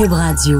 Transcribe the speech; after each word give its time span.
Cube 0.00 0.12
Radio. 0.14 0.58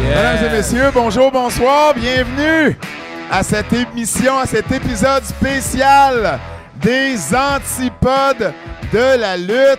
Mesdames 0.00 0.44
et 0.44 0.50
messieurs, 0.50 0.90
bonjour, 0.92 1.30
bonsoir, 1.30 1.94
bienvenue 1.94 2.76
à 3.30 3.44
cette 3.44 3.72
émission, 3.72 4.38
à 4.38 4.46
cet 4.46 4.72
épisode 4.72 5.22
spécial 5.22 6.40
des 6.74 7.16
antipodes 7.32 8.52
de 8.92 9.20
la 9.20 9.36
lutte. 9.36 9.78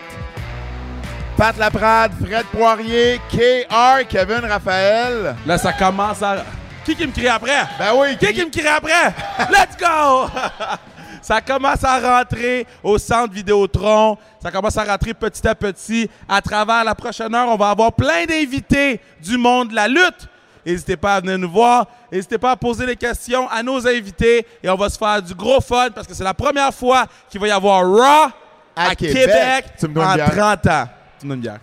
Pat 1.36 1.58
Laprade, 1.58 2.14
Fred 2.26 2.46
Poirier, 2.46 3.20
KR, 3.30 4.08
Kevin 4.08 4.46
Raphaël. 4.50 5.36
Là, 5.46 5.58
ça 5.58 5.74
commence 5.74 6.22
à. 6.22 6.46
Qui 6.86 6.96
qui 6.96 7.06
me 7.06 7.12
crie 7.12 7.28
après? 7.28 7.68
Ben 7.78 7.92
oui, 7.94 8.16
Qui 8.18 8.34
qui 8.34 8.46
me 8.46 8.50
crie 8.50 8.68
après? 8.68 9.14
Let's 9.52 9.76
go! 9.78 10.30
ça 11.24 11.40
commence 11.42 11.84
à 11.84 12.00
rentrer 12.00 12.68
au 12.84 12.98
centre 12.98 13.34
Vidéotron. 13.34 14.18
Ça 14.42 14.52
commence 14.52 14.78
à 14.78 14.84
rentrer 14.84 15.14
petit 15.14 15.48
à 15.48 15.56
petit. 15.56 16.10
À 16.28 16.42
travers 16.42 16.84
la 16.84 16.94
prochaine 16.94 17.34
heure, 17.34 17.48
on 17.48 17.56
va 17.56 17.70
avoir 17.70 17.94
plein 17.94 18.26
d'invités 18.26 19.00
du 19.22 19.38
monde 19.38 19.70
de 19.70 19.76
la 19.76 19.88
lutte. 19.88 20.28
N'hésitez 20.66 20.98
pas 20.98 21.16
à 21.16 21.22
venir 21.22 21.38
nous 21.40 21.50
voir. 21.50 21.88
N'hésitez 22.12 22.38
pas 22.38 22.52
à 22.52 22.56
poser 22.58 22.86
des 22.86 22.98
questions 22.98 23.50
à 23.50 23.64
nos 23.64 23.88
invités. 23.88 24.46
Et 24.62 24.70
on 24.70 24.76
va 24.76 24.90
se 24.90 24.98
faire 24.98 25.22
du 25.22 25.34
gros 25.34 25.62
fun 25.62 25.90
parce 25.96 26.06
que 26.06 26.14
c'est 26.14 26.24
la 26.24 26.34
première 26.34 26.74
fois 26.74 27.06
qu'il 27.30 27.40
va 27.40 27.48
y 27.48 27.52
avoir 27.52 27.86
Raw 27.86 28.32
à, 28.76 28.90
À 28.90 28.96
Québec, 28.96 29.66
en 29.82 29.88
une 29.88 29.94
bière. 29.94 30.32
30 30.32 30.68
ans. 30.68 30.88
Tu 31.20 31.26
me 31.26 31.30
donnes 31.32 31.38
une 31.38 31.42
bière. 31.42 31.60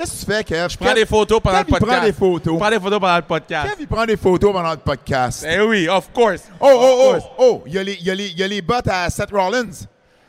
Qu'est-ce 0.00 0.24
que 0.24 0.30
tu 0.30 0.32
fais, 0.32 0.44
Kev? 0.44 0.68
Je 0.70 0.78
prends 0.78 0.94
des 0.94 1.04
photos 1.04 1.40
pendant 1.42 1.58
Kev, 1.58 1.66
le 1.70 1.76
il 1.76 1.78
podcast. 1.78 1.92
prend 1.98 2.06
des 2.06 2.12
photos. 2.12 2.54
Je 2.54 2.58
prends 2.58 2.70
des 2.70 2.80
photos 2.80 3.00
pendant 3.00 3.16
le 3.16 3.22
podcast. 3.22 3.68
Kev, 3.70 3.76
il 3.80 3.86
prend 3.88 4.06
des 4.06 4.16
photos 4.16 4.52
pendant 4.52 4.70
le 4.70 4.76
podcast. 4.78 5.46
Eh 5.46 5.60
oui, 5.60 5.88
of 5.88 6.10
course. 6.12 6.42
Oh, 6.58 6.66
oh, 6.70 6.74
Of 6.74 6.80
oh, 6.80 7.10
course. 7.12 7.24
oh, 7.38 7.62
il 7.66 7.74
y, 7.74 7.78
a 7.78 7.82
les- 7.82 7.94
il 8.00 8.06
y, 8.06 8.10
a 8.10 8.14
les- 8.14 8.28
il 8.28 8.38
y 8.38 8.42
a 8.42 8.48
les 8.48 8.62
bottes 8.62 8.88
à 8.88 9.10
Seth 9.10 9.30
Rollins. 9.30 9.70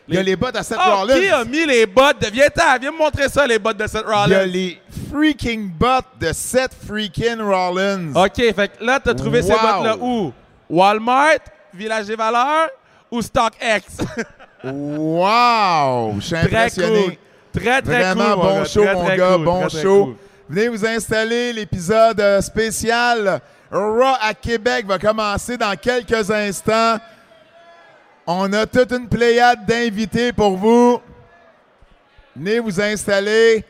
Il 0.09 0.15
y 0.15 0.17
a 0.17 0.23
Les- 0.23 0.35
bottes 0.35 0.57
à 0.57 0.63
Seth 0.63 0.77
Oh, 0.85 0.97
Rollins. 0.97 1.13
qui 1.19 1.27
a 1.29 1.45
mis 1.45 1.65
les 1.65 1.85
bottes 1.85 2.19
de... 2.21 2.27
Viens-t'en, 2.31 2.77
viens 2.81 2.91
me 2.91 2.97
montrer 2.97 3.29
ça, 3.29 3.47
les 3.47 3.59
bottes 3.59 3.77
de 3.77 3.87
Seth 3.87 4.03
Il 4.05 4.09
y 4.09 4.13
a 4.13 4.39
Rollins. 4.39 4.45
les 4.45 4.81
freaking 5.09 5.69
bottes 5.71 6.05
de 6.19 6.33
Seth 6.33 6.71
freaking 6.85 7.39
Rollins. 7.39 8.11
OK, 8.13 8.35
fait 8.35 8.71
que 8.77 8.83
là, 8.83 8.99
t'as 8.99 9.13
trouvé 9.13 9.41
ces 9.41 9.53
bottes-là 9.53 9.95
où? 10.01 10.33
Walmart, 10.69 11.37
Village 11.73 12.07
des 12.07 12.15
Valeurs 12.17 12.69
ou 13.09 13.21
StockX? 13.21 13.83
Wow! 14.63 16.15
Je 16.19 16.25
suis 16.25 16.35
impressionné. 16.35 17.03
cool. 17.03 17.13
Très, 17.53 17.81
très 17.81 18.03
Vraiment 18.13 18.33
cool. 18.35 18.41
bon 18.43 18.65
show, 18.65 18.83
Très, 18.83 18.93
mon 18.93 19.05
très 19.05 19.17
gars. 19.17 19.33
cool. 19.35 19.45
bon 19.45 19.69
show. 19.69 20.05
cool. 20.05 20.15
Venez 20.49 20.67
vous 20.69 20.85
installer. 20.85 21.53
L'épisode 21.53 22.19
euh, 22.19 22.41
spécial 22.41 23.41
Raw 23.71 24.15
à 24.21 24.33
Québec 24.33 24.85
va 24.87 24.97
commencer 24.99 25.57
dans 25.57 25.75
quelques 25.75 26.29
instants. 26.31 26.97
On 28.27 28.51
a 28.53 28.65
toute 28.65 28.91
une 28.91 29.07
pléiade 29.07 29.65
d'invités 29.65 30.31
pour 30.33 30.57
vous. 30.57 30.99
Venez 32.35 32.59
vous 32.59 32.79
installer. 32.81 33.65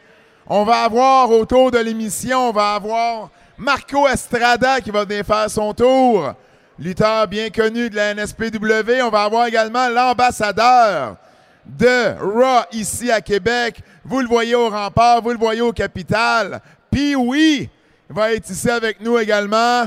On 0.47 0.63
va 0.63 0.83
avoir 0.83 1.29
autour 1.31 1.71
de 1.71 1.77
l'émission, 1.79 2.49
on 2.49 2.51
va 2.51 2.73
avoir 2.75 3.29
Marco 3.57 4.07
Estrada 4.07 4.81
qui 4.81 4.91
va 4.91 5.05
venir 5.05 5.25
faire 5.25 5.49
son 5.49 5.73
tour. 5.73 6.33
Lutteur 6.77 7.27
bien 7.27 7.49
connu 7.49 7.89
de 7.89 7.95
la 7.95 8.13
NSPW. 8.15 9.01
On 9.03 9.09
va 9.09 9.23
avoir 9.23 9.45
également 9.47 9.87
l'ambassadeur 9.87 11.15
de 11.65 12.15
Raw 12.19 12.63
ici 12.71 13.11
à 13.11 13.21
Québec. 13.21 13.81
Vous 14.03 14.19
le 14.21 14.27
voyez 14.27 14.55
au 14.55 14.69
rempart, 14.69 15.21
vous 15.21 15.31
le 15.31 15.37
voyez 15.37 15.61
au 15.61 15.71
capital. 15.71 16.59
Puis 16.91 17.15
oui, 17.15 17.69
il 18.09 18.15
va 18.15 18.33
être 18.33 18.49
ici 18.49 18.69
avec 18.69 18.99
nous 19.01 19.17
également. 19.17 19.83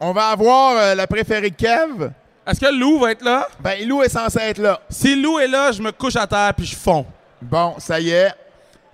On 0.00 0.12
va 0.12 0.28
avoir 0.28 0.76
euh, 0.76 0.94
la 0.94 1.06
préférée 1.06 1.50
Kev. 1.50 2.10
Est-ce 2.46 2.60
que 2.60 2.72
Lou 2.72 2.98
va 3.00 3.12
être 3.12 3.22
là? 3.24 3.46
Ben, 3.60 3.86
Lou 3.86 4.02
est 4.02 4.08
censé 4.08 4.38
être 4.40 4.58
là. 4.58 4.80
Si 4.88 5.14
Lou 5.20 5.38
est 5.38 5.48
là, 5.48 5.70
je 5.72 5.82
me 5.82 5.92
couche 5.92 6.16
à 6.16 6.26
terre 6.26 6.52
puis 6.56 6.64
je 6.66 6.74
fonds. 6.76 7.04
Bon, 7.42 7.74
ça 7.78 8.00
y 8.00 8.10
est. 8.10 8.32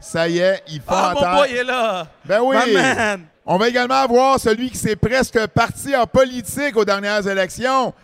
Ça 0.00 0.28
y 0.28 0.38
est, 0.38 0.62
il 0.68 0.78
faut 0.80 0.84
Ah, 0.88 1.12
mon 1.14 1.20
terre. 1.20 1.34
boy 1.36 1.52
est 1.52 1.64
là! 1.64 2.06
Ben 2.24 2.40
oui. 2.42 2.56
My 2.66 2.72
man! 2.74 3.20
On 3.46 3.56
va 3.56 3.68
également 3.68 3.94
avoir 3.94 4.38
celui 4.40 4.70
qui 4.70 4.76
s'est 4.76 4.96
presque 4.96 5.46
parti 5.48 5.94
en 5.96 6.06
politique 6.06 6.76
aux 6.76 6.84
dernières 6.84 7.26
élections. 7.26 7.94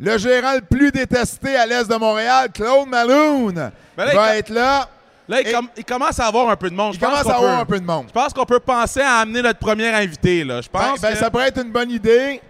Le 0.00 0.16
gérant 0.16 0.54
le 0.54 0.60
plus 0.60 0.92
détesté 0.92 1.56
à 1.56 1.66
l'est 1.66 1.88
de 1.88 1.96
Montréal, 1.96 2.48
Claude 2.54 2.88
Malone, 2.88 3.70
Ben 3.96 4.04
là, 4.04 4.14
va 4.14 4.36
être 4.36 4.50
là. 4.50 4.88
Là, 5.28 5.40
il, 5.42 5.48
Et- 5.48 5.52
com- 5.52 5.68
il 5.76 5.84
commence 5.84 6.18
à 6.20 6.26
avoir 6.26 6.48
un 6.48 6.56
peu 6.56 6.70
de 6.70 6.74
monde. 6.74 6.94
Il 6.94 7.00
Je 7.00 7.04
pense 7.04 7.10
commence 7.20 7.26
à 7.32 7.36
avoir 7.36 7.56
peut- 7.56 7.60
un 7.62 7.64
peu 7.66 7.80
de 7.80 7.84
monde. 7.84 8.04
Je 8.08 8.12
pense 8.12 8.32
qu'on 8.32 8.44
peut 8.46 8.60
penser 8.60 9.00
à 9.00 9.16
amener 9.18 9.42
notre 9.42 9.58
premier 9.58 9.88
invité, 9.88 10.44
là. 10.44 10.60
Je 10.62 10.68
Ben, 10.72 10.78
pense 10.80 11.00
ben, 11.00 11.12
que- 11.12 11.18
ça 11.18 11.30
pourrait 11.30 11.48
être 11.48 11.60
une 11.62 11.72
bonne 11.72 11.90
idée. 11.90 12.40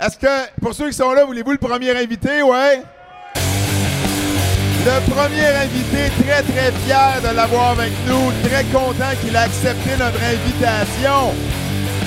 Est-ce 0.00 0.18
que, 0.18 0.60
pour 0.60 0.74
ceux 0.74 0.88
qui 0.88 0.92
sont 0.94 1.12
là, 1.12 1.24
voulez-vous 1.24 1.52
le 1.52 1.58
premier 1.58 1.96
invité? 1.96 2.42
Ouais. 2.42 2.82
Le 4.84 5.10
premier 5.10 5.46
invité, 5.46 6.10
très 6.22 6.42
très 6.42 6.72
fier 6.84 7.20
de 7.22 7.34
l'avoir 7.36 7.70
avec 7.70 7.92
nous, 8.06 8.32
très 8.48 8.64
content 8.64 9.10
qu'il 9.22 9.36
a 9.36 9.42
accepté 9.42 9.90
notre 9.98 10.20
invitation. 10.22 11.34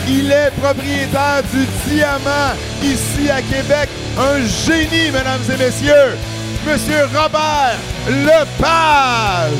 Il 0.07 0.31
est 0.31 0.51
propriétaire 0.59 1.43
du 1.51 1.65
Diamant 1.87 2.53
ici 2.83 3.29
à 3.29 3.41
Québec. 3.41 3.89
Un 4.17 4.39
génie, 4.45 5.11
mesdames 5.11 5.41
et 5.53 5.57
messieurs. 5.57 6.17
Monsieur 6.65 7.05
Robert 7.13 7.77
Lepage. 8.07 9.51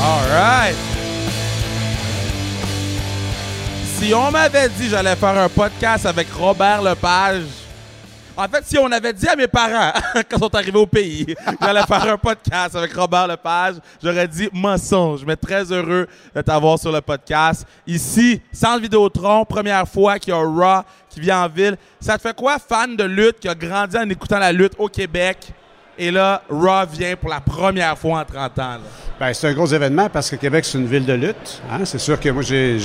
All 0.00 0.28
right. 0.28 0.76
Si 3.98 4.12
on 4.12 4.30
m'avait 4.30 4.68
dit 4.68 4.90
j'allais 4.90 5.16
faire 5.16 5.38
un 5.38 5.48
podcast 5.48 6.04
avec 6.04 6.26
Robert 6.38 6.82
Lepage, 6.82 7.63
en 8.36 8.48
fait, 8.48 8.64
si 8.66 8.78
on 8.78 8.90
avait 8.90 9.12
dit 9.12 9.28
à 9.28 9.36
mes 9.36 9.46
parents, 9.46 9.92
quand 10.14 10.36
ils 10.36 10.38
sont 10.38 10.54
arrivés 10.54 10.78
au 10.78 10.86
pays, 10.86 11.34
j'allais 11.60 11.82
faire 11.82 12.12
un 12.12 12.18
podcast 12.18 12.74
avec 12.74 12.92
Robert 12.94 13.28
Lepage, 13.28 13.76
j'aurais 14.02 14.26
dit 14.26 14.48
mensonge. 14.52 15.24
Mais 15.24 15.36
très 15.36 15.70
heureux 15.70 16.06
de 16.34 16.40
t'avoir 16.40 16.78
sur 16.78 16.90
le 16.90 17.00
podcast. 17.00 17.66
Ici, 17.86 18.40
sans 18.52 18.78
Vidéotron, 18.78 19.44
première 19.44 19.86
fois 19.86 20.18
qu'il 20.18 20.32
y 20.32 20.36
a 20.36 20.40
un 20.40 20.44
Raw 20.44 20.82
qui 21.08 21.20
vient 21.20 21.44
en 21.44 21.48
ville. 21.48 21.76
Ça 22.00 22.16
te 22.16 22.22
fait 22.22 22.34
quoi, 22.34 22.58
fan 22.58 22.96
de 22.96 23.04
lutte, 23.04 23.38
qui 23.38 23.48
a 23.48 23.54
grandi 23.54 23.96
en 23.96 24.08
écoutant 24.08 24.38
la 24.38 24.52
lutte 24.52 24.74
au 24.78 24.88
Québec? 24.88 25.52
Et 25.98 26.10
là, 26.10 26.42
Raw 26.50 26.86
vient 26.92 27.14
pour 27.16 27.30
la 27.30 27.40
première 27.40 27.96
fois 27.96 28.20
en 28.20 28.24
30 28.24 28.58
ans. 28.58 28.76
Ben, 29.20 29.32
c'est 29.32 29.46
un 29.48 29.52
gros 29.52 29.66
événement 29.66 30.08
parce 30.12 30.28
que 30.30 30.36
Québec, 30.36 30.64
c'est 30.64 30.78
une 30.78 30.86
ville 30.86 31.06
de 31.06 31.12
lutte. 31.12 31.62
hein. 31.70 31.84
C'est 31.84 31.98
sûr 32.00 32.18
que 32.18 32.28
moi, 32.30 32.42
j'ai, 32.42 32.78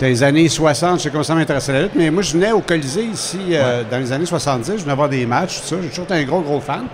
les 0.00 0.22
années 0.22 0.48
60, 0.48 1.00
j'ai 1.00 1.10
commencé 1.10 1.32
à 1.32 1.34
m'intéresser 1.34 1.70
à 1.70 1.74
la 1.74 1.82
lutte, 1.82 1.94
mais 1.96 2.10
moi, 2.10 2.22
je 2.22 2.32
venais 2.32 2.52
au 2.52 2.60
Colisée 2.60 3.02
ici 3.04 3.38
euh, 3.52 3.82
dans 3.90 3.98
les 3.98 4.12
années 4.12 4.26
70. 4.26 4.76
Je 4.78 4.82
venais 4.84 4.94
voir 4.94 5.08
des 5.08 5.26
matchs, 5.26 5.60
tout 5.60 5.66
ça. 5.66 5.76
J'ai 5.82 5.88
toujours 5.88 6.04
été 6.04 6.14
un 6.14 6.22
gros, 6.24 6.40
gros 6.40 6.60
fan. 6.60 6.84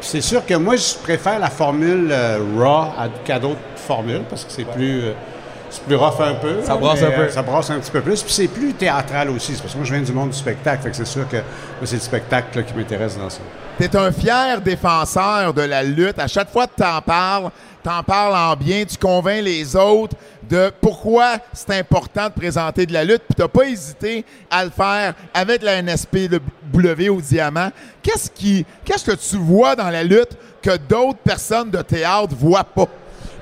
Puis 0.00 0.08
c'est 0.10 0.20
sûr 0.20 0.44
que 0.46 0.54
moi, 0.54 0.76
je 0.76 0.94
préfère 1.02 1.38
la 1.40 1.50
formule 1.50 2.08
euh, 2.12 2.38
Raw 2.58 2.92
à- 2.96 3.08
qu'à 3.24 3.38
d'autres 3.40 3.58
formules 3.76 4.22
parce 4.30 4.44
que 4.44 4.52
c'est 4.52 4.64
plus. 4.64 5.00
euh, 5.02 5.12
c'est 5.70 5.82
plus 5.84 5.96
rough 5.96 6.20
un 6.20 6.34
peu. 6.34 6.62
Ça 6.62 6.76
brasse 6.76 7.02
un 7.02 7.10
peu. 7.10 7.28
Ça 7.30 7.42
brasse 7.42 7.70
un 7.70 7.78
petit 7.80 7.90
peu 7.90 8.02
plus. 8.02 8.22
Puis 8.22 8.32
c'est 8.32 8.48
plus 8.48 8.74
théâtral 8.74 9.30
aussi. 9.30 9.54
C'est 9.54 9.62
parce 9.62 9.72
que 9.72 9.78
moi, 9.78 9.86
je 9.86 9.94
viens 9.94 10.02
du 10.02 10.12
monde 10.12 10.28
du 10.30 10.36
spectacle. 10.36 10.82
Fait 10.82 10.90
que 10.90 10.96
c'est 10.96 11.06
sûr 11.06 11.26
que 11.28 11.36
moi, 11.38 11.44
c'est 11.86 11.96
le 11.96 12.02
spectacle 12.02 12.58
là, 12.58 12.62
qui 12.62 12.74
m'intéresse 12.74 13.16
dans 13.16 13.30
ça. 13.30 13.40
Es 13.82 13.96
un 13.96 14.12
fier 14.12 14.60
défenseur 14.60 15.52
de 15.52 15.62
la 15.62 15.82
lutte. 15.82 16.16
À 16.20 16.28
chaque 16.28 16.52
fois 16.52 16.68
que 16.68 16.76
tu 16.76 16.84
en 16.84 17.02
parles, 17.02 17.50
tu 17.82 17.90
en 17.90 18.04
parles 18.04 18.36
en 18.36 18.54
bien, 18.54 18.84
tu 18.84 18.96
convaincs 18.96 19.42
les 19.42 19.74
autres 19.74 20.14
de 20.48 20.72
pourquoi 20.80 21.38
c'est 21.52 21.80
important 21.80 22.28
de 22.28 22.32
présenter 22.32 22.86
de 22.86 22.92
la 22.92 23.02
lutte. 23.02 23.22
Puis 23.28 23.42
tu 23.42 23.48
pas 23.48 23.64
hésité 23.64 24.24
à 24.48 24.64
le 24.64 24.70
faire 24.70 25.14
avec 25.34 25.64
la 25.64 25.82
NSPW 25.82 27.08
au 27.10 27.20
Diamant. 27.20 27.70
Qu'est-ce 28.00 28.30
qu'est-ce 28.84 29.04
que 29.04 29.16
tu 29.16 29.36
vois 29.36 29.74
dans 29.74 29.90
la 29.90 30.04
lutte 30.04 30.38
que 30.62 30.76
d'autres 30.76 31.18
personnes 31.18 31.72
de 31.72 31.82
théâtre 31.82 32.36
voient 32.38 32.62
pas? 32.62 32.86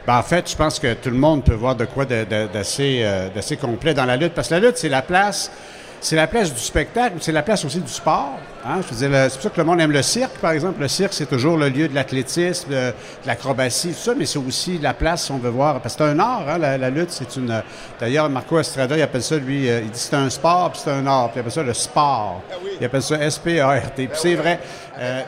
Ben, 0.06 0.16
en 0.16 0.22
fait, 0.22 0.50
je 0.50 0.56
pense 0.56 0.78
que 0.78 0.94
tout 0.94 1.10
le 1.10 1.18
monde 1.18 1.44
peut 1.44 1.52
voir 1.52 1.76
de 1.76 1.84
quoi 1.84 2.06
euh, 2.10 2.46
d'assez 2.48 3.56
complet 3.58 3.92
dans 3.92 4.06
la 4.06 4.16
lutte. 4.16 4.32
Parce 4.32 4.48
que 4.48 4.54
la 4.54 4.60
lutte, 4.60 4.78
c'est 4.78 4.88
la 4.88 5.02
place. 5.02 5.50
C'est 6.00 6.16
la 6.16 6.26
place 6.26 6.52
du 6.52 6.60
spectacle, 6.60 7.16
c'est 7.20 7.32
la 7.32 7.42
place 7.42 7.62
aussi 7.62 7.78
du 7.78 7.92
sport. 7.92 8.38
Hein? 8.64 8.80
Je 8.82 8.94
veux 8.94 8.96
dire, 8.96 9.10
le- 9.10 9.28
c'est 9.28 9.34
pour 9.36 9.42
ça 9.44 9.50
que 9.50 9.58
le 9.60 9.64
monde 9.64 9.80
aime 9.80 9.92
le 9.92 10.02
cirque, 10.02 10.38
par 10.38 10.52
exemple. 10.52 10.80
Le 10.80 10.88
cirque, 10.88 11.12
c'est 11.12 11.26
toujours 11.26 11.56
le 11.56 11.68
lieu 11.68 11.88
de 11.88 11.94
l'athlétisme, 11.94 12.68
de, 12.70 12.74
de 12.74 12.92
l'acrobatie, 13.26 13.88
tout 13.88 13.94
ça, 13.94 14.12
mais 14.16 14.26
c'est 14.26 14.38
aussi 14.38 14.78
la 14.78 14.94
place, 14.94 15.24
si 15.24 15.32
on 15.32 15.38
veut 15.38 15.50
voir. 15.50 15.80
Parce 15.80 15.94
que 15.96 16.04
c'est 16.04 16.10
un 16.10 16.18
art, 16.18 16.44
hein, 16.48 16.58
la, 16.58 16.78
la 16.78 16.90
lutte, 16.90 17.10
c'est 17.10 17.36
une. 17.36 17.62
D'ailleurs, 17.98 18.28
Marco 18.30 18.58
Estrada, 18.58 18.96
il 18.96 19.02
appelle 19.02 19.22
ça, 19.22 19.36
lui, 19.36 19.68
euh, 19.68 19.80
il 19.82 19.90
dit 19.90 19.98
c'est 19.98 20.14
un 20.16 20.30
sport, 20.30 20.70
puis 20.72 20.80
c'est 20.84 20.90
un 20.90 21.06
art, 21.06 21.30
puis 21.30 21.38
il 21.38 21.40
appelle 21.40 21.52
ça 21.52 21.62
le 21.62 21.74
sport. 21.74 22.42
Il 22.80 22.84
appelle 22.86 23.02
ça 23.02 23.16
S-P-A-R-T. 23.16 24.06
Puis 24.06 24.18
c'est 24.20 24.34
vrai. 24.34 24.60
euh, 24.98 25.20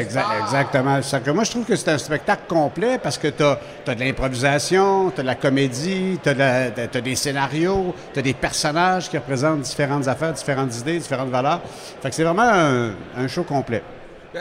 Exact- 0.00 0.26
exactement. 0.44 0.98
C'est 1.02 1.22
que 1.22 1.30
moi, 1.30 1.44
je 1.44 1.50
trouve 1.50 1.64
que 1.64 1.74
c'est 1.76 1.90
un 1.90 1.98
spectacle 1.98 2.42
complet 2.48 2.98
parce 2.98 3.18
que 3.18 3.28
tu 3.28 3.42
as, 3.42 3.58
de 3.94 4.00
l'improvisation, 4.00 5.10
tu 5.10 5.20
as 5.20 5.22
de 5.22 5.26
la 5.28 5.34
comédie, 5.34 6.18
tu 6.22 6.28
as, 6.28 6.70
des 7.00 7.14
scénarios, 7.16 7.94
tu 8.12 8.18
as 8.18 8.22
des 8.22 8.34
personnages 8.34 9.08
qui 9.08 9.16
représentent 9.16 9.60
différentes 9.62 10.06
affaires, 10.08 10.32
différentes 10.32 10.76
idées, 10.78 10.98
différentes 10.98 11.30
valeurs. 11.30 11.60
Fait 12.02 12.10
que 12.10 12.14
c'est 12.14 12.24
vraiment 12.24 12.42
un, 12.42 12.90
un 13.16 13.28
show 13.28 13.42
complet. 13.42 13.82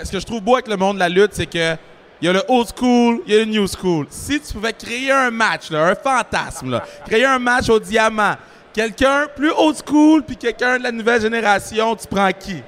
Ce 0.03 0.11
que 0.11 0.19
je 0.19 0.25
trouve 0.25 0.41
beau 0.41 0.55
avec 0.55 0.67
le 0.67 0.77
monde 0.77 0.95
de 0.95 0.99
la 0.99 1.09
lutte, 1.09 1.31
c'est 1.33 1.45
que 1.45 1.75
il 2.21 2.25
y 2.25 2.29
a 2.29 2.33
le 2.33 2.41
old 2.47 2.67
school, 2.75 3.21
il 3.27 3.33
y 3.33 3.35
a 3.35 3.39
le 3.39 3.45
new 3.45 3.67
school. 3.67 4.07
Si 4.09 4.39
tu 4.39 4.53
pouvais 4.53 4.73
créer 4.73 5.11
un 5.11 5.29
match, 5.29 5.69
là, 5.69 5.85
un 5.89 5.95
fantasme, 5.95 6.71
là, 6.71 6.83
créer 7.05 7.25
un 7.25 7.39
match 7.39 7.69
au 7.69 7.79
diamant, 7.79 8.35
Quelqu'un 8.77 9.25
plus 9.35 9.49
old 9.57 9.75
school 9.83 10.21
puis 10.21 10.38
quelqu'un 10.38 10.77
de 10.77 10.83
la 10.83 10.91
nouvelle 10.91 11.19
génération, 11.19 11.95
tu 11.95 12.05
prends 12.05 12.29
qui? 12.31 12.61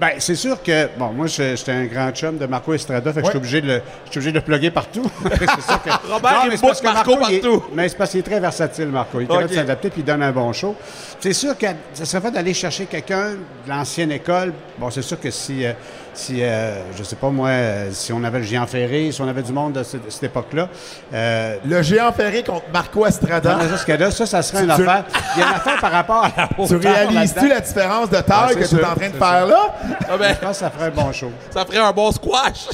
Ben, 0.00 0.12
c'est 0.18 0.34
sûr 0.34 0.62
que, 0.62 0.88
bon, 0.98 1.08
moi, 1.12 1.26
j'étais 1.26 1.72
un 1.72 1.84
grand 1.84 2.10
chum 2.12 2.38
de 2.38 2.46
Marco 2.46 2.72
Estrada, 2.72 3.12
fait 3.12 3.20
que 3.20 3.26
je 3.26 3.30
suis 3.30 3.36
obligé 3.36 3.60
de 3.60 3.66
le, 3.66 3.82
je 4.06 4.10
suis 4.12 4.18
obligé 4.20 4.32
de 4.32 4.38
le 4.38 4.42
plugger 4.42 4.70
partout. 4.70 5.02
c'est 5.22 5.60
sûr 5.60 5.82
que, 5.82 5.90
Robert, 6.10 6.44
mais 6.48 6.56
c'est 6.56 6.62
boucle 6.62 6.66
parce 6.68 6.80
que 6.80 6.86
Marco 6.86 7.10
il 7.28 7.34
est- 7.34 7.40
partout. 7.40 7.64
mais 7.74 7.88
c'est 7.90 7.98
parce 7.98 8.10
qu'il 8.10 8.20
est 8.20 8.22
très 8.22 8.40
versatile, 8.40 8.86
Marco. 8.86 9.20
Il 9.20 9.24
est 9.24 9.26
capable 9.26 9.50
de 9.50 9.54
s'adapter 9.54 9.90
puis 9.90 10.00
il 10.00 10.04
donne 10.06 10.22
un 10.22 10.32
bon 10.32 10.50
show. 10.54 10.74
C'est 11.20 11.34
sûr 11.34 11.56
que 11.58 11.66
ça 11.92 12.06
serait 12.06 12.22
fait 12.22 12.30
d'aller 12.30 12.54
chercher 12.54 12.86
quelqu'un 12.86 13.32
de 13.32 13.68
l'ancienne 13.68 14.10
école. 14.10 14.54
Bon, 14.78 14.88
c'est 14.90 15.02
sûr 15.02 15.20
que 15.20 15.30
si, 15.30 15.66
euh, 15.66 15.72
si 16.14 16.42
euh, 16.42 16.80
je 16.96 17.02
sais 17.02 17.16
pas 17.16 17.28
moi, 17.28 17.50
euh, 17.50 17.90
si 17.92 18.10
on 18.14 18.24
avait 18.24 18.38
le 18.38 18.44
Géant 18.44 18.66
Ferré, 18.66 19.12
si 19.12 19.20
on 19.20 19.28
avait 19.28 19.42
du 19.42 19.52
monde 19.52 19.74
de, 19.74 19.82
ce- 19.82 19.98
de 19.98 20.08
cette 20.08 20.22
époque-là, 20.22 20.68
euh, 21.12 21.56
Le 21.66 21.82
géant 21.82 22.10
ferré 22.12 22.42
contre 22.42 22.64
Marco 22.72 23.06
Estrada. 23.06 23.54
dans 23.54 23.76
ce 23.76 23.84
cas-là, 23.84 24.10
ça, 24.10 24.24
ça 24.24 24.40
serait 24.40 24.60
une 24.64 24.74
Tu- 24.74 24.82
affaire. 24.82 25.04
Il 25.36 25.40
y 25.40 25.42
a 25.42 25.48
une 25.48 25.54
affaire 25.56 25.78
par 25.78 25.92
rapport 25.92 26.24
à 26.24 26.32
la 26.34 26.66
Tu 26.66 26.76
réalises-tu 26.76 27.48
la 27.48 27.60
différence 27.60 28.08
de 28.08 28.16
taille 28.20 28.24
Ah, 28.52 28.54
que 28.54 28.64
tu 28.66 28.76
es 28.76 28.84
en 28.84 28.94
train 28.94 29.08
de 29.10 29.14
faire 29.16 29.46
sûr. 29.46 29.48
là? 29.48 29.74
Ah 30.08 30.16
ben, 30.18 30.34
Je 30.34 30.38
pense 30.40 30.50
que 30.52 30.56
ça 30.56 30.70
ferait 30.70 30.86
un 30.86 30.90
bon 30.90 31.12
show. 31.12 31.30
ça 31.50 31.66
ferait 31.66 31.78
un 31.78 31.92
bon 31.92 32.10
squash. 32.12 32.68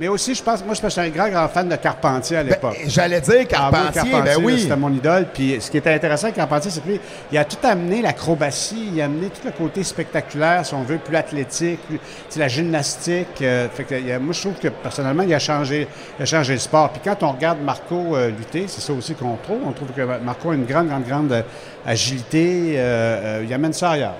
Mais 0.00 0.08
aussi, 0.08 0.34
je 0.34 0.42
pense, 0.42 0.64
moi, 0.64 0.72
je 0.72 0.88
suis 0.88 0.98
un 1.02 1.10
grand, 1.10 1.28
grand 1.28 1.46
fan 1.48 1.68
de 1.68 1.76
Carpentier 1.76 2.38
à 2.38 2.42
Ben, 2.42 2.48
l'époque. 2.52 2.78
J'allais 2.86 3.20
dire 3.20 3.44
Ah, 3.52 3.68
moi, 3.70 3.80
Carpentier, 3.82 4.10
Carpentier, 4.12 4.34
ben 4.34 4.42
oui. 4.42 4.60
C'était 4.62 4.76
mon 4.76 4.90
idole. 4.94 5.26
Puis 5.30 5.58
ce 5.60 5.70
qui 5.70 5.76
était 5.76 5.92
intéressant 5.92 6.24
avec 6.24 6.36
Carpentier, 6.36 6.70
c'est 6.70 6.80
que 6.82 6.88
lui, 6.88 7.00
il 7.30 7.36
a 7.36 7.44
tout 7.44 7.58
amené 7.62 8.00
l'acrobatie, 8.00 8.88
il 8.94 9.02
a 9.02 9.04
amené 9.04 9.26
tout 9.26 9.42
le 9.44 9.50
côté 9.50 9.84
spectaculaire, 9.84 10.64
si 10.64 10.72
on 10.72 10.84
veut, 10.84 10.96
plus 10.96 11.14
athlétique, 11.16 11.80
plus, 11.86 12.00
la 12.38 12.48
gymnastique. 12.48 13.42
euh, 13.42 13.68
fait 13.68 13.84
que, 13.84 13.94
il 13.94 14.10
a- 14.10 14.18
moi, 14.18 14.32
je 14.32 14.40
trouve 14.40 14.54
que 14.54 14.68
personnellement, 14.68 15.22
il 15.22 15.34
a 15.34 15.38
changé, 15.38 15.86
il 16.18 16.22
a 16.22 16.24
changé 16.24 16.54
le 16.54 16.60
sport. 16.60 16.88
Puis 16.92 17.02
quand 17.04 17.22
on 17.22 17.32
regarde 17.32 17.58
Marco 17.60 18.16
euh, 18.16 18.30
lutter, 18.30 18.64
c'est 18.68 18.80
ça 18.80 18.94
aussi 18.94 19.14
qu'on 19.14 19.36
trouve. 19.36 19.58
On 19.66 19.72
trouve 19.72 19.88
que 19.94 20.00
Marco 20.24 20.50
a 20.50 20.54
une 20.54 20.64
grande, 20.64 20.88
grande, 20.88 21.04
grande 21.06 21.32
euh, 21.32 21.42
agilité. 21.84 22.72
euh, 22.76 23.44
il 23.46 23.52
amène 23.52 23.74
ça 23.74 23.90
ailleurs. 23.90 24.14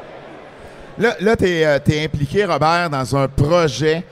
Là, 0.98 1.14
là 1.20 1.34
tu 1.36 1.46
es, 1.48 2.04
impliqué, 2.04 2.44
Robert, 2.44 2.90
dans 2.90 3.16
un 3.16 3.26
projet 3.28 4.04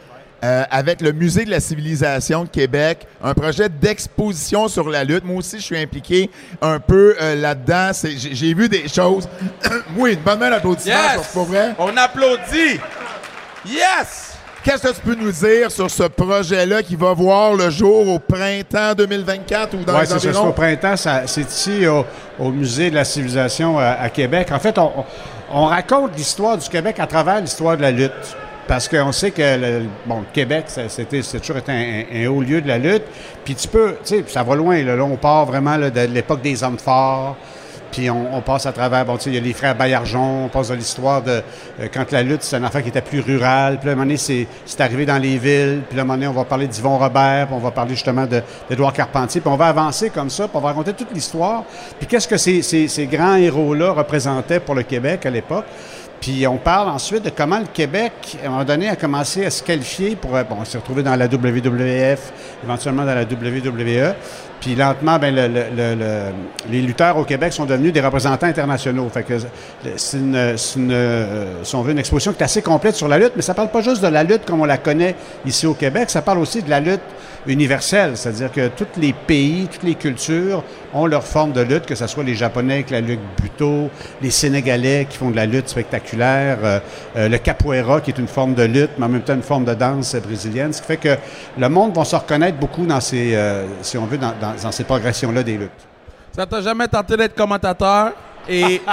euh, 0.44 0.62
avec 0.70 1.00
le 1.00 1.12
Musée 1.12 1.44
de 1.44 1.50
la 1.50 1.60
civilisation 1.60 2.44
de 2.44 2.48
Québec, 2.48 3.06
un 3.22 3.34
projet 3.34 3.68
d'exposition 3.68 4.68
sur 4.68 4.88
la 4.88 5.04
lutte. 5.04 5.24
Moi 5.24 5.38
aussi, 5.38 5.58
je 5.58 5.64
suis 5.64 5.78
impliqué 5.78 6.30
un 6.62 6.78
peu 6.78 7.16
euh, 7.20 7.34
là-dedans. 7.34 7.90
J'ai 8.04 8.54
vu 8.54 8.68
des 8.68 8.88
choses. 8.88 9.28
oui, 9.96 10.12
une 10.14 10.20
bonne 10.20 10.38
main 10.38 10.50
d'applaudissement, 10.50 10.92
Yes! 10.92 11.20
c'est 11.22 11.38
pas 11.38 11.44
vrai? 11.44 11.74
On 11.78 11.96
applaudit. 11.96 12.78
Yes! 13.66 14.34
Qu'est-ce 14.64 14.82
que 14.82 14.94
tu 14.94 15.00
peux 15.00 15.14
nous 15.14 15.32
dire 15.32 15.70
sur 15.70 15.90
ce 15.90 16.02
projet-là 16.02 16.82
qui 16.82 16.96
va 16.96 17.12
voir 17.14 17.54
le 17.54 17.70
jour 17.70 18.08
au 18.08 18.18
printemps 18.18 18.92
2024 18.96 19.74
ou 19.74 19.84
dans 19.84 19.94
Oui, 19.94 20.00
les 20.00 20.32
ça. 20.32 20.42
Au 20.42 20.52
printemps. 20.52 20.96
C'est 20.96 21.40
ici, 21.40 21.86
au, 21.86 22.04
au 22.38 22.50
Musée 22.50 22.90
de 22.90 22.96
la 22.96 23.04
civilisation 23.04 23.78
à, 23.78 23.92
à 24.00 24.08
Québec. 24.10 24.48
En 24.52 24.58
fait, 24.58 24.76
on, 24.78 24.90
on 25.50 25.64
raconte 25.66 26.16
l'histoire 26.16 26.58
du 26.58 26.68
Québec 26.68 26.96
à 26.98 27.06
travers 27.06 27.40
l'histoire 27.40 27.76
de 27.76 27.82
la 27.82 27.90
lutte. 27.90 28.12
Parce 28.68 28.86
qu'on 28.86 29.12
sait 29.12 29.30
que 29.30 29.56
le, 29.56 29.86
bon, 30.04 30.24
Québec, 30.32 30.66
c'était, 30.68 31.22
toujours 31.22 31.56
été 31.56 31.72
un, 31.72 32.04
un 32.12 32.26
haut 32.28 32.42
lieu 32.42 32.60
de 32.60 32.68
la 32.68 32.76
lutte. 32.76 33.04
Puis 33.42 33.54
tu 33.54 33.66
peux, 33.66 33.96
tu 34.04 34.16
sais, 34.16 34.24
ça 34.28 34.42
va 34.42 34.54
loin. 34.54 34.84
Là, 34.84 34.94
Là, 34.94 35.04
on 35.04 35.16
part 35.16 35.46
vraiment 35.46 35.78
de 35.78 36.00
l'époque 36.00 36.42
des 36.42 36.62
hommes 36.62 36.78
forts. 36.78 37.36
Puis 37.90 38.10
on, 38.10 38.42
passe 38.42 38.66
à 38.66 38.72
travers, 38.72 39.06
bon, 39.06 39.16
tu 39.16 39.24
sais, 39.24 39.30
il 39.30 39.34
y 39.36 39.38
a 39.38 39.40
les 39.40 39.54
frères 39.54 39.74
Baillargeon, 39.74 40.44
on 40.44 40.48
passe 40.48 40.68
de 40.68 40.74
l'histoire 40.74 41.22
de 41.22 41.42
euh, 41.80 41.88
quand 41.92 42.12
la 42.12 42.22
lutte, 42.22 42.42
c'est 42.42 42.56
un 42.56 42.64
affaire 42.64 42.82
qui 42.82 42.90
était 42.90 43.00
plus 43.00 43.20
rural. 43.20 43.78
Puis 43.80 43.88
à 43.88 43.92
un 43.92 43.94
moment 43.94 44.04
donné, 44.04 44.18
c'est, 44.18 44.46
arrivé 44.78 45.06
dans 45.06 45.16
les 45.16 45.38
villes. 45.38 45.80
Puis 45.88 45.98
à 45.98 46.02
un 46.02 46.04
moment 46.04 46.14
donné, 46.14 46.28
on 46.28 46.32
va 46.32 46.44
parler 46.44 46.66
d'Yvon 46.66 46.98
Robert, 46.98 47.46
puis 47.46 47.56
on 47.56 47.60
va 47.60 47.70
parler 47.70 47.94
justement 47.94 48.26
de, 48.26 48.42
d'Édouard 48.68 48.92
Carpentier. 48.92 49.40
Puis 49.40 49.50
on 49.50 49.56
va 49.56 49.68
avancer 49.68 50.10
comme 50.10 50.28
ça, 50.28 50.46
puis 50.46 50.56
on 50.58 50.60
va 50.60 50.68
raconter 50.68 50.92
toute 50.92 51.12
l'histoire. 51.14 51.64
Puis 51.98 52.06
qu'est-ce 52.06 52.28
que 52.28 52.36
ces, 52.36 52.60
ces 52.62 53.06
grands 53.06 53.36
héros-là 53.36 53.92
représentaient 53.92 54.60
pour 54.60 54.74
le 54.74 54.82
Québec 54.82 55.24
à 55.24 55.30
l'époque? 55.30 55.64
Puis 56.20 56.46
on 56.46 56.56
parle 56.56 56.88
ensuite 56.88 57.22
de 57.24 57.30
comment 57.30 57.58
le 57.60 57.66
Québec, 57.72 58.12
à 58.42 58.46
un 58.46 58.50
moment 58.50 58.64
donné, 58.64 58.88
a 58.88 58.96
commencé 58.96 59.46
à 59.46 59.50
se 59.50 59.62
qualifier 59.62 60.16
pour... 60.16 60.34
euh, 60.36 60.42
Bon, 60.44 60.56
on 60.60 60.64
s'est 60.64 60.78
retrouvé 60.78 61.02
dans 61.02 61.14
la 61.14 61.26
WWF, 61.26 62.32
éventuellement 62.64 63.04
dans 63.04 63.14
la 63.14 63.22
WWE. 63.22 64.14
Puis 64.60 64.74
lentement, 64.74 65.18
le- 65.22 65.30
le- 65.30 65.46
le- 65.48 65.94
le- 65.94 66.32
les 66.70 66.80
lutteurs 66.82 67.16
au 67.16 67.22
Québec 67.24 67.52
sont 67.52 67.64
devenus 67.66 67.92
des 67.92 68.00
représentants 68.00 68.48
internationaux. 68.48 69.08
Fait 69.08 69.22
que 69.22 69.34
c'est 69.96 70.16
une, 70.16 70.34
une, 70.76 70.90
euh, 70.92 71.62
si 71.62 71.74
on 71.76 71.82
veut, 71.82 71.92
une 71.92 71.98
exposition 72.00 72.32
qui 72.32 72.40
est 72.40 72.44
assez 72.44 72.62
complète 72.62 72.96
sur 72.96 73.06
la 73.06 73.18
lutte, 73.18 73.32
mais 73.36 73.42
ça 73.42 73.54
parle 73.54 73.68
pas 73.70 73.82
juste 73.82 74.02
de 74.02 74.08
la 74.08 74.24
lutte 74.24 74.44
comme 74.44 74.60
on 74.60 74.64
la 74.64 74.78
connaît 74.78 75.14
ici 75.46 75.66
au 75.68 75.74
Québec, 75.74 76.10
ça 76.10 76.22
parle 76.22 76.38
aussi 76.38 76.62
de 76.62 76.70
la 76.70 76.80
lutte 76.80 77.00
universelle, 77.46 78.16
c'est-à-dire 78.16 78.50
que 78.52 78.68
tous 78.68 79.00
les 79.00 79.12
pays, 79.12 79.68
toutes 79.70 79.82
les 79.82 79.94
cultures 79.94 80.62
ont 80.92 81.06
leur 81.06 81.24
forme 81.24 81.52
de 81.52 81.60
lutte, 81.60 81.86
que 81.86 81.94
ce 81.94 82.06
soit 82.06 82.24
les 82.24 82.34
Japonais 82.34 82.74
avec 82.74 82.90
la 82.90 83.00
lutte 83.00 83.20
buto, 83.40 83.90
les 84.22 84.30
Sénégalais 84.30 85.06
qui 85.08 85.16
font 85.18 85.30
de 85.30 85.36
la 85.36 85.46
lutte 85.46 85.68
spectaculaire, 85.68 86.58
euh, 86.64 86.80
euh, 87.16 87.28
le 87.28 87.38
capoeira 87.38 88.00
qui 88.00 88.10
est 88.10 88.18
une 88.18 88.28
forme 88.28 88.54
de 88.54 88.64
lutte, 88.64 88.90
mais 88.98 89.06
en 89.06 89.08
même 89.08 89.22
temps 89.22 89.34
une 89.34 89.42
forme 89.42 89.64
de 89.64 89.74
danse 89.74 90.14
brésilienne, 90.16 90.72
ce 90.72 90.80
qui 90.80 90.86
fait 90.88 90.96
que 90.96 91.16
le 91.56 91.68
monde 91.68 91.94
va 91.96 92.04
se 92.04 92.16
reconnaître 92.16 92.58
beaucoup 92.58 92.86
dans 92.86 93.00
ces, 93.00 93.34
euh, 93.34 93.66
si 93.82 93.96
on 93.98 94.06
veut, 94.06 94.18
dans, 94.18 94.32
dans- 94.40 94.54
dans 94.62 94.72
ces 94.72 94.84
progressions-là 94.84 95.42
des 95.42 95.56
luttes. 95.58 95.70
Ça 96.34 96.46
t'a 96.46 96.60
jamais 96.60 96.88
tenté 96.88 97.16
d'être 97.16 97.34
commentateur? 97.34 98.12
Et. 98.48 98.80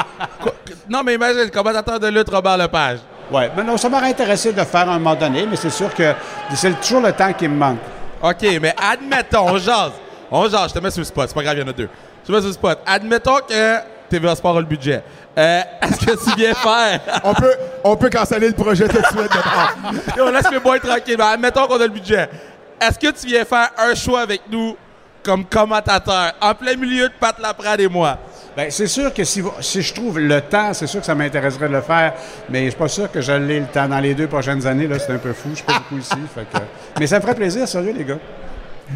Non, 0.90 1.02
mais 1.04 1.14
imagine, 1.16 1.50
commentateur 1.52 2.00
de 2.00 2.08
lutte, 2.08 2.30
Robert 2.30 2.58
Lepage. 2.58 3.00
Ouais, 3.32 3.50
mais 3.56 3.64
non, 3.64 3.78
ça 3.78 3.90
m'aurait 3.90 4.10
intéressé 4.10 4.52
de 4.52 4.58
le 4.58 4.66
faire 4.66 4.88
à 4.90 4.94
un 4.94 5.00
moment 5.00 5.16
donné, 5.16 5.46
mais 5.50 5.56
c'est 5.56 5.70
sûr 5.72 5.94
que 5.94 6.14
c'est 6.54 6.80
toujours 6.80 7.02
le 7.02 7.12
temps 7.12 7.32
qui 7.34 7.48
me 7.48 7.56
manque. 7.56 7.78
OK, 8.22 8.42
mais 8.62 8.74
admettons, 8.78 9.48
on 9.50 9.58
jase. 9.58 9.92
On 10.32 10.50
jase, 10.50 10.70
je 10.70 10.74
te 10.74 10.80
mets 10.80 10.92
sur 10.92 11.02
le 11.02 11.06
spot, 11.06 11.28
c'est 11.28 11.36
pas 11.36 11.44
grave, 11.44 11.58
il 11.58 11.62
y 11.62 11.64
en 11.64 11.68
a 11.68 11.74
deux. 11.74 11.90
Je 12.24 12.28
te 12.28 12.32
mets 12.32 12.40
sur 12.40 12.48
le 12.48 12.54
spot. 12.54 12.80
Admettons 12.86 13.38
que 13.48 13.78
TVA 14.10 14.36
Sport 14.36 14.58
a 14.58 14.60
le 14.60 14.66
budget. 14.66 15.04
Euh, 15.38 15.62
Est-ce 15.82 16.06
que 16.06 16.12
tu 16.24 16.36
viens 16.38 16.54
faire? 16.54 17.00
On 17.24 17.34
peut, 17.34 17.54
on 17.84 17.96
peut 17.98 18.10
canceller 18.10 18.48
le 18.48 18.54
projet 18.54 18.88
tout 18.88 18.98
de 18.98 19.06
suite. 19.06 19.32
Yo, 20.18 20.32
laisse 20.32 20.50
mes 20.50 20.60
boys 20.60 20.80
tranquilles. 20.80 21.16
Mais 21.18 21.24
admettons 21.26 21.68
qu'on 21.68 21.80
a 21.80 21.84
le 21.86 21.90
budget. 21.90 22.30
Est-ce 22.80 23.00
que 23.00 23.12
tu 23.20 23.28
viens 23.28 23.44
faire 23.46 23.70
un 23.78 23.94
choix 23.96 24.22
avec 24.22 24.42
nous 24.50 24.78
comme 25.24 25.44
commentateur 25.46 26.34
en 26.40 26.54
plein 26.54 26.76
milieu 26.76 27.10
de 27.10 27.14
Pat 27.20 27.38
Laprade 27.40 27.82
et 27.82 27.88
moi? 27.88 28.18
Bien, 28.56 28.68
c'est 28.70 28.88
sûr 28.88 29.14
que 29.14 29.24
si, 29.26 29.44
si 29.60 29.82
je 29.82 29.94
trouve 29.94 30.18
le 30.20 30.40
temps, 30.42 30.74
c'est 30.74 30.88
sûr 30.88 31.02
que 31.02 31.06
ça 31.06 31.14
m'intéresserait 31.16 31.68
de 31.68 31.74
le 31.74 31.82
faire, 31.82 32.14
mais 32.50 32.66
je 32.66 32.70
suis 32.70 32.78
pas 32.80 32.88
sûr 32.88 33.12
que 33.12 33.20
je 33.20 33.34
l'ai 33.34 33.60
le 33.60 33.66
temps 33.66 33.88
dans 33.88 34.00
les 34.00 34.14
deux 34.14 34.28
prochaines 34.28 34.66
années. 34.66 34.88
Là, 34.88 34.98
c'est 34.98 35.12
un 35.12 35.18
peu 35.18 35.34
fou. 35.34 35.50
Je 35.52 35.56
suis 35.58 35.66
pas 35.66 35.80
beaucoup 35.80 35.98
ici. 35.98 36.14
fait 36.34 36.46
que- 36.52 36.64
Mais 37.00 37.06
ça 37.08 37.18
me 37.18 37.22
ferait 37.22 37.36
plaisir, 37.36 37.68
sérieux, 37.68 37.94
les 37.98 38.06
gars. 38.06 38.18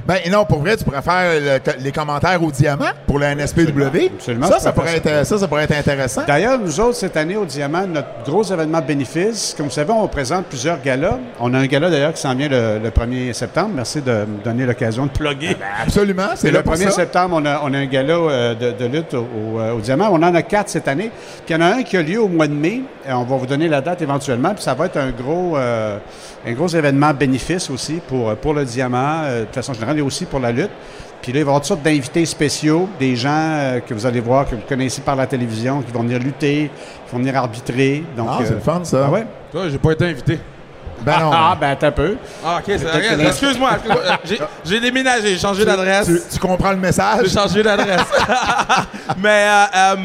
Ben 0.07 0.18
non, 0.31 0.45
pour 0.45 0.59
vrai, 0.59 0.77
tu 0.77 0.83
pourrais 0.83 1.01
faire 1.01 1.39
le- 1.39 1.83
les 1.83 1.91
commentaires 1.91 2.41
au 2.44 2.51
diamant 2.51 2.89
pour 3.07 3.19
la 3.19 3.31
NSPW. 3.36 4.12
Absolument, 4.15 4.47
Ça, 4.47 4.59
ça 4.59 4.71
pourrait, 4.71 4.97
être, 4.97 5.25
ça, 5.25 5.38
ça 5.38 5.47
pourrait 5.47 5.63
être 5.63 5.75
intéressant. 5.77 6.21
D'ailleurs, 6.27 6.59
nous 6.59 6.80
autres, 6.80 6.95
cette 6.95 7.18
année, 7.18 7.36
au 7.36 7.45
Diamant, 7.45 7.86
notre 7.88 8.07
gros 8.25 8.44
événement 8.44 8.81
bénéfice, 8.81 9.53
comme 9.58 9.67
vous 9.67 9.72
savez, 9.72 9.91
on 9.91 10.08
présente 10.08 10.46
plusieurs 10.46 10.81
galas. 10.81 11.17
On 11.39 11.53
a 11.53 11.60
un 11.60 11.65
gala, 11.65 11.89
d'ailleurs, 11.89 12.13
qui 12.13 12.22
s'en 12.22 12.36
vient 12.36 12.48
le, 12.50 12.79
le 12.84 12.89
1er 12.89 13.34
septembre. 13.34 13.72
Merci 13.75 14.01
de 14.01 14.12
me 14.12 14.43
donner 14.43 14.65
l'occasion 14.65 15.05
de 15.05 15.12
plugger. 15.12 15.58
Absolument, 15.84 16.24
c'est 16.36 16.48
C'est 16.48 16.51
là 16.51 16.60
le 16.60 16.63
pour 16.63 16.74
1er 16.75 16.86
ça. 16.86 16.91
septembre, 16.91 17.38
on 17.41 17.46
a, 17.46 17.62
on 17.63 17.74
a 17.74 17.77
un 17.77 17.86
gala 17.86 18.13
euh, 18.13 18.55
de, 18.55 18.72
de 18.72 18.86
lutte 18.86 19.13
au, 19.13 19.19
au, 19.55 19.60
euh, 19.60 19.74
au 19.74 19.79
Diamant. 19.79 20.10
On 20.12 20.22
en 20.22 20.36
a 20.36 20.41
quatre 20.43 20.69
cette 20.69 20.88
année. 20.88 21.12
Puis 21.46 21.55
il 21.55 21.60
y 21.60 21.63
en 21.63 21.65
a 21.65 21.75
un 21.77 21.84
qui 21.84 21.98
a 21.98 22.01
lieu 22.01 22.22
au 22.22 22.27
mois 22.27 22.48
de 22.48 22.53
mai. 22.53 22.81
Et 23.08 23.13
on 23.13 23.24
va 23.24 23.38
vous 23.38 23.48
donner 23.48 23.67
la 23.67 23.81
date 23.81 24.01
éventuellement. 24.01 24.53
Puis 24.53 24.63
ça 24.63 24.74
va 24.75 24.86
être 24.86 24.98
un 24.98 25.10
gros, 25.12 25.58
euh, 25.58 25.98
un 26.46 26.51
gros 26.53 26.67
événement 26.67 27.12
bénéfice 27.13 27.69
aussi 27.69 28.00
pour, 28.08 28.36
pour 28.36 28.53
le 28.53 28.65
Diamant, 28.65 29.22
euh, 29.24 29.46
de 29.46 29.53
façon 29.55 29.74
générale, 29.79 30.00
et 30.00 30.01
aussi 30.01 30.25
pour 30.25 30.39
la 30.39 30.51
lutte. 30.51 30.69
Puis 31.21 31.33
là, 31.33 31.39
il 31.39 31.43
va 31.43 31.50
y 31.50 31.51
avoir 31.51 31.57
toutes 31.62 31.67
sortes 31.67 31.81
d'invités 31.83 32.25
spéciaux, 32.25 32.88
des 32.98 33.15
gens 33.15 33.29
euh, 33.33 33.79
que 33.81 33.93
vous 33.93 34.05
allez 34.05 34.21
voir, 34.21 34.48
que 34.50 34.55
vous 34.55 34.62
connaissez 34.67 35.01
par 35.01 35.15
la 35.17 35.27
télévision, 35.27 35.81
qui 35.81 35.91
vont 35.91 36.01
venir 36.03 36.19
lutter, 36.19 36.71
qui 37.05 37.12
vont 37.12 37.17
venir 37.19 37.36
arbitrer. 37.36 38.03
Donc, 38.15 38.29
Ah, 38.31 38.38
c'est 38.43 38.51
euh, 38.51 38.55
le 38.55 38.62
fun, 38.62 38.81
ça. 38.83 39.03
ah 39.07 39.09
ouais? 39.12 39.25
Toi, 39.51 39.63
j'ai 39.69 39.77
pas 39.77 39.91
été 39.91 40.05
invité. 40.05 40.39
Ben 41.01 41.17
non. 41.19 41.31
Ah, 41.33 41.57
ben, 41.59 41.77
un 41.81 41.91
peu. 41.91 42.17
Ah, 42.45 42.57
OK, 42.59 42.63
c'est 42.67 42.74
Excuse-moi. 43.25 43.27
excuse-moi. 43.29 43.69
Euh, 43.89 44.15
j'ai- 44.25 44.39
J'ai 44.65 44.79
déménagé, 44.81 45.29
j'ai 45.29 45.39
changé 45.39 45.63
d'adresse. 45.63 46.07
tu, 46.07 46.19
tu 46.33 46.39
comprends 46.39 46.71
le 46.71 46.77
message? 46.77 47.21
J'ai 47.24 47.29
changé 47.39 47.63
d'adresse. 47.63 48.01
Mais 49.17 49.45
euh, 49.48 49.65
euh, 49.75 49.95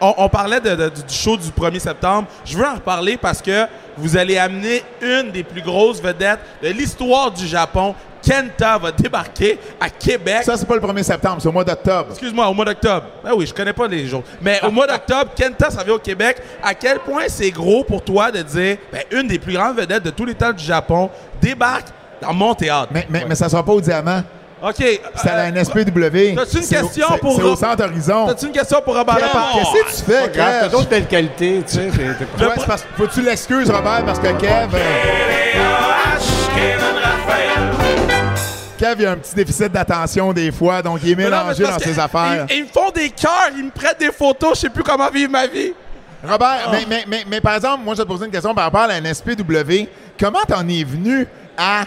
on, 0.00 0.14
on 0.18 0.28
parlait 0.28 0.60
de- 0.60 0.74
de- 0.76 0.88
du 0.90 1.12
show 1.14 1.36
du 1.36 1.48
1er 1.50 1.80
septembre. 1.80 2.28
Je 2.44 2.56
veux 2.56 2.64
en 2.66 2.74
reparler 2.74 3.16
parce 3.16 3.42
que 3.42 3.66
vous 3.96 4.16
allez 4.16 4.38
amener 4.38 4.82
une 5.02 5.30
des 5.32 5.42
plus 5.42 5.62
grosses 5.62 6.00
vedettes 6.00 6.40
de 6.62 6.68
l'histoire 6.68 7.30
du 7.32 7.46
Japon. 7.46 7.94
Kenta 8.24 8.78
va 8.78 8.90
débarquer 8.92 9.58
à 9.80 9.90
Québec. 9.90 10.42
Ça, 10.44 10.56
c'est 10.56 10.66
pas 10.66 10.74
le 10.76 10.80
1er 10.80 11.02
septembre, 11.02 11.36
c'est 11.40 11.48
au 11.48 11.52
mois 11.52 11.64
d'octobre. 11.64 12.06
Excuse-moi, 12.10 12.46
au 12.48 12.54
mois 12.54 12.64
d'octobre. 12.64 13.04
Ben 13.22 13.32
oui, 13.36 13.46
je 13.46 13.52
connais 13.54 13.72
pas 13.72 13.86
les 13.86 14.06
jours. 14.06 14.22
Mais 14.40 14.60
au 14.64 14.70
mois 14.70 14.86
d'octobre, 14.86 15.30
Kenta, 15.36 15.70
ça 15.70 15.82
vient 15.84 15.94
au 15.94 15.98
Québec. 15.98 16.38
À 16.62 16.74
quel 16.74 16.98
point 17.00 17.24
c'est 17.28 17.50
gros 17.50 17.84
pour 17.84 18.02
toi 18.02 18.30
de 18.30 18.42
dire, 18.42 18.76
ben, 18.92 19.02
une 19.10 19.28
des 19.28 19.38
plus 19.38 19.52
grandes 19.54 19.76
vedettes 19.76 20.02
de 20.04 20.10
tous 20.10 20.24
les 20.24 20.34
temps 20.34 20.52
du 20.52 20.64
Japon 20.64 21.10
débarque 21.40 21.88
dans 22.22 22.32
mon 22.32 22.54
théâtre? 22.54 22.88
Mais, 22.92 23.06
mais, 23.10 23.24
mais 23.28 23.34
ça 23.34 23.48
sera 23.48 23.62
pas 23.64 23.72
au 23.72 23.80
diamant. 23.80 24.22
OK. 24.62 24.76
C'est 24.78 25.28
à 25.28 25.36
la 25.36 25.42
euh, 25.42 25.50
NSPW. 25.52 26.34
T'as-tu 26.36 26.56
une 26.56 26.62
C'est 26.62 26.80
au- 26.80 26.86
question 26.88 27.06
c'est- 27.12 27.18
pour 27.18 27.36
C'est 27.36 27.42
au 27.42 27.54
Centre 27.56 27.84
Horizon. 27.84 28.26
T'as-tu 28.28 28.46
une 28.46 28.52
question 28.52 28.80
pour 28.82 28.96
Robert 28.96 29.16
Kev, 29.16 29.26
Lepage? 29.26 29.52
Qu'est-ce 29.54 30.02
que 30.02 30.04
tu 30.06 30.10
fais, 30.10 30.28
grave, 30.30 30.32
t'as 30.52 30.60
Kev? 30.60 30.70
d'autres 30.72 30.88
belles 30.88 31.06
qualités, 31.06 31.62
tu 31.66 31.74
sais. 31.74 31.80
Ouais, 31.90 32.76
Faut-tu 32.96 33.20
l'excuser, 33.20 33.70
Robert, 33.70 34.04
parce 34.06 34.18
que 34.18 34.28
Kev... 34.28 34.68
euh, 34.74 36.06
Kev, 38.84 39.00
il 39.00 39.06
a 39.06 39.12
un 39.12 39.16
petit 39.16 39.34
déficit 39.34 39.72
d'attention 39.72 40.32
des 40.32 40.52
fois, 40.52 40.82
donc 40.82 41.00
il 41.02 41.12
est 41.12 41.14
non, 41.14 41.22
mélangé 41.30 41.62
dans 41.62 41.78
ses 41.78 41.98
affaires. 41.98 42.46
Ils, 42.50 42.56
ils 42.56 42.62
me 42.64 42.68
font 42.68 42.90
des 42.90 43.08
cœurs, 43.10 43.50
ils 43.56 43.64
me 43.64 43.70
prêtent 43.70 44.00
des 44.00 44.12
photos, 44.12 44.56
je 44.56 44.60
sais 44.62 44.68
plus 44.68 44.82
comment 44.82 45.08
vivre 45.08 45.30
ma 45.30 45.46
vie. 45.46 45.72
Robert, 46.22 46.70
mais, 46.70 46.84
mais, 46.88 47.04
mais, 47.06 47.24
mais 47.28 47.40
par 47.40 47.54
exemple, 47.54 47.84
moi, 47.84 47.94
je 47.94 47.98
vais 47.98 48.04
te 48.04 48.08
poser 48.08 48.26
une 48.26 48.30
question 48.30 48.54
par 48.54 48.64
rapport 48.64 48.82
à 48.82 48.88
la 48.88 49.00
NSPW. 49.00 49.88
Comment 50.18 50.42
t'en 50.46 50.66
es 50.68 50.84
venu 50.84 51.26
à 51.56 51.84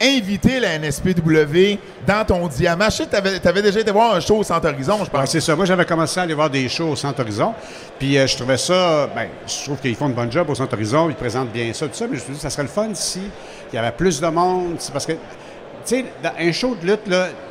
inviter 0.00 0.60
la 0.60 0.78
NSPW 0.78 1.78
dans 2.06 2.24
ton 2.24 2.46
diamant? 2.48 2.86
Je 2.86 2.90
sais 2.90 3.06
que 3.06 3.10
t'avais, 3.10 3.38
t'avais 3.38 3.62
déjà 3.62 3.80
été 3.80 3.90
voir 3.90 4.14
un 4.14 4.20
show 4.20 4.38
au 4.38 4.42
Centre 4.42 4.68
Horizon, 4.68 4.98
je 5.04 5.10
pense. 5.10 5.30
c'est 5.30 5.40
ça. 5.40 5.54
Moi, 5.54 5.64
j'avais 5.64 5.84
commencé 5.84 6.18
à 6.18 6.24
aller 6.24 6.34
voir 6.34 6.50
des 6.50 6.68
shows 6.68 6.90
au 6.90 6.96
Centre 6.96 7.20
Horizon. 7.20 7.54
Puis 7.98 8.18
euh, 8.18 8.26
je 8.26 8.36
trouvais 8.36 8.58
ça, 8.58 9.08
ben, 9.14 9.28
je 9.46 9.64
trouve 9.64 9.78
qu'ils 9.78 9.94
font 9.94 10.06
un 10.06 10.10
bon 10.10 10.30
job 10.30 10.50
au 10.50 10.54
Centre 10.54 10.74
Horizon. 10.74 11.08
Ils 11.08 11.16
présentent 11.16 11.52
bien 11.52 11.72
ça, 11.72 11.86
tout 11.86 11.94
ça. 11.94 12.06
Mais 12.06 12.16
je 12.16 12.20
me 12.20 12.24
suis 12.24 12.32
dit, 12.34 12.40
ça 12.40 12.50
serait 12.50 12.64
le 12.64 12.68
fun 12.68 12.88
si 12.94 13.22
il 13.72 13.76
y 13.76 13.78
avait 13.78 13.92
plus 13.92 14.20
de 14.20 14.26
monde. 14.26 14.76
C'est 14.78 14.92
parce 14.92 15.06
que, 15.06 15.12
sais, 15.88 16.04
un 16.38 16.52
show 16.52 16.74
de 16.80 16.86
lutte, 16.86 17.10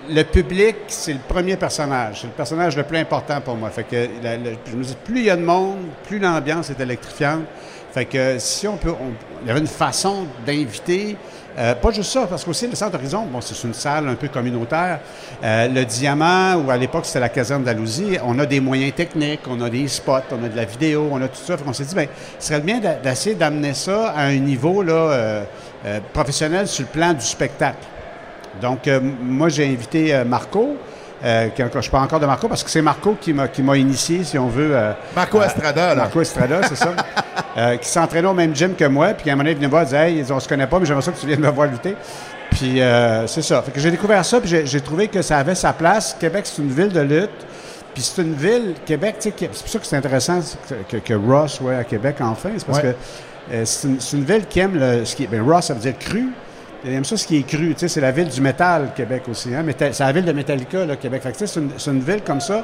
le 0.09 0.23
public, 0.23 0.75
c'est 0.87 1.13
le 1.13 1.19
premier 1.27 1.55
personnage. 1.57 2.19
C'est 2.21 2.27
le 2.27 2.33
personnage 2.33 2.75
le 2.77 2.83
plus 2.83 2.97
important 2.97 3.41
pour 3.41 3.55
moi. 3.55 3.69
Fait 3.69 3.83
que, 3.83 4.07
je 4.23 4.75
me 4.75 4.83
dis, 4.83 4.97
plus 5.03 5.19
il 5.19 5.25
y 5.25 5.29
a 5.29 5.35
de 5.35 5.43
monde, 5.43 5.77
plus 6.07 6.19
l'ambiance 6.19 6.69
est 6.69 6.79
électrifiante. 6.79 7.41
Fait 7.93 8.05
que 8.05 8.35
si 8.37 8.67
on 8.67 8.77
peut, 8.77 8.91
on- 8.91 9.13
il 9.41 9.47
y 9.47 9.51
avait 9.51 9.59
une 9.59 9.65
façon 9.67 10.27
d'inviter, 10.45 11.17
euh, 11.57 11.73
pas 11.73 11.89
juste 11.91 12.11
ça, 12.11 12.27
parce 12.27 12.43
qu'aussi 12.45 12.67
le 12.67 12.75
Centre 12.75 12.95
Horizon, 12.95 13.25
bon, 13.31 13.41
c'est 13.41 13.61
une 13.65 13.73
salle 13.73 14.07
un 14.07 14.13
peu 14.15 14.27
communautaire. 14.27 14.99
Euh, 15.43 15.67
le 15.67 15.83
Diamant, 15.85 16.55
ou 16.57 16.69
à 16.69 16.77
l'époque 16.77 17.05
c'était 17.05 17.21
la 17.21 17.29
caserne 17.29 17.63
d'Alousie, 17.63 18.17
on 18.23 18.37
a 18.39 18.45
des 18.45 18.59
moyens 18.59 18.93
techniques, 18.93 19.41
on 19.49 19.59
a 19.61 19.69
des 19.69 19.87
spots, 19.87 20.19
on 20.31 20.43
a 20.45 20.49
de 20.49 20.55
la 20.55 20.65
vidéo, 20.65 21.07
on 21.11 21.19
a 21.21 21.27
tout 21.27 21.41
ça. 21.43 21.57
Qu'on 21.57 21.73
s'est 21.73 21.85
dit, 21.85 21.95
bien, 21.95 22.05
ce 22.37 22.47
serait 22.49 22.59
bien 22.61 22.79
d'essayer 23.01 23.35
d'amener 23.35 23.73
ça 23.73 24.09
à 24.09 24.23
un 24.25 24.35
niveau 24.37 24.83
euh, 24.87 25.43
professionnel 26.13 26.67
sur 26.67 26.85
le 26.85 26.91
plan 26.91 27.13
du 27.13 27.25
spectacle. 27.25 27.77
Donc, 28.61 28.87
euh, 28.87 28.99
moi, 29.21 29.49
j'ai 29.49 29.65
invité 29.67 30.13
euh, 30.15 30.23
Marco. 30.25 30.75
Euh, 31.25 31.47
qui- 31.49 31.63
je 31.81 31.89
parle 31.89 32.03
encore 32.03 32.19
de 32.19 32.27
Marco 32.27 32.47
parce 32.47 32.63
que 32.63 32.69
c'est 32.69 32.81
Marco 32.83 33.17
qui 33.19 33.33
m'a, 33.33 33.47
qui 33.47 33.63
m'a 33.63 33.75
initié, 33.75 34.23
si 34.23 34.37
on 34.37 34.47
veut. 34.49 34.75
euh, 34.75 34.91
Marco 35.15 35.41
Estrada, 35.41 35.87
là. 35.89 35.95
Marco 36.03 36.21
Estrada, 36.21 36.61
c'est 36.67 36.75
ça. 36.75 36.93
Qui 37.81 37.89
s'entraînait 37.89 38.27
au 38.27 38.35
même 38.35 38.55
gym 38.55 38.75
que 38.75 38.85
moi. 38.85 39.15
Puis 39.15 39.31
à 39.31 39.33
un 39.33 39.35
moment 39.35 39.45
donné, 39.45 39.51
il 39.53 39.55
venait 39.55 39.65
me 39.65 39.71
voir, 39.71 39.81
il 39.81 39.85
disait 39.85 40.11
Hey, 40.11 40.31
on 40.31 40.39
se 40.39 40.47
connaît 40.47 40.67
pas, 40.67 40.77
mais 40.79 40.85
j'aimerais 40.85 41.01
ça 41.01 41.11
que 41.11 41.17
tu 41.19 41.25
viennes 41.25 41.39
me 41.39 41.49
voir 41.49 41.67
lutter. 41.67 41.95
Puis 42.51 42.79
c'est 43.25 43.41
ça. 43.41 43.63
Fait 43.63 43.71
que 43.71 43.79
j'ai 43.79 43.89
découvert 43.89 44.23
ça, 44.23 44.39
puis 44.39 44.47
j'ai, 44.47 44.67
j'ai 44.67 44.79
trouvé 44.79 45.07
que 45.07 45.23
ça 45.23 45.39
avait 45.39 45.55
sa 45.55 45.73
place. 45.73 46.15
Québec, 46.19 46.45
c'est 46.45 46.61
une 46.61 46.69
ville 46.69 46.89
de 46.93 46.99
lutte. 47.01 47.31
Puis 47.95 48.03
c'est 48.03 48.21
une 48.21 48.35
ville, 48.35 48.75
Québec, 48.85 49.15
tu 49.19 49.29
sais, 49.29 49.33
c'est 49.39 49.47
pour 49.63 49.69
ça 49.69 49.79
que 49.79 49.85
c'est 49.87 49.95
intéressant 49.95 50.39
que, 50.87 50.97
que, 50.97 51.03
que 51.03 51.13
Ross 51.15 51.53
soit 51.53 51.77
à 51.77 51.83
Québec 51.83 52.17
enfin. 52.19 52.49
C'est 52.57 52.65
parce 52.67 52.77
Ouais. 52.83 52.95
que 53.49 53.65
c'est, 53.65 53.87
une, 53.87 53.99
c'est 53.99 54.17
une 54.17 54.23
ville 54.23 54.45
qui 54.47 54.59
aime 54.59 54.77
le. 54.79 55.03
Ce 55.03 55.15
qui, 55.15 55.25
ben, 55.25 55.41
Ross, 55.41 55.65
ça 55.65 55.73
veut 55.73 55.79
dire 55.79 55.97
cru. 55.97 56.27
Il 56.85 56.93
aime 56.93 57.05
ça, 57.05 57.17
ce 57.17 57.25
qui 57.25 57.37
est 57.37 57.43
cru. 57.47 57.73
Tu 57.73 57.79
sais, 57.79 57.87
c'est 57.87 58.01
la 58.01 58.11
ville 58.11 58.29
du 58.29 58.39
métal, 58.41 58.91
Québec 58.95 59.23
aussi. 59.29 59.53
Hein? 59.53 59.65
C'est 59.79 59.99
la 59.99 60.11
ville 60.11 60.25
de 60.25 60.31
Metallica, 60.31 60.85
là, 60.85 60.95
Québec. 60.95 61.23
Fait 61.23 61.31
que, 61.31 61.37
tu 61.37 61.47
sais, 61.47 61.59
c'est, 61.77 61.91
une, 61.91 61.99
ville 61.99 62.21
comme 62.23 62.39
ça. 62.41 62.63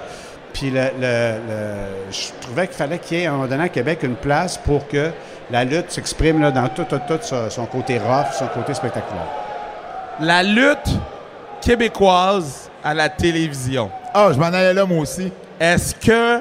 Puis 0.54 0.70
le, 0.70 0.82
le- 1.00 1.40
le- 1.48 2.12
je 2.12 2.28
trouvais 2.42 2.68
qu'il 2.68 2.76
fallait 2.76 3.00
qu'il 3.00 3.18
y 3.18 3.22
ait, 3.22 3.26
à 3.26 3.30
un 3.32 3.34
moment 3.34 3.48
donné, 3.48 3.64
à 3.64 3.70
Québec, 3.70 4.00
une 4.04 4.16
place 4.16 4.58
pour 4.58 4.88
que 4.88 5.10
la 5.50 5.64
lutte 5.64 5.92
s'exprime 5.92 6.40
dans 6.52 6.68
tout, 6.70 6.84
tout, 6.84 7.00
tout 7.08 7.18
son, 7.22 7.50
son 7.50 7.66
côté 7.66 7.98
rough, 7.98 8.32
son 8.38 8.48
côté 8.48 8.74
spectaculaire. 8.74 9.28
La 10.20 10.44
lutte 10.44 10.90
québécoise 11.60 12.70
à 12.84 12.94
la 12.94 13.10
télévision. 13.10 13.90
Ah, 14.14 14.30
je 14.32 14.38
m'en 14.38 14.46
allais 14.46 14.74
là, 14.74 14.86
moi 14.86 15.00
aussi. 15.00 15.32
Est-ce 15.60 15.96
que 15.96 16.40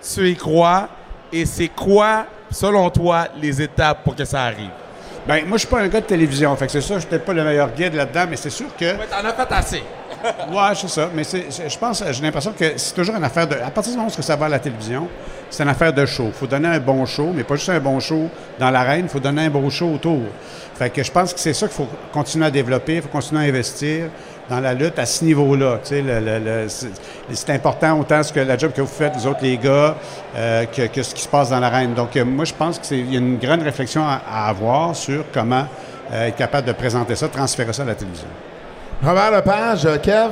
tu 0.00 0.28
y 0.30 0.36
crois? 0.36 0.88
Et 1.32 1.44
c'est 1.46 1.68
quoi, 1.68 2.26
selon 2.50 2.88
toi, 2.90 3.26
les 3.40 3.60
étapes 3.62 4.04
pour 4.04 4.14
que 4.14 4.24
ça 4.24 4.42
arrive? 4.42 4.70
Ben, 5.26 5.44
moi, 5.46 5.56
je 5.56 5.60
suis 5.60 5.68
pas 5.68 5.80
un 5.80 5.88
gars 5.88 6.00
de 6.00 6.06
télévision. 6.06 6.54
Fait 6.56 6.66
que 6.66 6.72
c'est 6.72 6.80
ça, 6.80 6.94
je 6.94 7.00
suis 7.00 7.08
peut-être 7.08 7.24
pas 7.24 7.32
le 7.32 7.44
meilleur 7.44 7.70
guide 7.72 7.94
là-dedans, 7.94 8.24
mais 8.28 8.36
c'est 8.36 8.50
sûr 8.50 8.74
que. 8.76 8.84
Ouais, 8.84 9.06
t'en 9.08 9.26
as 9.26 9.32
fait 9.32 9.54
assez. 9.54 9.82
Ouais, 10.52 10.74
c'est 10.74 10.88
ça. 10.88 11.08
Mais 11.14 11.22
je 11.24 11.78
pense, 11.78 12.04
j'ai 12.10 12.22
l'impression 12.22 12.52
que 12.52 12.76
c'est 12.76 12.94
toujours 12.94 13.16
une 13.16 13.24
affaire 13.24 13.46
de. 13.46 13.54
À 13.54 13.70
partir 13.70 13.92
du 13.92 13.98
moment 13.98 14.10
où 14.10 14.22
ça 14.22 14.36
va 14.36 14.46
à 14.46 14.48
la 14.50 14.58
télévision, 14.58 15.08
c'est 15.48 15.62
une 15.62 15.68
affaire 15.70 15.92
de 15.92 16.04
show. 16.04 16.26
Il 16.26 16.32
faut 16.32 16.46
donner 16.46 16.68
un 16.68 16.78
bon 16.78 17.06
show, 17.06 17.30
mais 17.34 17.42
pas 17.42 17.56
juste 17.56 17.70
un 17.70 17.80
bon 17.80 17.98
show 18.00 18.28
dans 18.58 18.70
l'arène, 18.70 19.06
il 19.06 19.08
faut 19.08 19.20
donner 19.20 19.46
un 19.46 19.50
beau 19.50 19.70
show 19.70 19.94
autour. 19.94 20.20
Fait 20.74 20.90
que 20.90 21.02
je 21.02 21.10
pense 21.10 21.32
que 21.32 21.40
c'est 21.40 21.54
ça 21.54 21.66
qu'il 21.66 21.76
faut 21.76 21.88
continuer 22.12 22.46
à 22.46 22.50
développer, 22.50 22.96
il 22.96 23.02
faut 23.02 23.08
continuer 23.08 23.44
à 23.44 23.48
investir 23.48 24.06
dans 24.50 24.60
la 24.60 24.74
lutte 24.74 24.98
à 24.98 25.06
ce 25.06 25.24
niveau-là. 25.24 25.78
Tu 25.82 25.90
sais, 25.90 26.02
le- 26.02 26.18
le- 26.20 26.38
le- 26.38 26.68
c'est, 26.68 26.88
c'est 27.32 27.50
important 27.50 27.98
autant 28.00 28.22
ce 28.22 28.32
que 28.32 28.40
la 28.40 28.58
job 28.58 28.72
que 28.74 28.80
vous 28.80 28.86
faites, 28.88 29.14
vous 29.16 29.26
autres 29.28 29.38
les 29.42 29.56
gars, 29.56 29.94
euh, 30.36 30.64
que, 30.66 30.86
que 30.88 31.02
ce 31.02 31.14
qui 31.14 31.22
se 31.22 31.28
passe 31.28 31.50
dans 31.50 31.60
l'arène. 31.60 31.94
Donc, 31.94 32.16
euh, 32.16 32.24
moi, 32.24 32.44
je 32.44 32.52
pense 32.52 32.78
qu'il 32.80 33.10
y 33.12 33.16
a 33.16 33.20
une 33.20 33.38
grande 33.38 33.62
réflexion 33.62 34.02
à, 34.04 34.20
à 34.30 34.48
avoir 34.48 34.94
sur 34.96 35.24
comment 35.32 35.64
euh, 36.12 36.26
être 36.26 36.36
capable 36.36 36.66
de 36.66 36.72
présenter 36.72 37.14
ça, 37.14 37.28
transférer 37.28 37.72
ça 37.72 37.82
à 37.82 37.86
la 37.86 37.94
télévision. 37.94 38.26
Robert 39.02 39.30
Lepage, 39.30 39.88
Kev, 40.02 40.30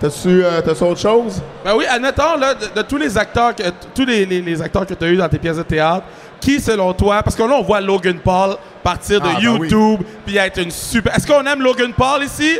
t'as-tu, 0.00 0.42
euh, 0.44 0.60
t'as-tu 0.62 0.82
autre 0.82 1.00
chose? 1.00 1.42
Ben 1.64 1.74
oui, 1.76 1.84
admettons, 1.88 2.36
là, 2.38 2.54
de, 2.54 2.66
de 2.74 2.82
tous 2.82 2.96
les 2.96 3.16
acteurs, 3.18 3.54
que, 3.54 3.62
tous 3.94 4.06
les, 4.06 4.24
les- 4.24 4.40
les 4.40 4.62
acteurs 4.62 4.86
que 4.86 4.94
tu 4.94 5.04
as 5.04 5.08
eu 5.08 5.16
dans 5.16 5.28
tes 5.28 5.38
pièces 5.38 5.58
de 5.58 5.62
théâtre, 5.62 6.04
qui, 6.40 6.60
selon 6.60 6.92
toi, 6.94 7.22
parce 7.22 7.36
que 7.36 7.42
là, 7.42 7.54
on 7.58 7.62
voit 7.62 7.80
Logan 7.80 8.18
Paul 8.18 8.56
partir 8.82 9.20
de 9.20 9.26
Ah, 9.28 9.34
ben 9.36 9.42
YouTube 9.42 10.00
puis 10.26 10.36
être 10.36 10.58
une 10.60 10.70
super. 10.70 11.14
Est-ce 11.14 11.26
qu'on 11.26 11.44
aime 11.46 11.62
Logan 11.62 11.92
Paul 11.96 12.22
ici? 12.24 12.58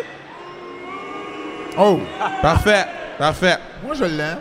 Oh, 1.79 2.01
Parfait, 2.41 2.87
parfait. 3.19 3.57
moi 3.85 3.95
je 3.95 4.05
l'aime. 4.05 4.39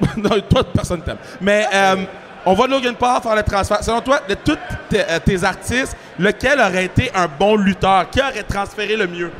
non, 0.16 0.40
toi, 0.48 0.64
personne 0.64 1.02
t'aime. 1.02 1.18
Mais 1.40 1.66
euh, 1.72 1.96
on 2.44 2.54
voit 2.54 2.66
Logan 2.66 2.94
Paul 2.96 3.22
faire 3.22 3.36
le 3.36 3.42
transfert. 3.42 3.82
Selon 3.82 4.00
toi, 4.00 4.20
de 4.28 4.34
tous 4.34 4.58
tes, 4.90 5.00
euh, 5.08 5.18
tes 5.24 5.44
artistes, 5.44 5.96
lequel 6.18 6.58
aurait 6.58 6.86
été 6.86 7.10
un 7.14 7.28
bon 7.28 7.56
lutteur? 7.56 8.10
Qui 8.10 8.20
aurait 8.20 8.42
transféré 8.42 8.96
le 8.96 9.06
mieux? 9.06 9.30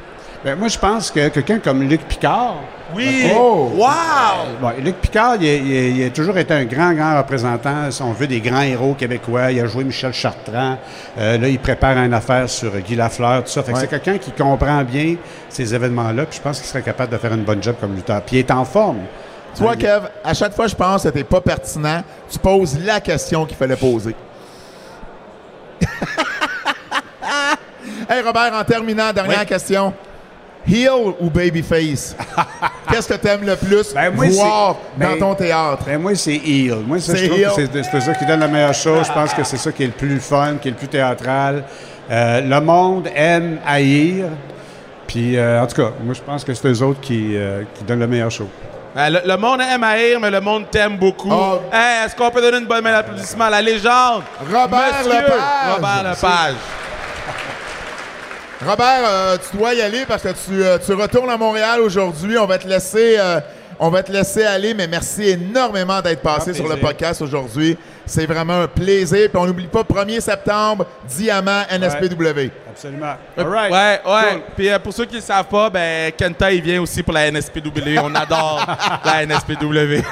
Ben, 0.44 0.56
moi, 0.58 0.68
je 0.68 0.78
pense 0.78 1.10
que 1.10 1.28
quelqu'un 1.28 1.58
comme 1.58 1.82
Luc 1.88 2.02
Picard, 2.02 2.56
Oui! 2.94 3.30
Oh! 3.34 3.70
Wow! 3.74 4.58
Bon, 4.60 4.70
Luc 4.78 4.96
Picard, 4.96 5.36
il, 5.40 5.48
a- 5.48 5.54
il 5.54 5.76
a- 5.76 5.88
il 5.88 6.04
a 6.04 6.10
toujours 6.10 6.36
été 6.36 6.52
un 6.52 6.64
grand, 6.66 6.92
grand 6.92 7.16
représentant, 7.16 7.90
si 7.90 8.02
on 8.02 8.12
veut, 8.12 8.26
des 8.26 8.40
grands 8.42 8.60
héros 8.60 8.92
québécois. 8.94 9.50
Il 9.52 9.60
a 9.60 9.66
joué 9.66 9.84
Michel 9.84 10.12
Chartrand. 10.12 10.76
Euh, 11.18 11.38
là, 11.38 11.48
il 11.48 11.58
prépare 11.58 11.96
une 11.96 12.12
affaire 12.12 12.48
sur 12.50 12.70
Guy 12.78 12.94
Lafleur, 12.94 13.42
tout 13.44 13.50
ça. 13.50 13.62
Fait 13.62 13.72
que 13.72 13.78
c'est 13.78 13.88
quelqu'un 13.88 14.18
qui 14.18 14.32
comprend 14.32 14.84
bien 14.84 15.16
ces 15.48 15.74
événements-là, 15.74 16.26
puis 16.26 16.36
je 16.36 16.42
pense 16.42 16.58
qu'il 16.58 16.68
serait 16.68 16.82
capable 16.82 17.10
de 17.12 17.16
faire 17.18 17.32
une 17.32 17.42
bonne 17.44 17.62
job 17.62 17.76
comme 17.80 17.96
lutteur. 17.96 18.20
Puis 18.22 18.36
il 18.36 18.40
est 18.40 18.50
en 18.50 18.66
forme. 18.66 18.98
Tu 19.56 19.62
vois, 19.62 19.76
Kev, 19.76 20.08
à 20.22 20.34
chaque 20.34 20.52
fois 20.54 20.66
je 20.66 20.74
pense 20.74 21.04
que 21.04 21.08
t'es 21.08 21.24
pas 21.24 21.40
pertinent, 21.40 22.02
tu 22.30 22.38
poses 22.38 22.78
la 22.84 23.00
question 23.00 23.46
qu'il 23.46 23.56
fallait 23.56 23.76
poser. 23.76 24.14
hey 28.10 28.20
Robert, 28.24 28.52
en 28.52 28.64
terminant, 28.64 29.10
dernière 29.12 29.40
Oui. 29.40 29.46
question. 29.46 29.94
Heel 30.66 31.14
ou 31.20 31.30
babyface? 31.30 32.16
Qu'est-ce 32.90 33.08
que 33.08 33.14
t'aimes 33.14 33.44
le 33.44 33.56
plus? 33.56 33.92
Ben, 33.94 34.10
moi, 34.14 34.26
voir 34.28 34.76
dans 34.96 35.06
ben, 35.10 35.18
ton 35.18 35.34
théâtre? 35.34 35.82
Ben, 35.86 36.00
moi, 36.00 36.14
c'est 36.14 36.36
heel. 36.36 36.78
Moi, 36.86 36.98
ça, 37.00 37.12
C'est 37.12 37.18
je 37.18 37.26
trouve 37.26 37.40
heel. 37.40 37.48
que 37.48 37.54
c'est 37.54 37.82
c'est 37.84 38.00
ça 38.00 38.14
qui 38.14 38.24
donne 38.24 38.40
la 38.40 38.48
meilleure 38.48 38.74
chose. 38.74 39.06
Je 39.06 39.12
pense 39.12 39.34
que 39.34 39.44
c'est 39.44 39.56
ça 39.58 39.72
qui 39.72 39.82
est 39.82 39.86
le 39.86 39.92
plus 39.92 40.20
fun, 40.20 40.56
qui 40.60 40.68
est 40.68 40.70
le 40.72 40.76
plus 40.76 40.88
théâtral. 40.88 41.64
Euh, 42.10 42.40
le 42.40 42.60
monde 42.60 43.08
aime 43.14 43.58
haïr. 43.66 44.26
Puis, 45.06 45.36
euh, 45.36 45.62
en 45.62 45.66
tout 45.66 45.76
cas, 45.76 45.90
moi, 46.02 46.14
je 46.14 46.22
pense 46.22 46.44
que 46.44 46.54
c'est 46.54 46.68
eux 46.68 46.82
autres 46.82 47.00
qui, 47.00 47.36
euh, 47.36 47.62
qui 47.74 47.84
donnent 47.84 48.00
le 48.00 48.06
meilleur 48.06 48.30
show. 48.30 48.48
Le, 48.96 49.26
le 49.28 49.36
monde 49.36 49.60
aime 49.60 49.82
haïr, 49.82 50.20
mais 50.20 50.30
le 50.30 50.40
monde 50.40 50.66
t'aime 50.70 50.96
beaucoup. 50.96 51.28
Oh. 51.30 51.60
Hey, 51.72 52.06
Est-ce 52.06 52.14
qu'on 52.14 52.30
peut 52.30 52.40
donner 52.40 52.58
une 52.58 52.66
bonne 52.66 52.82
main 52.84 52.92
d'applaudissement 52.92 53.46
à 53.46 53.50
la 53.50 53.60
légende? 53.62 54.22
Robert 54.40 54.68
Monsieur 54.98 55.12
Lepage. 55.12 55.74
Robert 55.74 56.02
Lepage. 56.10 56.54
Robert, 58.62 59.02
euh, 59.04 59.36
tu 59.50 59.56
dois 59.56 59.74
y 59.74 59.82
aller 59.82 60.04
parce 60.06 60.22
que 60.22 60.28
tu, 60.28 60.62
euh, 60.62 60.78
tu 60.78 60.92
retournes 60.92 61.30
à 61.30 61.36
Montréal 61.36 61.80
aujourd'hui. 61.80 62.38
On 62.38 62.46
va 62.46 62.58
te 62.58 62.68
laisser, 62.68 63.16
euh, 63.18 63.40
on 63.80 63.90
va 63.90 64.02
te 64.02 64.12
laisser 64.12 64.44
aller, 64.44 64.74
mais 64.74 64.86
merci 64.86 65.24
énormément 65.24 66.00
d'être 66.00 66.22
passé 66.22 66.54
sur 66.54 66.68
le 66.68 66.76
podcast 66.76 67.20
aujourd'hui. 67.20 67.76
C'est 68.06 68.26
vraiment 68.26 68.60
un 68.62 68.66
plaisir. 68.68 69.28
Puis 69.30 69.36
on 69.40 69.46
n'oublie 69.46 69.66
pas, 69.66 69.82
1er 69.82 70.20
septembre, 70.20 70.86
Diamant 71.08 71.62
NSPW. 71.70 72.50
Absolument. 72.70 73.14
Euh, 73.38 73.42
All 73.42 73.46
right. 73.48 73.72
Ouais, 73.72 74.00
ouais. 74.12 74.30
Cool. 74.32 74.40
Puis 74.56 74.68
euh, 74.70 74.78
pour 74.78 74.92
ceux 74.92 75.04
qui 75.04 75.14
ne 75.14 75.20
le 75.20 75.24
savent 75.24 75.46
pas, 75.46 75.70
ben, 75.70 76.12
Kenta, 76.12 76.50
il 76.52 76.60
vient 76.60 76.82
aussi 76.82 77.02
pour 77.02 77.14
la 77.14 77.30
NSPW. 77.30 77.98
On 78.02 78.14
adore 78.14 78.66
la 79.04 79.24
NSPW. 79.26 80.02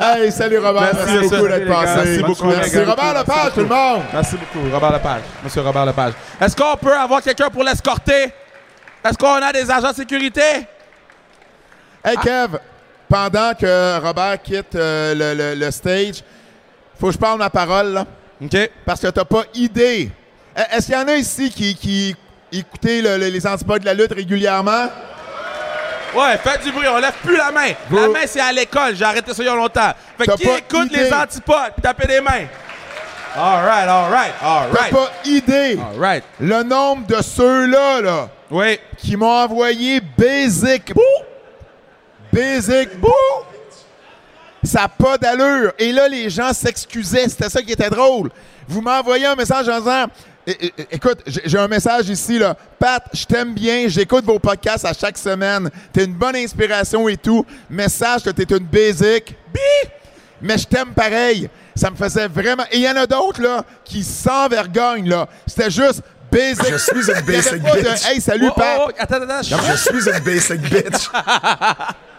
Hey, 0.00 0.32
salut 0.32 0.58
Robert. 0.58 0.92
Merci, 0.94 1.28
beaucoup 1.28 1.48
d'être 1.48 1.68
passé. 1.68 1.94
Merci 2.04 2.22
beaucoup, 2.22 2.46
Merci. 2.46 2.78
Robert 2.78 3.14
Lepage, 3.14 3.52
tout 3.54 3.60
le 3.60 3.66
monde. 3.66 4.02
Merci 4.12 4.36
beaucoup, 4.36 4.70
Robert 4.72 4.92
Lepage. 4.92 5.22
Monsieur 5.44 5.60
Robert 5.62 5.86
Lepage. 5.86 6.12
Est-ce 6.40 6.56
qu'on 6.56 6.76
peut 6.76 6.96
avoir 6.96 7.20
quelqu'un 7.22 7.48
pour 7.50 7.62
l'escorter? 7.62 8.32
Est-ce 9.04 9.16
qu'on 9.18 9.34
a 9.34 9.52
des 9.52 9.70
agents 9.70 9.90
de 9.90 9.96
sécurité? 9.96 10.42
Hey 12.04 12.16
Kev, 12.16 12.58
pendant 13.08 13.52
que 13.54 14.00
Robert 14.00 14.40
quitte 14.42 14.74
euh, 14.74 15.14
le, 15.14 15.34
le- 15.54 15.54
le 15.64 15.70
stage, 15.70 16.22
faut 16.98 17.08
que 17.08 17.12
je 17.12 17.18
parle 17.18 17.38
ma 17.38 17.50
parole, 17.50 17.92
là, 17.92 18.06
OK. 18.42 18.70
parce 18.84 19.00
que 19.00 19.08
t'as 19.08 19.24
pas 19.24 19.44
idée. 19.54 20.10
Euh, 20.58 20.62
Est-ce 20.72 20.86
qu'il 20.86 20.94
y 20.94 20.98
en 20.98 21.08
a 21.08 21.16
ici 21.16 21.50
qui, 21.50 21.74
qui 21.74 22.14
écoutaient 22.52 23.00
le- 23.02 23.18
le- 23.18 23.28
les 23.28 23.46
antipodes 23.46 23.80
de 23.82 23.86
la 23.86 23.94
lutte 23.94 24.12
régulièrement? 24.12 24.88
Ouais, 26.14 26.38
faites 26.42 26.62
du 26.62 26.72
bruit, 26.72 26.86
on 26.88 26.98
lève 26.98 27.12
plus 27.22 27.36
la 27.36 27.50
main. 27.50 27.72
La 27.90 28.08
main, 28.08 28.20
c'est 28.26 28.40
à 28.40 28.50
l'école. 28.52 28.94
J'ai 28.96 29.04
arrêté 29.04 29.34
ça 29.34 29.42
il 29.42 29.46
y 29.46 29.48
a 29.48 29.54
longtemps. 29.54 29.92
Fait 30.16 30.26
que 30.26 30.32
qui 30.36 30.48
écoute 30.48 30.86
idée. 30.90 31.04
les 31.04 31.12
antipodes? 31.12 31.72
Tapez 31.82 32.06
des 32.06 32.20
mains. 32.22 32.46
All 33.38 33.66
right, 33.66 33.86
all 33.86 34.10
right, 34.10 34.32
all 34.42 34.68
T'as 34.72 34.88
pas 34.88 35.10
idée 35.26 35.78
All 35.78 36.00
right. 36.00 36.24
le 36.40 36.62
nombre 36.62 37.06
de 37.06 37.20
ceux-là 37.20 38.00
là, 38.00 38.28
Oui. 38.50 38.80
qui 38.96 39.14
m'ont 39.14 39.42
envoyé 39.42 40.00
Basic 40.16 40.94
Boo. 40.94 41.02
Basic 42.32 42.98
Boo. 42.98 43.10
Ça 44.66 44.82
n'a 44.82 44.88
pas 44.88 45.16
d'allure. 45.18 45.72
Et 45.78 45.92
là, 45.92 46.08
les 46.08 46.28
gens 46.30 46.52
s'excusaient. 46.52 47.28
C'était 47.28 47.48
ça 47.48 47.62
qui 47.62 47.72
était 47.72 47.90
drôle. 47.90 48.30
Vous 48.68 48.80
m'envoyez 48.80 49.26
un 49.26 49.34
message 49.36 49.68
en 49.68 49.78
disant 49.78 50.06
É- 50.48 50.52
é- 50.66 50.72
é- 50.78 50.86
Écoute, 50.92 51.18
j'ai 51.26 51.58
un 51.58 51.66
message 51.66 52.08
ici, 52.08 52.38
là. 52.38 52.56
Pat, 52.78 53.02
je 53.12 53.24
t'aime 53.24 53.52
bien, 53.52 53.86
j'écoute 53.88 54.24
vos 54.24 54.38
podcasts 54.38 54.84
à 54.84 54.92
chaque 54.92 55.18
semaine. 55.18 55.68
T'es 55.92 56.04
une 56.04 56.14
bonne 56.14 56.36
inspiration 56.36 57.08
et 57.08 57.16
tout. 57.16 57.44
Message 57.68 58.22
que 58.22 58.30
t'es 58.30 58.44
une 58.56 58.64
basic. 58.64 59.34
Bi! 59.52 59.60
Mais 60.40 60.56
je 60.56 60.66
t'aime 60.68 60.92
pareil. 60.94 61.48
Ça 61.74 61.90
me 61.90 61.96
faisait 61.96 62.28
vraiment. 62.28 62.62
Et 62.70 62.76
il 62.76 62.82
y 62.82 62.88
en 62.88 62.94
a 62.96 63.06
d'autres, 63.06 63.42
là, 63.42 63.64
qui 63.84 64.04
sans 64.04 64.46
vergogne, 64.48 65.08
là. 65.08 65.26
C'était 65.48 65.70
juste 65.70 66.02
basic. 66.30 66.64
Je 66.70 66.76
suis 66.76 67.10
une 67.10 67.20
basic 67.22 67.62
pas 67.62 67.76
de, 67.76 67.80
bitch. 67.82 68.06
Hey, 68.08 68.20
salut, 68.20 68.46
Oh, 68.48 68.52
oh, 68.56 68.60
Pat. 68.60 68.78
oh, 68.86 68.90
attends, 68.98 69.22
attends. 69.22 69.42
chut. 69.42 69.56
Je 69.68 69.76
suis 69.76 70.08
une 70.10 70.18
basic 70.20 70.60
bitch. 70.60 71.08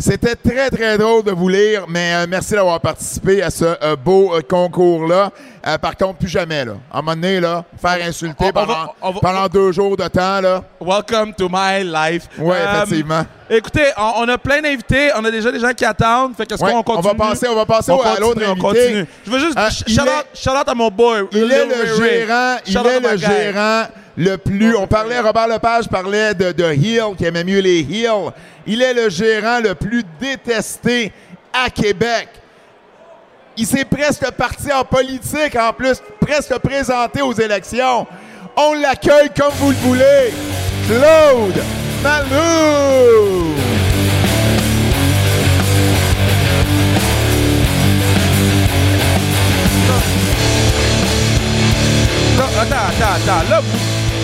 C'était 0.00 0.36
très, 0.36 0.70
très 0.70 0.96
drôle 0.96 1.24
de 1.24 1.32
vous 1.32 1.48
lire, 1.48 1.86
mais 1.88 2.14
euh, 2.14 2.26
merci 2.28 2.52
d'avoir 2.54 2.80
participé 2.80 3.42
à 3.42 3.50
ce 3.50 3.64
euh, 3.64 3.96
beau 3.96 4.32
euh, 4.32 4.40
concours-là. 4.48 5.30
Par 5.82 5.96
contre, 5.96 6.18
plus 6.20 6.28
jamais, 6.28 6.64
là. 6.64 6.74
À 6.90 6.98
un 6.98 7.02
moment 7.02 7.14
donné, 7.16 7.40
là, 7.40 7.64
faire 7.82 7.98
insulter 8.06 8.44
On- 8.44 8.48
on 8.48 8.52
va- 8.52 8.66
pendant, 8.66 8.94
on 9.02 9.10
va- 9.10 9.20
pendant 9.20 9.46
deux 9.48 9.72
jours 9.72 9.96
de 9.96 10.06
temps, 10.08 10.40
là. 10.40 10.62
Welcome 10.80 11.34
to 11.34 11.48
my 11.50 11.82
life. 11.84 12.28
Euh, 12.40 12.82
effectivement. 12.84 13.26
Écoutez, 13.50 13.86
on, 13.98 14.12
on 14.22 14.28
a 14.28 14.38
plein 14.38 14.62
d'invités. 14.62 15.10
On 15.16 15.24
a 15.24 15.30
déjà 15.32 15.50
des 15.50 15.58
gens 15.58 15.72
qui 15.72 15.84
attendent. 15.84 16.34
Fait 16.36 16.46
qu'est-ce 16.46 16.62
Ouais, 16.62 16.70
qu'on 16.72 16.78
on 16.78 16.82
continue? 16.84 17.18
va 17.18 17.28
passer, 17.30 17.48
on 17.48 17.54
va 17.56 17.66
passer 17.66 17.90
On 17.92 18.00
à 18.00 18.18
l'autre 18.20 18.40
on 18.46 18.50
invité. 18.52 18.60
continue. 18.60 19.06
Je 19.26 19.30
veux 19.30 19.38
juste 19.40 19.58
shout, 19.88 20.00
est- 20.00 20.02
out, 20.02 20.26
shout 20.32 20.50
out 20.50 20.68
à 20.68 20.74
mon 20.74 20.88
boy. 20.90 21.24
Il 21.32 21.50
est 21.52 21.66
le 21.66 21.74
Ray 21.74 21.90
Ray. 22.00 22.26
gérant, 22.26 22.56
il 22.66 22.72
Shout 22.72 22.86
est 22.86 23.00
le 23.00 23.16
gérant 23.18 23.82
le 24.18 24.36
plus. 24.36 24.76
On 24.76 24.86
parlait, 24.86 25.20
Robert 25.20 25.48
Lepage 25.48 25.88
parlait 25.88 26.34
de, 26.34 26.74
Hill, 26.74 27.14
qui 27.16 27.24
aimait 27.24 27.44
mieux 27.44 27.60
les 27.60 27.80
Hills. 27.80 28.32
Il 28.66 28.82
est 28.82 28.92
le 28.92 29.08
gérant 29.08 29.60
le 29.60 29.74
plus 29.74 30.04
détesté 30.20 31.12
à 31.52 31.70
Québec. 31.70 32.28
Il 33.56 33.66
s'est 33.66 33.84
presque 33.84 34.30
parti 34.32 34.72
en 34.72 34.84
politique, 34.84 35.56
en 35.56 35.72
plus, 35.72 36.02
presque 36.20 36.56
présenté 36.58 37.22
aux 37.22 37.32
élections. 37.32 38.06
On 38.56 38.74
l'accueille 38.74 39.30
comme 39.36 39.52
vous 39.54 39.70
le 39.70 39.76
voulez. 39.76 40.34
Claude 40.86 41.62
Malou! 42.02 43.54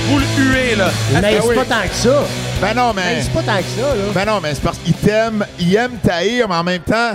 Vous 0.09 0.19
le 0.19 0.25
huez, 0.53 0.75
là. 0.77 0.89
Mais 1.13 1.37
Ah 1.39 1.43
c'est 1.47 1.55
pas 1.55 1.65
tant 1.65 1.83
que 1.89 1.95
ça. 1.95 2.23
Ben 2.61 2.75
non, 2.75 2.93
Mais 2.95 3.03
mais... 3.17 3.23
c'est 3.23 3.33
pas 3.33 3.43
tant 3.43 3.59
que 3.59 3.63
ça, 3.65 3.95
là. 3.95 4.03
Ben 4.15 4.25
non, 4.27 4.41
mais 4.41 4.55
c'est 4.55 4.63
parce 4.63 4.79
qu'il 4.79 4.95
t'aime, 4.95 5.45
il 5.59 5.75
aime 5.77 5.97
taïr, 5.99 6.49
mais 6.49 6.55
en 6.55 6.65
même 6.65 6.83
temps, 6.83 7.13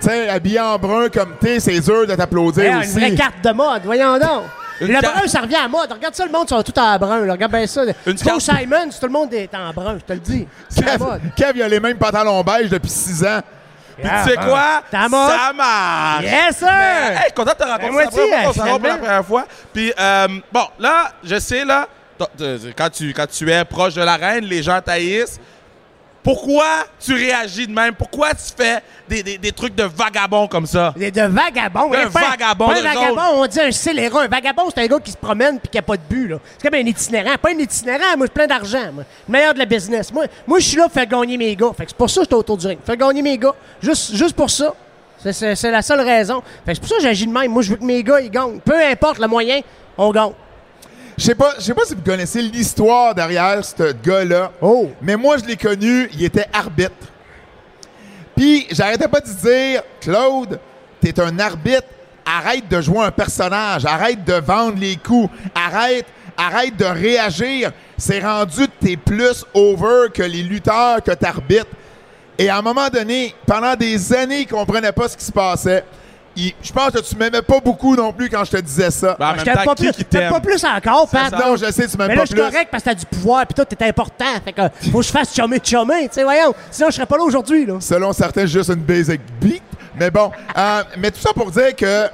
tu 0.00 0.08
sais, 0.08 0.28
habillé 0.28 0.60
en 0.60 0.78
brun 0.78 1.08
comme 1.08 1.34
t'es, 1.40 1.60
c'est 1.60 1.78
dur 1.80 2.06
de 2.06 2.14
t'applaudir 2.14 2.64
Hey, 2.64 2.76
aussi. 2.80 2.92
une 2.94 2.98
vraie 3.00 3.14
carte 3.14 3.42
de 3.44 3.52
mode, 3.52 3.82
voyons 3.84 4.18
donc. 4.18 4.44
Une 4.80 4.88
le 4.94 5.00
brun, 5.00 5.26
ça 5.26 5.40
revient 5.40 5.56
à 5.56 5.68
mode. 5.68 5.92
Regarde 5.92 6.14
ça, 6.14 6.24
le 6.24 6.32
monde, 6.32 6.46
ils 6.46 6.54
sont 6.54 6.62
tous 6.62 6.80
en 6.80 6.96
brun. 6.98 7.20
là. 7.26 7.32
Regarde 7.34 7.52
bien 7.52 7.66
ça. 7.66 7.82
Une 8.06 8.14
carte- 8.14 8.40
Simon, 8.40 8.88
tout 8.98 9.06
le 9.06 9.12
monde 9.12 9.32
est 9.34 9.54
en 9.54 9.70
brun, 9.74 9.98
je 9.98 10.04
te 10.04 10.12
le 10.14 10.20
dis. 10.20 10.48
C'est 10.70 10.86
la 10.86 10.92
Kev, 10.92 11.04
mode. 11.04 11.20
Kev, 11.36 11.52
il 11.56 11.62
a 11.62 11.68
les 11.68 11.80
mêmes 11.80 11.98
pantalons 11.98 12.42
beige 12.42 12.70
depuis 12.70 12.88
6 12.90 13.22
ans. 13.24 13.40
Puis 13.98 14.08
tu 14.24 14.30
sais 14.30 14.36
quoi? 14.36 14.80
T'as 14.90 15.06
mode? 15.10 15.30
Ça 15.30 15.52
marche! 15.54 16.22
Yes, 16.24 16.56
sir! 16.56 16.68
Mais, 16.70 17.14
hey, 17.26 17.32
content 17.36 17.52
de 17.52 17.56
te 17.58 17.68
rencontrer. 17.68 17.88
Ben, 17.90 17.92
moi 17.92 18.04
C'est 18.54 18.58
la 18.64 18.78
première 18.78 19.18
aussi, 19.20 19.28
fois. 19.28 19.44
Puis, 19.74 19.92
euh, 20.00 20.28
bon, 20.50 20.64
là, 20.78 21.12
je 21.22 21.38
sais, 21.38 21.66
là, 21.66 21.86
quand 22.76 22.90
tu, 22.90 23.12
quand 23.12 23.26
tu 23.30 23.50
es 23.50 23.64
proche 23.64 23.94
de 23.94 24.02
la 24.02 24.16
reine, 24.16 24.44
les 24.44 24.62
gens 24.62 24.80
taillissent. 24.80 25.38
Pourquoi 26.22 26.84
tu 26.98 27.14
réagis 27.14 27.66
de 27.66 27.72
même? 27.72 27.94
Pourquoi 27.94 28.32
tu 28.34 28.52
fais 28.54 28.80
des, 29.08 29.22
des, 29.22 29.38
des 29.38 29.52
trucs 29.52 29.74
de 29.74 29.84
vagabond 29.84 30.46
comme 30.48 30.66
ça? 30.66 30.92
De 30.94 31.22
vagabond. 31.28 31.90
Un 31.94 31.96
Il 32.02 32.06
est 32.08 32.12
pas- 32.12 32.30
vagabond 32.30 32.66
Pas 32.66 32.74
un 32.74 32.76
de 32.76 32.82
vagabond, 32.82 33.22
on 33.36 33.46
dit 33.46 33.58
un 33.60 33.70
scélérat. 33.72 34.24
Un 34.24 34.28
vagabond, 34.28 34.64
c'est 34.68 34.82
un 34.82 34.86
gars 34.86 34.98
qui 35.02 35.12
se 35.12 35.16
promène 35.16 35.58
puis 35.58 35.70
qui 35.70 35.78
a 35.78 35.82
pas 35.82 35.96
de 35.96 36.02
but. 36.06 36.34
C'est 36.58 36.68
comme 36.68 36.78
un 36.78 36.84
itinérant. 36.86 37.36
Pas 37.40 37.50
un 37.50 37.58
itinérant, 37.58 38.18
moi, 38.18 38.26
j'ai 38.26 38.32
plein 38.34 38.46
d'argent. 38.46 38.90
Le 38.98 39.04
meilleur 39.32 39.54
de 39.54 39.60
la 39.60 39.64
business. 39.64 40.12
Moi, 40.12 40.26
moi 40.46 40.58
je 40.58 40.66
suis 40.66 40.76
là 40.76 40.84
pour 40.84 40.92
faire 40.92 41.06
gagner 41.06 41.38
mes 41.38 41.56
gars. 41.56 41.70
Fait 41.74 41.84
c'est 41.88 41.96
pour 41.96 42.10
ça 42.10 42.20
que 42.20 42.24
j'étais 42.26 42.34
autour 42.34 42.58
du 42.58 42.66
ring. 42.66 42.78
Faire 42.84 42.96
gagner 42.98 43.22
mes 43.22 43.38
gars. 43.38 43.54
Juste, 43.80 44.14
juste 44.14 44.36
pour 44.36 44.50
ça. 44.50 44.74
C'est- 45.32 45.70
la 45.70 45.80
seule 45.80 46.00
raison. 46.02 46.42
Fait 46.66 46.74
c'est 46.74 46.80
pour 46.80 46.88
ça 46.90 46.96
que 46.96 47.02
j'agis 47.02 47.26
de 47.26 47.32
même. 47.32 47.50
Moi, 47.50 47.62
je 47.62 47.70
veux 47.70 47.76
que 47.76 47.84
mes 47.84 48.02
gars, 48.04 48.20
ils 48.20 48.30
gagnent. 48.30 48.60
Peu 48.60 48.76
importe 48.78 49.18
le 49.20 49.26
moyen, 49.26 49.60
on 49.96 50.10
gagne. 50.10 50.32
Je 51.20 51.26
sais 51.26 51.34
pas, 51.34 51.52
je 51.58 51.64
sais 51.64 51.74
pas 51.74 51.84
si 51.84 51.94
vous 51.94 52.00
connaissez 52.00 52.40
l'histoire 52.40 53.14
derrière 53.14 53.62
ce 53.62 53.92
gars-là. 53.92 54.52
Oh. 54.62 54.90
Mais 55.02 55.16
moi, 55.16 55.36
je 55.36 55.44
l'ai 55.44 55.56
connu, 55.58 56.08
il 56.14 56.24
était 56.24 56.46
arbitre. 56.50 57.12
Puis, 58.34 58.66
j'arrêtais 58.70 59.06
pas 59.06 59.20
de 59.20 59.28
dire, 59.28 59.82
Claude, 60.00 60.58
t'es 60.98 61.20
un 61.20 61.38
arbitre, 61.38 61.88
arrête 62.24 62.66
de 62.70 62.80
jouer 62.80 63.00
un 63.00 63.10
personnage, 63.10 63.84
arrête 63.84 64.24
de 64.24 64.32
vendre 64.32 64.78
les 64.80 64.96
coups, 64.96 65.28
arrête, 65.54 66.06
arrête 66.38 66.74
de 66.78 66.86
réagir. 66.86 67.70
C'est 67.98 68.20
rendu 68.20 68.66
que 68.66 68.86
t'es 68.86 68.96
plus 68.96 69.44
over 69.52 70.06
que 70.14 70.22
les 70.22 70.42
lutteurs 70.42 71.02
que 71.02 71.12
t'arbitres. 71.12 71.76
Et 72.38 72.48
à 72.48 72.56
un 72.56 72.62
moment 72.62 72.88
donné, 72.88 73.34
pendant 73.44 73.76
des 73.76 74.14
années, 74.14 74.40
il 74.40 74.46
comprenait 74.46 74.92
pas 74.92 75.06
ce 75.06 75.18
qui 75.18 75.24
se 75.26 75.32
passait. 75.32 75.84
Il- 76.42 76.54
je 76.62 76.72
pense 76.72 76.90
que 76.90 77.00
tu 77.00 77.16
m'aimais 77.16 77.42
pas 77.42 77.60
beaucoup 77.60 77.94
non 77.96 78.12
plus 78.12 78.28
quand 78.30 78.44
je 78.44 78.50
te 78.52 78.56
disais 78.58 78.90
ça. 78.90 79.16
Ben, 79.18 79.26
en 79.26 79.30
Je 79.32 79.36
même 79.36 79.44
t'aime 79.44 79.54
temps, 79.56 79.64
pas 79.64 79.74
qui 79.74 79.82
plus. 79.84 79.92
qui 79.92 80.04
T'aimes 80.04 80.20
t'aime? 80.22 80.32
pas 80.32 80.40
plus 80.40 80.64
encore, 80.64 81.08
Pat. 81.08 81.32
non, 81.32 81.56
je 81.56 81.70
sais, 81.70 81.86
tu 81.88 81.96
m'aimes 81.98 82.08
Mais 82.08 82.14
pas 82.14 82.20
là, 82.20 82.20
je 82.22 82.26
suis 82.26 82.34
plus. 82.34 82.42
correct 82.50 82.68
parce 82.70 82.82
que 82.82 82.88
t'as 82.88 82.94
du 82.94 83.06
pouvoir 83.06 83.46
puis 83.46 83.54
toi, 83.54 83.64
t'es 83.64 83.84
important. 83.86 84.24
Fait 84.44 84.52
que 84.52 84.62
faut 84.90 84.98
que 85.00 85.04
je 85.04 85.10
fasse 85.10 85.34
chummer 85.34 85.58
chummer, 85.62 86.02
tu 86.02 86.08
sais, 86.12 86.22
voyons. 86.24 86.54
Sinon, 86.70 86.88
je 86.90 86.94
serais 86.94 87.06
pas 87.06 87.16
là 87.16 87.24
aujourd'hui, 87.24 87.66
là. 87.66 87.74
Selon 87.80 88.12
certains, 88.12 88.46
juste 88.46 88.68
une 88.70 88.76
basic 88.82 89.20
beat. 89.40 89.62
Mais 89.98 90.10
bon, 90.10 90.30
euh, 90.56 90.82
mais 90.98 91.10
tout 91.10 91.20
ça 91.20 91.32
pour 91.34 91.50
dire 91.50 91.74
que, 91.76 92.06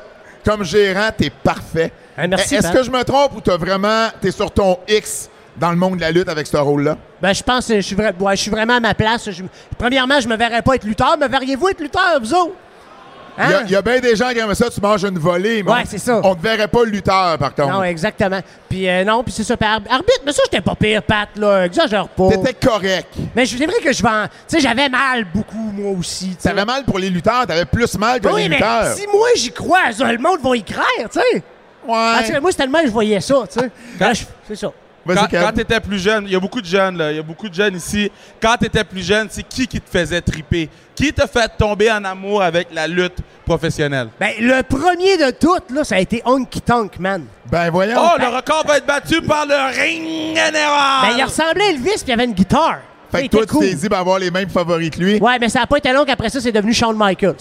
comme 0.45 0.65
gérant, 0.65 1.09
t'es 1.17 1.31
parfait. 1.31 1.93
Ah, 2.19 2.27
merci, 2.27 2.55
Est-ce 2.57 2.69
Pat. 2.69 2.77
que 2.77 2.83
je 2.83 2.91
me 2.91 3.03
trompe 3.05 3.37
ou 3.37 3.41
t'as 3.41 3.57
vraiment, 3.59 4.09
t'es 4.21 4.31
sur 4.31 4.51
ton 4.51 4.79
X 4.89 5.29
dans 5.57 5.71
le 5.71 5.77
monde 5.77 5.97
de 5.97 6.01
la 6.01 6.11
lutte 6.11 6.29
avec 6.29 6.47
ce 6.47 6.57
rôle-là? 6.57 6.97
Ben, 7.21 7.33
je 7.33 7.43
pense 7.43 7.67
que 7.67 7.77
je 7.77 7.81
suis, 7.81 7.95
vra- 7.97 8.13
ouais, 8.19 8.37
je 8.37 8.43
suis 8.43 8.51
vraiment 8.51 8.77
à 8.77 8.81
ma 8.81 8.95
place. 8.95 9.31
Je- 9.31 9.43
premièrement, 9.79 10.19
je 10.21 10.27
me 10.29 10.37
verrais 10.37 10.63
pas 10.63 10.75
être 10.75 10.85
lutteur. 10.85 11.17
Me 11.19 11.29
verriez-vous 11.29 11.69
être 11.69 11.81
lutteur, 11.81 12.19
vous 12.21 12.33
autres? 12.35 12.53
Il 13.39 13.51
y 13.51 13.53
a- 13.55 13.59
Hein? 13.59 13.63
il 13.67 13.71
y, 13.73 13.77
a 13.77 13.83
bien 13.83 13.99
des 14.01 14.17
gens 14.17 14.31
qui 14.31 14.39
aiment 14.39 14.55
ça, 14.55 14.71
tu 14.71 14.81
manges 14.81 15.05
une 15.05 15.19
volée, 15.19 15.63
mais 15.63 15.71
Ouais, 15.73 15.81
on- 15.85 15.87
c'est 15.89 15.99
ça. 15.99 16.21
on 16.25 16.35
te 16.35 16.43
verrait 16.43 16.69
pas 16.69 16.85
lutteur, 16.85 17.37
par 17.39 17.55
contre. 17.55 17.71
Non, 17.73 17.83
exactement. 17.85 18.41
Puis 18.69 18.89
euh, 18.89 19.05
non, 19.05 19.23
puis 19.23 19.33
c'est 19.33 19.45
ça. 19.45 19.57
Puis 19.57 19.69
arb- 19.69 19.89
arbitre, 19.91 20.21
mais 20.25 20.33
ça, 20.33 20.43
j'étais 20.47 20.61
pas 20.63 20.75
pire, 20.75 21.03
Pat, 21.03 21.29
là. 21.37 21.67
Exagère 21.67 22.09
pas. 22.09 22.29
T'étais 22.31 22.55
correct. 22.55 23.09
Mais 23.35 23.45
je- 23.47 23.57
vrai 23.57 23.81
que 23.83 23.93
je 23.93 24.03
vends. 24.03 24.25
Tu 24.49 24.57
sais, 24.57 24.61
j'avais 24.61 24.89
mal 24.89 25.25
beaucoup, 25.35 25.57
moi 25.75 25.93
aussi. 25.99 26.37
T'avais 26.43 26.65
mal 26.65 26.85
pour 26.85 26.99
les 26.99 27.11
lutteurs, 27.11 27.47
t'avais 27.47 27.65
plus 27.67 27.97
mal 27.99 28.21
que 28.21 28.29
Oui, 28.29 28.43
les 28.45 28.49
mais 28.49 28.57
lutteurs. 28.57 28.95
si 28.95 29.07
moi 29.13 29.29
j'y 29.37 29.51
crois, 29.53 29.93
ça, 29.93 30.11
le 30.13 30.19
monde 30.19 30.39
va 30.43 30.57
y 30.57 30.63
croire, 30.65 30.87
tu 31.13 31.21
sais. 31.21 31.43
Ouais. 31.87 32.41
moi, 32.41 32.51
c'est 32.51 32.57
tellement 32.57 32.81
que 32.81 32.87
je 32.87 32.93
voyais 32.93 33.21
ça, 33.21 33.37
tu 33.53 33.61
sais. 33.61 33.71
Je- 34.15 34.25
C'est 34.49 34.57
ça. 34.57 34.73
Quand, 35.07 35.27
quand 35.31 35.53
t'étais 35.53 35.81
plus 35.81 35.99
jeune, 35.99 36.25
il 36.27 36.33
y 36.33 36.37
a 36.37 36.41
beaucoup 36.41 36.61
de 36.61 36.67
jeunes, 36.67 36.97
là. 36.99 37.13
Il 37.13 37.17
y 37.17 37.21
a 37.21 37.23
beaucoup 37.23 37.49
de 37.49 37.55
jeunes 37.55 37.77
ici. 37.77 38.11
Quand 38.41 38.57
t'étais 38.59 38.85
plus 38.85 39.05
jeune, 39.07 39.29
c'est 39.31 39.43
qui 39.43 39.67
qui 39.67 39.81
te 39.81 39.89
faisait 39.91 40.21
triper? 40.21 40.69
Qui 40.95 41.13
t'a 41.13 41.27
fait 41.27 41.51
tomber 41.59 41.91
en 41.93 42.03
amour 42.05 42.43
avec 42.43 42.69
la 42.73 42.87
lutte 42.89 43.19
professionnelle? 43.45 44.09
Ben, 44.19 44.33
le 44.41 44.63
premier 44.63 45.17
de 45.19 45.31
toutes, 45.31 45.71
là, 45.71 45.85
ça 45.85 45.97
a 45.97 45.99
été 46.01 46.23
Honky 46.25 46.61
Tonk, 46.61 46.99
man. 46.99 47.25
Ben 47.51 47.71
voyons. 47.71 48.01
Oh, 48.01 48.19
le 48.19 48.27
record 48.35 48.65
va 48.67 48.79
être 48.79 48.87
battu 48.87 49.21
par 49.23 49.47
le 49.47 49.55
Ring 49.79 50.37
General! 50.37 51.03
Ben, 51.03 51.15
il 51.19 51.23
ressemblait 51.25 51.65
à 51.65 51.71
Elvis, 51.71 51.91
puis 51.99 52.05
il 52.09 52.13
avait 52.13 52.25
une 52.25 52.33
guitare. 52.33 52.79
fait 53.13 53.25
Il 53.25 53.29
que 53.29 53.37
toi, 53.37 53.41
tu 53.43 53.47
t'es 53.47 53.53
cool. 53.53 53.75
dit 53.75 53.89
ben, 53.89 53.99
avoir 53.99 54.19
les 54.19 54.31
mêmes 54.31 54.49
favoris 54.49 54.91
que 54.91 54.99
lui. 54.99 55.19
Ouais, 55.19 55.39
mais 55.39 55.49
ça 55.49 55.61
n'a 55.61 55.67
pas 55.67 55.77
été 55.77 55.93
long 55.93 56.05
qu'après 56.05 56.31
ça, 56.31 56.41
c'est 56.41 56.53
devenu 56.53 56.73
Shawn 56.73 56.97
Michaels. 56.99 57.37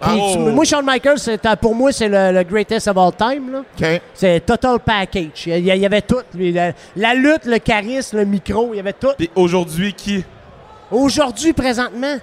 Puis, 0.00 0.10
Oh. 0.18 0.32
tu- 0.32 0.38
moi, 0.38 0.64
Shawn 0.64 0.84
Michaels, 0.84 1.38
pour 1.60 1.74
moi, 1.74 1.92
c'est 1.92 2.08
le, 2.08 2.32
le 2.32 2.42
greatest 2.42 2.88
of 2.88 2.96
all 2.96 3.12
time. 3.12 3.52
Là. 3.52 3.98
C'est 4.14 4.40
total 4.46 4.78
package. 4.80 5.46
Il 5.46 5.58
y, 5.64 5.84
avait 5.86 6.00
tout. 6.02 6.22
lui. 6.34 6.52
La, 6.52 6.72
la 6.96 7.14
lutte, 7.14 7.44
le 7.44 7.58
charisme, 7.58 8.16
le 8.18 8.24
micro, 8.24 8.70
il 8.72 8.76
y 8.78 8.80
avait 8.80 8.94
tout. 8.94 9.12
Puis 9.18 9.30
aujourd'hui, 9.34 9.92
qui? 9.92 10.24
Aujourd'hui, 10.90 11.52
présentement, 11.52 12.16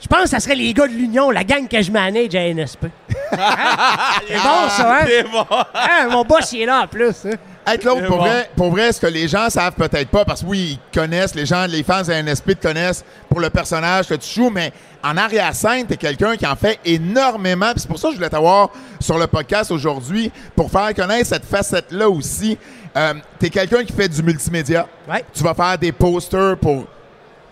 je 0.00 0.06
pense 0.08 0.22
que 0.24 0.28
ça 0.30 0.40
serait 0.40 0.54
les 0.56 0.72
gars 0.74 0.86
de 0.88 0.92
l'Union, 0.92 1.30
la 1.30 1.44
gang 1.44 1.68
que 1.68 1.80
je 1.80 1.90
manage 1.92 2.34
à 2.34 2.40
NSP. 2.52 2.86
C'est 3.30 4.34
bon, 4.34 4.68
ça, 4.68 4.96
hein? 4.96 5.04
C'est 5.06 5.22
bon! 5.24 5.44
Hein, 5.50 6.08
Mon 6.10 6.24
boss, 6.24 6.52
il 6.52 6.62
est 6.62 6.66
là 6.66 6.82
en 6.82 6.86
plus. 6.86 7.14
hein. 7.26 7.36
Claude, 7.78 7.98
C'est 8.00 8.06
pour, 8.06 8.16
bon. 8.16 8.22
vrai, 8.24 8.50
pour 8.56 8.70
vrai, 8.70 8.92
ce 8.92 9.00
que 9.00 9.06
les 9.06 9.28
gens 9.28 9.48
savent 9.50 9.74
peut-être 9.74 10.08
pas, 10.08 10.24
parce 10.24 10.40
que 10.42 10.46
oui, 10.46 10.78
ils 10.80 10.98
connaissent, 10.98 11.34
les 11.34 11.46
gens, 11.46 11.66
les 11.66 11.82
fans 11.82 12.02
de 12.02 12.12
NSP 12.12 12.58
te 12.58 12.66
connaissent 12.68 13.04
pour 13.28 13.40
le 13.40 13.50
personnage 13.50 14.08
que 14.08 14.14
tu 14.14 14.28
joues, 14.40 14.50
mais 14.50 14.72
en 15.02 15.16
arrière-scène, 15.16 15.86
t'es 15.86 15.96
quelqu'un 15.96 16.36
qui 16.36 16.46
en 16.46 16.56
fait 16.56 16.78
énormément. 16.84 17.70
Puis 17.72 17.80
c'est 17.80 17.88
pour 17.88 17.98
ça 17.98 18.08
que 18.08 18.14
je 18.14 18.18
voulais 18.18 18.30
t'avoir 18.30 18.70
sur 19.00 19.18
le 19.18 19.26
podcast 19.26 19.70
aujourd'hui, 19.70 20.32
pour 20.56 20.70
faire 20.70 20.92
connaître 20.94 21.28
cette 21.28 21.44
facette-là 21.44 22.08
aussi. 22.08 22.58
Euh, 22.96 23.14
t'es 23.38 23.50
quelqu'un 23.50 23.84
qui 23.84 23.92
fait 23.92 24.08
du 24.08 24.22
multimédia. 24.22 24.86
Ouais. 25.08 25.24
Tu 25.32 25.42
vas 25.44 25.54
faire 25.54 25.78
des 25.78 25.92
posters 25.92 26.56
pour 26.56 26.86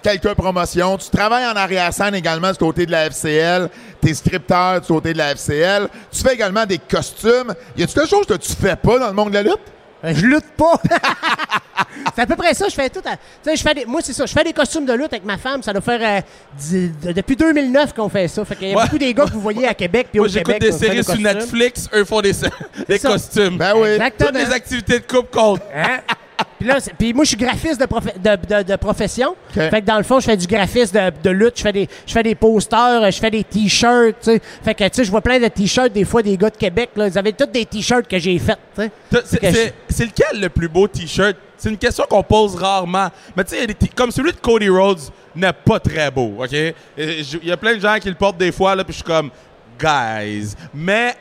quelques 0.02 0.34
promotions. 0.34 0.96
Tu 0.98 1.10
travailles 1.10 1.46
en 1.46 1.54
arrière-scène 1.56 2.14
également 2.14 2.50
du 2.50 2.58
côté 2.58 2.86
de 2.86 2.90
la 2.90 3.06
FCL. 3.10 3.68
Tu 4.02 4.10
es 4.10 4.14
scripteur 4.14 4.80
du 4.80 4.86
côté 4.88 5.12
de 5.12 5.18
la 5.18 5.34
FCL. 5.34 5.88
Tu 6.10 6.22
fais 6.22 6.34
également 6.34 6.66
des 6.66 6.78
costumes. 6.78 7.54
Y 7.76 7.82
a-tu 7.84 7.94
quelque 7.94 8.08
chose 8.08 8.26
que 8.26 8.34
tu 8.34 8.52
fais 8.52 8.76
pas 8.76 8.98
dans 8.98 9.08
le 9.08 9.12
monde 9.12 9.28
de 9.30 9.34
la 9.34 9.42
lutte? 9.44 9.60
Je 10.04 10.26
lutte 10.26 10.44
pas. 10.56 10.80
c'est 12.14 12.22
à 12.22 12.26
peu 12.26 12.36
près 12.36 12.54
ça. 12.54 12.66
Je 12.68 12.74
fais 12.74 12.88
tout. 12.88 13.00
à- 13.04 13.16
Tu 13.16 13.22
sais, 13.50 13.56
je 13.56 13.62
fais 13.62 13.74
des, 13.74 13.84
moi, 13.84 14.00
c'est 14.02 14.12
ça. 14.12 14.26
Je 14.26 14.32
fais 14.32 14.44
des 14.44 14.52
costumes 14.52 14.86
de 14.86 14.92
lutte 14.92 15.12
avec 15.12 15.24
ma 15.24 15.36
femme. 15.38 15.62
Ça 15.62 15.72
doit 15.72 15.82
faire 15.82 16.00
euh, 16.02 16.88
depuis 17.12 17.36
2009 17.36 17.94
qu'on 17.94 18.08
fait 18.08 18.28
ça. 18.28 18.44
Fait 18.44 18.54
qu'il 18.56 18.68
y 18.68 18.72
a 18.72 18.76
Ouais. 18.76 18.84
beaucoup 18.84 18.98
des 18.98 19.12
gars 19.12 19.24
que 19.24 19.32
vous 19.32 19.40
voyez 19.40 19.66
à 19.66 19.74
Québec 19.74 20.08
puis 20.10 20.20
au 20.20 20.24
Moi, 20.24 20.28
j'écoute 20.28 20.54
Québec. 20.54 20.72
des 20.72 20.78
séries 20.78 21.04
sur. 21.04 21.16
Netflix, 21.18 21.88
eux 21.94 22.04
font 22.04 22.20
des, 22.20 22.32
des 22.88 22.98
costumes. 22.98 23.58
Ben 23.58 23.72
oui. 23.76 23.88
Exactement. 23.90 24.30
Toutes 24.30 24.38
les 24.38 24.52
activités 24.52 24.98
de 25.00 25.04
coupe 25.06 25.30
comptent. 25.30 25.62
Hein? 25.74 25.98
Puis 26.58 26.68
là, 26.68 26.78
puis 26.98 27.12
moi, 27.14 27.24
je 27.24 27.28
suis 27.30 27.36
graphiste 27.36 27.80
de, 27.80 27.86
profe- 27.86 28.18
de, 28.18 28.54
de- 28.56 28.62
de 28.62 28.76
profession. 28.76 29.36
Fait 29.70 29.80
que 29.80 29.86
dans 29.86 29.96
le 29.98 30.02
fond, 30.02 30.18
je 30.20 30.26
fais 30.26 30.36
du 30.36 30.46
graphisme 30.46 30.98
de, 31.22 31.30
lutte. 31.30 31.56
Je 31.56 31.62
fais 31.62 31.72
des, 31.72 31.88
je 32.06 32.12
fais 32.12 32.22
des 32.22 32.34
posters, 32.34 33.10
je 33.10 33.18
fais 33.18 33.30
des 33.30 33.44
t-shirts. 33.44 34.30
Fait 34.64 34.74
que, 34.74 34.84
tu 34.84 34.90
sais, 34.92 35.04
je 35.04 35.10
vois 35.10 35.20
plein 35.20 35.38
de 35.38 35.48
t-shirts 35.48 35.92
des 35.92 36.04
fois 36.04 36.22
des 36.22 36.36
gars 36.36 36.50
de 36.50 36.56
Québec. 36.56 36.90
Là, 36.96 37.06
ils 37.08 37.18
avaient 37.18 37.32
tous 37.32 37.46
des 37.46 37.64
t-shirts 37.64 38.08
que 38.08 38.18
j'ai 38.18 38.38
faits. 38.38 38.58
C'est 38.76 38.90
Que 39.40 39.52
c'est- 39.52 39.74
c'est 39.88 40.04
lequel 40.06 40.40
le 40.40 40.48
plus 40.48 40.68
beau 40.68 40.86
t-shirt? 40.88 41.36
C'est 41.56 41.70
une 41.70 41.78
question 41.78 42.04
qu'on 42.08 42.22
pose 42.22 42.54
rarement. 42.54 43.08
Mais 43.36 43.42
tu 43.44 43.56
sais, 43.56 43.66
t- 43.66 43.88
comme 43.88 44.10
celui 44.12 44.30
de 44.32 44.36
Cody 44.38 44.68
Rhodes 44.68 45.00
n'est 45.34 45.52
pas 45.52 45.80
très 45.80 46.10
beau, 46.10 46.34
OK? 46.38 46.52
Il 46.52 46.74
y 47.44 47.50
a 47.50 47.56
plein 47.56 47.74
de 47.74 47.80
gens 47.80 47.96
qui 48.00 48.08
le 48.08 48.14
portent 48.14 48.38
des 48.38 48.52
fois, 48.52 48.74
là, 48.76 48.84
puis 48.84 48.92
je 48.92 48.98
suis 48.98 49.04
comme, 49.04 49.30
guys. 49.78 50.54
Mais 50.74 51.14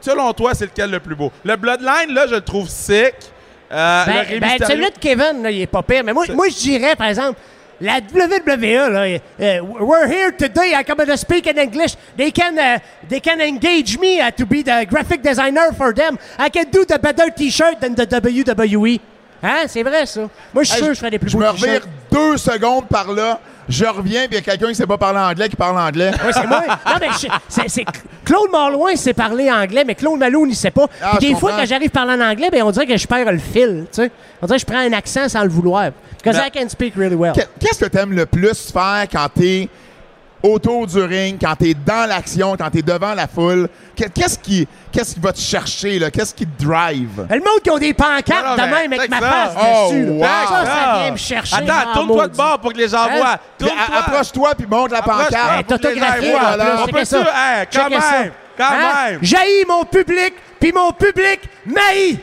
selon 0.00 0.32
toi, 0.32 0.52
c'est 0.54 0.66
lequel 0.66 0.90
le 0.90 1.00
plus 1.00 1.14
beau? 1.14 1.30
Le 1.44 1.56
Bloodline, 1.56 2.12
là, 2.12 2.26
je 2.26 2.34
le 2.34 2.40
trouve 2.40 2.68
sick. 2.68 3.14
Euh, 3.72 4.04
Ben, 4.06 4.24
ben 4.28 4.40
Mysterio- 4.40 4.66
celui 4.66 4.90
de 4.90 4.98
Kevin, 5.00 5.42
là, 5.42 5.50
il 5.50 5.62
est 5.62 5.66
pas 5.66 5.82
pire. 5.82 6.02
Mais 6.04 6.12
moi, 6.12 6.24
moi 6.34 6.48
je 6.48 6.56
dirais, 6.56 6.94
par 6.96 7.06
exemple, 7.08 7.38
la 7.80 8.00
WWE, 8.00 8.90
là, 8.92 9.18
euh, 9.40 9.60
we're 9.80 10.06
here 10.06 10.30
today, 10.36 10.72
I'm 10.72 10.84
going 10.96 11.06
to 11.06 11.16
speak 11.16 11.46
in 11.48 11.56
English. 11.58 11.94
They 12.16 12.30
can, 12.30 12.54
uh, 12.56 12.78
they 13.08 13.20
can 13.20 13.40
engage 13.40 13.98
me 13.98 14.20
uh, 14.20 14.30
to 14.36 14.44
be 14.46 14.62
the 14.62 14.86
graphic 14.88 15.22
designer 15.22 15.72
for 15.76 15.92
them. 15.94 16.16
I 16.38 16.48
can 16.50 16.64
do 16.70 16.84
the 16.84 16.98
better 17.00 17.30
t-shirt 17.34 17.80
than 17.80 17.94
the 17.94 18.06
WWE. 18.06 19.00
Hein? 19.42 19.64
C'est 19.66 19.82
vrai, 19.82 20.06
ça. 20.06 20.20
Moi, 20.54 20.62
je 20.62 20.68
suis 20.68 20.74
Hey, 20.76 20.78
sûr 20.84 20.88
que 20.88 20.94
je 20.94 20.98
ferais 21.00 21.10
des 21.10 21.18
plus 21.18 21.30
je 21.30 21.36
beaux 21.36 21.42
me 21.42 21.48
revire 21.48 21.80
t-shirts. 21.80 21.88
deux 22.12 22.36
secondes 22.36 22.86
par 22.86 23.10
là. 23.12 23.40
Je 23.68 23.84
reviens, 23.84 24.22
puis 24.26 24.32
il 24.32 24.34
y 24.34 24.38
a 24.38 24.40
quelqu'un 24.42 24.68
qui 24.68 24.74
sait 24.74 24.86
pas 24.86 24.98
parler 24.98 25.20
anglais 25.20 25.48
qui 25.48 25.56
parle 25.56 25.78
anglais. 25.78 26.10
Oui, 26.24 26.30
c'est 26.32 26.46
moi. 26.46 26.62
Non, 26.66 26.92
mais 27.00 27.08
je- 27.20 27.26
c'est, 27.48 27.68
c'est- 27.68 27.84
Claude 28.24 28.50
Marloin 28.50 28.94
sait 28.96 29.14
parler 29.14 29.50
anglais, 29.50 29.84
mais 29.86 29.94
Claude 29.94 30.18
Malone, 30.18 30.50
il 30.50 30.56
sait 30.56 30.70
pas. 30.70 30.86
Ah, 31.02 31.12
je 31.14 31.20
des 31.20 31.26
fois, 31.34 31.50
comprends. 31.50 31.56
quand 31.58 31.66
j'arrive 31.66 31.90
à 31.94 31.98
parler 32.04 32.22
en 32.22 32.26
anglais, 32.30 32.48
ben, 32.50 32.62
on 32.64 32.70
dirait 32.70 32.86
que 32.86 32.96
je 32.96 33.06
perds 33.06 33.30
le 33.32 33.38
fil. 33.38 33.86
Tu 33.90 34.02
sais. 34.02 34.10
On 34.40 34.46
dirait 34.46 34.58
que 34.58 34.66
je 34.66 34.66
prends 34.66 34.80
un 34.82 34.92
accent 34.92 35.28
sans 35.28 35.42
le 35.42 35.48
vouloir. 35.48 35.90
Because 36.18 36.36
Mais- 36.36 36.48
I 36.48 36.50
can 36.62 36.68
speak 36.68 36.94
really 36.96 37.14
well. 37.16 37.32
Que- 37.32 37.40
Qu'est-ce 37.60 37.84
que 37.84 37.88
tu 37.88 37.98
aimes 37.98 38.12
le 38.12 38.26
plus 38.26 38.70
faire 38.72 39.06
quand 39.10 39.26
tu 39.36 39.46
es 39.46 39.68
autour 40.42 40.86
du 40.86 41.02
ring, 41.02 41.38
quand 41.40 41.54
tu 41.56 41.70
es 41.70 41.74
dans 41.74 42.08
l'action, 42.08 42.56
quand 42.56 42.70
tu 42.70 42.78
es 42.78 42.82
devant 42.82 43.14
la 43.14 43.26
foule? 43.26 43.68
Que- 43.96 44.08
Qu'est-ce 44.08 44.38
qui, 44.38 44.66
qu'est-ce 44.90 45.14
qui 45.14 45.20
va 45.20 45.32
te 45.32 45.38
chercher? 45.38 45.98
là? 45.98 46.10
Qu'est-ce 46.10 46.34
qui 46.34 46.46
te 46.46 46.64
drive? 46.64 47.26
Le 47.30 47.36
monde 47.36 47.60
qui 47.62 47.70
ont 47.70 47.78
des 47.78 47.94
pancartes 47.94 48.44
Non, 48.44 48.50
non, 48.50 48.56
de 48.56 48.60
mais 48.62 48.88
même 48.88 48.92
avec 48.98 49.10
ma 49.10 49.20
face 49.20 49.52
Oh, 49.56 49.88
dessus. 49.92 50.04
là. 50.06 50.12
wow. 50.12 50.22
Ça, 50.48 50.64
ça 50.66 50.98
vient 51.02 51.10
me 51.12 51.16
chercher. 51.16 51.56
Attends, 51.56 51.90
en 51.90 51.94
tourne-toi 51.94 52.28
de 52.28 52.36
bord 52.36 52.58
pour 52.60 52.72
que 52.72 52.78
les 52.78 52.88
gens 52.88 53.04
Hein? 53.04 53.16
voient. 53.18 53.38
Tourne-toi. 53.58 53.96
a- 53.96 53.98
Approche-toi 54.00 54.54
puis 54.56 54.66
montre 54.66 54.92
la 54.94 55.02
pancarte. 55.02 55.32
Hey, 55.58 55.64
t'autographies. 55.64 56.32
On 56.34 56.86
peut-tu- 56.88 57.04
ça. 57.06 57.18
hey, 57.20 57.66
quand 57.72 57.88
même, 57.90 58.32
quand 58.56 58.64
Hein? 58.64 59.10
même. 59.10 59.18
J'haïs 59.22 59.64
mon 59.68 59.84
public, 59.84 60.34
puis 60.58 60.72
mon 60.72 60.90
public 60.92 61.40
m'haït. 61.66 62.18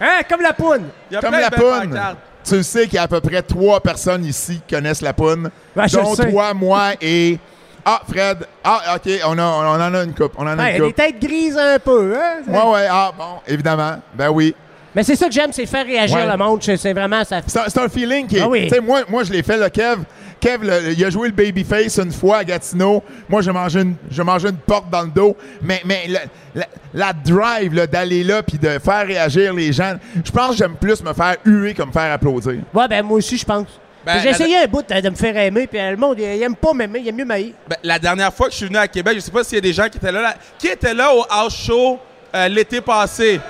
Hein? 0.00 0.20
Comme 0.28 0.42
la 0.42 0.52
poune. 0.52 0.88
A 1.14 1.20
Comme 1.20 1.32
la 1.32 1.50
poune. 1.50 2.00
Tu 2.46 2.62
sais 2.62 2.84
qu'il 2.84 2.94
y 2.94 2.98
a 2.98 3.02
à 3.02 3.08
peu 3.08 3.20
près 3.20 3.42
trois 3.42 3.80
personnes 3.80 4.24
ici 4.24 4.60
qui 4.66 4.74
connaissent 4.74 5.02
la 5.02 5.12
poune. 5.12 5.50
Je 5.76 5.96
dont 5.96 6.14
toi, 6.14 6.54
moi 6.54 6.92
et. 7.00 7.38
Ah, 7.84 8.00
Fred. 8.08 8.38
Ah, 8.64 8.96
OK, 8.96 9.10
on, 9.26 9.38
a, 9.38 9.42
on 9.44 9.80
en 9.80 9.94
a 9.94 10.02
une 10.04 10.12
coupe. 10.14 10.32
On 10.38 10.42
en 10.42 10.48
a 10.48 10.56
Ouais, 10.56 10.72
une 10.76 10.82
des 10.82 10.86
coupe. 10.88 10.96
têtes 10.96 11.20
grises 11.20 11.56
un 11.56 11.78
peu. 11.78 12.14
Hein? 12.16 12.42
Ouais, 12.48 12.72
ouais. 12.72 12.86
Ah, 12.90 13.12
bon, 13.16 13.24
évidemment. 13.46 14.00
Ben 14.14 14.28
oui. 14.30 14.54
Mais 14.94 15.02
c'est 15.04 15.14
ça 15.14 15.26
que 15.26 15.32
j'aime, 15.32 15.52
c'est 15.52 15.66
faire 15.66 15.84
réagir 15.86 16.16
Ouais. 16.16 16.26
le 16.26 16.36
monde. 16.36 16.60
C'est 16.62 16.92
vraiment 16.92 17.22
ça. 17.24 17.40
C'est 17.46 17.58
un, 17.60 17.64
c'est 17.68 17.78
un 17.80 17.88
feeling 17.88 18.26
qui 18.26 18.38
est. 18.38 18.42
Ah 18.42 18.48
oui. 18.48 18.64
Tu 18.64 18.74
sais, 18.74 18.80
moi, 18.80 19.00
moi 19.08 19.22
je 19.24 19.32
l'ai 19.32 19.42
fait, 19.42 19.56
le 19.56 19.68
Kev. 19.68 19.98
Kev, 20.40 20.62
le- 20.64 20.92
il 20.92 21.04
a 21.04 21.10
joué 21.10 21.28
le 21.28 21.34
babyface 21.34 21.98
une 21.98 22.12
fois 22.12 22.38
à 22.38 22.44
Gatineau. 22.44 23.02
Moi, 23.28 23.42
j'ai 23.42 23.52
mangé 23.52 23.80
une, 23.80 23.94
j'ai 24.10 24.22
mangé 24.22 24.48
une 24.48 24.56
porte 24.56 24.90
dans 24.90 25.02
le 25.02 25.08
dos. 25.08 25.36
Mais, 25.62 25.80
mais 25.84 26.06
la, 26.08 26.20
la- 26.54 26.66
la 26.94 27.12
drive 27.12 27.74
là, 27.74 27.86
d'aller 27.86 28.22
là 28.24 28.42
puis 28.42 28.58
de 28.58 28.78
faire 28.78 29.06
réagir 29.06 29.52
les 29.54 29.72
gens, 29.72 29.94
je 30.24 30.30
pense 30.30 30.50
que 30.50 30.56
j'aime 30.56 30.76
plus 30.76 31.02
me 31.02 31.12
faire 31.12 31.36
huer 31.44 31.74
que 31.74 31.82
me 31.82 31.92
faire 31.92 32.12
applaudir. 32.12 32.54
Ouais, 32.74 32.88
ben 32.88 33.02
moi 33.04 33.18
aussi, 33.18 33.36
je 33.38 33.44
pense. 33.44 33.66
Ben, 34.04 34.20
J'ai 34.22 34.28
essayé 34.28 34.56
un 34.58 34.66
bout 34.66 34.82
de, 34.88 35.00
de 35.00 35.10
me 35.10 35.16
faire 35.16 35.36
aimer, 35.36 35.66
puis 35.66 35.80
le 35.80 35.96
monde, 35.96 36.16
il, 36.18 36.24
il 36.36 36.42
aime 36.42 36.54
pas 36.54 36.72
m'aimer, 36.72 37.00
il 37.00 37.08
aime 37.08 37.16
mieux 37.16 37.24
m'haïr. 37.24 37.54
Ben, 37.68 37.76
la 37.82 37.98
dernière 37.98 38.32
fois 38.32 38.46
que 38.46 38.52
je 38.52 38.58
suis 38.58 38.66
venu 38.66 38.78
à 38.78 38.86
Québec, 38.86 39.14
je 39.16 39.20
sais 39.20 39.32
pas 39.32 39.42
s'il 39.42 39.56
y 39.56 39.58
a 39.58 39.62
des 39.62 39.72
gens 39.72 39.88
qui 39.88 39.96
étaient 39.98 40.12
là. 40.12 40.20
là. 40.22 40.34
Qui 40.58 40.68
était 40.68 40.94
là 40.94 41.12
au 41.12 41.24
house 41.28 41.56
show 41.56 41.98
euh, 42.34 42.46
l'été 42.48 42.80
passé? 42.80 43.40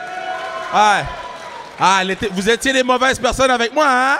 Ouais. 0.72 1.04
Ah, 1.78 2.02
l'été. 2.04 2.28
Vous 2.32 2.48
étiez 2.48 2.72
des 2.72 2.82
mauvaises 2.82 3.18
personnes 3.18 3.50
avec 3.50 3.74
moi, 3.74 3.84
hein? 3.86 4.16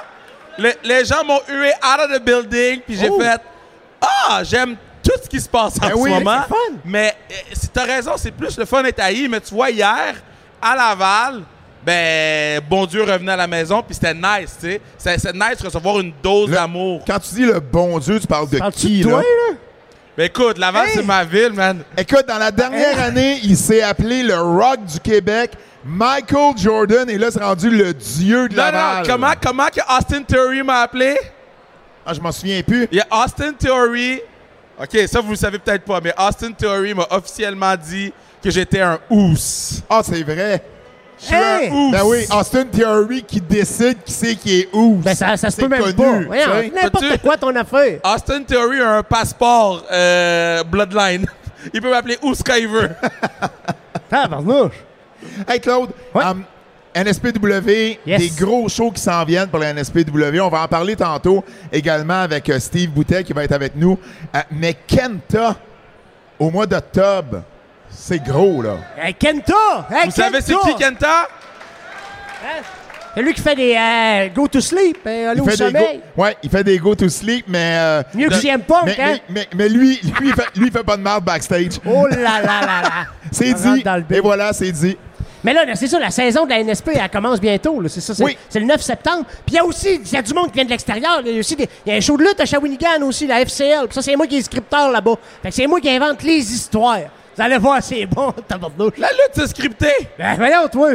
Le- 0.59 0.75
les 0.85 1.05
gens 1.05 1.25
m'ont 1.25 1.41
hué 1.49 1.71
out 1.83 2.01
of 2.05 2.13
the 2.19 2.23
building, 2.23 2.81
puis 2.87 2.97
j'ai 2.97 3.09
Oh. 3.11 3.21
fait 3.21 3.41
Ah, 4.01 4.43
j'aime 4.45 4.77
tout 5.03 5.13
ce 5.23 5.29
qui 5.29 5.41
se 5.41 5.49
passe 5.49 5.77
en 5.79 5.87
Ben 5.89 5.91
ce 5.91 5.95
oui, 5.99 6.11
moment. 6.11 6.43
fun. 6.49 6.55
Mais 6.85 7.15
euh, 7.31 7.35
si 7.53 7.69
t'as 7.69 7.85
raison, 7.85 8.13
c'est 8.17 8.31
plus 8.31 8.57
le 8.59 8.65
fun 8.65 8.83
d'être 8.83 9.01
haï. 9.01 9.27
Mais 9.29 9.41
tu 9.41 9.55
vois, 9.55 9.71
hier, 9.71 10.15
à 10.61 10.77
Laval, 10.77 11.43
ben, 11.85 12.61
bon 12.69 12.85
Dieu 12.87 13.03
revenait 13.03 13.33
à 13.33 13.37
la 13.37 13.47
maison, 13.47 13.83
puis 13.83 13.95
c'était 13.95 14.15
nice, 14.15 14.57
tu 14.61 14.67
sais. 14.73 14.81
C'est 14.99 15.19
c'est 15.19 15.33
nice 15.33 15.59
de 15.61 15.67
recevoir 15.67 16.01
une 16.01 16.13
dose 16.23 16.49
Le- 16.51 16.57
d'amour. 16.57 17.03
Quand 17.07 17.19
tu 17.21 17.35
dis 17.35 17.45
le 17.45 17.61
bon 17.61 17.99
Dieu, 17.99 18.19
tu 18.21 18.27
parles 18.27 18.49
de 18.49 18.59
Parles-tu 18.59 18.79
qui, 18.87 18.99
de 19.01 19.09
toi, 19.09 19.19
là? 19.21 19.25
là? 19.51 19.57
Ben 20.17 20.25
écoute, 20.25 20.59
Laval, 20.59 20.87
Hey! 20.89 20.95
c'est 20.97 21.03
ma 21.05 21.25
ville, 21.25 21.53
man. 21.53 21.83
Écoute, 21.97 22.25
dans 22.27 22.39
la 22.39 22.51
dernière 22.51 22.99
année, 23.01 23.39
il 23.45 23.57
s'est 23.57 23.83
appelé 23.83 24.23
le 24.23 24.39
Rock 24.41 24.85
du 24.85 24.99
Québec. 25.01 25.53
Michael 25.87 26.55
Jordan, 26.57 27.09
et 27.09 27.17
là, 27.19 27.31
c'est 27.31 27.43
rendu 27.43 27.71
le 27.71 27.95
dieu 27.95 28.49
de 28.49 28.57
Non, 28.57 28.65
non, 28.67 28.73
Laval. 28.73 29.07
comment, 29.07 29.33
comment 29.41 29.67
que 29.67 29.81
Austin 29.97 30.23
Theory 30.23 30.63
m'a 30.63 30.81
appelé? 30.83 31.17
Ah, 32.05 32.13
je 32.13 32.21
m'en 32.21 32.33
souviens 32.33 32.63
plus. 32.63 32.89
Il 32.91 32.99
y 32.99 33.01
a 33.01 33.07
Austin 33.25 33.53
Theory. 33.53 34.21
OK, 34.81 34.99
ça, 35.09 35.21
vous 35.21 35.31
le 35.31 35.37
savez 35.37 35.59
peut-être 35.59 35.85
pas, 35.85 36.01
mais 36.03 36.13
Austin 36.19 36.53
Theory 36.53 36.93
m'a 36.95 37.07
officiellement 37.11 37.75
dit 37.77 38.13
que 38.43 38.51
j'étais 38.51 38.81
un 38.81 38.99
ous. 39.11 39.35
Ah, 39.89 40.01
c'est 40.05 40.23
vrai. 40.23 40.63
Je 41.19 41.25
suis 41.27 41.35
Hey! 41.35 41.69
un 41.71 41.73
ous. 41.73 41.91
Ben 41.93 42.03
oui, 42.05 42.27
Austin 42.31 42.65
Theory 42.65 43.23
qui 43.23 43.41
décide 43.41 44.03
qui 44.05 44.13
c'est 44.13 44.35
qui 44.35 44.61
est 44.61 44.69
où. 44.73 44.97
Ben 44.97 45.15
ça, 45.15 45.37
ça 45.37 45.51
se 45.51 45.57
C'est 45.57 45.63
peut 45.63 45.69
même 45.69 45.81
connu, 45.81 45.95
pas. 45.95 46.19
tu 46.19 46.27
Voyons, 46.27 46.45
sais. 46.61 46.73
n'importe 46.75 47.05
Peux-tu- 47.09 47.19
quoi 47.21 47.37
ton 47.39 47.57
affaire. 47.57 48.01
Austin 48.05 48.43
Theory 48.43 48.81
a 48.83 48.97
un 48.99 49.03
passeport 49.03 49.85
euh, 49.91 50.63
Bloodline. 50.65 51.27
Il 51.73 51.81
peut 51.81 51.91
m'appeler 51.91 52.19
où 52.23 52.33
quand 52.45 52.55
il 52.55 52.69
veut. 52.69 52.91
Ah, 54.13 54.29
barnouche. 54.29 54.73
Hey 55.49 55.61
Claude, 55.61 55.91
Ouais. 56.15 56.25
um, 56.25 56.45
NSPW, 56.95 57.99
Yes. 58.07 58.19
des 58.21 58.31
gros 58.45 58.69
shows 58.69 58.91
qui 58.91 59.01
s'en 59.03 59.23
viennent 59.25 59.49
pour 59.49 59.59
la 59.59 59.71
NSPW. 59.75 60.41
On 60.41 60.49
va 60.49 60.63
en 60.63 60.69
parler 60.69 60.97
tantôt 60.97 61.45
également 61.73 62.23
avec 62.23 62.49
euh, 62.49 62.59
Steve 62.59 62.91
Boutet 62.91 63.23
qui 63.23 63.33
va 63.35 63.45
être 63.45 63.53
avec 63.53 63.77
nous. 63.77 63.99
Euh, 64.35 64.39
mais 64.51 64.75
Kenta, 64.87 65.57
au 66.39 66.51
mois 66.51 66.67
d'octobre, 66.67 67.43
c'est 67.91 68.23
gros, 68.23 68.63
là. 68.63 68.77
Hey, 68.97 69.15
Kenta! 69.15 69.53
Hey, 69.91 70.07
Vous 70.07 70.11
savez 70.11 70.41
c'est 70.41 70.55
qui 70.55 70.75
Kenta? 70.77 71.29
Hein? 72.45 72.63
C'est 73.17 73.23
lui 73.23 73.33
qui 73.33 73.41
fait 73.41 73.55
des 73.55 73.75
euh, 73.75 74.29
go 74.35 74.47
to 74.47 74.61
sleep, 74.61 74.99
aller 75.07 75.33
Il 75.37 75.41
au 75.41 75.45
fait, 75.47 75.53
des 75.53 75.57
sommeil. 75.57 76.01
go, 76.17 76.23
ouais, 76.23 76.37
il 76.43 76.51
fait 76.51 76.63
des 76.65 76.77
go 76.79 76.95
to 76.95 77.09
sleep, 77.09 77.47
mais. 77.49 77.77
euh, 77.79 78.03
Mieux 78.15 78.29
que 78.29 78.35
CM 78.35 78.61
Punk, 78.61 78.83
mais, 78.85 78.97
hein? 79.01 79.17
mais, 79.31 79.35
mais- 79.35 79.49
mais 79.57 79.69
lui, 79.71 79.99
lui, 80.21 80.29
il 80.29 80.35
fait, 80.35 80.47
lui, 80.55 80.67
il 80.67 80.73
fait 80.73 80.85
pas 80.85 80.97
de 80.99 81.03
marde 81.03 81.25
backstage. 81.25 81.81
Oh 81.87 82.07
là 82.09 82.17
là 82.17 82.41
là 82.43 82.61
là! 82.83 82.91
C'est 83.33 83.55
dit. 83.55 83.83
dans 83.83 83.97
le 83.97 84.03
bit. 84.03 84.19
Et 84.19 84.21
voilà, 84.21 84.53
c'est 84.53 84.71
dit. 84.71 84.97
Mais 85.45 85.55
là, 85.55 85.65
c'est 85.77 85.87
ça, 85.87 85.99
la 86.01 86.11
saison 86.11 86.45
de 86.45 86.51
la 86.51 86.63
NSP, 86.63 86.91
elle 86.95 87.09
commence 87.09 87.41
bientôt. 87.41 87.81
là. 87.81 87.89
C'est 87.89 88.01
ça, 88.01 88.15
c'est 88.15 88.25
Oui. 88.25 88.37
c'est 88.49 88.59
le 88.59 88.67
9 88.67 88.81
septembre. 88.83 89.25
Puis 89.47 89.55
il 89.55 89.55
y 89.55 89.59
a 89.59 89.65
aussi, 89.65 90.01
il 90.05 90.13
y 90.13 90.17
a 90.17 90.23
du 90.23 90.35
monde 90.35 90.49
qui 90.49 90.55
vient 90.55 90.65
de 90.65 90.71
l'extérieur. 90.71 91.21
Il 91.25 91.33
y 91.33 91.37
a 91.37 91.39
aussi 91.39 91.55
des- 91.55 91.69
il 91.87 91.93
y 91.93 91.95
a 91.95 91.99
un 91.99 92.01
show 92.01 92.17
de 92.17 92.25
lutte 92.25 92.41
à 92.41 92.47
Shawinigan 92.47 93.01
aussi, 93.03 93.27
la 93.29 93.41
FCL. 93.43 93.87
Puis 93.87 93.95
ça, 93.95 94.03
c'est 94.03 94.17
moi 94.17 94.27
qui 94.27 94.39
est 94.39 94.43
scripteur 94.43 94.91
là-bas. 94.91 95.15
Fait 95.43 95.49
que 95.51 95.55
c'est 95.55 95.67
moi 95.69 95.81
qui 95.81 95.89
invente 95.89 96.23
les 96.23 96.39
histoires. 96.53 96.99
Vous 97.37 97.43
allez 97.43 97.59
voir, 97.59 97.81
c'est 97.83 98.05
bon, 98.07 98.33
tabarnouche. 98.49 98.95
La 98.99 99.09
lutte, 99.09 99.31
c'est 99.35 99.47
scripté. 99.47 99.89
Ben 100.19 100.35
voyons, 100.37 100.67
toi. 100.73 100.91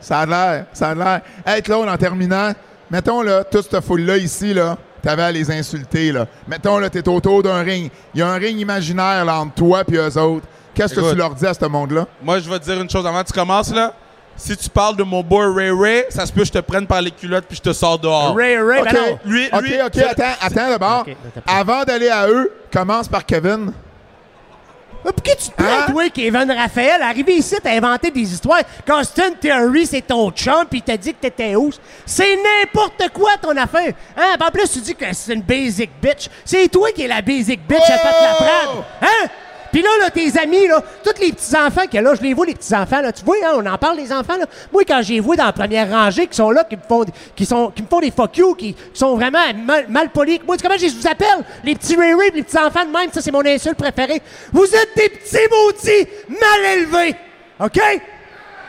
Ça 0.00 0.20
a 0.20 0.26
l'air, 0.26 0.66
ça 0.72 0.88
a 0.90 0.94
l'air. 0.94 1.20
Hey 1.46 1.62
Claude, 1.62 1.88
en 1.88 1.96
terminant, 1.96 2.52
mettons 2.90 3.22
là, 3.22 3.44
toute 3.44 3.70
cette 3.70 3.84
foule-là 3.84 4.16
ici, 4.18 4.54
là, 4.54 4.76
t'avais 5.02 5.22
à 5.22 5.32
les 5.32 5.50
insulter, 5.50 6.12
là. 6.12 6.26
Mettons 6.48 6.78
là, 6.78 6.88
t'es 6.90 7.06
autour 7.08 7.42
d'un 7.42 7.62
ring. 7.62 7.90
Il 8.14 8.20
y 8.20 8.22
a 8.22 8.28
un 8.28 8.36
ring 8.36 8.58
imaginaire 8.58 9.24
là, 9.24 9.36
entre 9.40 9.54
toi 9.54 9.82
et 9.90 9.94
eux 9.96 10.18
autres. 10.18 10.46
Qu'est-ce 10.74 10.94
que 10.94 11.00
tu 11.12 11.16
leur 11.16 11.34
dis 11.34 11.46
à 11.46 11.54
ce 11.54 11.64
monde-là? 11.64 12.06
Moi, 12.22 12.38
je 12.40 12.50
vais 12.50 12.58
te 12.58 12.64
dire 12.64 12.80
une 12.80 12.90
chose 12.90 13.06
avant 13.06 13.22
que 13.22 13.28
tu 13.28 13.32
commences, 13.32 13.72
là. 13.74 13.94
Si 14.38 14.54
tu 14.54 14.68
parles 14.68 14.96
de 14.96 15.02
mon 15.02 15.22
boy 15.22 15.46
Ray 15.54 15.70
Ray, 15.70 16.04
ça 16.10 16.26
se 16.26 16.32
peut 16.32 16.40
que 16.42 16.48
je 16.48 16.52
te 16.52 16.58
prenne 16.58 16.86
par 16.86 17.00
les 17.00 17.10
culottes 17.10 17.46
puis 17.48 17.56
je 17.56 17.62
te 17.62 17.72
sors 17.72 17.98
dehors. 17.98 18.36
Ray, 18.36 18.58
Ray, 18.58 18.80
OK, 18.80 18.84
ben 18.84 18.92
non. 18.92 19.18
Lui- 19.24 19.48
OK, 19.50 19.60
lui- 19.62 19.80
OK, 19.82 19.96
attends, 19.96 20.24
attends 20.42 20.68
d'abord. 20.68 21.06
Avant 21.46 21.84
d'aller 21.84 22.10
à 22.10 22.28
eux, 22.28 22.52
commence 22.70 23.08
par 23.08 23.24
Kevin. 23.24 23.72
Mais 25.06 25.12
Pourquoi 25.12 25.34
tu 25.36 25.48
te 25.50 25.54
plains, 25.54 25.84
Hein? 25.86 25.92
toi, 25.92 26.08
Kevin 26.10 26.50
Raphaël? 26.50 27.00
Arrivé 27.00 27.34
ici, 27.36 27.54
t'as 27.62 27.70
inventé 27.76 28.10
des 28.10 28.20
histoires. 28.32 28.60
Constant 28.86 29.30
Theory, 29.40 29.86
c'est 29.86 30.02
ton 30.02 30.30
chum, 30.32 30.66
puis 30.68 30.80
il 30.80 30.82
t'a 30.82 30.96
dit 30.96 31.14
que 31.14 31.20
t'étais 31.20 31.54
où? 31.54 31.70
C'est 32.04 32.36
n'importe 32.36 33.08
quoi, 33.12 33.30
ton 33.40 33.56
affaire. 33.56 33.92
Hein? 34.16 34.36
En 34.44 34.50
plus, 34.50 34.68
tu 34.70 34.80
dis 34.80 34.94
que 34.96 35.04
c'est 35.12 35.32
une 35.34 35.42
basic 35.42 35.90
bitch. 36.02 36.28
C'est 36.44 36.68
toi 36.68 36.90
qui 36.92 37.02
es 37.02 37.08
la 37.08 37.22
basic 37.22 37.60
bitch 37.66 37.78
à 37.88 37.98
fait 37.98 38.04
la 38.22 38.32
Oh! 38.32 38.42
prade. 38.42 38.84
Hein? 39.02 39.28
Puis 39.76 39.82
là, 39.84 39.90
là, 40.00 40.08
tes 40.08 40.38
amis, 40.40 40.66
là, 40.66 40.82
tous 41.04 41.20
les 41.20 41.32
petits-enfants 41.32 41.82
qu'il 41.82 41.96
y 41.96 41.98
a 41.98 42.00
là, 42.00 42.14
je 42.14 42.22
les 42.22 42.32
vois, 42.32 42.46
les 42.46 42.54
petits-enfants, 42.54 43.02
là, 43.02 43.12
tu 43.12 43.22
vois, 43.26 43.36
hein, 43.44 43.52
on 43.56 43.66
en 43.66 43.76
parle, 43.76 43.98
les 43.98 44.10
enfants, 44.10 44.38
là. 44.38 44.46
Moi, 44.72 44.84
quand 44.88 45.02
les 45.06 45.20
vois 45.20 45.36
dans 45.36 45.44
la 45.44 45.52
première 45.52 45.90
rangée, 45.90 46.26
qui 46.28 46.34
sont 46.34 46.50
là, 46.50 46.64
qui 46.64 46.76
me 46.76 46.80
font, 46.88 47.04
qui 47.34 47.44
sont, 47.44 47.70
qui 47.72 47.82
me 47.82 47.86
font 47.86 48.00
des 48.00 48.10
fuck 48.10 48.38
you, 48.38 48.54
qui, 48.54 48.72
qui 48.72 48.98
sont 48.98 49.16
vraiment 49.16 49.38
mal, 49.66 49.84
mal 49.90 50.08
polis. 50.08 50.40
Moi, 50.46 50.56
tu 50.56 50.62
sais 50.62 50.66
comment 50.66 50.80
je 50.80 50.96
vous 50.98 51.06
appelle? 51.06 51.44
Les 51.62 51.74
petits 51.74 51.94
Ray 51.94 52.14
les 52.34 52.42
petits-enfants 52.42 52.86
de 52.86 52.90
même, 52.90 53.12
ça, 53.12 53.20
c'est 53.20 53.30
mon 53.30 53.44
insulte 53.44 53.76
préférée. 53.76 54.22
Vous 54.50 54.64
êtes 54.64 54.96
des 54.96 55.10
petits 55.10 55.36
maudits 55.50 56.08
mal 56.26 56.78
élevés. 56.78 57.14
OK? 57.60 57.78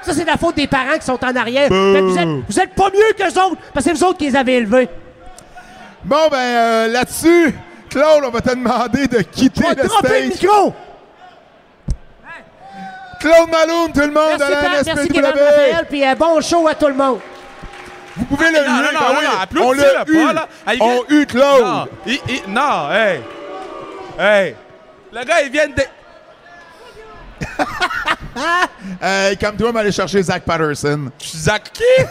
Ça, 0.02 0.14
c'est 0.14 0.26
la 0.26 0.36
faute 0.36 0.58
des 0.58 0.68
parents 0.68 0.98
qui 1.00 1.06
sont 1.06 1.24
en 1.24 1.36
arrière. 1.38 1.70
Que 1.70 2.02
vous, 2.02 2.18
êtes, 2.18 2.28
vous 2.50 2.60
êtes 2.60 2.76
pas 2.76 2.90
mieux 2.90 3.14
qu'eux 3.18 3.40
autres, 3.40 3.56
parce 3.74 3.86
que 3.86 3.94
c'est 3.94 3.98
vous 3.98 4.04
autres 4.04 4.18
qui 4.18 4.26
les 4.26 4.36
avez 4.36 4.56
élevés. 4.56 4.90
Bon, 6.04 6.28
ben 6.30 6.38
euh, 6.38 6.88
là-dessus, 6.90 7.56
Claude, 7.90 8.26
on 8.26 8.30
va 8.30 8.42
te 8.42 8.50
demander 8.50 9.08
de 9.08 9.22
quitter 9.22 9.64
On 9.64 9.70
va 9.70 9.82
le 9.82 9.88
dropper 9.88 10.26
le 10.26 10.32
stage. 10.32 10.42
micro! 10.42 10.74
Claude 13.20 13.50
Maloum, 13.50 13.92
tout 13.94 14.00
le 14.02 14.12
monde 14.12 14.40
Merci, 14.40 14.46
de 14.48 14.52
la 14.52 14.94
NSPW. 14.94 15.14
Kevin 15.14 15.26
Raphaël, 15.26 15.86
puis 15.90 16.06
euh, 16.08 16.16
bon 16.16 16.42
show 16.42 16.68
à 16.68 16.76
tout 16.76 16.88
le 16.88 16.94
monde. 16.94 17.20
Vous 18.16 18.26
pouvez 18.26 18.50
le 18.52 18.58
Non, 18.60 18.92
non, 18.94 19.00
on 19.62 19.72
l'a. 19.74 20.48
Ah, 20.66 20.74
On 20.80 21.26
Claude. 21.26 21.62
Non, 21.66 21.88
il- 22.06 22.20
il- 22.30 22.44
non, 22.52 22.92
hey. 22.92 23.22
Hey. 24.20 24.56
Le 25.14 25.24
gars, 25.24 25.42
il 25.44 25.52
vient 25.52 25.68
de... 25.68 25.84
Euh, 29.04 29.34
comme 29.42 29.56
toi, 29.58 29.72
m'aller 29.72 29.92
chercher 29.92 30.22
Zach 30.22 30.44
Patterson. 30.44 31.10
Zach 31.20 31.72
qui? 31.74 32.04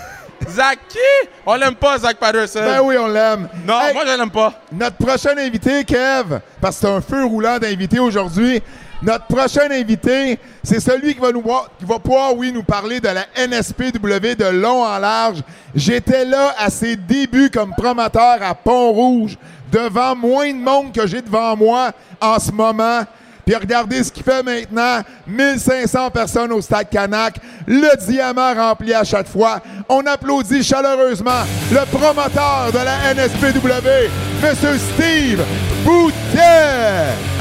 Zach 0.50 0.78
qui? 0.88 0.98
On 1.46 1.54
l'aime 1.54 1.76
pas, 1.76 1.98
Zach 1.98 2.16
Patterson. 2.16 2.60
Ben 2.64 2.80
oui, 2.82 2.96
on 2.98 3.06
l'aime. 3.06 3.48
Non, 3.64 3.80
Hey, 3.80 3.94
moi, 3.94 4.02
je 4.06 4.16
l'aime 4.18 4.30
pas. 4.30 4.52
Notre 4.72 4.96
prochain 4.96 5.36
invité, 5.38 5.84
Kev, 5.84 6.40
parce 6.60 6.76
que 6.76 6.80
c'est 6.86 6.92
un 6.92 7.00
feu 7.00 7.24
roulant 7.24 7.58
d'invités 7.58 8.00
aujourd'hui. 8.00 8.60
Notre 9.02 9.26
prochain 9.26 9.70
invité, 9.70 10.38
c'est 10.62 10.80
celui 10.80 11.14
qui 11.14 11.20
va 11.20 11.30
nous 11.30 11.42
qui 11.78 11.84
va 11.84 11.98
pouvoir, 11.98 12.34
oui, 12.34 12.50
nous 12.52 12.62
parler 12.62 12.98
de 12.98 13.08
la 13.08 13.26
NSPW 13.46 14.34
de 14.36 14.50
long 14.50 14.84
en 14.84 14.98
large. 14.98 15.42
J'étais 15.74 16.24
là 16.24 16.54
à 16.58 16.70
ses 16.70 16.96
débuts 16.96 17.50
comme 17.50 17.72
promoteur 17.76 18.38
à 18.40 18.54
Pont-Rouge, 18.54 19.36
devant 19.70 20.16
moins 20.16 20.50
de 20.50 20.58
monde 20.58 20.92
que 20.92 21.06
j'ai 21.06 21.20
devant 21.20 21.56
moi 21.56 21.90
en 22.20 22.38
ce 22.38 22.50
moment. 22.50 23.02
Puis 23.44 23.54
regardez 23.54 24.02
ce 24.02 24.10
qu'il 24.10 24.24
fait 24.24 24.42
maintenant. 24.42 25.02
1500 25.28 26.10
personnes 26.10 26.50
au 26.50 26.60
Stade 26.60 26.88
Canac. 26.90 27.36
Le 27.66 27.96
diamant 28.04 28.54
rempli 28.54 28.92
à 28.92 29.04
chaque 29.04 29.28
fois. 29.28 29.60
On 29.88 30.04
applaudit 30.04 30.64
chaleureusement 30.64 31.44
le 31.70 31.84
promoteur 31.96 32.72
de 32.72 32.78
la 32.78 33.14
NSPW, 33.14 34.10
M. 34.42 34.78
Steve 34.78 35.44
Boutet. 35.84 37.35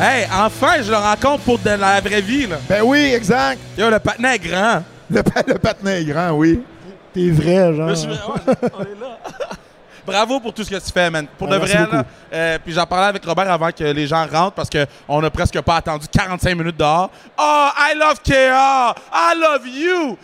Hey, 0.00 0.26
enfin, 0.32 0.82
je 0.82 0.90
le 0.90 0.96
rencontre 0.96 1.44
pour 1.44 1.58
de 1.58 1.70
la 1.70 2.00
vraie 2.00 2.20
vie, 2.20 2.46
là. 2.46 2.56
Ben 2.68 2.82
oui, 2.82 3.12
exact. 3.14 3.60
Yo, 3.78 3.88
le 3.88 3.98
patinet 3.98 4.34
est 4.36 4.38
grand. 4.40 4.82
Le, 5.10 5.22
pa- 5.22 5.42
le 5.46 5.54
patinet 5.54 6.00
est 6.02 6.04
grand, 6.04 6.30
oui. 6.32 6.62
T'es 7.12 7.30
vrai, 7.30 7.74
genre. 7.74 7.94
Je- 7.94 8.08
ouais, 8.08 8.16
on 8.76 8.82
est 8.82 9.00
là. 9.00 9.18
Bravo 10.06 10.38
pour 10.40 10.52
tout 10.52 10.64
ce 10.64 10.70
que 10.70 10.74
tu 10.74 10.92
fais, 10.92 11.08
man. 11.10 11.26
Pour 11.38 11.48
Ah, 11.50 11.52
de 11.54 11.58
vrai, 11.64 11.86
là. 11.90 12.04
Euh, 12.32 12.58
puis 12.62 12.74
j'en 12.74 12.84
parlais 12.84 13.06
avec 13.06 13.24
Robert 13.24 13.50
avant 13.50 13.70
que 13.70 13.84
les 13.84 14.06
gens 14.06 14.26
rentrent 14.30 14.52
parce 14.52 14.68
qu'on 14.68 15.22
a 15.24 15.30
presque 15.30 15.58
pas 15.62 15.76
attendu 15.76 16.06
45 16.10 16.54
minutes 16.58 16.76
dehors. 16.76 17.10
Oh, 17.38 17.68
I 17.78 17.94
love 17.96 18.20
KR! 18.22 18.94
I 19.12 19.34
love 19.38 19.66
you! 19.66 20.18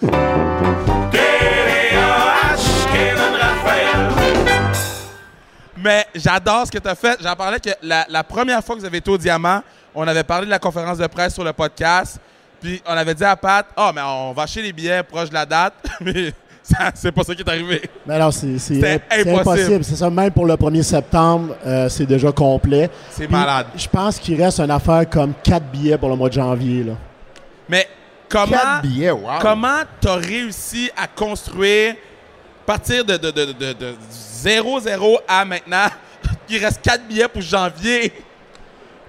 Mais 5.83 6.07
j'adore 6.15 6.67
ce 6.67 6.73
que 6.73 6.79
tu 6.79 6.89
as 6.89 6.95
fait. 6.95 7.19
J'en 7.23 7.35
parlais 7.35 7.61
que 7.61 7.71
la, 7.83 8.07
la 8.09 8.25
première 8.25 8.63
fois 8.65 8.75
que 8.75 8.81
vous 8.81 8.87
avez 8.87 8.99
été 8.99 9.11
au 9.11 9.19
Diamant, 9.19 9.63
on 9.95 10.07
avait 10.07 10.25
parlé 10.25 10.47
de 10.47 10.51
la 10.51 10.59
conférence 10.59 10.99
de 10.99 11.07
presse 11.07 11.35
sur 11.35 11.45
le 11.45 11.53
podcast. 11.53 12.19
Puis 12.61 12.83
on 12.87 12.93
avait 12.93 13.15
dit 13.15 13.25
à 13.25 13.37
Pat, 13.37 13.67
ah, 13.77 13.91
mais 13.95 14.03
on 14.03 14.33
va 14.33 14.43
acheter 14.43 14.63
les 14.63 14.73
billets 14.73 15.03
proche 15.03 15.29
de 15.31 15.35
la 15.35 15.47
date. 15.47 15.75
mais 16.01 16.33
c'est 16.95 17.13
pas 17.13 17.25
ça 17.25 17.35
qui 17.35 17.43
est 17.43 17.49
arrivé. 17.49 17.83
Mais 18.07 18.15
alors, 18.15 18.33
c'est 18.33 18.55
impossible. 19.27 19.85
C'est 19.85 19.97
ça, 19.97 20.11
même 20.11 20.31
pour 20.31 20.47
le 20.47 20.55
1er 20.55 20.83
septembre, 20.83 21.57
euh, 21.67 21.89
c'est 21.89 22.07
déjà 22.07 22.31
complet. 22.33 22.91
C'est 23.11 23.31
malade. 23.31 23.69
Je 23.77 23.89
pense 23.89 24.19
qu'il 24.19 24.41
reste 24.41 24.61
une 24.61 24.71
affaire 24.71 25.09
comme 25.09 25.33
4 25.43 25.65
billets 25.67 25.99
pour 25.99 26.09
le 26.09 26.17
mois 26.17 26.29
de 26.29 26.35
janvier. 26.35 26.85
Là. 26.85 26.93
Mais 27.69 27.89
comment. 28.29 28.47
Quatre 28.47 28.83
billets, 28.83 29.11
wow. 29.11 29.39
Comment 29.41 29.81
t'as 30.01 30.17
réussi 30.17 30.91
à 30.97 31.07
construire, 31.07 31.95
partir 32.71 33.05
de, 33.05 33.17
de, 33.17 33.31
de, 33.33 33.45
de, 33.47 33.53
de- 33.53 33.73
de 33.73 33.95
0-0 34.45 35.19
à 35.27 35.45
maintenant, 35.45 35.89
il 36.49 36.65
reste 36.65 36.81
4 36.83 37.03
billets 37.09 37.27
pour 37.27 37.43
janvier? 37.43 38.13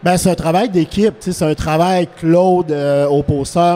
Ben, 0.02 0.18
c'est 0.18 0.32
un 0.32 0.36
travail 0.36 0.68
d'équipe. 0.68 1.14
C'est 1.20 1.44
un 1.44 1.54
travail 1.54 2.08
Claude 2.18 2.72
euh, 2.72 3.06
au 3.06 3.22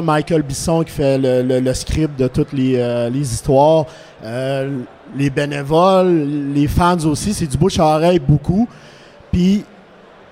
Michael 0.02 0.42
Bisson 0.42 0.84
qui 0.84 0.90
fait 0.92 1.20
le, 1.20 1.44
le- 1.44 1.60
script 1.76 2.18
de 2.20 2.28
toutes 2.28 2.52
les, 2.52 2.78
euh, 2.78 3.10
les 3.12 3.32
histoires, 3.32 3.86
euh, 4.24 4.80
les 5.16 5.30
bénévoles, 5.30 6.52
les 6.56 6.68
fans 6.68 6.98
aussi. 7.06 7.32
C'est 7.36 7.46
du 7.46 7.56
bouche 7.58 7.78
à 7.78 7.86
oreille 7.86 8.18
beaucoup. 8.18 8.68
Puis, 9.32 9.64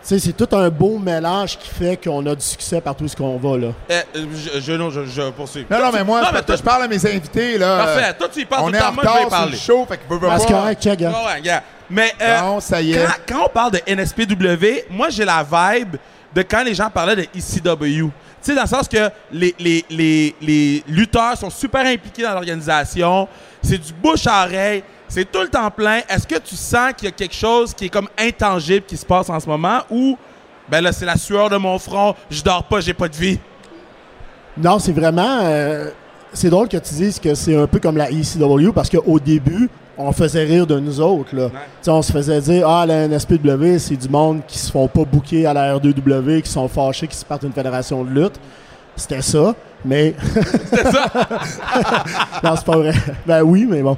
sais, 0.04 0.20
c'est 0.20 0.34
tout 0.34 0.56
un 0.56 0.70
beau 0.70 0.98
mélange 0.98 1.58
qui 1.58 1.70
fait 1.70 1.98
qu'on 2.04 2.26
a 2.26 2.36
du 2.36 2.44
succès 2.44 2.82
partout 2.82 3.06
où 3.06 3.10
qu'on 3.16 3.38
va. 3.38 3.58
Là. 3.58 3.68
Euh, 3.92 4.02
je, 4.16 4.60
je, 4.60 4.72
non, 4.74 4.90
je, 4.90 5.06
je 5.06 5.30
poursuis. 5.32 5.66
Non, 5.70 5.80
non, 5.80 5.92
mais 5.94 6.04
moi, 6.04 6.22
Non, 6.22 6.28
je, 6.30 6.34
mais 6.36 6.44
toi- 6.44 6.56
je 6.56 6.62
parle 6.62 6.84
à 6.84 6.88
mes 6.88 7.06
invités, 7.06 7.58
là. 7.58 7.78
Parfait. 7.86 8.14
Toi, 8.18 8.28
tu 8.34 8.42
y 8.42 8.46
parles 8.46 8.64
on 8.66 8.70
tout 8.70 8.76
est 8.76 8.80
le 8.80 8.86
en 8.86 8.90
temps. 8.90 8.94
Moi, 8.96 9.04
je 9.20 9.24
vais 9.24 9.30
parler. 9.30 9.52
le 9.52 9.58
show, 9.58 9.86
fait 9.88 10.00
correct, 10.08 10.82
check, 10.84 11.02
hein. 11.02 11.14
Ouais. 11.44 11.52
Mais 11.90 12.12
euh, 12.22 12.42
Non, 12.42 12.60
ça 12.60 12.82
y 12.82 12.94
est. 12.94 13.06
quand, 13.06 13.36
quand 13.36 13.46
on 13.46 13.50
parle 13.50 13.72
de 13.72 13.80
NSPW, 13.88 14.86
moi, 14.90 15.10
j'ai 15.10 15.26
la 15.26 15.44
vibe 15.44 15.96
de 16.36 16.42
quand 16.42 16.64
les 16.64 16.74
gens 16.74 16.90
parlaient 16.90 17.16
de 17.16 17.22
ECW. 17.36 18.10
Tu 18.44 18.52
sais, 18.52 18.56
dans 18.56 18.64
le 18.64 18.68
sens 18.68 18.88
que 18.88 19.10
les, 19.32 19.56
les, 19.60 19.86
les, 19.90 20.36
les 20.42 20.84
lutteurs 20.88 21.38
sont 21.38 21.50
super 21.50 21.86
impliqués 21.86 22.24
dans 22.24 22.34
l'organisation. 22.34 23.28
C'est 23.62 23.78
du 23.78 23.94
bouche 23.94 24.28
à 24.28 24.44
oreille. 24.46 24.84
C'est 25.14 25.32
tout 25.32 25.42
le 25.42 25.48
temps 25.48 25.70
plein. 25.70 26.00
Est-ce 26.10 26.26
que 26.26 26.40
tu 26.40 26.56
sens 26.56 26.94
qu'il 26.98 27.06
y 27.06 27.10
a 27.10 27.12
quelque 27.12 27.36
chose 27.36 27.72
qui 27.76 27.86
est 27.86 27.90
comme 27.90 28.08
intangible 28.18 28.84
qui 28.88 28.98
se 28.98 29.06
passe 29.06 29.30
en 29.30 29.40
ce 29.40 29.48
moment 29.48 29.82
ou, 29.92 30.18
ben 30.68 30.82
là, 30.82 30.92
c'est 30.92 31.06
la 31.06 31.18
sueur 31.18 31.52
de 31.52 31.58
mon 31.58 31.78
front, 31.78 32.16
je 32.32 32.42
dors 32.42 32.64
pas, 32.64 32.80
j'ai 32.80 32.96
pas 32.96 33.08
de 33.08 33.16
vie? 33.16 33.40
Non, 34.58 34.80
c'est 34.80 34.92
vraiment. 34.92 35.38
euh, 35.44 35.92
c'est 36.34 36.50
drôle 36.50 36.68
que 36.68 36.78
tu 36.78 36.96
dises 36.96 37.20
que 37.20 37.36
c'est 37.36 37.56
un 37.56 37.68
peu 37.68 37.78
comme 37.78 37.96
la 37.96 38.10
ECW 38.10 38.72
parce 38.74 38.90
qu'au 38.90 39.20
début, 39.20 39.70
on 40.00 40.12
faisait 40.14 40.46
rire 40.46 40.66
de 40.66 40.80
nous 40.80 41.00
autres. 41.00 41.36
Là. 41.36 41.50
On 41.86 42.02
se 42.02 42.12
faisait 42.12 42.42
dire 42.42 42.68
Ah, 42.68 42.84
la 42.88 43.08
NSPW, 43.08 43.78
c'est 43.78 43.98
du 43.98 44.10
monde 44.10 44.42
qui 44.48 44.58
se 44.58 44.72
font 44.72 44.88
pas 44.88 45.06
bouquer 45.06 45.46
à 45.46 45.54
la 45.54 45.78
R2W, 45.78 46.42
qui 46.42 46.50
sont 46.50 46.68
fâchés, 46.68 47.08
qui 47.08 47.18
se 47.18 47.24
partent 47.24 47.44
d'une 47.44 47.54
fédération 47.54 48.04
de 48.04 48.10
lutte. 48.10 48.40
C'était 48.96 49.22
ça, 49.22 49.54
mais. 49.86 50.16
C'est 50.72 50.92
ça? 50.92 51.06
non, 52.44 52.56
c'est 52.56 52.66
pas 52.66 52.78
vrai. 52.78 52.94
ben 53.28 53.44
oui, 53.44 53.68
mais 53.70 53.84
bon. 53.84 53.96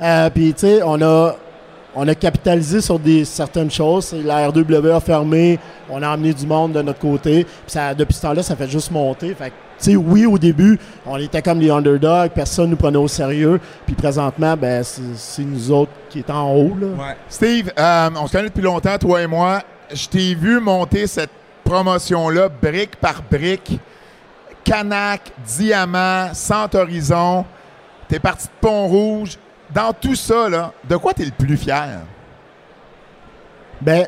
Euh, 0.00 0.30
Puis, 0.30 0.54
tu 0.54 0.60
sais, 0.60 0.82
on 0.82 1.00
a, 1.02 1.34
on 1.94 2.06
a 2.06 2.14
capitalisé 2.14 2.80
sur 2.80 2.98
des, 2.98 3.24
certaines 3.24 3.70
choses. 3.70 4.14
La 4.24 4.48
R2W 4.48 4.94
a 4.94 5.00
fermé, 5.00 5.58
on 5.90 6.02
a 6.02 6.08
amené 6.08 6.32
du 6.32 6.46
monde 6.46 6.72
de 6.72 6.82
notre 6.82 7.00
côté. 7.00 7.46
Ça, 7.66 7.94
depuis 7.94 8.14
ce 8.14 8.22
temps-là, 8.22 8.42
ça 8.42 8.54
fait 8.56 8.68
juste 8.68 8.90
monter. 8.90 9.34
Fait 9.34 9.52
tu 9.78 9.92
sais, 9.92 9.96
oui, 9.96 10.26
au 10.26 10.38
début, 10.38 10.78
on 11.06 11.16
était 11.18 11.40
comme 11.40 11.60
les 11.60 11.70
underdogs, 11.70 12.30
personne 12.32 12.70
nous 12.70 12.76
prenait 12.76 12.98
au 12.98 13.06
sérieux. 13.06 13.60
Puis 13.86 13.94
présentement, 13.94 14.56
ben, 14.56 14.82
c'est 14.82 15.02
c'est 15.14 15.42
nous 15.42 15.70
autres 15.70 15.92
qui 16.10 16.18
est 16.18 16.30
en 16.30 16.52
haut, 16.52 16.76
là. 16.80 16.86
Ouais. 16.86 17.16
Steve, 17.28 17.72
euh, 17.78 18.10
on 18.16 18.26
se 18.26 18.32
connaît 18.32 18.48
depuis 18.48 18.62
longtemps, 18.62 18.98
toi 18.98 19.22
et 19.22 19.28
moi. 19.28 19.62
Je 19.92 20.08
t'ai 20.08 20.34
vu 20.34 20.58
monter 20.58 21.06
cette 21.06 21.30
promotion-là 21.64 22.48
brique 22.48 22.96
par 22.96 23.22
brique. 23.30 23.78
Canac, 24.64 25.32
Diamant, 25.46 26.34
Centre 26.34 26.78
Horizon. 26.78 27.44
T'es 28.08 28.18
parti 28.18 28.46
de 28.46 28.52
Pont-Rouge. 28.60 29.38
Dans 29.74 29.92
tout 29.92 30.14
ça, 30.14 30.48
là, 30.48 30.72
de 30.88 30.96
quoi 30.96 31.12
t'es 31.12 31.24
le 31.24 31.30
plus 31.30 31.56
fier? 31.56 32.00
Ben, 33.80 34.06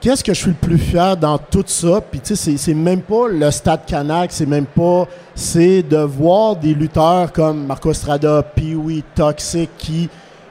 qu'est-ce 0.00 0.24
que 0.24 0.34
je 0.34 0.38
suis 0.40 0.50
le 0.50 0.56
plus 0.56 0.78
fier 0.78 1.16
dans 1.16 1.38
tout 1.38 1.62
ça? 1.66 2.00
Puis, 2.00 2.20
tu 2.20 2.34
sais, 2.36 2.56
c'est- 2.56 2.74
même 2.74 3.00
pas 3.00 3.28
le 3.28 3.50
Stade 3.50 3.84
Canac, 3.86 4.32
c'est 4.32 4.46
même 4.46 4.66
pas. 4.66 5.06
C'est 5.34 5.82
de 5.82 5.98
voir 5.98 6.56
des 6.56 6.74
lutteurs 6.74 7.32
comme 7.32 7.66
Marco 7.66 7.90
Estrada, 7.90 8.42
Pee-Wee, 8.42 9.04
Toxic, 9.14 9.70
qui 9.78 10.08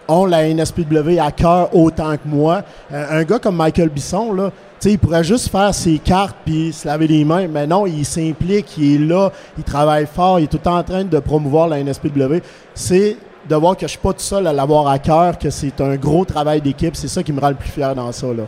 ont 0.08 0.26
la 0.26 0.48
NSPW 0.48 1.20
à 1.20 1.32
cœur 1.32 1.76
autant 1.76 2.14
que 2.16 2.26
moi. 2.28 2.64
Euh, 2.92 3.20
un 3.20 3.24
gars 3.24 3.40
comme 3.40 3.56
Michael 3.58 3.90
Bisson, 3.90 4.34
là, 4.34 4.50
tu 4.80 4.90
sais, 4.90 4.94
il 4.94 4.98
pourrait 5.00 5.24
juste 5.24 5.50
faire 5.50 5.74
ses 5.76 6.00
cartes 6.00 6.36
puis 6.44 6.74
se 6.74 6.88
laver 6.88 7.08
les 7.08 7.24
mains. 7.24 7.48
Mais 7.48 7.68
non, 7.68 7.86
il 7.86 8.04
s'implique, 8.06 8.76
il 8.78 8.96
est 8.96 9.08
là, 9.08 9.32
il 9.58 9.64
travaille 9.64 10.08
fort, 10.08 10.40
il 10.40 10.46
est 10.46 10.48
tout 10.48 10.68
en 10.68 10.82
train 10.84 11.04
de 11.04 11.20
promouvoir 11.20 11.68
la 11.68 11.80
NSPW. 11.80 12.42
C'est 12.74 13.16
de 13.50 13.56
voir 13.56 13.76
que 13.76 13.84
je 13.88 13.92
suis 13.92 14.00
pas 14.00 14.14
tout 14.14 14.20
seul 14.20 14.46
à 14.48 14.54
l'avoir 14.54 14.88
à 14.88 15.00
cœur, 15.00 15.38
que 15.38 15.50
c'est 15.50 15.80
un 15.82 15.96
gros 15.96 16.26
travail 16.26 16.62
d'équipe, 16.62 16.96
c'est 16.96 17.08
ça 17.08 17.24
qui 17.24 17.34
me 17.34 17.40
rend 17.42 17.50
le 17.50 17.56
plus 17.56 17.70
fier 17.70 17.94
dans 17.96 18.12
ça. 18.12 18.28
Là. 18.28 18.44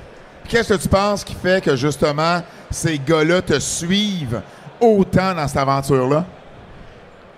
Qu'est-ce 0.47 0.73
que 0.73 0.79
tu 0.81 0.87
penses 0.87 1.23
qui 1.23 1.33
fait 1.35 1.63
que 1.63 1.75
justement 1.75 2.41
ces 2.69 2.99
gars-là 2.99 3.41
te 3.41 3.59
suivent 3.59 4.41
autant 4.79 5.33
dans 5.33 5.47
cette 5.47 5.57
aventure-là? 5.57 6.25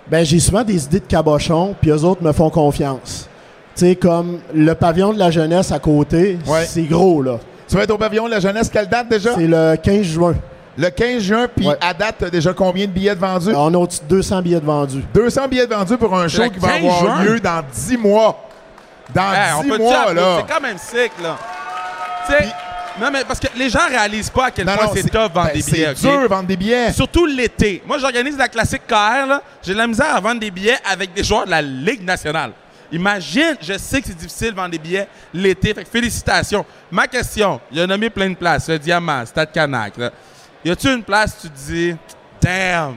Ben, 0.09 0.23
j'ai 0.25 0.39
souvent 0.39 0.63
des 0.63 0.83
idées 0.85 0.99
de 0.99 1.05
cabochon, 1.05 1.75
puis 1.81 1.89
eux 1.91 2.03
autres 2.03 2.23
me 2.23 2.31
font 2.31 2.49
confiance. 2.49 3.27
Tu 3.75 3.85
sais, 3.87 3.95
comme 3.95 4.39
le 4.53 4.73
pavillon 4.73 5.13
de 5.13 5.19
la 5.19 5.31
jeunesse 5.31 5.71
à 5.71 5.79
côté, 5.79 6.37
Ouais. 6.47 6.65
c'est 6.65 6.83
gros, 6.83 7.21
là. 7.21 7.39
Tu 7.67 7.75
vas 7.75 7.83
être 7.83 7.91
au 7.91 7.97
pavillon 7.97 8.25
de 8.25 8.31
la 8.31 8.39
jeunesse, 8.39 8.69
quelle 8.69 8.87
date 8.87 9.09
déjà? 9.09 9.33
C'est 9.33 9.47
le 9.47 9.75
15 9.75 10.03
juin. 10.03 10.35
Le 10.77 10.89
15 10.89 11.21
juin, 11.23 11.47
puis 11.53 11.67
Ouais. 11.67 11.77
à 11.79 11.93
date, 11.93 12.15
t'as 12.19 12.29
déjà 12.29 12.53
combien 12.53 12.85
de 12.85 12.91
billets 12.91 13.15
de 13.15 13.19
vendus? 13.19 13.53
On 13.55 13.73
a 13.73 13.77
au-dessus 13.77 14.01
de 14.01 14.07
200 14.09 14.41
billets 14.41 14.59
de 14.59 14.65
vendus. 14.65 15.03
200 15.13 15.47
billets 15.47 15.65
de 15.67 15.73
vendus 15.73 15.97
pour 15.97 16.13
un 16.17 16.27
show 16.27 16.43
le 16.43 16.49
qui 16.49 16.59
va 16.59 16.67
15 16.67 16.77
avoir 16.77 16.99
juin? 16.99 17.23
lieu 17.23 17.39
dans 17.39 17.63
10 17.73 17.97
mois. 17.97 18.41
Dans 19.13 19.31
Hey, 19.31 19.53
on 19.57 19.61
10 19.63 19.69
peut 19.69 19.77
mois, 19.77 20.05
dire, 20.05 20.13
là. 20.15 20.37
C'est 20.45 20.53
quand 20.53 20.61
même 20.61 20.77
sick, 20.77 21.11
là. 21.23 21.37
Tu 22.25 22.31
sais, 22.33 22.37
Puis- 22.39 22.51
non, 23.01 23.09
mais 23.11 23.23
parce 23.23 23.39
que 23.39 23.47
les 23.55 23.69
gens 23.69 23.87
réalisent 23.87 24.29
pas 24.29 24.45
à 24.47 24.51
quel 24.51 24.65
point 24.65 24.75
c'est 24.93 25.03
tough 25.03 25.31
vendre 25.33 25.47
ben, 25.47 25.53
des 25.53 25.61
billets. 25.63 25.93
C'est 25.95 26.07
ok? 26.07 26.19
dur 26.19 26.27
vendre 26.29 26.47
des 26.47 26.57
billets. 26.57 26.91
Surtout 26.91 27.25
l'été. 27.25 27.81
Moi, 27.87 27.97
j'organise 27.99 28.35
la 28.37 28.47
classique 28.49 28.81
KR, 28.87 29.27
là. 29.27 29.41
J'ai 29.63 29.73
de 29.73 29.77
la 29.77 29.87
misère 29.87 30.13
à 30.13 30.19
vendre 30.19 30.39
des 30.41 30.51
billets 30.51 30.77
avec 30.91 31.13
des 31.13 31.23
joueurs 31.23 31.45
de 31.45 31.51
la 31.51 31.61
Ligue 31.61 32.03
nationale. 32.03 32.51
Imagine, 32.91 33.55
je 33.61 33.77
sais 33.77 34.01
que 34.01 34.07
c'est 34.07 34.17
difficile 34.17 34.51
de 34.51 34.55
vendre 34.55 34.69
des 34.71 34.77
billets 34.77 35.07
l'été. 35.33 35.73
Fait 35.73 35.83
que 35.83 35.89
félicitations. 35.89 36.65
Ma 36.91 37.07
question, 37.07 37.59
il 37.71 37.79
a 37.79 37.87
nommé 37.87 38.09
plein 38.09 38.29
de 38.29 38.35
places. 38.35 38.67
Le 38.69 38.77
Diamant, 38.79 39.25
Stade 39.25 39.51
Canac. 39.51 39.97
Là. 39.97 40.11
Y 40.65 40.71
a-tu 40.71 40.91
une 40.93 41.03
place 41.03 41.37
où 41.43 41.47
tu 41.47 41.53
te 41.53 41.71
dis, 41.71 41.95
damn, 42.41 42.95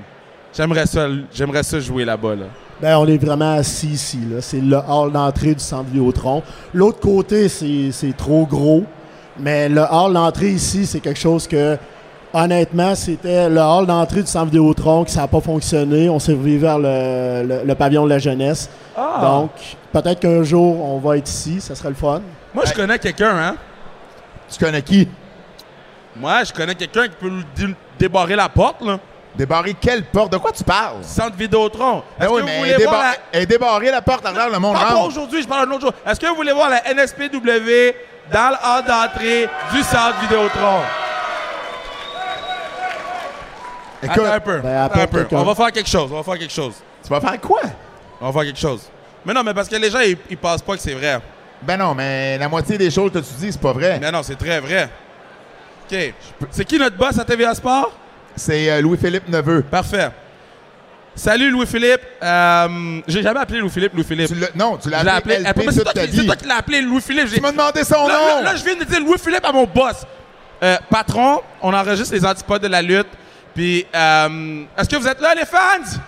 j'aimerais 0.57 0.87
ça, 0.87 1.07
j'aimerais 1.33 1.63
ça 1.63 1.79
jouer 1.79 2.05
là-bas, 2.05 2.35
là? 2.35 2.47
Ben, 2.81 2.97
on 2.97 3.07
est 3.07 3.19
vraiment 3.19 3.55
assis 3.57 3.89
ici. 3.89 4.19
là. 4.31 4.41
C'est 4.41 4.61
le 4.61 4.77
hall 4.89 5.13
d'entrée 5.13 5.53
du 5.55 5.61
centre 5.61 5.85
Vidéotron. 5.91 6.43
L'autre 6.73 7.01
côté, 7.01 7.49
c'est 7.49 7.91
c'est 7.93 8.17
trop 8.17 8.47
gros. 8.47 8.85
Mais 9.39 9.69
le 9.69 9.83
hall 9.83 10.15
d'entrée 10.15 10.49
ici, 10.51 10.87
c'est 10.87 11.01
quelque 11.01 11.19
chose 11.19 11.47
que, 11.47 11.77
honnêtement, 12.33 12.95
c'était 12.95 13.49
le 13.51 13.61
hall 13.61 13.87
d'entrée 13.87 14.23
du 14.23 14.29
centre 14.29 14.47
Vidéotron 14.47 15.05
qui 15.05 15.13
ça 15.13 15.23
n'a 15.23 15.29
pas 15.29 15.41
fonctionné. 15.41 16.09
On 16.09 16.19
s'est 16.21 16.33
revu 16.33 16.57
vers 16.59 16.79
le, 16.79 17.45
le- 17.47 17.65
le 17.67 17.75
pavillon 17.75 18.05
de 18.05 18.11
la 18.11 18.19
jeunesse. 18.19 18.71
Ah. 18.97 19.19
Donc, 19.23 19.51
peut-être 19.93 20.21
qu'un 20.21 20.43
jour, 20.43 20.83
on 20.85 20.99
va 21.01 21.19
être 21.19 21.29
ici. 21.29 21.61
Ça 21.61 21.75
serait 21.75 21.91
le 21.91 21.95
fun. 21.97 22.23
Moi, 22.55 22.65
je 22.67 22.73
connais 22.73 22.99
quelqu'un, 22.99 23.37
hein? 23.37 23.57
Tu 24.51 24.59
connais 24.65 24.83
qui? 24.83 25.07
Moi, 26.19 26.45
je 26.45 26.53
connais 26.53 26.75
quelqu'un 26.75 27.05
qui 27.09 27.15
peut 27.17 27.29
nous 27.29 27.43
dé- 27.55 27.75
débarrer 27.99 28.37
la 28.37 28.49
porte, 28.49 28.83
là. 28.83 28.99
Débarrer 29.37 29.75
quelle 29.75 30.03
porte? 30.05 30.33
De 30.33 30.39
quoi 30.39 30.51
tu 30.51 30.65
parles? 30.65 30.97
Centre 31.03 31.37
Vidéotron. 31.37 32.03
Ben 32.19 32.25
Est-ce 32.27 32.33
oui, 32.35 32.41
que 32.41 32.47
mais 32.47 32.53
vous 32.53 32.59
voulez 32.59 32.71
elle 32.73 32.81
est 32.81 32.85
voir 32.85 32.95
débar- 33.03 33.11
la... 33.13 33.17
elle 33.33 33.43
est 33.43 33.47
débarrée 33.47 33.91
la 33.91 34.03
porte, 34.03 34.27
regarde 34.27 34.53
le 34.53 34.59
monde 34.59 34.75
Pas, 34.75 34.85
rentre. 34.95 35.07
aujourd'hui, 35.07 35.43
je 35.43 35.47
parle 35.49 35.67
d'un 35.69 35.73
autre 35.75 35.83
jour. 35.83 35.93
Est-ce 36.05 36.19
que 36.19 36.27
vous 36.27 36.35
voulez 36.35 36.53
voir 36.53 36.71
la 36.71 36.83
NSPW 36.93 37.95
dans 38.33 38.51
le 38.51 38.57
hall 38.57 38.85
d'entrée 38.87 39.49
du 39.73 39.83
centre 39.83 40.19
Vidéotron? 40.23 40.81
Écoute, 44.03 44.19
Attends 44.19 44.33
un 44.33 44.41
peu. 44.41 44.59
Ben, 44.59 44.77
attends 44.85 45.01
un 45.01 45.07
peu. 45.07 45.19
quelqu'un. 45.21 45.37
On 45.39 45.45
va 45.45 45.55
faire 45.55 45.73
quelque 45.73 45.89
chose. 45.89 46.11
On 46.13 46.17
va 46.17 46.23
faire 46.23 46.39
quelque 46.39 46.53
chose. 46.55 46.75
tu 47.03 47.09
vas 47.11 47.21
faire 47.21 47.41
quoi? 47.41 47.61
On 48.21 48.27
va 48.31 48.33
faire 48.33 48.43
quelque 48.49 48.61
chose. 48.61 48.83
Mais 49.25 49.35
non, 49.35 49.43
mais 49.43 49.55
parce 49.55 49.69
que 49.69 49.77
les 49.77 49.91
gens, 49.91 50.01
ils, 50.01 50.17
ils 50.31 50.37
pensent 50.39 50.63
pas 50.63 50.75
que 50.77 50.83
c'est 50.83 50.95
vrai. 50.95 51.21
Ben 51.63 51.77
non, 51.77 51.95
mais 51.95 52.39
la 52.39 52.49
moitié 52.49 52.79
des 52.79 52.91
choses 52.91 53.11
que 53.13 53.19
tu 53.19 53.35
dis, 53.39 53.53
c'est 53.53 53.61
pas 53.61 53.73
vrai. 53.73 53.99
Mais 54.01 54.11
non, 54.13 54.23
c'est 54.23 54.37
très 54.37 54.61
vrai. 54.61 54.89
OK. 55.91 56.15
C'est 56.51 56.65
qui 56.65 56.79
notre 56.79 56.97
boss 56.97 57.19
à 57.19 57.25
TVA 57.25 57.55
Sport? 57.55 57.93
C'est 58.37 58.71
euh, 58.71 58.81
Louis-Philippe 58.81 59.29
Neveu. 59.29 59.63
Parfait. 59.63 60.11
Salut 61.15 61.51
Louis-Philippe. 61.51 62.01
Euh, 62.23 63.01
J'ai 63.09 63.23
jamais 63.23 63.41
appelé 63.41 63.59
Louis-Philippe 63.61 63.95
Louis-Philippe. 63.95 64.55
Non, 64.55 64.77
tu 64.77 64.89
l'as 64.91 64.99
appelé, 65.01 65.37
appelé. 65.37 65.37
LP 65.51 65.57
mais 65.57 65.73
c'est 65.73 65.75
toute 65.77 65.85
toi, 65.85 65.93
ta 65.95 66.07
qui- 66.07 66.13
c'est 66.15 66.21
vie. 66.21 66.27
toi 66.27 66.37
qui 66.37 66.47
l'as 66.47 66.57
appelé 66.57 66.81
Louis-Philippe. 66.83 67.33
Tu 67.35 67.41
m'as 67.41 67.51
demandé 67.51 67.83
son 67.83 68.07
Là, 68.07 68.15
nom! 68.19 68.27
là, 68.37 68.43
là, 68.43 68.57
je 68.57 68.65
viens 68.65 68.77
de 68.77 68.85
dire 68.85 69.01
Louis-Philippe 69.01 69.45
à 69.45 69.51
mon 69.53 69.65
boss. 69.65 70.05
Euh, 70.63 70.77
patron, 70.91 71.41
on 71.63 71.73
enregistre 71.75 72.15
les 72.15 72.25
antipodes 72.25 72.63
de 72.63 72.69
la 72.69 72.83
lutte. 72.83 73.09
Puis, 73.55 73.85
euh, 73.95 74.63
est-ce 74.77 74.89
que 74.89 74.97
vous 74.97 75.09
êtes 75.09 75.21
là, 75.21 75.35
les 75.35 75.45
fans? 75.47 75.99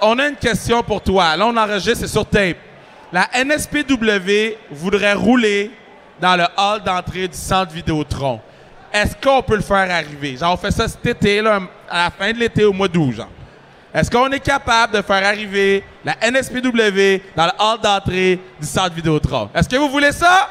On 0.00 0.18
a 0.18 0.28
une 0.28 0.36
question 0.36 0.82
pour 0.82 1.00
toi. 1.02 1.36
Là, 1.36 1.46
on 1.46 1.56
enregistre, 1.56 2.00
c'est 2.00 2.12
sur 2.12 2.26
tape. 2.26 2.58
La 3.12 3.28
NSPW 3.34 4.56
voudrait 4.70 5.14
rouler 5.14 5.70
dans 6.24 6.36
le 6.36 6.44
hall 6.56 6.82
d'entrée 6.82 7.28
du 7.28 7.36
centre 7.36 7.70
Vidéotron. 7.70 8.40
Est-ce 8.90 9.14
qu'on 9.14 9.42
peut 9.42 9.56
le 9.56 9.62
faire 9.62 9.90
arriver? 9.90 10.38
Genre, 10.38 10.54
on 10.54 10.56
fait 10.56 10.70
ça 10.70 10.88
cet 10.88 11.04
été, 11.04 11.42
là, 11.42 11.60
à 11.90 12.04
la 12.04 12.10
fin 12.10 12.32
de 12.32 12.38
l'été, 12.38 12.64
au 12.64 12.72
mois 12.72 12.88
d'août, 12.88 13.12
genre. 13.12 13.28
Est-ce 13.92 14.10
qu'on 14.10 14.30
est 14.30 14.40
capable 14.40 14.94
de 14.94 15.02
faire 15.02 15.22
arriver 15.26 15.84
la 16.02 16.16
NSPW 16.30 17.20
dans 17.36 17.44
le 17.44 17.52
hall 17.58 17.78
d'entrée 17.82 18.40
du 18.58 18.66
centre 18.66 18.94
Vidéotron? 18.94 19.50
Est-ce 19.54 19.68
que 19.68 19.76
vous 19.76 19.90
voulez 19.90 20.12
ça? 20.12 20.48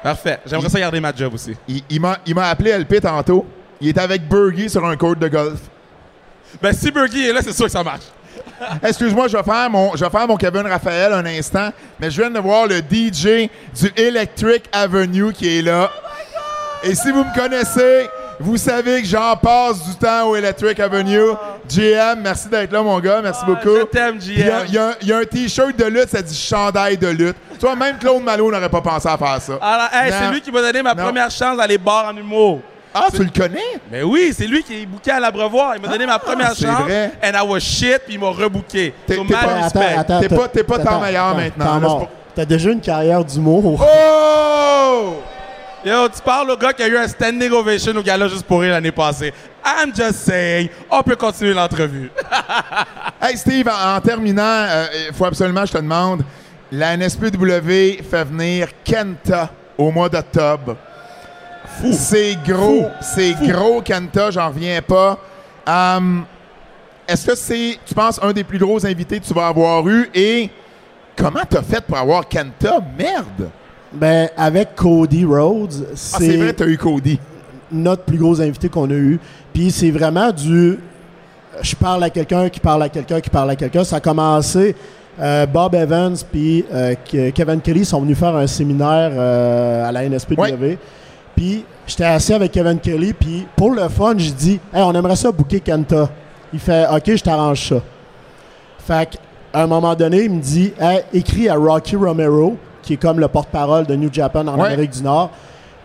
Parfait. 0.00 0.38
J'aimerais 0.46 0.68
ça 0.68 0.78
garder 0.78 1.00
ma 1.00 1.12
job 1.12 1.34
aussi. 1.34 1.56
Il, 1.66 1.82
il 1.90 2.00
m'a 2.00 2.18
il 2.24 2.34
m'a 2.36 2.48
appelé 2.50 2.78
LP 2.78 3.00
tantôt. 3.00 3.46
Il 3.80 3.88
est 3.88 3.98
avec 3.98 4.28
Bergie 4.28 4.70
sur 4.70 4.84
un 4.84 4.96
court 4.96 5.16
de 5.16 5.26
golf. 5.26 5.60
Ben, 6.62 6.72
si 6.72 6.90
Burgie 6.92 7.26
est 7.26 7.32
là, 7.32 7.40
c'est 7.42 7.52
sûr 7.52 7.64
que 7.66 7.72
ça 7.72 7.82
marche. 7.82 8.04
Excuse-moi, 8.82 9.28
je 9.28 9.36
vais 9.36 9.42
faire 9.42 9.70
mon, 9.70 9.94
je 9.96 10.04
vais 10.04 10.10
faire 10.10 10.26
mon 10.28 10.36
Kevin 10.36 10.66
Raphaël 10.66 11.12
un 11.12 11.26
instant, 11.26 11.70
mais 12.00 12.10
je 12.10 12.20
viens 12.20 12.30
de 12.30 12.38
voir 12.38 12.66
le 12.66 12.78
DJ 12.78 13.48
du 13.78 13.92
Electric 13.96 14.64
Avenue 14.72 15.32
qui 15.32 15.58
est 15.58 15.62
là. 15.62 15.90
Et 16.82 16.94
si 16.94 17.10
vous 17.10 17.24
me 17.24 17.34
connaissez, 17.34 18.08
vous 18.40 18.56
savez 18.56 19.00
que 19.00 19.06
j'en 19.08 19.36
passe 19.36 19.82
du 19.88 19.94
temps 19.96 20.28
au 20.28 20.36
Electric 20.36 20.78
Avenue. 20.80 21.30
GM, 21.68 22.20
merci 22.22 22.48
d'être 22.48 22.72
là, 22.72 22.82
mon 22.82 22.98
gars. 23.00 23.20
Merci 23.22 23.44
beaucoup. 23.46 23.76
je 23.78 23.82
t'aime, 23.84 24.18
Puis 24.18 24.34
Il 24.36 24.40
y 24.46 24.50
a- 24.50 24.64
GM. 24.64 24.66
il 24.68 24.74
y, 24.74 24.78
a- 24.78 24.94
il 25.00 25.08
y 25.08 25.12
a 25.12 25.18
un 25.18 25.24
T-shirt 25.24 25.76
de 25.76 25.84
lutte, 25.84 26.10
ça 26.10 26.20
dit 26.20 26.36
chandail 26.36 26.98
de 26.98 27.08
lutte. 27.08 27.36
Tu 27.58 27.60
vois, 27.64 27.74
même 27.76 27.96
Claude 27.98 28.22
Malo 28.22 28.50
n'aurait 28.50 28.68
pas 28.68 28.82
pensé 28.82 29.08
à 29.08 29.16
faire 29.16 29.40
ça. 29.40 29.54
Alors, 29.62 29.88
hey, 29.92 30.12
c'est 30.12 30.30
lui 30.30 30.40
qui 30.42 30.50
m'a 30.52 30.60
donné 30.60 30.82
ma 30.82 30.94
Non. 30.94 31.04
première 31.04 31.30
chance 31.30 31.56
dans 31.56 31.64
les 31.66 31.78
bars 31.78 32.06
en 32.12 32.16
humour. 32.16 32.60
Ah, 32.96 33.08
tu 33.12 33.24
le 33.24 33.30
connais? 33.30 33.80
Ben 33.90 34.04
oui, 34.04 34.32
c'est 34.36 34.46
lui 34.46 34.62
qui 34.62 34.82
est 34.82 34.86
booké 34.86 35.10
à 35.10 35.18
l'Abreuvoir. 35.18 35.74
Il 35.74 35.82
m'a 35.82 35.88
donné 35.88 36.06
ma 36.06 36.18
première 36.18 36.54
c'est 36.54 36.64
chance. 36.66 36.82
vrai. 36.82 37.10
And 37.22 37.32
I 37.36 37.44
was 37.46 37.58
shit, 37.60 38.02
puis 38.06 38.14
il 38.14 38.20
m'a 38.20 38.28
rebooké. 38.28 38.94
T'es- 39.06 39.16
So, 39.16 39.24
pas- 39.24 39.40
respect. 39.40 39.96
T'es 40.20 40.28
pas- 40.28 40.48
t'es 40.48 40.62
pas 40.62 40.78
temps 40.78 41.00
meilleur 41.00 41.34
maintenant, 41.36 42.08
T'as 42.34 42.44
déjà 42.44 42.70
une 42.70 42.80
carrière 42.80 43.24
d'humour. 43.24 43.80
Oh! 43.80 45.14
Yo, 45.84 46.08
tu 46.08 46.20
parles 46.22 46.50
au 46.50 46.56
gars 46.56 46.72
qui 46.72 46.82
a 46.82 46.88
eu 46.88 46.96
un 46.96 47.06
standing 47.06 47.50
ovation 47.52 47.92
au 47.94 48.02
gala 48.02 48.26
juste 48.26 48.44
pour 48.46 48.60
rire 48.62 48.70
l'année 48.72 48.90
passée. 48.90 49.32
I'm 49.64 49.94
just 49.94 50.20
saying, 50.24 50.68
on 50.90 51.02
peut 51.02 51.16
continuer 51.16 51.52
l'entrevue. 51.54 52.10
Hey 53.20 53.36
Steve, 53.36 53.68
en, 53.68 53.96
en 53.96 54.00
terminant, 54.00 54.66
il 55.08 55.14
faut 55.14 55.24
absolument 55.24 55.62
que 55.62 55.68
je 55.68 55.72
te 55.72 55.78
demande, 55.78 56.22
la 56.70 56.96
NSPW 56.96 58.02
fait 58.10 58.24
venir 58.24 58.68
Kenta 58.84 59.50
au 59.78 59.90
mois 59.90 60.08
d'octobre. 60.08 60.76
C'est 61.92 62.36
gros, 62.46 62.86
c'est 63.00 63.34
gros 63.46 63.80
Kenta, 63.82 64.30
j'en 64.30 64.48
reviens 64.48 64.80
pas. 64.82 65.18
Hum, 65.66 66.24
Est-ce 67.06 67.26
que 67.26 67.34
c'est, 67.34 67.78
tu 67.84 67.94
penses, 67.94 68.18
un 68.22 68.32
des 68.32 68.44
plus 68.44 68.58
gros 68.58 68.84
invités 68.86 69.18
que 69.20 69.24
tu 69.24 69.34
vas 69.34 69.48
avoir 69.48 69.86
eu? 69.88 70.08
Et 70.14 70.48
comment 71.16 71.40
t'as 71.48 71.62
fait 71.62 71.80
pour 71.82 71.96
avoir 71.98 72.26
Kenta? 72.28 72.78
Merde! 72.98 73.50
Ben, 73.92 74.28
avec 74.36 74.74
Cody 74.74 75.24
Rhodes, 75.24 75.86
Ah, 75.92 75.94
c'est 75.94 76.36
vrai, 76.36 76.46
c'est 76.48 76.52
t'as 76.54 76.66
eu 76.66 76.76
Cody. 76.78 77.18
notre 77.70 78.02
plus 78.02 78.18
gros 78.18 78.40
invité 78.40 78.68
qu'on 78.68 78.90
a 78.90 78.94
eu. 78.94 79.20
Puis 79.52 79.70
c'est 79.70 79.90
vraiment 79.90 80.32
du. 80.32 80.78
Je 81.62 81.76
parle 81.76 82.02
à 82.02 82.10
quelqu'un 82.10 82.48
qui 82.48 82.58
parle 82.60 82.82
à 82.82 82.88
quelqu'un 82.88 83.20
qui 83.20 83.30
parle 83.30 83.50
à 83.50 83.56
quelqu'un. 83.56 83.84
Ça 83.84 83.96
a 83.96 84.00
commencé. 84.00 84.74
euh, 85.20 85.46
Bob 85.46 85.76
Evans 85.76 86.16
puis 86.32 86.64
euh, 86.72 86.94
Ke- 87.08 87.30
Kevin 87.32 87.60
Kelly 87.60 87.84
sont 87.84 88.00
venus 88.00 88.18
faire 88.18 88.34
un 88.34 88.48
séminaire 88.48 89.12
euh, 89.14 89.88
à 89.88 89.92
la 89.92 90.02
NSPW. 90.08 90.40
Ouais. 90.40 90.78
Puis 91.36 91.64
j'étais 91.86 92.04
assis 92.04 92.32
avec 92.32 92.52
Kevin 92.52 92.78
Kelly. 92.78 93.12
Puis 93.12 93.46
pour 93.56 93.72
le 93.72 93.88
fun, 93.88 94.14
j'ai 94.16 94.30
dit 94.30 94.60
hey, 94.72 94.82
on 94.82 94.92
aimerait 94.94 95.16
ça 95.16 95.30
booker 95.32 95.60
Kenta. 95.60 96.08
Il 96.52 96.60
fait 96.60 96.86
OK, 96.88 97.02
je 97.16 97.22
t'arrange 97.22 97.68
ça. 97.68 97.76
Fait 98.86 99.08
qu'à 99.10 99.18
un 99.62 99.66
moment 99.66 99.94
donné, 99.94 100.24
il 100.24 100.30
me 100.30 100.40
dit 100.40 100.72
Hey, 100.78 101.02
écris 101.12 101.48
à 101.48 101.54
Rocky 101.54 101.96
Romero, 101.96 102.56
qui 102.82 102.94
est 102.94 102.96
comme 102.96 103.18
le 103.18 103.28
porte-parole 103.28 103.86
de 103.86 103.94
New 103.96 104.12
Japan 104.12 104.46
en 104.46 104.58
Ouais. 104.58 104.66
Amérique 104.68 104.90
du 104.92 105.02
Nord. 105.02 105.30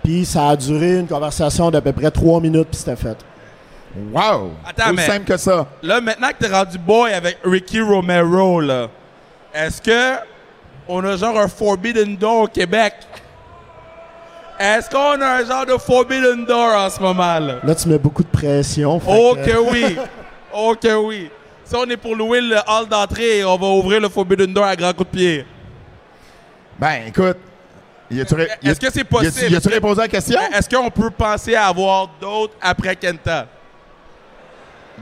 Puis 0.04 0.26
ça 0.26 0.50
a 0.50 0.56
duré 0.56 1.00
une 1.00 1.08
conversation 1.08 1.70
d'à 1.72 1.82
peu 1.82 1.92
près 1.92 2.12
trois 2.12 2.40
minutes, 2.40 2.68
puis 2.72 2.80
c'était 2.80 2.96
fait. 2.96 3.18
Wow! 4.14 4.52
Attends, 4.68 4.94
mais- 4.94 5.06
simple 5.06 5.26
que 5.26 5.38
ça. 5.38 5.66
Là, 5.82 6.00
maintenant 6.00 6.30
que 6.30 6.46
t'es 6.46 6.54
rendu 6.54 6.78
boy 6.78 7.12
avec 7.14 7.38
Ricky 7.44 7.82
Romero, 7.82 8.62
là, 8.62 8.88
est-ce 9.54 9.82
que 9.82 10.20
on 10.88 11.04
a 11.04 11.16
genre 11.16 11.38
un 11.40 11.48
Forbidden 11.48 12.16
Door 12.16 12.44
au 12.44 12.48
Québec? 12.48 12.94
Est-ce 14.60 14.90
qu'on 14.90 15.22
a 15.22 15.26
un 15.42 15.46
genre 15.46 15.66
de 15.66 15.78
Forbidden 15.78 16.46
Door 16.46 16.76
en 16.76 16.90
ce 16.90 17.00
moment, 17.00 17.40
là? 17.40 17.56
Là, 17.64 17.76
tu 17.76 17.88
mets 17.88 17.98
beaucoup 17.98 18.24
de 18.24 18.28
pression. 18.28 19.00
Oh 19.08 19.36
que- 19.36 19.50
que 19.52 19.58
oui! 19.72 19.98
Oh 20.54 20.76
que 20.82 20.96
oui! 20.96 21.30
Si 21.64 21.76
on 21.76 21.86
est 21.86 21.98
pour 21.98 22.16
louer 22.16 22.42
le 22.42 22.58
hall 22.68 22.88
d'entrée, 22.90 23.44
on 23.46 23.56
va 23.58 23.68
ouvrir 23.68 24.02
le 24.02 24.10
Forbidden 24.10 24.52
Door 24.54 24.66
à 24.66 24.76
grands 24.76 24.92
coups 24.94 25.12
de 25.12 25.18
pied. 25.18 25.46
Ben, 26.78 27.04
écoute, 27.08 27.38
Est-ce 28.12 28.80
que 28.80 28.92
c'est 28.92 29.04
possible? 29.04 29.52
y 29.52 29.56
a-tu 29.56 29.70
répondu 29.70 30.00
à 30.00 30.04
la 30.04 30.08
question? 30.10 30.40
Est-ce 30.54 30.68
qu'on 30.68 30.90
peut 30.90 31.12
penser 31.12 31.56
à 31.56 31.68
avoir 31.68 32.10
d'autres 32.20 32.56
après 32.62 32.96
Kenta? 32.96 33.46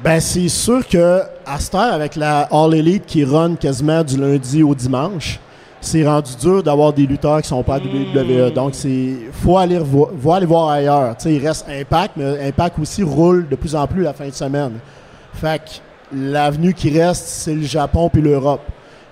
Ben, 0.03 0.19
c'est 0.19 0.49
sûr 0.49 0.87
que 0.87 1.21
à 1.45 1.59
cette 1.59 1.73
heure, 1.73 1.93
avec 1.93 2.15
la 2.15 2.41
All 2.51 2.75
Elite 2.75 3.05
qui 3.07 3.23
run 3.23 3.55
quasiment 3.55 4.03
du 4.03 4.17
lundi 4.17 4.61
au 4.61 4.75
dimanche, 4.75 5.39
c'est 5.81 6.05
rendu 6.07 6.31
dur 6.39 6.63
d'avoir 6.63 6.91
des 6.93 7.05
lutteurs 7.05 7.41
qui 7.41 7.47
sont 7.47 7.63
pas 7.63 7.75
à 7.75 7.79
WWE. 7.79 8.51
Donc, 8.53 8.71
c'est 8.73 9.13
faut 9.31 9.57
aller, 9.57 9.77
revo- 9.77 10.09
faut 10.21 10.33
aller 10.33 10.45
voir 10.45 10.69
ailleurs. 10.69 11.15
Il 11.25 11.45
reste 11.45 11.65
Impact, 11.69 12.13
mais 12.17 12.47
Impact 12.47 12.79
aussi 12.79 13.03
roule 13.03 13.47
de 13.47 13.55
plus 13.55 13.75
en 13.75 13.85
plus 13.87 14.01
la 14.03 14.13
fin 14.13 14.27
de 14.27 14.33
semaine. 14.33 14.79
Fait 15.33 15.59
que 15.59 15.69
l'avenue 16.15 16.73
qui 16.73 16.89
reste, 16.99 17.25
c'est 17.27 17.53
le 17.53 17.61
Japon 17.63 18.09
puis 18.11 18.21
l'Europe. 18.21 18.61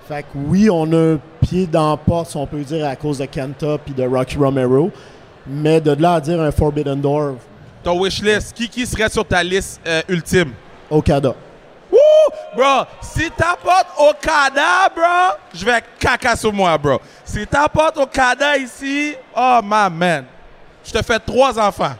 Fait 0.07 0.24
que 0.24 0.28
oui, 0.47 0.70
on 0.70 0.91
a 0.93 1.13
un 1.13 1.20
pied 1.41 1.68
dans 1.68 1.91
la 1.91 1.97
porte, 1.97 2.30
si 2.32 2.38
on 2.38 2.45
peut 2.47 2.61
dire, 2.61 2.88
à 2.88 2.95
cause 2.95 3.20
de 3.20 3.26
Kenta 3.26 3.78
puis 3.78 3.93
de 3.93 4.03
Rocky 4.03 4.38
Romero. 4.38 4.91
Mais 5.47 5.80
de 5.80 5.91
là 5.91 6.13
à 6.16 6.22
dire 6.22 6.41
un 6.41 6.51
Forbidden 6.51 6.99
Door, 6.99 7.36
Ton 7.84 8.01
wishlist, 8.03 8.53
qui, 8.53 8.68
qui 8.68 8.86
serait 8.86 9.09
sur 9.09 9.24
ta 9.26 9.43
liste 9.43 9.80
euh, 9.86 10.01
ultime? 10.09 10.51
Okada. 10.89 11.36
Bro, 12.56 12.86
si 13.02 13.30
t'apportes 13.32 13.88
Okada, 13.98 14.89
bro, 14.96 15.38
je 15.54 15.66
vais 15.66 15.84
caca 16.00 16.36
sur 16.36 16.52
moi, 16.54 16.78
bro. 16.78 17.00
Si 17.24 17.46
t'apportes 17.46 17.98
Okada 17.98 18.58
ici, 18.58 19.16
oh 19.36 19.60
my 19.64 19.89
man, 19.91 20.26
je 20.84 20.91
te 20.91 21.02
fais 21.04 21.20
trois 21.20 21.58
enfants. 21.60 21.96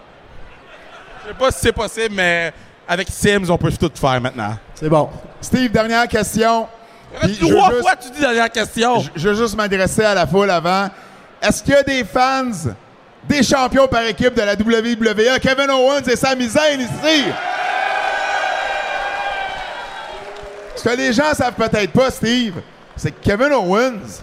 Je 1.24 1.30
sais 1.30 1.34
pas 1.38 1.52
si 1.52 1.60
c'est 1.60 1.72
possible, 1.74 2.16
mais 2.16 2.54
avec 2.88 3.08
Sims, 3.10 3.50
on 3.50 3.58
peut 3.58 3.72
tout 3.72 3.92
faire 3.96 4.22
maintenant. 4.22 4.58
C'est 4.76 4.90
bon. 4.90 5.10
Steve, 5.42 5.72
dernière 5.72 6.08
question. 6.08 6.68
Puis 7.22 7.38
trois 7.38 7.70
juste- 7.72 7.82
fois, 7.82 7.96
tu 7.96 8.10
dis 8.12 8.20
dernière 8.20 8.52
question. 8.52 9.00
Je, 9.00 9.10
je 9.16 9.30
veux 9.30 9.36
juste 9.36 9.56
m'adresser 9.56 10.04
à 10.04 10.14
la 10.14 10.28
foule 10.28 10.50
avant. 10.52 10.90
Est-ce 11.42 11.64
qu'il 11.64 11.74
y 11.74 11.78
a 11.78 11.84
des 11.84 12.04
fans 12.04 12.52
des 13.24 13.42
champions 13.44 13.88
par 13.88 14.04
équipe 14.04 14.34
de 14.36 14.42
la 14.42 14.54
WWE, 14.54 15.40
Kevin 15.42 15.70
Owens 15.72 16.04
et 16.08 16.16
Sami 16.16 16.48
Zayn 16.48 16.80
ici? 16.82 17.24
Que 20.92 20.98
les 20.98 21.14
gens 21.14 21.34
savent 21.34 21.54
peut-être 21.54 21.92
pas, 21.92 22.12
Steve, 22.12 22.56
c'est 22.96 23.12
que 23.12 23.22
Kevin 23.24 23.54
Owens 23.54 24.22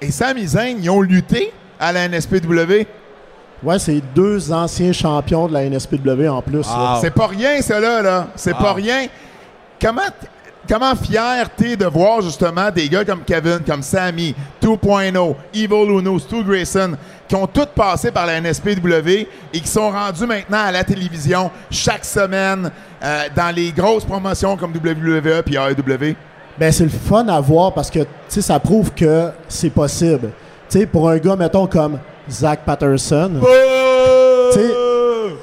et 0.00 0.10
Sami 0.10 0.46
Zayn, 0.46 0.78
ils 0.82 0.90
ont 0.90 1.00
lutté 1.00 1.52
à 1.78 1.92
la 1.92 2.08
NSPW. 2.08 2.86
Ouais, 3.62 3.78
c'est 3.78 4.02
deux 4.14 4.52
anciens 4.52 4.92
champions 4.92 5.48
de 5.48 5.54
la 5.54 5.64
NSPW 5.64 6.28
en 6.28 6.42
plus. 6.42 6.66
Wow. 6.66 6.98
C'est 7.00 7.10
pas 7.10 7.26
rien, 7.28 7.60
ça, 7.62 7.80
là. 7.80 8.02
là. 8.02 8.28
C'est 8.36 8.52
Wow. 8.52 8.58
pas 8.62 8.72
rien. 8.74 9.06
Comment, 9.80 10.02
comment 10.68 10.94
fier 10.94 11.48
t'es 11.56 11.76
de 11.76 11.86
voir, 11.86 12.20
justement, 12.20 12.70
des 12.70 12.88
gars 12.88 13.04
comme 13.04 13.22
Kevin, 13.24 13.60
comme 13.66 13.82
Sammy, 13.82 14.34
2.0, 14.62 15.36
Evil 15.54 15.90
Uno, 15.98 16.18
Stu 16.18 16.42
Grayson, 16.44 16.96
qui 17.28 17.34
ont 17.34 17.46
tous 17.46 17.66
passé 17.74 18.10
par 18.10 18.26
la 18.26 18.40
NSPW 18.40 19.08
et 19.52 19.60
qui 19.60 19.68
sont 19.68 19.90
rendus 19.90 20.26
maintenant 20.26 20.64
à 20.64 20.72
la 20.72 20.84
télévision 20.84 21.50
chaque 21.70 22.04
semaine 22.04 22.70
euh, 23.02 23.22
dans 23.34 23.54
les 23.54 23.72
grosses 23.72 24.04
promotions 24.04 24.56
comme 24.56 24.72
WWE 24.72 25.42
puis 25.44 25.56
AEW? 25.56 26.14
Ben, 26.58 26.72
c'est 26.72 26.84
le 26.84 26.90
fun 26.90 27.26
à 27.28 27.40
voir 27.40 27.72
parce 27.74 27.90
que, 27.90 27.98
tu 28.00 28.06
sais, 28.28 28.40
ça 28.42 28.58
prouve 28.58 28.90
que 28.92 29.30
c'est 29.48 29.70
possible. 29.70 30.30
Tu 30.70 30.78
sais, 30.80 30.86
pour 30.86 31.08
un 31.10 31.18
gars, 31.18 31.36
mettons, 31.36 31.66
comme 31.66 31.98
Zach 32.30 32.60
Patterson, 32.64 33.32
Tu 34.52 34.60
sais, 34.60 34.70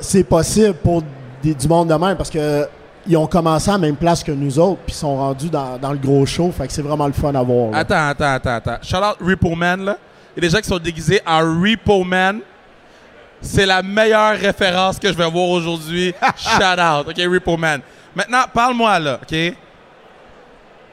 c'est 0.02 0.24
possible 0.24 0.74
pour 0.76 1.04
des- 1.44 1.54
du 1.54 1.68
monde 1.68 1.90
de 1.90 1.94
même 1.94 2.16
parce 2.18 2.30
que 2.30 2.68
ils 3.06 3.18
ont 3.18 3.28
commencé 3.28 3.70
à 3.70 3.74
la 3.74 3.80
même 3.80 3.96
place 3.98 4.24
que 4.24 4.32
nous 4.32 4.58
autres 4.58 4.80
puis 4.86 4.96
ils 4.96 5.00
sont 5.00 5.18
rendus 5.18 5.50
dans, 5.50 5.78
dans 5.78 5.92
le 5.92 5.98
gros 5.98 6.26
show. 6.26 6.52
Fait 6.58 6.68
que 6.68 6.74
c'est 6.74 6.82
vraiment 6.82 7.06
le 7.08 7.14
fun 7.14 7.36
à 7.36 7.44
voir. 7.44 7.72
là. 7.72 7.80
Attends, 7.80 8.08
attends, 8.08 8.34
attends, 8.36 8.56
attends. 8.72 8.78
Shout 8.82 8.96
out 8.98 9.18
Repo 9.22 9.54
Man, 9.56 9.84
là. 9.86 9.98
Il 10.36 10.44
y 10.44 10.46
a 10.46 10.50
des 10.50 10.56
gens 10.56 10.62
qui 10.62 10.68
sont 10.70 10.80
déguisés 10.80 11.22
en 11.26 11.40
Repo 11.40 12.04
Man. 12.04 12.42
C'est 13.42 13.66
la 13.66 13.84
meilleure 13.84 14.38
référence 14.38 14.98
que 14.98 15.08
je 15.08 15.14
vais 15.14 15.30
voir 15.30 15.50
aujourd'hui. 15.50 16.14
Shout 16.38 16.80
out, 16.80 17.08
OK, 17.08 17.18
Repo 17.18 17.58
Man. 17.58 17.82
Maintenant, 18.16 18.44
parle-moi, 18.54 19.00
là, 19.00 19.20
OK? 19.22 19.34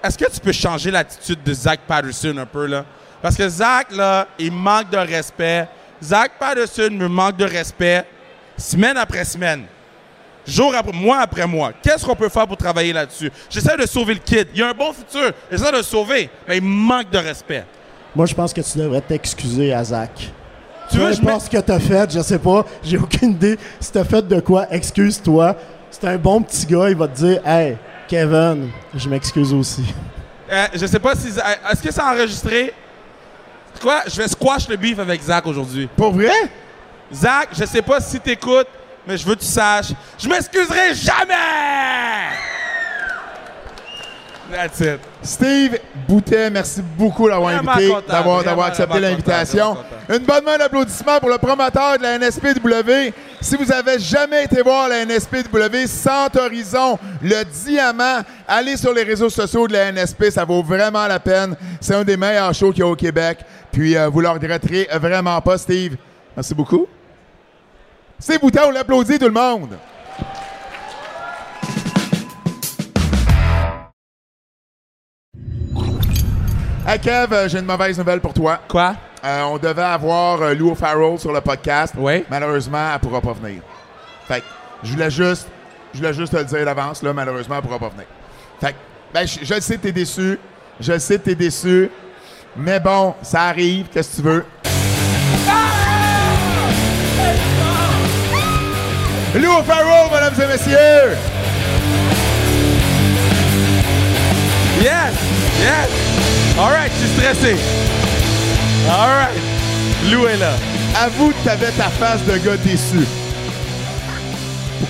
Est-ce 0.03 0.17
que 0.17 0.31
tu 0.31 0.41
peux 0.41 0.53
changer 0.53 0.91
l'attitude 0.91 1.43
de 1.43 1.53
Zach 1.55 1.81
Patterson 1.87 2.37
un 2.39 2.47
peu, 2.47 2.67
là? 2.67 2.85
Parce 3.23 3.37
que 3.37 3.49
Zach, 3.49 3.89
là, 3.93 4.27
il 4.39 4.53
manque 4.53 4.91
de 4.91 4.97
respect. 4.97 5.69
Zach 6.03 6.33
Patterson 6.39 6.91
me 6.91 7.09
manque 7.09 7.37
de 7.37 7.45
respect 7.45 8.07
semaine 8.57 8.97
après 8.97 9.25
semaine. 9.25 9.65
Jour 10.47 10.75
après 10.75 10.93
mois 10.93 11.21
après 11.21 11.47
mois. 11.47 11.73
Qu'est-ce 11.83 12.05
qu'on 12.05 12.17
peut 12.17 12.29
faire 12.31 12.47
pour 12.47 12.57
travailler 12.57 12.93
là-dessus? 12.93 13.31
J'essaie 13.51 13.77
de 13.77 13.87
sauver 13.87 14.15
le 14.15 14.21
kid. 14.21 14.49
Il 14.55 14.63
a 14.63 14.71
un 14.71 14.75
bon 14.75 14.93
futur. 14.93 15.33
J'essaie 15.51 15.71
de 15.71 15.77
le 15.77 15.83
sauver. 15.83 16.31
Mais 16.49 16.57
il 16.57 16.63
manque 16.63 17.11
de 17.11 17.19
respect. 17.19 17.65
Moi, 18.15 18.27
je 18.27 18.35
pense 18.35 18.53
que 18.53 18.61
tu 18.61 18.79
devrais 18.79 19.01
t'excuser 19.01 19.73
à 19.73 19.85
Zach. 19.85 20.11
Tu 20.91 20.97
Peu 20.99 21.05
veux, 21.05 21.13
je 21.13 21.21
importe 21.23 21.43
ce 21.43 21.51
que 21.51 21.59
t'as 21.59 21.79
fait, 21.79 22.11
je 22.13 22.21
sais 22.21 22.39
pas, 22.39 22.65
j'ai 22.83 22.99
aucune 22.99 23.31
idée. 23.31 23.57
Si 23.79 23.93
t'as 23.93 24.03
fait 24.05 24.27
de 24.27 24.41
quoi, 24.41 24.67
excuse-toi. 24.71 25.55
C'est 25.91 26.05
un 26.09 26.17
bon 26.17 26.43
petit 26.43 26.67
gars, 26.67 26.89
il 26.89 26.97
va 26.97 27.07
te 27.09 27.17
dire 27.17 27.41
Hey, 27.47 27.77
Kevin, 28.09 28.71
je 28.95 29.09
m'excuse 29.09 29.53
aussi. 29.55 29.85
Euh, 30.51 30.67
je 30.75 30.87
sais 30.87 30.99
pas 30.99 31.15
si. 31.15 31.29
euh, 31.29 31.71
Est-ce 31.73 31.83
que 31.83 31.93
c'est 31.93 32.03
enregistré? 32.03 32.73
Quoi? 33.81 34.03
Je 34.09 34.17
vais 34.21 34.27
squash 34.29 34.69
le 34.69 34.77
beef 34.77 34.99
avec 34.99 35.23
Zach 35.23 35.47
aujourd'hui. 35.47 35.89
Pour 35.97 36.13
vrai? 36.13 36.33
Zach, 37.15 37.51
je 37.53 37.65
sais 37.65 37.83
pas 37.83 38.01
si 38.01 38.19
t'écoutes, 38.19 38.67
mais 39.07 39.17
je 39.17 39.25
veux 39.25 39.35
que 39.37 39.41
tu 39.41 39.47
saches. 39.47 39.93
Je 40.19 40.29
m'excuserai 40.29 40.95
jamais! 40.95 41.35
That's 44.51 44.81
it. 44.81 45.01
Steve 45.23 45.79
Boutet, 46.09 46.51
merci 46.51 46.83
beaucoup 46.83 47.29
d'avoir 47.29 47.55
invité, 47.55 47.95
d'avoir, 48.09 48.67
accepté 48.67 48.99
l'invitation. 48.99 49.77
Une 50.09 50.25
bonne 50.25 50.45
main 50.45 50.59
d'applaudissement 50.59 51.21
pour 51.21 51.29
le 51.29 51.39
promoteur 51.39 51.99
de 51.99 52.03
la 52.03 52.19
NSPW. 52.19 53.15
Si 53.41 53.57
vous 53.57 53.71
avez 53.73 53.99
jamais 53.99 54.45
été 54.45 54.61
voir 54.63 54.89
la 54.89 55.05
NSPW, 55.05 55.87
Horizon, 56.37 56.99
le 57.23 57.45
diamant, 57.45 58.21
allez 58.49 58.77
sur 58.77 58.93
les 58.93 59.05
réseaux 59.05 59.31
sociaux 59.31 59.69
de 59.69 59.73
la 59.73 59.93
NSP, 59.93 60.31
ça 60.31 60.45
vaut 60.45 60.63
vraiment 60.63 61.07
la 61.07 61.21
peine. 61.21 61.55
C'est 61.81 61.95
un 61.95 62.05
des 62.05 62.17
meilleurs 62.17 62.53
shows 62.53 62.73
qu'il 62.73 62.81
y 62.81 62.83
a 62.83 62.89
au 62.89 62.97
Québec. 62.97 63.39
Puis 63.71 63.97
euh, 63.97 64.09
vous 64.09 64.21
le 64.21 64.29
regretterez 64.29 64.89
vraiment 64.95 65.41
pas, 65.41 65.59
Steve. 65.59 65.97
Merci 66.37 66.55
beaucoup. 66.55 66.89
Steve 68.19 68.41
Boutet, 68.41 68.61
on 68.67 68.71
l'applaudit 68.71 69.19
tout 69.19 69.27
le 69.27 69.31
monde. 69.31 69.77
Hey 76.93 76.99
Kev, 76.99 77.33
euh, 77.33 77.49
j'ai 77.49 77.61
une 77.61 77.67
mauvaise 77.67 77.97
nouvelle 77.97 78.21
pour 78.21 78.35
toi. 78.35 78.59
Quoi? 78.67 78.97
Euh, 79.25 79.43
on 79.43 79.59
devait 79.59 79.81
avoir 79.81 80.43
euh, 80.43 80.55
Lou 80.55 80.75
Farrell 80.75 81.21
sur 81.21 81.31
le 81.31 81.41
podcast. 81.41 81.95
Oui. 81.97 82.25
Malheureusement, 82.29 82.91
elle 82.93 82.99
pourra 82.99 83.21
pas 83.21 83.33
venir. 83.33 83.63
Fait 84.27 84.41
que 84.41 84.47
je 84.83 84.93
voulais 84.95 85.09
juste, 85.09 85.47
je 85.95 85.99
voulais 85.99 86.13
juste 86.13 86.33
te 86.33 86.39
le 86.39 86.45
dire 86.47 86.65
d'avance, 86.65 87.01
là, 87.05 87.13
malheureusement, 87.13 87.55
elle 87.59 87.63
pourra 87.63 87.79
pas 87.79 87.91
venir. 87.91 88.07
Fait 88.61 88.73
que, 88.73 88.79
ben, 89.15 89.25
je, 89.25 89.39
je 89.45 89.55
le 89.55 89.61
sais 89.61 89.77
que 89.77 89.83
t'es 89.83 89.93
déçu. 89.93 90.37
Je 90.81 90.93
le 90.93 90.99
sais 90.99 91.17
que 91.21 91.27
t'es 91.27 91.37
déçu. 91.37 91.93
Mais 92.57 92.81
bon, 92.81 93.15
ça 93.23 93.43
arrive, 93.43 93.87
qu'est-ce 93.93 94.17
que 94.17 94.23
tu 94.23 94.29
veux? 94.29 94.45
Lou 99.37 99.63
Farrell, 99.63 100.11
mesdames 100.13 100.35
et 100.43 100.53
messieurs! 100.53 101.17
Yes! 104.83 105.15
Yes! 105.61 106.10
Alright, 106.59 106.93
je 106.93 107.07
suis 107.07 107.17
stressé. 107.17 107.57
Alright. 108.91 109.39
Lou 110.11 110.27
est 110.27 110.37
là. 110.37 110.53
Avoue 111.03 111.31
que 111.31 111.45
t'avais 111.45 111.71
ta 111.73 111.89
face 111.89 112.23
de 112.25 112.37
gars 112.39 112.57
déçu. 112.59 113.07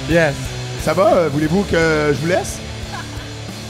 Yes. 0.08 0.34
Ça 0.82 0.92
va? 0.94 1.12
euh, 1.14 1.28
Voulez-vous 1.32 1.62
que 1.64 2.12
je 2.14 2.20
vous 2.20 2.26
laisse? 2.26 2.58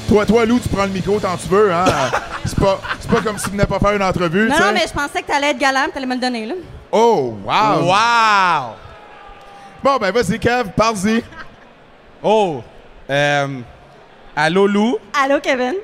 Toi, 0.08 0.24
toi, 0.26 0.44
Lou, 0.46 0.58
tu 0.58 0.68
prends 0.68 0.84
le 0.84 0.90
micro 0.90 1.18
tant 1.20 1.36
que 1.36 1.42
tu 1.42 1.48
veux, 1.48 1.72
hein? 1.72 1.84
c'est 2.44 2.58
pas, 2.58 2.80
c'est 3.00 3.10
pas 3.10 3.20
comme 3.20 3.38
si 3.38 3.44
tu 3.44 3.50
venais 3.50 3.66
pas 3.66 3.78
faire 3.78 3.92
une 3.92 4.02
entrevue, 4.02 4.48
Non, 4.48 4.54
tu 4.54 4.60
sais. 4.60 4.66
non, 4.66 4.72
mais 4.74 4.86
je 4.86 4.92
pensais 4.92 5.22
que 5.22 5.26
t'allais 5.26 5.50
être 5.50 5.58
galant, 5.58 5.86
t'allais 5.92 6.06
me 6.06 6.14
le 6.14 6.20
donner, 6.20 6.46
là. 6.46 6.54
Oh, 6.92 7.36
wow! 7.44 7.84
Wow! 7.84 8.74
Bon, 9.82 9.96
ben 10.00 10.10
vas-y, 10.12 10.38
Kev, 10.38 10.70
parle-y. 10.76 11.22
Oh! 12.22 12.62
Euh, 13.08 13.46
allô, 14.34 14.66
Lou? 14.66 14.98
Allô, 15.22 15.38
Kevin? 15.40 15.74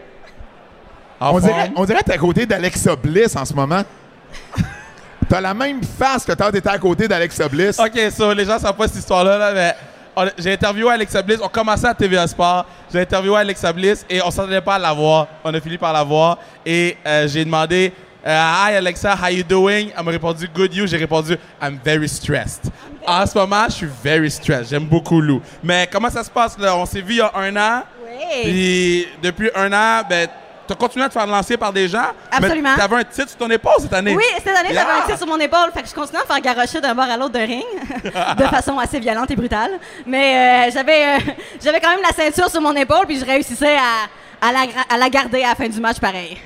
En 1.21 1.29
On 1.31 1.41
forme? 1.41 1.45
dirait, 1.45 1.73
on 1.77 1.85
dirait 1.85 1.99
que 2.01 2.05
t'es 2.05 2.13
à 2.15 2.19
côté 2.19 2.47
d'Alexa 2.47 2.95
Bliss 2.97 3.35
en 3.37 3.45
ce 3.45 3.55
moment. 3.55 3.83
T'as 5.29 5.41
la 5.41 5.55
même 5.55 5.81
face 5.83 6.25
que 6.25 6.33
quand 6.33 6.51
t'étais 6.51 6.69
à 6.69 6.79
côté 6.79 7.09
d'Alexa 7.09 7.49
Bliss. 7.49 7.79
OK, 7.81 7.99
so, 8.17 8.33
les 8.33 8.45
gens 8.45 8.59
savent 8.59 8.77
pas 8.77 8.87
cette 8.87 8.99
histoire-là, 8.99 9.39
là, 9.39 9.53
mais 9.53 9.75
on- 10.15 10.31
j'ai 10.39 10.53
interviewé 10.53 10.91
Alexa 10.93 11.21
Bliss. 11.23 11.39
On 11.43 11.49
commençait 11.49 11.89
à 11.89 11.95
TVA 11.95 12.27
Sport. 12.29 12.65
J'ai 12.93 13.01
interviewé 13.01 13.37
Alexa 13.39 13.73
Bliss 13.73 14.05
et 14.09 14.23
on 14.23 14.31
s'attendait 14.31 14.61
pas 14.61 14.77
à 14.77 14.79
la 14.79 14.93
voir. 14.93 15.27
On 15.43 15.53
a 15.53 15.61
fini 15.61 15.79
par 15.79 15.93
la 15.93 16.05
voir. 16.05 16.39
Et 16.65 16.97
euh, 17.05 17.27
j'ai 17.27 17.45
demandé 17.45 17.93
euh, 18.25 18.31
Hi 18.69 18.77
Alexa, 18.77 19.15
how 19.21 19.29
you 19.31 19.43
doing? 19.43 19.89
Elle 19.97 20.05
m'a 20.05 20.11
répondu 20.13 20.49
Good 20.55 20.75
you? 20.75 20.87
J'ai 20.87 20.97
répondu 20.97 21.37
I'm 21.61 21.79
very 21.85 22.09
stressed. 22.09 22.71
En 23.07 23.27
ce 23.27 23.37
moment, 23.37 23.65
je 23.69 23.73
suis 23.75 23.89
very 24.05 24.31
stressed. 24.31 24.69
J'aime 24.71 24.85
beaucoup 24.87 25.21
Lou. 25.21 25.41
Mais 25.63 25.89
comment 25.91 26.11
ça 26.11 26.23
se 26.23 26.31
passe 26.31 26.57
là? 26.59 26.77
On 26.77 26.87
s'est 26.87 27.01
vu 27.01 27.15
il 27.15 27.19
y 27.19 27.21
a 27.21 27.33
un 27.35 27.57
an. 27.57 27.83
Oui. 28.05 28.43
Puis 28.45 29.09
depuis 29.23 29.51
un 29.57 29.73
an, 29.73 30.03
ben, 30.09 30.29
as 30.73 30.77
continué 30.77 31.05
à 31.05 31.09
te 31.09 31.13
faire 31.15 31.27
lancer 31.27 31.57
par 31.57 31.73
des 31.73 31.89
gens. 31.89 32.07
Absolument. 32.31 32.75
Tu 32.75 32.81
avais 32.81 32.97
un 32.97 33.05
titre 33.05 33.29
sur 33.29 33.39
ton 33.39 33.51
épaule 33.51 33.73
cette 33.81 33.93
année. 33.93 34.15
Oui, 34.17 34.23
cette 34.39 34.49
année, 34.57 34.71
Yeah! 34.73 34.83
j'avais 34.87 34.99
un 35.01 35.07
titre 35.07 35.19
sur 35.19 35.27
mon 35.27 35.39
épaule. 35.39 35.71
Fait 35.75 35.83
que 35.83 35.89
je 35.89 35.95
continuais 35.95 36.23
à 36.23 36.27
faire 36.27 36.41
garrocher 36.41 36.81
d'un 36.81 36.95
bord 36.95 37.05
à 37.05 37.17
l'autre 37.17 37.33
d'un 37.33 37.47
ring, 37.47 37.65
de 38.39 38.45
façon 38.45 38.79
assez 38.79 38.99
violente 39.01 39.31
et 39.31 39.37
brutale. 39.37 39.73
Mais 40.07 40.69
euh, 40.69 40.71
j'avais 40.73 41.05
euh, 41.17 41.33
j'avais 41.63 41.81
quand 41.81 41.91
même 41.91 42.01
la 42.03 42.13
ceinture 42.15 42.51
sur 42.51 42.61
mon 42.61 42.75
épaule, 42.75 43.07
puis 43.07 43.19
je 43.19 43.25
réussissais 43.25 43.77
à, 43.77 44.47
à, 44.49 44.53
la, 44.53 44.67
gra- 44.67 44.95
à 44.95 44.97
la 44.99 45.09
garder 45.09 45.43
à 45.43 45.49
la 45.51 45.55
fin 45.55 45.69
du 45.69 45.81
match 45.81 45.99
pareil. 46.01 46.37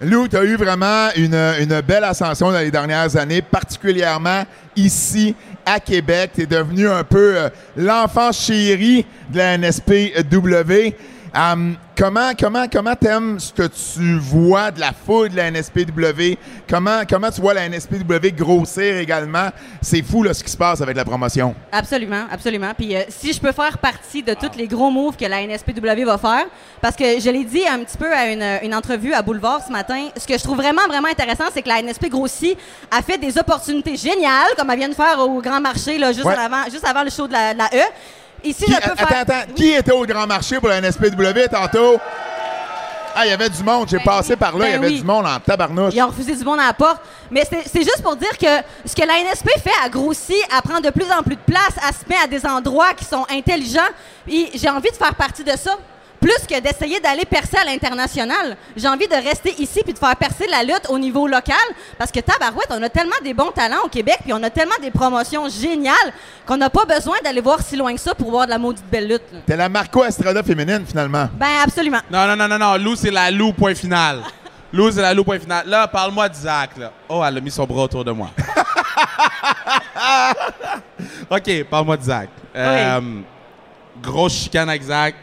Lou, 0.00 0.28
tu 0.28 0.36
as 0.36 0.44
eu 0.44 0.54
vraiment 0.54 1.08
une, 1.16 1.34
une 1.34 1.80
belle 1.80 2.04
ascension 2.04 2.52
dans 2.52 2.58
les 2.60 2.70
dernières 2.70 3.16
années, 3.16 3.42
particulièrement 3.42 4.44
ici 4.76 5.34
à 5.66 5.80
Québec. 5.80 6.30
Tu 6.36 6.42
es 6.42 6.46
devenu 6.46 6.88
un 6.88 7.02
peu 7.02 7.36
euh, 7.36 7.48
l'enfant 7.76 8.30
chéri 8.30 9.04
de 9.28 9.38
la 9.38 9.58
NSPW. 9.58 10.94
Hum, 11.34 11.76
comment 11.96 12.32
comment 12.38 12.66
comment 12.72 12.94
t'aimes 12.94 13.38
ce 13.38 13.52
que 13.52 13.66
tu 13.66 14.18
vois 14.18 14.70
de 14.70 14.80
la 14.80 14.92
foule 14.92 15.28
de 15.28 15.36
la 15.36 15.50
NSPW? 15.50 16.38
Comment 16.68 17.02
comment 17.08 17.30
tu 17.30 17.40
vois 17.40 17.54
la 17.54 17.68
NSPW 17.68 18.32
grossir 18.34 18.96
également? 18.96 19.48
C'est 19.82 20.02
fou 20.02 20.22
là, 20.22 20.32
ce 20.32 20.42
qui 20.42 20.50
se 20.50 20.56
passe 20.56 20.80
avec 20.80 20.96
la 20.96 21.04
promotion. 21.04 21.54
Absolument, 21.70 22.24
absolument. 22.30 22.72
Puis 22.76 22.96
euh, 22.96 23.02
si 23.08 23.32
je 23.32 23.40
peux 23.40 23.52
faire 23.52 23.76
partie 23.78 24.22
de 24.22 24.32
tous 24.34 24.56
les 24.56 24.66
gros 24.66 24.90
moves 24.90 25.16
que 25.16 25.26
la 25.26 25.46
NSPW 25.46 26.04
va 26.06 26.16
faire, 26.18 26.46
parce 26.80 26.96
que 26.96 27.04
je 27.20 27.30
l'ai 27.30 27.44
dit 27.44 27.66
un 27.66 27.80
petit 27.80 27.98
peu 27.98 28.10
à 28.12 28.26
une, 28.30 28.44
une 28.62 28.74
entrevue 28.74 29.12
à 29.12 29.20
Boulevard 29.20 29.62
ce 29.66 29.70
matin, 29.72 30.08
ce 30.16 30.26
que 30.26 30.38
je 30.38 30.42
trouve 30.42 30.56
vraiment, 30.56 30.86
vraiment 30.88 31.08
intéressant, 31.08 31.44
c'est 31.52 31.62
que 31.62 31.68
la 31.68 31.82
NSP 31.82 32.08
grossit, 32.08 32.56
a 32.90 33.02
fait 33.02 33.18
des 33.18 33.36
opportunités 33.38 33.96
géniales, 33.96 34.54
comme 34.56 34.70
elle 34.70 34.78
vient 34.78 34.88
de 34.88 34.94
faire 34.94 35.18
au 35.18 35.40
Grand 35.42 35.60
Marché, 35.60 35.98
là, 35.98 36.12
juste, 36.12 36.24
Ouais. 36.24 36.34
avant, 36.34 36.64
juste 36.70 36.86
avant 36.86 37.02
le 37.02 37.10
show 37.10 37.26
de 37.26 37.32
la, 37.32 37.52
de 37.52 37.58
la 37.58 37.66
E. 37.66 37.82
Ici, 38.44 38.64
Qui- 38.64 38.72
je 38.72 38.76
peux 38.76 38.90
attends, 38.92 39.06
faire... 39.06 39.18
attends, 39.20 39.52
qui 39.54 39.70
était 39.72 39.92
au 39.92 40.04
grand 40.06 40.26
marché 40.26 40.58
pour 40.60 40.68
la 40.68 40.80
NSPW 40.80 41.48
tantôt? 41.50 41.98
Ah, 43.20 43.26
il 43.26 43.30
y 43.30 43.32
avait 43.32 43.48
du 43.48 43.62
monde. 43.64 43.88
J'ai 43.88 43.96
Ben 43.98 44.04
passé 44.04 44.30
oui, 44.34 44.36
par 44.36 44.56
là, 44.56 44.66
il 44.66 44.68
y 44.68 44.72
ben 44.74 44.78
avait 44.84 44.92
oui. 44.94 45.00
du 45.00 45.04
monde 45.04 45.26
en 45.26 45.40
tabarnouche. 45.40 45.92
Ils 45.94 46.02
ont 46.02 46.06
refusé 46.06 46.36
du 46.36 46.44
monde 46.44 46.60
à 46.60 46.66
la 46.68 46.72
porte. 46.72 47.00
Mais 47.32 47.42
c'est 47.50 47.82
juste 47.82 48.00
pour 48.02 48.14
dire 48.14 48.36
que 48.38 48.46
ce 48.84 48.94
que 48.94 49.04
la 49.04 49.14
NSP 49.24 49.48
fait, 49.60 49.70
elle 49.84 49.90
grossit, 49.90 50.36
elle 50.54 50.62
prend 50.62 50.78
de 50.80 50.90
plus 50.90 51.10
en 51.10 51.22
plus 51.24 51.34
de 51.34 51.40
place, 51.40 51.72
elle 51.84 51.94
se 51.94 52.08
met 52.08 52.14
à 52.22 52.28
des 52.28 52.46
endroits 52.46 52.94
qui 52.94 53.04
sont 53.04 53.26
intelligents. 53.28 53.80
J'ai 54.28 54.68
envie 54.70 54.90
de 54.90 54.96
faire 54.96 55.14
partie 55.16 55.42
de 55.42 55.50
ça. 55.56 55.76
Plus 56.20 56.46
que 56.48 56.60
d'essayer 56.60 56.98
d'aller 57.00 57.24
percer 57.24 57.56
à 57.58 57.64
l'international. 57.64 58.56
J'ai 58.76 58.88
envie 58.88 59.06
de 59.06 59.14
rester 59.14 59.54
ici 59.58 59.82
puis 59.84 59.92
de 59.92 59.98
faire 59.98 60.16
percer 60.16 60.46
la 60.48 60.62
lutte 60.62 60.86
au 60.88 60.98
niveau 60.98 61.28
local. 61.28 61.54
Parce 61.96 62.10
que 62.10 62.20
tabarouette, 62.20 62.68
on 62.70 62.82
a 62.82 62.88
tellement 62.88 63.14
des 63.22 63.34
bons 63.34 63.52
talents 63.52 63.82
au 63.84 63.88
Québec 63.88 64.18
puis 64.24 64.32
on 64.32 64.42
a 64.42 64.50
tellement 64.50 64.74
des 64.82 64.90
promotions 64.90 65.48
géniales 65.48 66.12
qu'on 66.46 66.56
n'a 66.56 66.70
pas 66.70 66.84
besoin 66.84 67.16
d'aller 67.22 67.40
voir 67.40 67.62
si 67.62 67.76
loin 67.76 67.94
que 67.94 68.00
ça 68.00 68.14
pour 68.14 68.30
voir 68.30 68.46
de 68.46 68.50
la 68.50 68.58
maudite 68.58 68.84
belle 68.90 69.08
lutte. 69.08 69.22
T'es 69.46 69.56
la 69.56 69.68
Marco 69.68 70.04
Estrada 70.04 70.42
féminine, 70.42 70.84
finalement. 70.86 71.28
Ben 71.34 71.46
absolument. 71.62 72.00
Non, 72.10 72.26
non, 72.26 72.36
non, 72.36 72.48
non, 72.48 72.58
non. 72.58 72.76
Lou, 72.76 72.96
c'est 72.96 73.10
la 73.10 73.30
Lou, 73.30 73.52
point 73.52 73.74
final. 73.74 74.22
Lou, 74.72 74.90
c'est 74.90 75.02
la 75.02 75.14
Lou, 75.14 75.22
point 75.24 75.38
final. 75.38 75.68
Là, 75.68 75.86
parle-moi 75.86 76.28
d'Isaac, 76.28 76.76
là. 76.76 76.92
Oh, 77.08 77.22
elle 77.24 77.36
a 77.36 77.40
mis 77.40 77.50
son 77.50 77.64
bras 77.64 77.84
autour 77.84 78.04
de 78.04 78.10
moi. 78.10 78.30
OK, 81.30 81.64
parle-moi 81.70 81.96
d'Isaac. 81.96 82.28
Euh, 82.56 83.00
grosse 84.02 84.34
chicane 84.34 84.68
avec 84.68 84.82
Zach. 84.82 85.14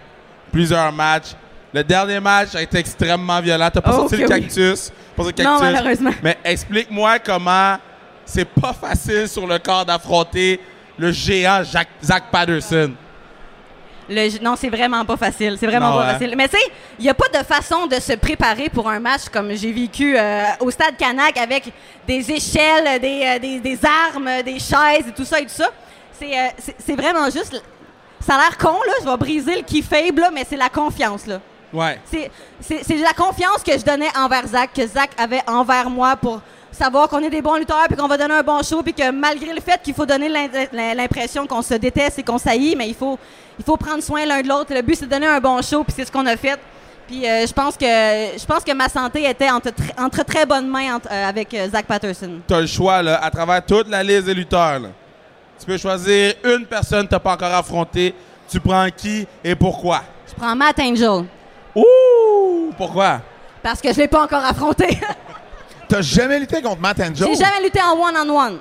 Plusieurs 0.55 0.89
matchs. 0.93 1.33
Le 1.73 1.83
dernier 1.83 2.21
match 2.21 2.55
a 2.55 2.61
été 2.61 2.77
extrêmement 2.77 3.41
violent. 3.41 3.69
T'as 3.73 3.81
pas 3.81 3.91
Oh, 3.93 3.97
sorti 4.07 4.15
le 4.15 4.23
oui. 4.23 4.29
cactus. 4.29 4.89
Pas 5.13 5.23
le 5.23 5.27
Non, 5.27 5.33
cactus. 5.33 5.59
malheureusement. 5.61 6.11
Mais 6.23 6.37
explique-moi 6.45 7.19
comment 7.19 7.75
c'est 8.23 8.45
pas 8.45 8.71
facile 8.71 9.27
sur 9.27 9.45
le 9.45 9.59
corps 9.59 9.85
d'affronter 9.85 10.61
le 10.97 11.11
géant 11.11 11.61
Jacques- 11.61 11.89
Zach 12.01 12.23
Patterson. 12.31 12.93
Le- 14.07 14.41
non, 14.41 14.55
c'est 14.55 14.69
vraiment 14.69 15.03
pas 15.03 15.17
facile. 15.17 15.57
C'est 15.59 15.67
vraiment 15.67 15.89
Non, 15.89 15.97
pas 15.97 16.05
hein? 16.05 16.13
facile. 16.13 16.33
Mais 16.37 16.47
tu 16.47 16.55
sais, 16.57 16.63
il 16.99 17.03
n'y 17.03 17.09
a 17.09 17.13
pas 17.13 17.27
de 17.37 17.43
façon 17.43 17.85
de 17.87 17.99
se 17.99 18.13
préparer 18.13 18.69
pour 18.69 18.89
un 18.89 19.01
match 19.01 19.23
comme 19.29 19.51
j'ai 19.55 19.73
vécu 19.73 20.15
euh, 20.17 20.43
au 20.61 20.71
stade 20.71 20.95
Canac 20.97 21.35
avec 21.37 21.65
des 22.07 22.31
échelles, 22.31 23.01
des, 23.01 23.21
euh, 23.25 23.39
des- 23.39 23.59
des 23.59 23.79
armes, 23.83 24.29
des 24.45 24.57
chaises 24.59 25.05
et 25.09 25.13
tout 25.13 25.25
ça 25.25 25.41
et 25.41 25.43
tout 25.43 25.49
ça. 25.49 25.67
C'est 26.17 26.31
euh, 26.33 26.95
vraiment 26.95 27.25
juste. 27.29 27.61
Ça 28.25 28.35
a 28.35 28.37
l'air 28.37 28.57
con, 28.57 28.73
là. 28.87 28.93
Je 29.03 29.09
vais 29.09 29.17
briser 29.17 29.55
le 29.57 29.61
qui 29.61 29.81
faible, 29.81 30.21
là, 30.21 30.29
mais 30.33 30.45
c'est 30.49 30.55
la 30.57 30.69
confiance, 30.69 31.27
là. 31.27 31.39
Ouais. 31.73 31.99
C'est- 32.09 32.31
la 32.97 33.13
confiance 33.13 33.61
que 33.65 33.77
je 33.77 33.83
donnais 33.83 34.07
envers 34.17 34.47
Zach, 34.47 34.69
que 34.73 34.87
Zach 34.87 35.09
avait 35.17 35.41
envers 35.47 35.89
moi 35.89 36.15
pour 36.15 36.41
savoir 36.71 37.07
qu'on 37.09 37.19
est 37.19 37.29
des 37.29 37.41
bons 37.41 37.55
lutteurs 37.57 37.85
puis 37.87 37.95
qu'on 37.97 38.07
va 38.07 38.17
donner 38.17 38.33
un 38.33 38.43
bon 38.43 38.61
show 38.63 38.81
puis 38.81 38.93
que 38.93 39.11
malgré 39.11 39.53
le 39.53 39.61
fait 39.61 39.79
qu'il 39.83 39.93
faut 39.93 40.05
donner 40.05 40.29
l'impression 40.95 41.45
qu'on 41.47 41.61
se 41.61 41.73
déteste 41.75 42.19
et 42.19 42.23
qu'on 42.23 42.37
saillit, 42.37 42.75
mais 42.75 42.87
il 42.87 42.95
faut, 42.95 43.17
il 43.59 43.63
faut 43.65 43.77
prendre 43.77 44.01
soin 44.03 44.25
l'un 44.25 44.41
de 44.41 44.47
l'autre. 44.47 44.73
Le 44.73 44.81
but, 44.81 44.95
c'est 44.95 45.05
de 45.05 45.11
donner 45.11 45.27
un 45.27 45.39
bon 45.39 45.61
show 45.61 45.83
puis 45.83 45.93
c'est 45.95 46.05
ce 46.05 46.11
qu'on 46.11 46.25
a 46.25 46.35
fait. 46.37 46.59
Puis 47.07 47.27
euh, 47.27 47.45
je 47.45 47.53
pense 47.53 47.77
que 47.77 47.85
je 47.85 48.45
pense 48.45 48.63
que 48.63 48.73
ma 48.73 48.89
santé 48.89 49.29
était 49.29 49.49
entre, 49.51 49.69
tr- 49.69 50.03
entre 50.03 50.23
très 50.23 50.45
bonnes 50.45 50.67
mains 50.67 50.95
entre- 50.95 51.09
euh, 51.11 51.29
avec 51.29 51.53
euh, 51.53 51.69
Zach 51.69 51.85
Patterson. 51.85 52.39
tu 52.47 52.53
as 52.53 52.61
le 52.61 52.67
choix 52.67 53.01
là, 53.03 53.23
à 53.23 53.29
travers 53.29 53.63
toute 53.63 53.87
la 53.89 54.01
liste 54.01 54.25
des 54.25 54.33
lutteurs. 54.33 54.79
là. 54.79 54.89
Tu 55.59 55.65
peux 55.65 55.77
choisir 55.77 56.33
une 56.43 56.65
personne 56.65 57.03
que 57.03 57.09
tu 57.09 57.15
n'as 57.15 57.19
pas 57.19 57.33
encore 57.33 57.53
affrontée. 57.53 58.13
Tu 58.49 58.59
prends 58.59 58.87
qui 58.95 59.27
et 59.43 59.55
pourquoi? 59.55 60.03
Je 60.27 60.33
prends 60.33 60.55
Matt 60.55 60.79
Angel 60.79 61.25
Ouh! 61.75 62.71
Pourquoi? 62.77 63.21
parce 63.63 63.81
que 63.81 63.91
je 63.91 63.97
l'ai 63.97 64.07
pas 64.07 64.23
encore 64.23 64.45
affronté. 64.45 64.99
T'as 65.89 66.01
jamais 66.01 66.39
lutté 66.39 66.61
contre 66.61 66.79
Matt 66.79 66.99
Angel? 66.99 67.27
J'ai 67.27 67.35
jamais 67.43 67.63
lutté 67.63 67.79
en 67.81 67.93
one-on-one. 67.99 68.59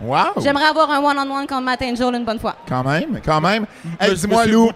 Wow! 0.00 0.40
J'aimerais 0.42 0.66
avoir 0.66 0.90
un 0.90 0.98
one-on-one 1.02 1.46
contre 1.46 1.60
Matt 1.62 1.82
Angel 1.82 2.14
une 2.14 2.24
bonne 2.24 2.38
fois. 2.38 2.54
Quand 2.68 2.84
même, 2.84 3.20
quand 3.24 3.40
même. 3.40 3.66
Hey, 4.00 4.14
dis-moi, 4.14 4.46
Lou, 4.46 4.70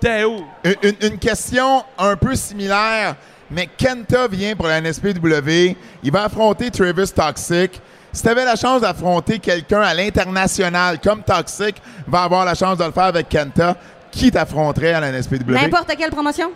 une, 0.64 0.74
une- 0.82 0.96
une 1.12 1.18
question 1.18 1.84
un 1.98 2.16
peu 2.16 2.34
similaire, 2.34 3.14
mais 3.50 3.66
Kenta 3.68 4.26
vient 4.28 4.54
pour 4.56 4.66
la 4.66 4.80
NSPW. 4.80 5.76
Il 6.02 6.10
va 6.12 6.24
affronter 6.24 6.70
Travis 6.70 7.10
Toxic. 7.12 7.80
Si 8.16 8.22
tu 8.22 8.30
avais 8.30 8.46
la 8.46 8.56
chance 8.56 8.80
d'affronter 8.80 9.38
quelqu'un 9.38 9.82
à 9.82 9.92
l'international 9.92 10.98
comme 10.98 11.22
Toxic 11.22 11.76
va 12.06 12.22
avoir 12.22 12.46
la 12.46 12.54
chance 12.54 12.78
de 12.78 12.84
le 12.84 12.90
faire 12.90 13.02
avec 13.02 13.28
Kenta, 13.28 13.76
qui 14.10 14.30
t'affronterait 14.30 14.94
à 14.94 15.00
la 15.00 15.12
NSPW? 15.12 15.50
N'importe 15.50 15.94
quelle 15.98 16.10
promotion? 16.10 16.50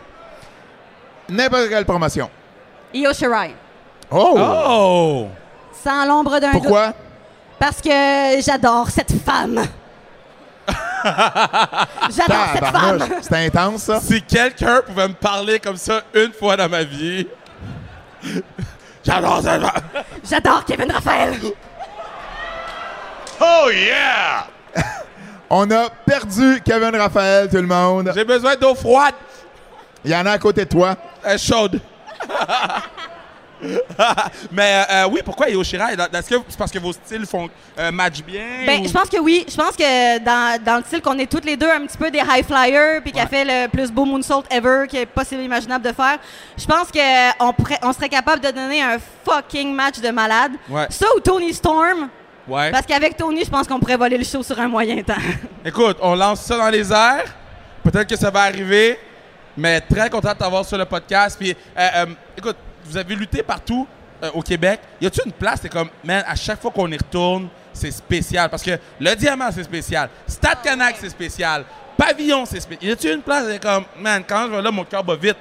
N'importe 1.29 1.69
quelle 1.69 1.85
promotion. 1.85 2.31
Io 2.95 3.13
Shirai. 3.13 3.55
Oh! 4.11 4.39
Oh! 4.39 5.29
Sans 5.85 6.07
l'ombre 6.07 6.41
d'un 6.41 6.53
doute. 6.53 6.63
Pourquoi? 6.63 6.95
Parce 7.59 7.83
que 7.83 8.41
j'adore 8.41 8.89
cette 8.89 9.13
femme. 9.23 9.63
j'adore 11.05 12.47
cette 12.55 12.65
femme. 12.65 13.05
C'est 13.21 13.47
intense, 13.47 13.83
ça? 13.83 14.01
Si 14.01 14.23
quelqu'un 14.23 14.81
pouvait 14.87 15.09
me 15.09 15.13
parler 15.13 15.61
comme 15.61 15.77
ça 15.77 16.05
une 16.15 16.33
fois 16.33 16.57
dans 16.57 16.71
ma 16.71 16.85
vie, 16.85 17.27
j'adore 19.11 19.43
ça. 19.43 19.59
J'adore 20.29 20.65
Kevin 20.65 20.91
Raphaël. 20.93 21.35
Oh 23.41 23.71
yeah! 23.71 24.47
On 25.51 25.71
a 25.71 25.89
perdu 26.07 26.61
Kevin 26.65 26.95
Raphaël, 26.95 27.49
tout 27.49 27.57
le 27.57 27.67
monde. 27.67 28.13
J'ai 28.15 28.25
besoin 28.25 28.55
d'eau 28.57 28.75
froide. 28.75 29.15
Il 30.05 30.11
y 30.11 30.17
en 30.17 30.27
a 30.27 30.33
à 30.33 30.39
côté 30.39 30.65
de 30.65 30.71
toi. 30.71 30.97
Elle 31.25 31.35
est 31.35 31.39
chaude. 31.39 31.81
Mais 34.51 34.85
euh, 34.91 34.93
euh, 35.05 35.09
oui, 35.11 35.21
pourquoi 35.25 35.49
Yoshira? 35.49 35.93
Est-ce 35.93 36.29
que 36.31 36.37
c'est 36.49 36.59
parce 36.59 36.71
que 36.71 36.79
vos 36.79 36.93
styles 36.93 37.27
font 37.27 37.49
euh, 37.79 37.91
match 37.91 38.23
bien? 38.23 38.43
Ben, 38.67 38.81
ou- 38.81 38.89
je 38.89 38.93
pense 38.93 39.09
que 39.09 39.19
oui. 39.19 39.45
Je 39.49 39.57
pense 39.57 39.77
que 39.77 40.19
dans, 40.19 40.63
dans 40.63 40.77
le 40.79 40.85
style 40.85 41.01
qu'on 41.03 41.19
est 41.19 41.31
toutes 41.31 41.45
les 41.45 41.57
deux 41.57 41.69
un 41.71 41.87
petit 41.87 41.99
peu 41.99 42.11
des 42.11 42.19
high 42.21 42.45
flyers, 42.45 43.03
puis 43.03 43.13
qui 43.13 43.21
a 43.21 43.27
fait 43.27 43.45
le 43.45 43.69
plus 43.69 43.91
beau 43.91 44.05
moonsault 44.05 44.45
ever, 44.51 44.87
qui 44.89 44.97
est 44.97 45.07
possible 45.07 45.43
imaginable 45.43 45.85
de 45.85 45.93
faire. 45.93 46.19
Je 46.57 46.67
pense 46.67 46.91
que 46.91 47.43
on, 47.87 47.93
serait 47.93 48.09
capable 48.09 48.43
de 48.43 48.51
donner 48.51 48.83
un 48.83 48.97
fucking 49.25 49.75
match 49.75 50.01
de 50.01 50.11
malade. 50.11 50.53
Ouais. 50.69 50.87
Ça 50.91 51.07
ou 51.17 51.21
Tony 51.21 51.53
Storm, 51.53 52.09
Ouais. 52.49 52.71
parce 52.71 52.87
qu'avec 52.87 53.17
Tony, 53.17 53.45
je 53.45 53.51
pense 53.51 53.69
qu'on 53.69 53.79
pourrait 53.79 53.97
voler 53.97 54.19
le 54.19 54.25
show 54.25 54.43
sur 54.43 54.59
un 54.59 54.67
moyen 54.69 55.03
temps. 55.03 55.15
Écoute, 55.65 55.99
on 56.01 56.15
lance 56.17 56.41
ça 56.41 56.57
dans 56.57 56.71
les 56.71 56.91
airs. 56.91 57.35
Peut-être 57.85 58.09
que 58.09 58.17
ça 58.17 58.31
va 58.31 58.43
arriver, 58.43 58.99
mais 59.57 59.81
très 59.81 60.11
content 60.11 60.33
de 60.33 60.39
t'avoir 60.39 60.65
sur 60.65 60.77
le 60.77 60.85
podcast. 60.85 61.37
Puis, 61.39 61.55
euh, 61.79 62.07
écoute, 62.37 62.57
vous 62.91 62.97
avez 62.97 63.15
lutté 63.15 63.43
partout 63.43 63.87
euh, 64.23 64.31
au 64.35 64.43
Québec. 64.43 64.81
Y 65.01 65.07
a-tu 65.07 65.21
une 65.25 65.33
place, 65.33 65.61
c'est 65.63 65.69
comme, 65.69 65.89
man, 66.05 66.25
à 66.27 66.35
chaque 66.35 66.61
fois 66.61 66.71
qu'on 66.71 66.91
y 66.91 66.97
retourne, 66.97 67.49
c'est 67.73 67.91
spécial. 67.91 68.51
Parce 68.51 68.63
que 68.63 68.73
le 68.99 69.15
Diamant, 69.15 69.51
c'est 69.55 69.63
spécial. 69.65 70.11
Stade 70.27 70.59
Canac, 70.63 70.97
c'est 71.01 71.09
spécial. 71.09 71.65
Pavillon, 71.97 72.45
c'est 72.45 72.61
spécial. 72.61 72.91
Y 72.91 72.93
a-tu 72.93 73.13
une 73.15 73.23
place, 73.23 73.45
c'est 73.49 73.63
comme, 73.63 73.85
man, 74.01 74.23
quand 74.27 74.47
je 74.47 74.57
vais 74.57 74.63
là, 74.63 74.71
mon 74.71 74.85
cœur 74.85 75.05
bat 75.05 75.17
vite. 75.17 75.37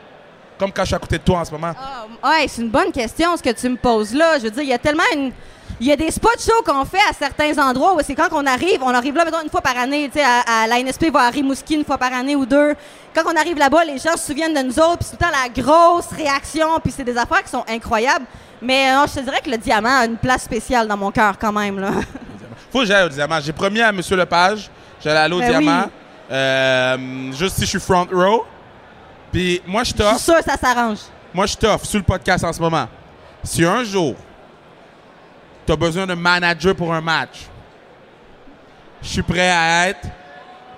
Comme 0.59 0.71
quand 0.73 0.83
je 0.83 0.87
suis 0.87 0.95
à 0.95 0.99
côté 0.99 1.17
de 1.17 1.23
toi 1.23 1.39
en 1.39 1.45
ce 1.45 1.51
moment. 1.51 1.73
Ah, 1.77 2.05
ouais, 2.29 2.45
c'est 2.49 2.61
une 2.61 2.69
bonne 2.69 2.91
question 2.91 3.35
ce 3.37 3.41
que 3.41 3.49
tu 3.49 3.69
me 3.69 3.77
poses 3.77 4.13
là. 4.13 4.37
Je 4.37 4.43
veux 4.43 4.51
dire, 4.51 4.63
il 4.63 4.69
y 4.69 4.73
a 4.73 4.77
tellement 4.77 5.03
une. 5.15 5.31
Il 5.79 5.87
y 5.87 5.91
a 5.93 5.95
des 5.95 6.11
spots 6.11 6.37
shows 6.37 6.61
qu'on 6.65 6.83
fait 6.83 6.97
à 7.09 7.13
certains 7.13 7.57
endroits 7.57 7.95
où 7.95 7.99
c'est 8.03 8.13
quand 8.13 8.27
on 8.33 8.45
arrive, 8.45 8.83
on 8.83 8.93
arrive 8.93 9.15
là, 9.15 9.23
mettons, 9.23 9.41
une 9.41 9.49
fois 9.49 9.61
par 9.61 9.77
année, 9.77 10.09
tu 10.11 10.19
sais, 10.19 10.25
à, 10.25 10.63
à 10.63 10.67
la 10.67 10.83
NSP 10.83 11.05
va 11.09 11.21
à 11.21 11.29
Rimouski 11.29 11.75
une 11.75 11.85
fois 11.85 11.97
par 11.97 12.11
année 12.11 12.35
ou 12.35 12.45
deux. 12.45 12.75
Quand 13.23 13.31
on 13.33 13.35
arrive 13.35 13.57
là-bas, 13.57 13.83
les 13.85 13.97
gens 13.97 14.15
se 14.15 14.25
souviennent 14.27 14.53
de 14.53 14.61
nous 14.61 14.79
autres, 14.79 14.99
puis 14.99 15.09
tout 15.09 15.17
le 15.19 15.25
temps 15.25 15.31
la 15.31 15.49
grosse 15.49 16.07
réaction, 16.15 16.79
puis 16.81 16.93
c'est 16.95 17.03
des 17.03 17.17
affaires 17.17 17.43
qui 17.43 17.49
sont 17.49 17.65
incroyables. 17.67 18.25
Mais 18.61 18.91
euh, 18.91 19.07
je 19.07 19.15
te 19.15 19.19
dirais 19.21 19.41
que 19.43 19.49
le 19.49 19.57
diamant 19.57 19.99
a 20.01 20.05
une 20.05 20.17
place 20.17 20.43
spéciale 20.43 20.87
dans 20.87 20.97
mon 20.97 21.11
cœur 21.11 21.37
quand 21.37 21.51
même, 21.51 21.79
là. 21.79 21.91
Faut 22.71 22.79
que 22.79 22.85
j'aille 22.85 23.05
au 23.05 23.09
Diamant. 23.09 23.39
J'ai 23.41 23.51
promis 23.53 23.81
à 23.81 23.89
M. 23.89 23.99
Lepage, 24.11 24.69
j'allais 25.03 25.19
aller 25.19 25.33
au 25.33 25.39
Ben 25.39 25.49
Diamant. 25.49 25.83
oui. 25.85 25.91
Euh, 26.31 27.31
juste 27.33 27.55
si 27.55 27.61
je 27.61 27.65
suis 27.65 27.79
front 27.79 28.07
row. 28.11 28.45
Puis 29.31 29.61
moi, 29.65 29.83
je 29.83 29.89
Je 29.89 29.93
suis 29.95 29.97
t'offre. 30.03 30.39
que 30.43 30.43
ça 30.51 30.57
s'arrange. 30.57 30.99
moi, 31.33 31.45
je 31.47 31.55
t'offre 31.57 31.85
sur 31.85 31.97
le 31.99 32.05
podcast 32.05 32.43
en 32.43 32.53
ce 32.53 32.59
moment. 32.61 32.87
Si 33.43 33.65
un 33.65 33.83
jour, 33.83 34.15
tu 35.65 35.71
as 35.71 35.75
besoin 35.75 36.05
d'un 36.05 36.15
manager 36.15 36.75
pour 36.75 36.93
un 36.93 37.01
match, 37.01 37.47
je 39.01 39.07
suis 39.07 39.23
prêt 39.23 39.49
à 39.49 39.89
être 39.89 40.07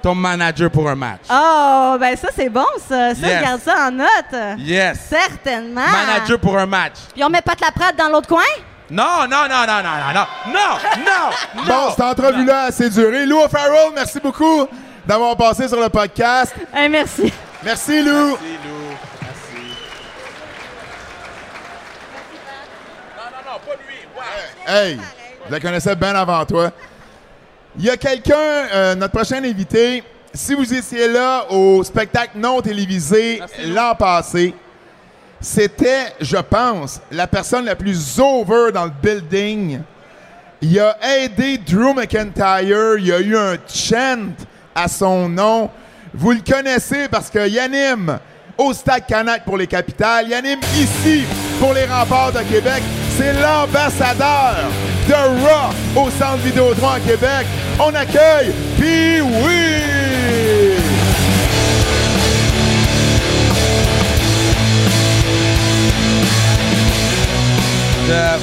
ton 0.02 0.16
manager 0.16 0.70
pour 0.70 0.90
un 0.90 0.96
match. 0.96 1.22
Oh, 1.30 1.98
ben 2.00 2.16
ça, 2.18 2.30
c'est 2.36 2.50
bon, 2.50 2.66
ça. 2.88 3.14
Ça, 3.16 3.28
Yes. 3.28 3.42
garde 3.42 3.62
ça 3.62 3.76
en 3.88 3.92
note. 3.92 4.58
Yes. 4.60 5.00
Certainement. 5.10 5.82
Manager 5.82 6.40
pour 6.40 6.58
un 6.58 6.66
match. 6.66 6.94
Puis 7.14 7.24
on 7.24 7.30
met 7.30 7.42
pas 7.42 7.56
de 7.56 7.62
la 7.62 7.72
prate 7.72 7.96
dans 7.96 8.10
l'autre 8.10 8.28
coin? 8.28 8.42
Non, 8.90 9.26
non, 9.30 9.48
non, 9.50 9.66
non, 9.68 9.82
non, 9.84 9.84
non, 9.84 10.14
non, 10.14 10.54
non, 10.54 11.04
non, 11.06 11.64
non. 11.64 11.64
Bon, 11.66 11.90
cette 11.92 12.02
entrevue-là 12.02 12.64
a 12.64 12.66
assez 12.66 12.90
duré. 12.90 13.26
Lou 13.26 13.40
Farrell, 13.50 13.92
merci 13.96 14.20
beaucoup 14.20 14.68
d'avoir 15.06 15.38
passé 15.38 15.68
sur 15.70 15.80
le 15.80 15.88
podcast. 15.90 16.54
Eh, 16.78 16.90
merci. 16.90 17.32
Merci, 17.64 18.02
Lou. 18.02 18.12
Merci, 18.12 18.58
Lou. 18.66 18.96
Merci. 19.22 19.76
Non, 23.18 23.24
non, 23.32 23.52
non, 23.52 23.60
pas 23.66 23.76
lui. 23.88 24.08
Ouais. 24.18 24.74
Hey, 24.92 25.00
je 25.48 25.52
la 25.54 25.60
connaissais 25.60 25.96
bien 25.96 26.16
avant 26.16 26.46
toi. 26.46 26.72
Il 27.78 27.86
y 27.86 27.90
a 27.90 27.96
quelqu'un, 27.96 28.36
euh, 28.36 28.96
notre 28.96 29.14
prochain 29.14 29.44
invité, 29.44 30.04
si 30.34 30.54
vous 30.54 30.74
étiez 30.74 31.08
là 31.08 31.46
au 31.50 31.84
spectacle 31.84 32.32
non 32.36 32.62
télévisé 32.62 33.42
l'an 33.68 33.96
passé, 33.96 34.54
c'était, 35.40 36.14
je 36.20 36.38
pense, 36.38 37.02
la 37.12 37.28
personne 37.28 37.66
la 37.66 37.76
plus 37.76 38.20
over 38.20 38.72
dans 38.74 38.86
le 38.86 38.92
building. 39.02 39.80
Il 40.62 40.80
a 40.80 40.98
aidé 41.18 41.58
Drew 41.58 41.94
McIntyre. 41.96 42.98
Il 43.00 43.08
y 43.08 43.12
a 43.12 43.20
eu 43.20 43.36
un 43.36 43.56
chant 43.68 44.34
à 44.76 44.88
son 44.88 45.28
nom. 45.28 45.70
Vous 46.14 46.32
le 46.32 46.42
connaissez 46.42 47.08
parce 47.10 47.30
qu'il 47.30 47.58
anime 47.58 48.20
au 48.58 48.74
Stade 48.74 49.08
Canac 49.08 49.44
pour 49.44 49.58
les 49.58 49.66
capitales. 49.66 50.26
Il 50.28 50.34
anime 50.34 50.60
ici 50.76 51.24
pour 51.60 51.74
les 51.74 51.86
remparts 51.86 52.34
de 52.34 52.42
Québec. 52.42 52.84
C'est 53.22 53.34
l'ambassadeur 53.34 54.56
de 55.08 55.14
Raw 55.14 56.02
au 56.06 56.10
Centre 56.10 56.38
Vidéotron 56.38 56.90
à 56.90 57.00
Québec. 57.00 57.46
On 57.80 57.94
accueille 57.94 58.52
Pee-Wee! 58.80 60.72
Euh, 68.10 68.38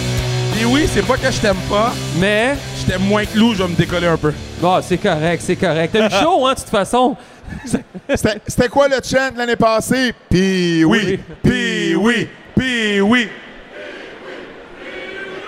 Puis 0.55 0.64
oui, 0.64 0.89
c'est 0.93 1.03
pas 1.05 1.16
que 1.16 1.31
je 1.31 1.41
t'aime 1.41 1.57
pas. 1.68 1.93
Mais, 2.18 2.55
Je 2.81 2.87
t'aime 2.93 3.03
moins 3.03 3.24
que 3.24 3.37
Lou, 3.37 3.55
je 3.55 3.62
vais 3.62 3.68
me 3.68 3.74
décoller 3.74 4.07
un 4.07 4.16
peu. 4.16 4.33
bon, 4.61 4.81
c'est 4.83 4.99
correct, 4.99 5.43
c'est 5.45 5.57
correct. 5.57 5.93
T'as 5.93 6.07
eu 6.07 6.11
chaud, 6.22 6.47
hein, 6.47 6.55
de 6.55 6.61
toute 6.61 6.68
façon. 6.70 7.16
C'était 8.14 8.68
quoi 8.68 8.87
le 8.89 8.97
chant 9.03 9.31
l'année 9.37 9.57
passée? 9.57 10.14
Pee-Wee! 10.31 11.18
Puis 11.43 11.95
oui, 11.97 12.29
puis 12.57 13.01
oui. 13.01 13.29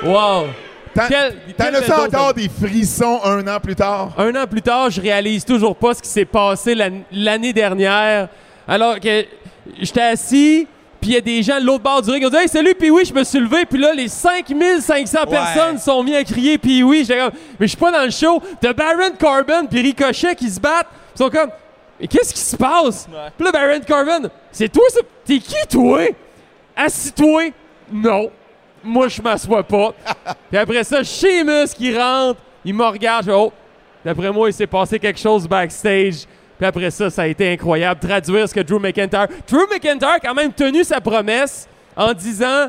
Wow. 0.05 0.47
T'en 0.95 1.07
bel 1.09 1.93
encore 1.93 2.35
des 2.35 2.49
frissons 2.49 3.21
un 3.25 3.47
an 3.47 3.61
plus 3.61 3.77
tard? 3.77 4.13
Un 4.19 4.35
an 4.35 4.47
plus 4.47 4.63
tard, 4.63 4.91
je 4.91 5.01
réalise 5.01 5.45
toujours 5.45 5.77
pas 5.77 5.95
ce 5.95 6.03
qui 6.03 6.09
s'est 6.09 6.25
passé 6.25 6.75
l'an- 6.75 7.03
l'année 7.13 7.53
dernière. 7.53 8.29
Alors 8.67 8.99
que 8.99 9.25
j'étais 9.81 10.01
assis, 10.03 10.67
puis 11.01 11.11
il 11.11 11.15
y 11.15 11.17
a 11.17 11.21
des 11.21 11.43
gens 11.43 11.61
de 11.61 11.65
l'autre 11.65 11.83
bord 11.85 12.03
du 12.03 12.11
ring 12.11 12.21
qui 12.21 12.27
ont 12.27 12.31
dit 12.31 12.37
Hey, 12.37 12.49
salut, 12.49 12.75
puis 12.75 12.91
oui, 12.91 13.05
je 13.05 13.15
me 13.15 13.23
suis 13.25 13.39
levé, 13.39 13.65
puis 13.67 13.79
là, 13.79 13.93
les 13.95 14.09
5500 14.09 15.19
personnes 15.31 15.79
sont 15.79 16.03
mis 16.03 16.15
à 16.17 16.25
crier, 16.25 16.59
puis 16.59 16.83
oui. 16.83 17.05
J'étais 17.07 17.21
comme, 17.21 17.33
mais 17.59 17.67
je 17.67 17.71
suis 17.71 17.77
pas 17.79 17.93
dans 17.93 18.05
le 18.05 18.11
show. 18.11 18.43
T'as 18.61 18.73
Baron 18.73 19.13
Corbin, 19.19 19.67
puis 19.67 19.81
Ricochet 19.83 20.35
qui 20.35 20.51
se 20.51 20.59
battent. 20.61 20.89
Ils 21.15 21.19
sont 21.19 21.31
comme, 21.31 21.51
mais 22.01 22.07
qu'est-ce 22.09 22.35
qui 22.35 22.41
se 22.41 22.57
passe? 22.57 23.07
Puis 23.37 23.45
là, 23.47 23.53
Baron 23.53 23.81
Corbin, 23.87 24.29
c'est 24.51 24.69
toi, 24.71 24.85
ça? 24.89 25.01
T'es 25.25 25.39
qui, 25.39 25.55
toi? 25.71 26.01
Assis-toi. 26.77 27.53
Non. 27.93 28.31
Moi, 28.83 29.09
je 29.09 29.21
m'assois 29.21 29.63
pas. 29.63 29.95
Puis 30.51 30.59
après 30.59 30.85
ça, 30.85 31.03
Sheamus 31.03 31.69
qui 31.77 31.97
rentre, 31.97 32.41
il 32.65 32.75
me 32.75 32.85
regarde, 32.85 33.27
je 33.27 33.31
oh, 33.31 33.53
d'après 34.05 34.31
moi, 34.31 34.49
il 34.49 34.53
s'est 34.53 34.67
passé 34.67 34.99
quelque 34.99 35.19
chose 35.19 35.47
backstage. 35.49 36.27
Puis 36.59 36.67
après 36.67 36.91
ça, 36.91 37.09
ça 37.09 37.23
a 37.23 37.27
été 37.27 37.53
incroyable. 37.53 38.01
Traduire 38.01 38.47
ce 38.49 38.55
que 38.55 38.61
Drew 38.61 38.79
McIntyre. 38.79 39.29
Drew 39.49 39.67
McIntyre 39.73 40.11
a 40.11 40.21
quand 40.21 40.35
même 40.35 40.53
tenu 40.53 40.85
sa 40.85 41.01
promesse 41.01 41.67
en 41.97 42.13
disant 42.13 42.69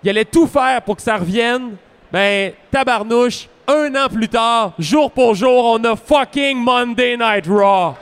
qu'il 0.00 0.10
allait 0.10 0.24
tout 0.24 0.46
faire 0.46 0.80
pour 0.82 0.96
que 0.96 1.02
ça 1.02 1.16
revienne. 1.16 1.76
Ben, 2.12 2.52
tabarnouche, 2.70 3.48
un 3.66 3.92
an 3.96 4.08
plus 4.08 4.28
tard, 4.28 4.74
jour 4.78 5.10
pour 5.10 5.34
jour, 5.34 5.64
on 5.64 5.84
a 5.84 5.96
fucking 5.96 6.56
Monday 6.56 7.16
Night 7.16 7.46
Raw. 7.48 7.94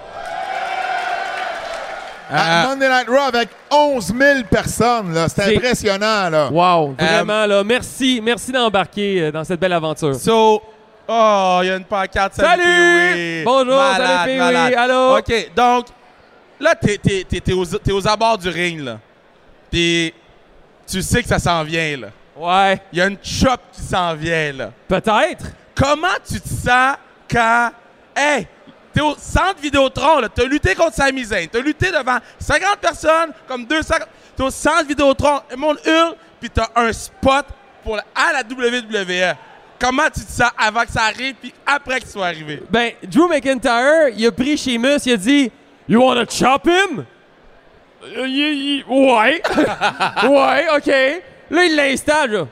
À 2.30 2.66
Monday 2.68 2.88
Night 2.88 3.08
Raw 3.08 3.28
avec 3.28 3.48
11 3.70 4.06
000 4.18 4.40
personnes, 4.50 5.12
là. 5.14 5.28
C'est 5.28 5.42
C'est- 5.42 5.56
impressionnant, 5.56 6.30
là. 6.30 6.48
Wow, 6.50 6.94
vraiment, 6.98 7.46
là. 7.46 7.62
Merci, 7.64 8.20
merci 8.22 8.50
d'embarquer 8.52 9.22
euh, 9.22 9.30
dans 9.32 9.44
cette 9.44 9.60
belle 9.60 9.72
aventure. 9.72 10.14
So, 10.14 10.62
oh, 11.08 11.58
il 11.62 11.66
y 11.66 11.70
a 11.70 11.76
une 11.76 11.84
pancarte. 11.84 12.34
Salut! 12.34 12.62
Pee-wee. 12.62 13.44
Bonjour, 13.44 13.76
Malade, 13.76 14.28
salut, 14.28 14.38
Pee-wee. 14.38 14.74
Allô? 14.74 15.18
OK, 15.18 15.50
donc, 15.54 15.86
là, 16.58 16.74
t'es, 16.74 16.96
t'es, 16.98 17.24
t'es, 17.28 17.40
t'es 17.40 17.52
aux, 17.52 17.64
t'es 17.66 17.92
aux 17.92 18.08
abords 18.08 18.38
du 18.38 18.48
ring, 18.48 18.80
là. 18.80 18.98
Tu 19.70 20.12
sais 21.02 21.22
que 21.22 21.28
ça 21.28 21.38
s'en 21.38 21.62
vient, 21.64 21.96
là. 21.96 22.08
Ouais, 22.36 22.80
Il 22.92 22.98
y 22.98 23.02
a 23.02 23.06
une 23.06 23.18
chop 23.22 23.60
qui 23.72 23.80
s'en 23.82 24.14
vient, 24.14 24.52
là. 24.52 24.70
peut-être. 24.88 25.44
Comment 25.74 26.08
tu 26.26 26.40
te 26.40 26.48
sens 26.48 26.96
quand, 27.30 27.70
hey, 28.16 28.46
t'es 28.94 29.00
au 29.00 29.14
centre 29.16 29.60
Vidéotron, 29.60 30.20
là, 30.20 30.28
t'as 30.28 30.44
lutté 30.44 30.74
contre 30.74 30.94
Sami 30.94 31.24
Zayn, 31.24 31.46
t'as 31.50 31.58
lutté 31.60 31.90
devant 31.90 32.18
50 32.38 32.76
personnes, 32.78 33.32
comme 33.48 33.66
200, 33.66 33.94
t'es 34.36 34.42
au 34.42 34.50
centre 34.50 34.86
Vidéotron, 34.86 35.40
le 35.50 35.56
monde 35.56 35.78
hurle, 35.84 36.14
puis 36.40 36.48
t'as 36.48 36.68
un 36.76 36.92
spot 36.92 37.46
pour 37.82 37.96
à 37.98 38.32
la 38.32 38.40
WWE. 38.42 39.34
Comment 39.78 40.04
tu 40.14 40.24
te 40.24 40.30
sens 40.30 40.50
avant 40.56 40.82
que 40.84 40.92
ça 40.92 41.02
arrive, 41.02 41.34
puis 41.34 41.52
après 41.66 41.98
qu'il 42.00 42.08
soit 42.08 42.26
arrivé? 42.26 42.62
Ben, 42.70 42.92
Drew 43.02 43.28
McIntyre, 43.28 44.08
il 44.16 44.24
a 44.26 44.32
pris 44.32 44.56
Sheamus, 44.56 44.98
il 45.04 45.12
a 45.12 45.16
dit 45.16 45.50
You 45.88 46.00
wanna 46.02 46.24
chop 46.26 46.66
him? 46.66 47.04
Euh, 48.16 48.26
y- 48.26 48.78
y- 48.78 48.84
ouais. 48.88 49.42
ouais, 50.28 50.66
OK. 50.76 50.86
Là, 51.50 51.64
il 51.64 51.74
l'installe. 51.76 52.46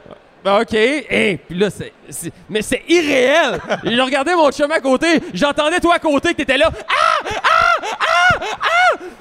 Ben, 0.45 0.61
OK. 0.61 0.74
Hey, 0.74 1.36
puis 1.36 1.57
là, 1.59 1.68
c'est, 1.70 1.93
c'est- 2.11 2.32
Mais 2.49 2.62
c'est 2.62 2.82
irréel. 2.88 3.61
J'ai 3.84 4.01
regardé 4.01 4.34
mon 4.34 4.51
chum 4.51 4.70
à 4.72 4.80
côté. 4.80 5.20
J'entendais 5.32 5.78
toi 5.78 5.95
à 5.95 5.99
côté 5.99 6.30
que 6.30 6.38
t'étais 6.38 6.59
là. 6.59 6.70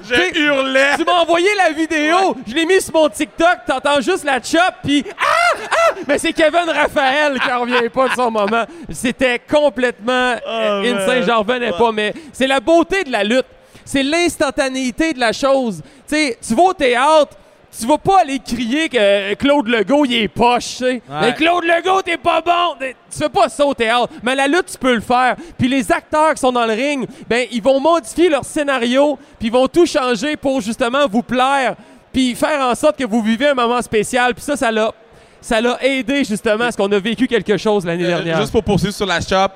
Je 0.04 0.38
hurlais! 0.38 0.96
Tu 0.96 1.04
m'as 1.04 1.20
envoyé 1.20 1.48
la 1.56 1.70
vidéo. 1.70 2.36
Je 2.46 2.54
l'ai 2.54 2.66
mis 2.66 2.80
sur 2.80 2.92
mon 2.94 3.08
TikTok. 3.08 3.58
T'entends 3.66 4.00
juste 4.00 4.24
la 4.24 4.42
chop, 4.42 4.74
puis 4.82 5.04
ah, 5.18 5.24
ah! 5.70 5.94
Mais 6.08 6.18
c'est 6.18 6.32
Kevin 6.32 6.68
Raphaël 6.68 7.38
qui 7.40 7.50
en 7.50 7.60
revient 7.60 7.88
pas 7.88 8.08
de 8.08 8.14
son 8.14 8.30
moment. 8.30 8.64
C'était 8.90 9.38
complètement 9.38 10.34
euh, 10.46 10.94
insane. 10.96 11.22
J'en 11.24 11.38
revenais 11.40 11.70
pas. 11.70 11.92
Mais 11.92 12.12
c'est 12.32 12.46
la 12.48 12.58
beauté 12.60 13.04
de 13.04 13.12
la 13.12 13.22
lutte. 13.22 13.46
C'est 13.84 14.02
l'instantanéité 14.02 15.12
de 15.12 15.20
la 15.20 15.32
chose. 15.32 15.82
Tu 16.08 16.14
sais, 16.16 16.38
tu 16.46 16.54
vas 16.54 16.62
au 16.64 16.72
théâtre. 16.74 17.36
Tu 17.78 17.86
vas 17.86 17.96
pas 17.98 18.20
aller 18.20 18.38
crier 18.38 18.88
que 18.90 19.34
Claude 19.34 19.66
Legault, 19.66 20.04
il 20.04 20.14
est 20.14 20.28
poche, 20.28 20.76
tu 20.76 20.84
sais. 20.84 21.02
Mais 21.08 21.32
Claude 21.34 21.64
Legault, 21.64 22.02
t'es 22.02 22.18
pas 22.18 22.42
bon! 22.42 22.76
Tu 22.80 23.18
fais 23.18 23.30
pas 23.30 23.48
ça 23.48 23.64
au 23.64 23.72
théâtre. 23.72 24.08
Mais 24.22 24.34
la 24.34 24.46
lutte, 24.46 24.66
tu 24.72 24.76
peux 24.78 24.94
le 24.94 25.00
faire. 25.00 25.36
Puis 25.58 25.68
les 25.68 25.90
acteurs 25.90 26.34
qui 26.34 26.40
sont 26.40 26.52
dans 26.52 26.66
le 26.66 26.74
ring, 26.74 27.06
ben, 27.28 27.46
ils 27.50 27.62
vont 27.62 27.80
modifier 27.80 28.28
leur 28.28 28.44
scénario, 28.44 29.18
puis 29.38 29.48
ils 29.48 29.52
vont 29.52 29.68
tout 29.68 29.86
changer 29.86 30.36
pour 30.36 30.60
justement 30.60 31.06
vous 31.08 31.22
plaire, 31.22 31.74
puis 32.12 32.34
faire 32.34 32.60
en 32.60 32.74
sorte 32.74 32.98
que 32.98 33.04
vous 33.06 33.22
vivez 33.22 33.48
un 33.48 33.54
moment 33.54 33.80
spécial. 33.80 34.34
Puis 34.34 34.44
ça, 34.44 34.54
ça 34.56 34.70
l'a, 34.70 34.92
ça 35.40 35.60
l'a 35.62 35.82
aidé 35.82 36.24
justement 36.24 36.64
à 36.64 36.72
ce 36.72 36.76
qu'on 36.76 36.92
a 36.92 36.98
vécu 36.98 37.26
quelque 37.26 37.56
chose 37.56 37.86
l'année 37.86 38.04
Euh, 38.04 38.08
dernière. 38.08 38.38
juste 38.40 38.52
pour 38.52 38.62
poursuivre 38.64 38.94
sur 38.94 39.06
la 39.06 39.20
shop, 39.22 39.48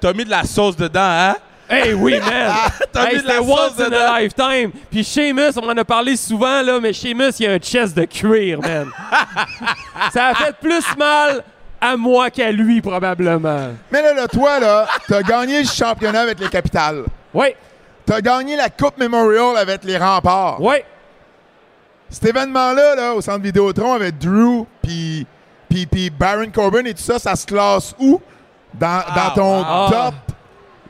t'as 0.00 0.12
mis 0.12 0.24
de 0.24 0.30
la 0.30 0.44
sauce 0.44 0.76
dedans, 0.76 1.00
hein? 1.02 1.36
Hey, 1.74 1.94
oui, 1.94 2.18
man! 2.20 2.52
T'as 2.92 3.06
hey, 3.06 3.18
c'était 3.18 3.36
sauce 3.36 3.48
once 3.48 3.80
in 3.80 3.92
a 3.92 4.20
lifetime. 4.20 4.70
Puis 4.90 5.02
Sheamus, 5.02 5.56
on 5.56 5.68
en 5.68 5.76
a 5.76 5.84
parlé 5.84 6.16
souvent, 6.16 6.62
là, 6.62 6.78
mais 6.80 6.92
Sheamus, 6.92 7.32
il 7.40 7.46
a 7.46 7.52
un 7.52 7.58
chest 7.58 7.96
de 7.96 8.04
cuir, 8.04 8.60
man. 8.60 8.88
Ça 10.12 10.28
a 10.28 10.34
fait 10.34 10.56
plus 10.60 10.84
mal 10.96 11.42
à 11.80 11.96
moi 11.96 12.30
qu'à 12.30 12.52
lui, 12.52 12.80
probablement. 12.80 13.70
Mais 13.90 14.02
là, 14.02 14.14
là, 14.14 14.28
toi, 14.28 14.60
là, 14.60 14.86
t'as 15.08 15.22
gagné 15.22 15.60
le 15.60 15.68
championnat 15.68 16.20
avec 16.20 16.38
les 16.38 16.48
capitales. 16.48 17.04
Oui, 17.32 17.54
T'as 18.06 18.20
gagné 18.20 18.54
la 18.54 18.68
Coupe 18.68 18.98
Memorial 18.98 19.56
avec 19.56 19.82
les 19.84 19.96
remparts. 19.96 20.60
oui. 20.60 20.76
Cet 22.10 22.26
événement-là, 22.26 22.94
là, 22.94 23.14
au 23.14 23.20
centre 23.20 23.40
Vidéotron 23.40 23.94
avec 23.94 24.18
Drew 24.18 24.66
puis 24.82 25.26
puis 25.68 25.86
puis 25.86 26.10
Baron 26.10 26.48
Corbin 26.54 26.84
et 26.84 26.94
tout 26.94 27.02
ça, 27.02 27.18
ça 27.18 27.34
se 27.34 27.44
classe 27.44 27.92
où? 27.98 28.20
Dans, 28.72 29.02
dans 29.16 29.30
ton 29.34 29.58
wow. 29.58 29.90
top? 29.90 30.33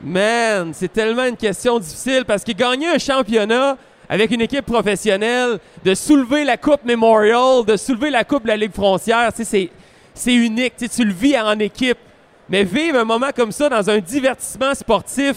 Man, 0.03 0.71
c'est 0.73 0.91
tellement 0.91 1.25
une 1.25 1.37
question 1.37 1.79
difficile 1.79 2.23
parce 2.25 2.43
que 2.43 2.51
gagner 2.51 2.87
un 2.87 2.97
championnat 2.97 3.77
avec 4.07 4.29
une 4.31 4.41
équipe 4.41 4.65
professionnelle, 4.65 5.57
de 5.83 5.95
soulever 5.95 6.43
la 6.43 6.57
Coupe 6.57 6.85
Memorial, 6.85 7.65
de 7.65 7.75
soulever 7.75 8.11
la 8.11 8.23
Coupe 8.23 8.43
de 8.43 8.49
la 8.49 8.57
Ligue 8.57 8.73
frontière, 8.73 9.31
c'est, 9.33 9.69
c'est 10.13 10.33
unique. 10.33 10.73
Tu 10.77 11.03
le 11.03 11.11
vis 11.13 11.39
en 11.39 11.57
équipe. 11.59 11.97
Mais 12.47 12.63
vivre 12.63 12.99
un 12.99 13.03
moment 13.05 13.29
comme 13.35 13.51
ça 13.51 13.67
dans 13.69 13.89
un 13.89 13.97
divertissement 13.97 14.75
sportif, 14.75 15.35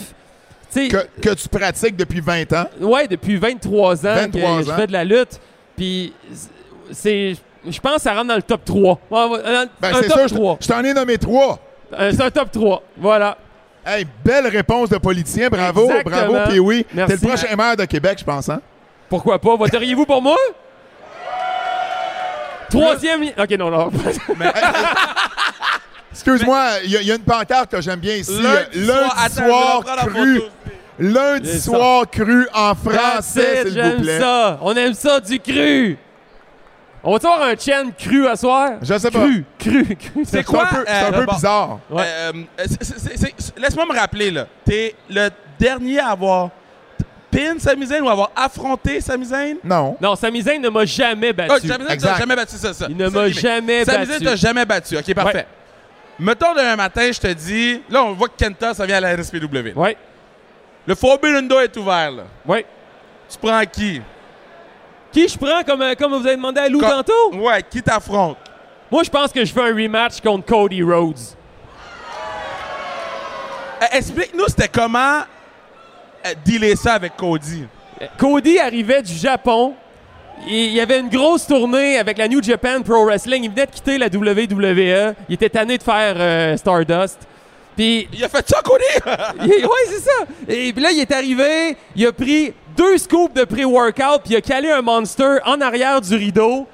Que, 0.74 1.06
que 1.22 1.32
tu 1.34 1.48
pratiques 1.48 1.96
depuis 1.96 2.20
20 2.20 2.52
ans. 2.52 2.66
Ouais, 2.82 3.08
depuis 3.08 3.36
23 3.38 4.06
ans 4.06 4.14
23 4.14 4.58
que 4.58 4.64
je 4.66 4.70
ans. 4.70 4.76
fais 4.76 4.86
de 4.86 4.92
la 4.92 5.04
lutte. 5.04 5.40
Puis 5.74 6.12
c'est. 6.92 7.34
Je 7.66 7.80
pense 7.80 7.96
que 7.96 8.00
ça 8.02 8.12
rentre 8.14 8.28
dans 8.28 8.36
le 8.36 8.42
top 8.42 8.62
3. 8.66 9.00
Ouais, 9.10 9.24
ouais, 9.24 9.38
euh, 9.46 9.66
Ben, 9.80 9.94
un 9.94 10.00
top 10.02 10.12
sûr, 10.12 10.28
je- 10.28 10.34
3. 10.34 10.58
je 10.60 10.68
t'en 10.68 10.84
ai 10.84 10.92
nommé 10.92 11.16
trois. 11.16 11.58
Euh, 11.98 12.12
c'est 12.14 12.22
un 12.22 12.30
top 12.30 12.50
3. 12.52 12.82
Voilà. 12.98 13.38
Hey, 13.88 14.06
belle 14.24 14.46
réponse 14.48 14.90
de 14.90 14.98
politicien. 14.98 15.48
Bravo, 15.48 15.84
Exactement. 15.90 16.28
bravo, 16.32 16.50
puis 16.50 16.58
oui. 16.58 16.86
Merci. 16.92 17.16
T'es 17.18 17.22
le 17.26 17.28
prochain 17.28 17.56
maire 17.56 17.76
de 17.76 17.84
Québec, 17.86 18.18
je 18.18 18.24
pense, 18.24 18.48
hein? 18.48 18.60
Pourquoi 19.08 19.38
pas? 19.38 19.56
Voteriez-vous 19.56 20.04
pour 20.04 20.20
moi? 20.20 20.36
Troisième. 22.70 23.22
li- 23.22 23.32
Ok, 23.38 23.50
non, 23.58 23.70
non. 23.70 23.90
Excuse-moi, 26.12 26.64
il 26.84 26.90
y, 26.90 26.96
a- 26.96 27.00
il 27.00 27.06
y 27.06 27.12
a 27.12 27.14
une 27.14 27.22
pancarte 27.22 27.70
que 27.70 27.80
j'aime 27.80 28.00
bien 28.00 28.16
ici. 28.16 28.32
Lundi 28.42 28.86
Lundi 28.86 29.34
soir, 29.34 29.82
cru. 30.06 30.42
Lundi 30.98 31.60
soir 31.60 32.04
cru 32.10 32.46
en 32.52 32.74
français, 32.74 33.62
s'il 33.62 33.68
vous 33.68 33.74
j'aime 33.74 34.00
plaît. 34.02 34.18
ça. 34.18 34.58
On 34.62 34.74
aime 34.74 34.94
ça, 34.94 35.20
du 35.20 35.38
cru. 35.38 35.96
On 37.08 37.12
va-tu 37.12 37.26
avoir 37.26 37.42
un 37.48 37.56
chien 37.56 37.90
cru 37.90 38.26
à 38.26 38.36
soir? 38.36 38.72
Je 38.82 38.98
sais 38.98 39.10
pas. 39.10 39.18
Cru, 39.20 39.44
cru, 39.58 39.96
cru. 39.96 40.24
C'est 40.24 40.38
C'est 40.38 40.44
quoi? 40.44 40.64
un 40.64 40.74
peu, 40.74 40.84
c'est 40.86 40.92
un 40.92 41.12
euh, 41.14 41.18
peu 41.20 41.24
bon, 41.24 41.32
bizarre. 41.32 41.78
Ouais. 41.88 42.02
euh, 42.06 42.32
c'est- 42.66 42.84
c'est- 42.84 42.98
c'est- 43.16 43.34
c'est- 43.38 43.58
Laisse-moi 43.58 43.86
me 43.86 43.98
rappeler, 43.98 44.30
là. 44.30 44.46
T'es 44.64 44.94
le 45.08 45.30
dernier 45.58 46.00
à 46.00 46.08
avoir 46.08 46.50
pin 47.30 47.58
Sami 47.58 47.86
Zayn 47.86 48.02
ou 48.02 48.10
avoir 48.10 48.30
affronté 48.36 49.00
Sami 49.00 49.24
Zayn? 49.24 49.56
Non. 49.64 49.96
Non, 50.00 50.16
Sami 50.16 50.42
Zayn 50.42 50.60
ne 50.60 50.68
m'a 50.68 50.84
jamais 50.84 51.32
battu. 51.32 51.52
Oh, 51.54 51.58
Sami 51.58 51.68
Zayn 51.68 51.86
t'a 51.86 51.94
Exact. 51.94 52.18
jamais 52.18 52.36
battu, 52.36 52.56
ça, 52.56 52.74
ça. 52.74 52.86
Il 52.90 52.96
ne 52.96 53.04
Ça, 53.08 53.10
m'a 53.10 53.22
mais- 53.24 53.32
jamais 53.32 53.84
Sami 53.86 54.04
Zayn 54.06 54.12
battu. 54.14 54.24
t'a 54.26 54.36
jamais 54.36 54.64
battu. 54.66 54.96
OK, 54.98 55.14
parfait. 55.14 55.34
Ouais. 55.38 55.46
Mettons 56.18 56.52
demain 56.52 56.76
matin, 56.76 57.10
je 57.10 57.20
te 57.20 57.32
dis... 57.32 57.80
Là, 57.88 58.02
on 58.04 58.12
voit 58.12 58.28
que 58.28 58.36
Kenta, 58.36 58.74
ça 58.74 58.84
vient 58.84 58.96
à 58.96 59.00
la 59.00 59.12
NSPW. 59.14 59.72
Ouais, 59.76 59.96
Le 60.86 60.94
Forbidden 60.94 61.46
Door 61.48 61.62
est 61.62 61.76
ouvert, 61.78 62.10
là. 62.10 62.22
ouais. 62.46 62.66
Tu 63.30 63.38
prends 63.38 63.62
qui? 63.64 64.02
Qui 65.18 65.26
je 65.26 65.36
prends 65.36 65.64
comme, 65.64 65.82
euh, 65.82 65.94
comme 65.96 66.12
vous 66.14 66.24
avez 66.24 66.36
demandé 66.36 66.60
à 66.60 66.68
Lou 66.68 66.78
Comme- 66.78 66.90
tantôt? 66.90 67.34
Ouais, 67.34 67.60
qui 67.68 67.82
t'affronte? 67.82 68.36
Moi, 68.88 69.02
je 69.02 69.10
pense 69.10 69.32
que 69.32 69.44
je 69.44 69.52
fais 69.52 69.62
un 69.62 69.74
rematch 69.74 70.20
contre 70.20 70.46
Cody 70.46 70.80
Rhodes. 70.80 71.18
Euh, 73.82 73.86
Explique-nous, 73.96 74.46
c'était 74.46 74.68
comment 74.68 75.18
euh, 76.24 76.34
dealer 76.44 76.76
ça 76.76 76.94
avec 76.94 77.16
Cody? 77.16 77.64
Cody 78.16 78.60
arrivait 78.60 79.02
du 79.02 79.12
Japon. 79.12 79.74
Il 80.46 80.70
y 80.70 80.80
avait 80.80 81.00
une 81.00 81.08
grosse 81.08 81.48
tournée 81.48 81.98
avec 81.98 82.16
la 82.16 82.28
New 82.28 82.40
Japan 82.40 82.80
Pro 82.82 83.04
Wrestling. 83.04 83.42
Il 83.42 83.50
venait 83.50 83.66
de 83.66 83.72
quitter 83.72 83.98
la 83.98 84.06
WWE. 84.06 85.14
Il 85.28 85.34
était 85.34 85.48
tanné 85.50 85.78
de 85.78 85.82
faire 85.82 86.14
euh, 86.16 86.56
Stardust. 86.56 87.18
Puis, 87.76 88.08
Il 88.12 88.22
a 88.22 88.28
fait 88.28 88.48
ça, 88.48 88.60
Cody? 88.62 88.84
ouais, 89.40 89.66
c'est 89.88 90.00
ça. 90.00 90.24
Et 90.46 90.72
puis 90.72 90.80
là, 90.80 90.92
il 90.92 91.00
est 91.00 91.10
arrivé. 91.10 91.76
Il 91.96 92.06
a 92.06 92.12
pris 92.12 92.54
deux 92.78 92.96
scoops 92.96 93.34
de 93.34 93.44
pré-workout. 93.44 94.22
Puis 94.24 94.34
il 94.34 94.36
a 94.36 94.40
calé 94.40 94.70
un 94.70 94.80
monster 94.80 95.38
en 95.44 95.60
arrière 95.60 96.00
du 96.00 96.14
rideau. 96.14 96.66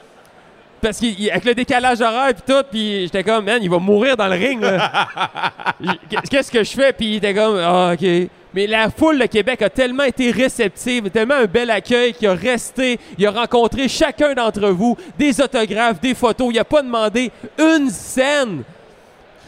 Parce 0.81 1.01
qu'avec 1.01 1.45
le 1.47 1.55
décalage 1.55 2.03
horaire 2.03 2.35
puis 2.35 2.43
tout, 2.47 2.63
puis 2.71 3.01
j'étais 3.05 3.25
comme, 3.25 3.47
man, 3.47 3.59
il 3.63 3.71
va 3.71 3.79
mourir 3.79 4.19
dans 4.19 4.29
le 4.29 4.35
ring. 4.35 4.63
Qu'est-ce 6.31 6.53
que 6.53 6.63
je 6.63 6.73
fais? 6.73 6.93
Puis 6.93 7.07
il 7.07 7.17
était 7.17 7.33
comme, 7.33 7.57
ah, 7.59 7.95
OK. 7.95 8.07
Mais 8.55 8.67
la 8.67 8.91
foule 8.91 9.19
de 9.19 9.25
Québec 9.27 9.63
a 9.63 9.71
tellement 9.71 10.05
été 10.05 10.31
réceptive, 10.31 11.11
tellement 11.11 11.35
un 11.35 11.47
bel 11.47 11.71
accueil 11.71 12.13
qu'il 12.13 12.29
a 12.29 12.35
resté. 12.35 13.01
Il 13.19 13.27
a 13.27 13.31
rencontré 13.31 13.89
chacun 13.89 14.35
d'entre 14.35 14.69
vous, 14.69 14.97
des 15.19 15.41
autographes, 15.41 16.01
des 16.01 16.15
photos. 16.15 16.49
Il 16.53 16.59
a 16.59 16.65
pas 16.65 16.83
demandé 16.83 17.33
une 17.59 17.89
scène. 17.89 18.63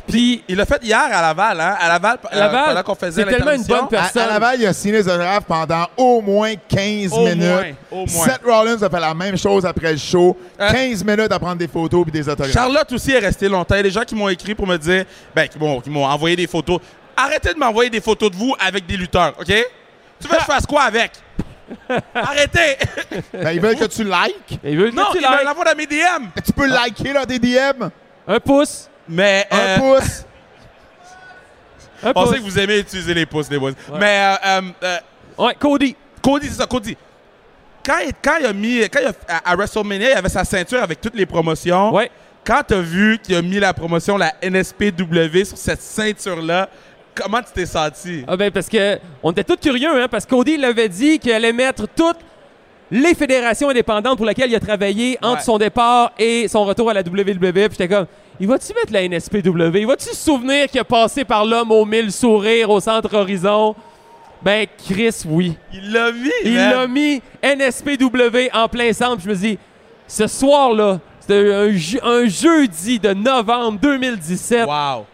Puis 0.09 0.43
Il 0.49 0.57
l'a 0.57 0.65
fait 0.67 0.83
hier 0.85 0.99
à 0.99 1.21
Laval, 1.23 1.61
hein? 1.61 1.77
À 1.81 1.89
Laval, 1.89 2.19
euh, 2.33 2.39
Laval, 2.39 2.65
pendant 2.67 2.83
qu'on 2.83 2.95
faisait 2.95 3.25
c'est 3.25 3.29
tellement 3.31 3.53
une 3.53 3.63
bonne 3.65 3.89
personne. 3.89 4.23
à 4.23 4.27
Laval, 4.27 4.61
il 4.61 4.67
a 4.67 4.73
signé 4.73 4.95
les 4.95 5.09
autographes 5.09 5.45
pendant 5.47 5.87
au 5.97 6.21
moins 6.21 6.55
15 6.69 7.13
Au 7.13 7.21
minutes. 7.27 7.39
moins, 7.43 7.65
au 7.91 7.97
moins. 8.07 8.07
Seth 8.27 8.41
Rollins 8.45 8.83
a 8.83 8.89
fait 8.91 9.01
la 9.01 9.15
même 9.15 9.37
chose 9.37 9.67
après 9.67 9.93
le 9.93 9.99
show. 9.99 10.37
Euh, 10.61 10.71
15 10.73 11.05
minutes 11.05 11.33
à 11.33 11.39
prendre 11.39 11.57
des 11.57 11.69
photos 11.69 12.03
puis 12.05 12.13
des 12.13 12.29
autographes. 12.29 12.53
Charlotte 12.53 12.91
aussi 12.93 13.13
est 13.13 13.19
restée 13.19 13.49
longtemps. 13.49 13.75
Il 13.75 13.79
y 13.79 13.81
a 13.81 13.85
des 13.85 13.91
gens 13.91 14.03
qui 14.05 14.15
m'ont 14.15 14.29
écrit 14.29 14.55
pour 14.55 14.67
me 14.67 14.77
dire, 14.77 15.05
ben, 15.35 15.49
qui 15.49 15.59
m'ont, 15.59 15.81
qui 15.81 15.91
m'ont 15.91 16.05
envoyé 16.07 16.37
des 16.37 16.47
photos. 16.47 16.79
Arrêtez 17.17 17.53
de 17.55 17.59
m'envoyer 17.59 17.91
des 17.91 18.01
photos 18.01 18.31
de 18.31 18.37
vous 18.37 18.55
avec 18.61 18.87
des 18.87 18.97
lutteurs, 18.97 19.35
OK? 19.41 19.47
Tu 19.47 20.29
veux 20.29 20.35
que 20.37 20.41
je 20.41 20.45
fasse 20.47 20.67
quoi 20.67 20.83
avec? 20.83 21.13
Arrêtez! 22.15 22.77
Ben, 23.33 23.51
ils 23.53 23.61
veulent 23.61 23.77
que 23.77 23.87
tu 23.87 24.05
likes. 24.05 24.61
il 24.63 24.79
veut 24.79 24.91
que 24.91 24.95
non, 24.95 25.07
tu 25.13 25.19
il 25.19 25.27
me 25.27 25.33
likes. 25.33 25.45
l'envoie 25.45 25.65
dans 25.65 25.77
mes 25.77 25.87
DM. 25.87 26.27
Tu 26.45 26.53
peux 26.53 26.67
liker 26.67 27.13
dans 27.13 27.25
tes 27.25 27.39
DM. 27.39 27.89
un 28.29 28.39
pouce. 28.41 28.89
Mais, 29.09 29.47
Un 29.51 29.57
euh, 29.59 29.79
pouce. 29.79 30.25
Un 32.03 32.09
je 32.09 32.13
pensais 32.13 32.31
pouce. 32.31 32.39
que 32.39 32.43
vous 32.51 32.59
aimez 32.59 32.79
utiliser 32.79 33.15
les 33.15 33.27
pouces, 33.27 33.51
les 33.51 33.59
boys. 33.59 33.73
Mais, 33.99 34.19
euh, 34.21 34.35
euh, 34.47 34.61
euh, 34.83 34.99
Ouais, 35.39 35.55
Cody. 35.59 35.95
Cody, 36.23 36.49
c'est 36.49 36.55
ça, 36.61 36.67
Cody. 36.67 36.97
Quand 37.85 37.99
il, 38.05 38.13
quand 38.23 38.37
il 38.41 38.47
a 38.47 38.53
mis, 38.53 38.81
quand 38.89 39.01
il 39.01 39.07
a, 39.07 39.13
à, 39.29 39.53
à 39.53 39.57
WrestleMania, 39.57 40.11
il 40.13 40.17
avait 40.17 40.29
sa 40.29 40.45
ceinture 40.45 40.83
avec 40.83 41.01
toutes 41.01 41.15
les 41.15 41.27
promotions. 41.27 41.95
Ouais. 41.95 42.11
Quand 42.45 42.63
t'as 42.67 42.81
vu 42.81 43.19
qu'il 43.23 43.35
a 43.37 43.43
mis 43.43 43.59
la 43.59 43.73
promotion, 43.75 44.17
la 44.17 44.33
NSPW, 44.43 45.45
sur 45.45 45.59
cette 45.59 45.83
ceinture-là, 45.83 46.69
comment 47.15 47.41
tu 47.43 47.53
t'es 47.53 47.67
senti? 47.67 48.25
Ah 48.27 48.37
ben 48.37 48.51
parce 48.51 48.69
que 48.69 48.99
on 49.23 49.33
était 49.33 49.45
tous 49.45 49.57
curieux, 49.57 50.01
hein, 50.03 50.07
parce 50.11 50.25
que 50.25 50.31
Cody 50.31 50.57
l'avait 50.57 50.89
dit 50.89 51.19
qu'il 51.19 51.33
allait 51.33 51.53
mettre 51.53 51.87
toutes 51.95 52.19
les 52.91 53.15
fédérations 53.15 53.69
indépendantes 53.69 54.17
pour 54.17 54.27
lesquelles 54.27 54.51
il 54.51 54.55
a 54.57 54.61
travaillé 54.61 55.19
entre 55.23 55.39
Ouais. 55.39 55.43
son 55.45 55.59
départ 55.59 56.13
et 56.19 56.47
son 56.49 56.65
retour 56.65 56.91
à 56.91 56.95
la 56.95 57.01
WWE. 57.03 57.53
Puis 57.53 57.69
j'étais 57.73 57.89
comme, 57.89 58.07
il 58.39 58.47
va-tu 58.47 58.73
mettre 58.75 58.93
la 58.93 59.03
NSPW? 59.09 59.79
Il 59.81 59.87
va-tu 59.87 60.05
se 60.11 60.15
souvenir 60.17 60.69
qu'il 60.69 60.81
a 60.81 60.85
passé 60.85 61.25
par 61.25 61.45
l'homme 61.45 61.71
aux 61.73 61.85
mille 61.85 62.13
sourires 62.13 62.71
au 62.71 62.79
centre 62.81 63.13
Horizon? 63.15 63.75
Ben, 64.43 64.67
Chris, 64.87 65.23
oui. 65.27 65.57
Il 65.73 65.93
l'a 65.93 66.13
mis, 66.13 66.31
Il 66.45 66.55
l'a 66.55 66.87
mis 66.87 67.21
NSPW 67.43 68.51
en 68.53 68.69
plein 68.69 68.93
centre. 68.93 69.21
Je 69.25 69.29
me 69.31 69.35
dis, 69.35 69.59
ce 70.07 70.27
soir-là, 70.27 71.01
c'était 71.21 71.53
un, 71.53 71.73
je- 71.73 71.99
un 72.05 72.27
jeudi 72.27 72.99
de 73.01 73.13
novembre 73.15 73.79
2017, 73.81 74.67
Wow. 74.69 75.07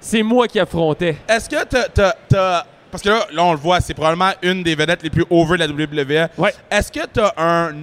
c'est 0.00 0.22
moi 0.22 0.46
qui 0.48 0.58
affrontais. 0.60 1.16
Est-ce 1.28 1.48
que 1.48 1.64
t'as- 1.64 2.66
Parce 2.90 3.02
que 3.02 3.08
là, 3.08 3.26
là, 3.32 3.44
on 3.44 3.52
le 3.52 3.58
voit, 3.58 3.80
c'est 3.80 3.94
probablement 3.94 4.30
une 4.42 4.62
des 4.62 4.74
vedettes 4.74 5.02
les 5.02 5.10
plus 5.10 5.24
over 5.30 5.58
de 5.58 5.64
la 5.64 5.68
WWE. 5.68 6.28
Ouais. 6.38 6.54
Est-ce 6.70 6.90
que 6.90 7.00
tu 7.12 7.20
as 7.20 7.34
un, 7.36 7.74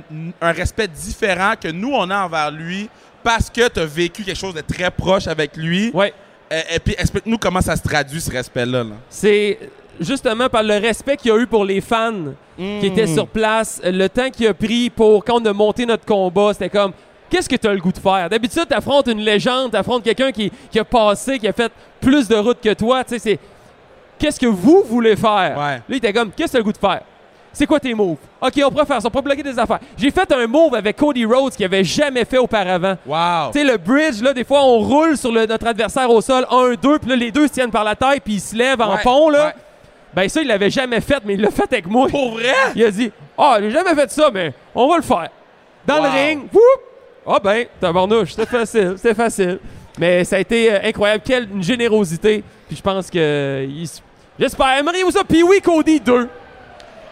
un 0.42 0.52
respect 0.52 0.88
différent 0.88 1.54
que 1.62 1.68
nous, 1.68 1.92
on 1.94 2.10
a 2.10 2.26
envers 2.26 2.52
lui 2.52 2.90
parce 3.24 3.50
que 3.50 3.68
tu 3.70 3.80
as 3.80 3.86
vécu 3.86 4.24
quelque 4.24 4.38
chose 4.40 4.54
de 4.54 4.62
très 4.62 4.90
proche 4.92 5.28
avec 5.28 5.56
lui? 5.58 5.92
Ouais. 5.94 6.14
Et, 6.50 6.76
et 6.76 6.80
puis, 6.80 6.96
explique-nous 6.98 7.38
comment 7.38 7.62
ça 7.62 7.76
se 7.76 7.82
traduit, 7.84 8.22
ce 8.22 8.32
respect-là. 8.32 8.84
là. 8.84 8.96
C'est 9.10 9.60
justement 10.00 10.50
par 10.50 10.64
le 10.64 10.78
respect 10.78 11.18
qu'il 11.18 11.30
y 11.30 11.34
a 11.34 11.38
eu 11.38 11.46
pour 11.48 11.66
les 11.66 11.80
fans 11.82 12.34
qui 12.58 12.86
étaient 12.86 13.08
sur 13.08 13.28
place, 13.28 13.82
le 13.84 14.08
temps 14.08 14.30
qu'il 14.30 14.48
a 14.48 14.54
pris 14.54 14.90
pour 14.90 15.24
quand 15.24 15.42
on 15.42 15.46
a 15.46 15.54
monté 15.54 15.86
notre 15.86 16.06
combat, 16.06 16.54
c'était 16.54 16.70
comme 16.70 16.94
qu'est-ce 17.30 17.50
que 17.50 17.56
tu 17.56 17.68
as 17.68 17.74
le 17.74 17.80
goût 17.80 17.92
de 17.92 17.98
faire? 17.98 18.30
D'habitude, 18.30 18.66
tu 18.68 18.76
affrontes 18.76 19.08
une 19.08 19.22
légende, 19.22 19.72
tu 19.72 19.78
affrontes 19.78 20.04
quelqu'un 20.04 20.32
qui, 20.32 20.52
qui 20.72 20.80
a 20.80 20.84
passé, 20.86 21.40
qui 21.40 21.48
a 21.48 21.54
fait 21.54 21.72
plus 22.00 22.28
de 22.28 22.36
routes 22.36 22.62
que 22.62 22.74
toi, 22.74 23.04
tu 23.04 23.16
sais 23.16 23.20
c'est 23.20 23.40
qu'est-ce 24.20 24.40
que 24.40 24.46
vous 24.48 24.84
voulez 24.86 25.16
faire? 25.16 25.58
Ouais. 25.58 25.76
Là, 25.76 25.82
il 25.90 25.96
était 25.96 26.14
comme 26.14 26.32
qu'est-ce 26.32 26.48
que 26.48 26.52
tu 26.52 26.58
as 26.58 26.60
le 26.60 26.64
goût 26.66 26.72
de 26.74 26.78
faire? 26.78 27.02
C'est 27.56 27.68
quoi 27.68 27.80
tes 27.80 27.94
moves? 27.94 28.18
OK, 28.42 28.54
on 28.66 28.70
pourrait 28.72 28.86
faire 28.86 29.00
ça, 29.02 29.08
on 29.08 29.12
pourrait 29.12 29.24
bloquer 29.26 29.44
des 29.44 29.60
affaires. 29.60 29.80
J'ai 29.96 30.10
fait 30.10 30.32
un 30.32 30.48
move 30.48 30.74
avec 30.74 30.96
Cody 30.98 31.24
Rhodes 31.24 31.54
qu'il 31.54 31.66
avait 31.66 31.84
jamais 31.84 32.26
fait 32.26 32.40
auparavant. 32.40 32.96
Wow. 33.06 33.52
Tu 33.54 33.60
sais, 33.60 33.64
le 33.66 33.78
bridge, 33.78 34.22
là, 34.24 34.34
des 34.34 34.44
fois, 34.44 34.64
on 34.64 34.80
roule 34.80 35.16
sur 35.16 35.32
le- 35.32 35.46
notre 35.46 35.68
adversaire 35.68 36.10
au 36.10 36.20
sol, 36.20 36.46
1-2, 36.50 36.98
puis 36.98 37.10
là, 37.12 37.16
les 37.16 37.32
deux 37.32 37.48
se 37.48 37.54
tiennent 37.54 37.70
par 37.70 37.84
la 37.84 37.96
tête, 37.96 38.24
puis 38.24 38.34
ils 38.36 38.40
se 38.42 38.56
lèvent 38.56 38.82
en 38.82 38.98
pont, 38.98 39.30
là. 39.30 39.48
ouais. 39.48 39.54
Ben, 40.16 40.30
ça, 40.30 40.42
il 40.42 40.48
l'avait 40.48 40.70
jamais 40.72 41.00
fait, 41.02 41.20
mais 41.26 41.34
il 41.36 41.42
l'a 41.42 41.52
fait 41.52 41.72
avec 41.72 41.86
moi. 41.88 42.08
Pour 42.08 42.34
vrai? 42.34 42.54
Il 42.76 42.84
a 42.86 42.90
dit 42.92 43.12
Ah, 43.38 43.58
j'ai 43.60 43.70
jamais 43.72 43.94
fait 43.96 44.10
ça, 44.12 44.30
mais 44.34 44.54
on 44.74 44.88
va 44.88 44.98
le 44.98 45.02
faire. 45.04 45.30
Dans 45.86 45.98
Wow. 45.98 46.04
le 46.04 46.10
ring, 46.10 46.42
whoop! 46.54 46.82
Ah, 47.28 47.40
ben, 47.44 47.66
tabarnouche, 47.80 48.32
c'était 48.32 48.46
facile, 48.48 48.94
c'était 48.98 49.14
facile. 49.16 49.60
Mais 50.00 50.24
ça 50.24 50.38
a 50.38 50.40
été 50.40 50.74
euh, 50.74 50.80
incroyable. 50.84 51.24
Quelle 51.26 51.50
une 51.52 51.64
générosité. 51.64 52.44
Puis 52.68 52.78
je 52.78 52.82
pense 52.82 53.10
que. 53.10 53.18
euh, 53.20 53.86
J'espère. 54.40 54.78
Aimeriez-vous 54.80 55.12
ça? 55.12 55.24
Puis 55.28 55.44
oui, 55.44 55.62
Cody 55.62 56.00
2. 56.00 56.28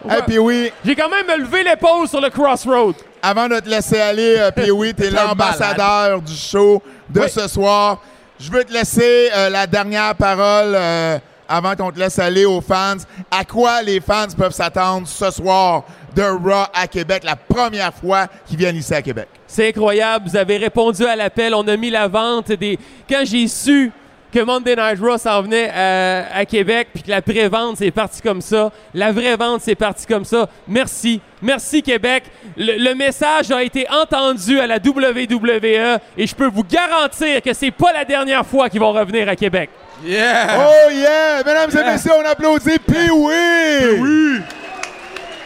Et 0.10 0.22
puis 0.26 0.40
oui, 0.40 0.72
J'ai 0.84 0.96
quand 0.96 1.10
même 1.10 1.28
levé 1.40 1.64
l'épaule 1.64 2.08
sur 2.08 2.20
le 2.20 2.30
crossroad. 2.32 2.96
avant 3.22 3.48
de 3.48 3.60
te 3.60 3.70
laisser 3.70 4.00
aller, 4.02 4.36
euh, 4.40 4.50
puis 4.50 4.72
oui, 4.72 4.94
t'es 4.98 5.12
l'ambassadeur 5.12 6.20
du 6.24 6.34
show 6.36 6.82
de 7.08 7.20
Oui. 7.22 7.30
ce 7.30 7.48
soir. 7.48 8.02
Je 8.40 8.50
veux 8.52 8.64
te 8.64 8.74
laisser 8.74 9.30
euh, 9.36 9.50
la 9.50 9.68
dernière 9.68 10.16
parole 10.16 10.74
euh, 10.74 11.20
avant 11.52 11.76
qu'on 11.76 11.92
te 11.92 12.00
laisse 12.00 12.18
aller 12.18 12.46
aux 12.46 12.62
fans. 12.62 12.96
À 13.30 13.44
quoi 13.44 13.82
les 13.82 14.00
fans 14.00 14.28
peuvent 14.38 14.54
s'attendre 14.54 15.08
ce 15.08 15.30
soir 15.30 15.84
de 16.16 16.22
Raw 16.24 16.66
à 16.74 16.88
Québec, 16.88 17.24
la 17.24 17.36
première 17.36 17.94
fois 17.94 18.28
qu'ils 18.46 18.58
viennent 18.58 18.78
ici 18.78 18.94
à 18.94 19.02
Québec? 19.02 19.28
C'est 19.48 19.70
incroyable, 19.70 20.30
vous 20.30 20.38
avez 20.38 20.58
répondu 20.58 21.06
à 21.06 21.16
l'appel, 21.16 21.54
on 21.54 21.68
a 21.68 21.76
mis 21.76 21.90
la 21.90 22.08
vente 22.08 22.52
des... 22.54 22.80
Quand 23.10 23.24
j'ai 23.26 23.48
su 23.48 23.92
que 24.32 24.40
Monday 24.40 24.76
Night 24.76 25.00
Raw 25.00 25.18
s'en 25.18 25.42
venait 25.42 25.70
à, 25.70 26.36
à 26.38 26.46
Québec, 26.46 26.90
puis 26.94 27.04
que 27.04 27.10
la 27.10 27.22
pré-vente, 27.22 27.78
c'est 27.78 27.92
parti 27.92 28.22
comme 28.22 28.42
ça, 28.42 28.72
la 28.94 29.12
vraie 29.12 29.36
vente, 29.36 29.62
c'est 29.62 29.76
parti 29.76 30.06
comme 30.06 30.26
ça, 30.26 30.48
merci. 30.68 31.22
Merci 31.42 31.82
Québec. 31.82 32.24
Le, 32.56 32.78
le 32.78 32.94
message 32.94 33.50
a 33.52 33.64
été 33.64 33.88
entendu 33.90 34.60
à 34.60 34.68
la 34.68 34.76
WWE 34.78 36.00
et 36.18 36.28
je 36.28 36.36
peux 36.36 36.48
vous 36.48 36.64
garantir 36.64 37.42
que 37.42 37.52
c'est 37.54 37.72
pas 37.72 37.92
la 37.92 38.06
dernière 38.06 38.46
fois 38.46 38.70
qu'ils 38.70 38.80
vont 38.80 38.92
revenir 38.92 39.28
à 39.28 39.36
Québec. 39.36 39.70
Yeah! 40.04 40.60
Oh 40.60 40.92
yeah! 40.92 41.38
Mesdames 41.44 41.72
et 41.72 41.92
messieurs, 41.92 42.12
on 42.16 42.26
applaudit 42.30 42.80
puis 42.80 43.10
oui! 43.12 44.00
Oui! 44.00 44.42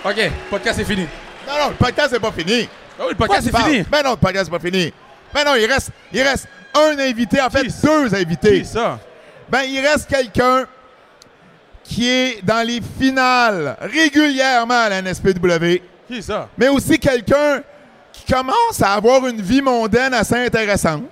OK, 0.04 0.32
podcast 0.50 0.80
est 0.80 0.84
fini. 0.86 1.08
Non, 1.48 1.54
non, 1.64 1.70
le 1.70 1.76
podcast 1.76 2.12
n'est 2.14 2.20
pas 2.20 2.32
fini. 2.32 2.68
Oui, 3.00 3.06
le 3.10 3.16
podcast, 3.16 3.50
tu 3.50 3.64
fini. 3.64 3.84
Ben 3.92 4.04
non, 4.04 4.12
le 4.12 4.18
podcast, 4.18 4.46
c'est 4.46 4.52
pas 4.52 4.60
fini. 4.60 4.94
Ben 5.36 5.44
non, 5.46 5.56
il 5.56 5.66
reste, 5.72 5.90
il 6.14 6.22
reste 6.24 6.48
un 6.74 6.98
invité, 6.98 7.42
en 7.42 7.50
fait, 7.50 7.64
Qui 7.68 7.74
deux 7.86 8.16
invités. 8.16 8.62
Qui 8.62 8.66
ça? 8.66 9.00
Ben, 9.50 9.62
il 9.64 9.80
reste 9.86 10.08
quelqu'un 10.10 10.64
qui 11.84 12.10
est 12.10 12.42
dans 12.44 12.66
les 12.66 12.80
finales 13.00 13.78
régulièrement 13.82 14.74
à 14.86 14.90
la 14.90 15.02
NSPW, 15.02 15.82
Qui 16.08 16.24
ça? 16.24 16.48
mais 16.58 16.68
aussi 16.70 16.98
quelqu'un 16.98 17.62
qui 18.12 18.32
commence 18.34 18.82
à 18.82 18.94
avoir 18.94 19.28
une 19.28 19.42
vie 19.42 19.62
mondaine 19.62 20.14
assez 20.14 20.36
intéressante. 20.36 21.04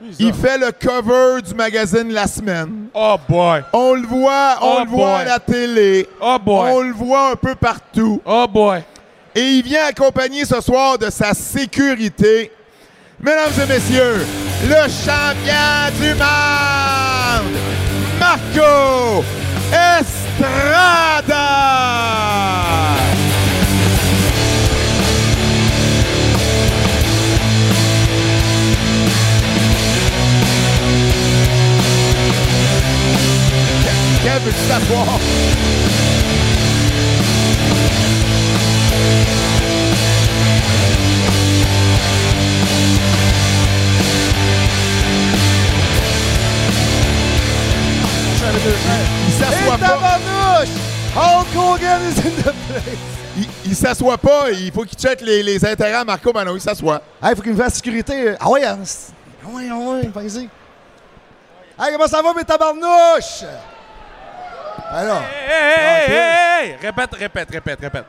Qui 0.00 0.12
ça? 0.12 0.16
Il 0.20 0.34
fait 0.34 0.58
le 0.58 0.70
cover 0.72 1.42
du 1.42 1.54
magazine 1.54 2.12
La 2.12 2.26
Semaine. 2.26 2.86
Oh 2.94 3.16
boy. 3.28 3.62
On 3.72 3.94
le 3.94 4.06
voit, 4.06 4.58
on 4.60 4.74
Oh 4.76 4.84
le 4.84 4.90
voit 4.90 5.16
à 5.18 5.24
la 5.24 5.38
télé. 5.38 6.06
Oh 6.20 6.36
boy. 6.44 6.70
On 6.72 6.80
le 6.82 6.92
voit 6.92 7.30
un 7.30 7.36
peu 7.36 7.54
partout. 7.54 8.20
Oh 8.24 8.46
boy. 8.48 8.82
Et 9.34 9.40
il 9.40 9.62
vient 9.62 9.86
accompagner 9.86 10.44
ce 10.44 10.60
soir 10.60 10.98
de 10.98 11.08
sa 11.10 11.32
sécurité. 11.34 12.52
Mesdames 13.24 13.52
et 13.62 13.66
messieurs, 13.72 14.26
le 14.64 14.82
champion 14.88 15.92
du 16.00 16.08
monde, 16.08 17.56
Marco 18.18 19.24
Estrada! 19.70 21.12
Kev, 34.24 34.42
veux-tu 34.44 34.68
t'asseoir? 34.68 35.06
Il 48.64 49.32
s'assoit 49.32 49.78
pas. 49.78 49.98
Hulk 51.14 51.56
Hogan 51.56 52.00
is 52.02 52.18
in 52.20 52.30
the 52.42 52.42
place! 52.44 52.96
Il, 53.36 53.46
il 53.66 53.76
s'assoit 53.76 54.18
pas. 54.18 54.50
Il 54.50 54.70
faut 54.72 54.84
qu'il 54.84 54.98
check 54.98 55.20
les, 55.20 55.42
les 55.42 55.64
intérêts 55.64 55.94
à 55.94 56.04
Marco. 56.04 56.32
Ben 56.32 56.44
non, 56.44 56.54
il 56.54 56.60
s'assoit. 56.60 57.02
Hey, 57.22 57.34
faut 57.34 57.42
qu'il 57.42 57.52
me 57.52 57.62
fasse 57.62 57.74
sécurité. 57.74 58.34
Ah 58.38 58.48
ouais, 58.48 58.64
hein? 58.64 58.78
Ah 59.44 59.48
ouais, 59.52 59.64
ah 59.70 59.74
ouais, 59.74 60.08
vas-y. 60.14 60.48
Hey, 61.78 61.92
comment 61.92 62.06
ça 62.06 62.22
va, 62.22 62.32
mes 62.34 62.44
tabarnouches? 62.44 63.44
Alors, 64.90 65.22
Hey, 65.22 65.50
hey, 65.50 65.74
hey, 65.74 66.12
hey, 66.12 66.70
hey! 66.70 66.76
Répète, 66.80 67.14
répète, 67.14 67.50
répète, 67.50 67.80
répète. 67.80 68.04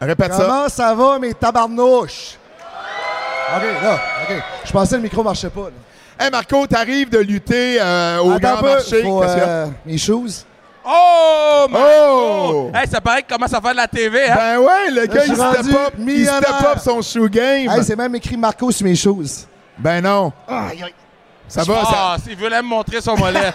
Répète 0.00 0.32
ça. 0.34 0.44
comment 0.44 0.68
ça 0.68 0.94
va, 0.94 1.18
mes 1.18 1.34
tabarnouches? 1.34 2.36
OK, 3.56 3.62
là, 3.82 3.94
OK. 4.28 4.36
Je 4.64 4.72
pensais 4.72 4.90
que 4.90 4.96
le 4.96 5.02
micro 5.02 5.22
marchait 5.22 5.50
pas, 5.50 5.62
là. 5.62 5.70
Hey 6.18 6.30
Marco, 6.30 6.66
t'arrives 6.66 7.10
de 7.10 7.18
lutter 7.18 7.78
euh, 7.80 8.18
au 8.20 8.32
Attends 8.32 8.52
grand 8.52 8.60
peu, 8.60 8.68
marché. 8.74 9.02
faut, 9.02 9.22
euh, 9.22 9.66
mes 9.84 9.98
shoes. 9.98 10.44
Oh, 10.86 11.66
Oh! 11.72 12.70
God! 12.72 12.76
Hey, 12.76 12.86
ça 12.88 13.00
paraît 13.00 13.22
qu'il 13.22 13.34
commence 13.34 13.52
à 13.54 13.60
faire 13.60 13.72
de 13.72 13.76
la 13.76 13.88
TV, 13.88 14.28
hein? 14.28 14.34
Ben 14.36 14.58
ouais, 14.58 14.90
le 14.90 15.06
gars, 15.06 15.24
je 15.24 15.30
il 15.30 15.34
step 15.36 15.74
up, 15.74 15.94
il 15.98 16.26
step 16.26 16.50
up 16.72 16.78
son 16.78 17.00
shoe 17.02 17.28
game. 17.28 17.68
Hey, 17.70 17.82
c'est 17.82 17.96
même 17.96 18.14
écrit 18.14 18.36
Marco 18.36 18.70
sur 18.70 18.84
mes 18.86 18.94
shoes. 18.94 19.46
ben 19.78 20.00
non. 20.02 20.32
Ça 21.48 21.62
va, 21.62 21.84
ça... 21.84 21.90
Ah, 21.94 22.16
il 22.28 22.36
voulait 22.36 22.62
me 22.62 22.68
montrer 22.68 23.00
son 23.00 23.16
mollet. 23.16 23.52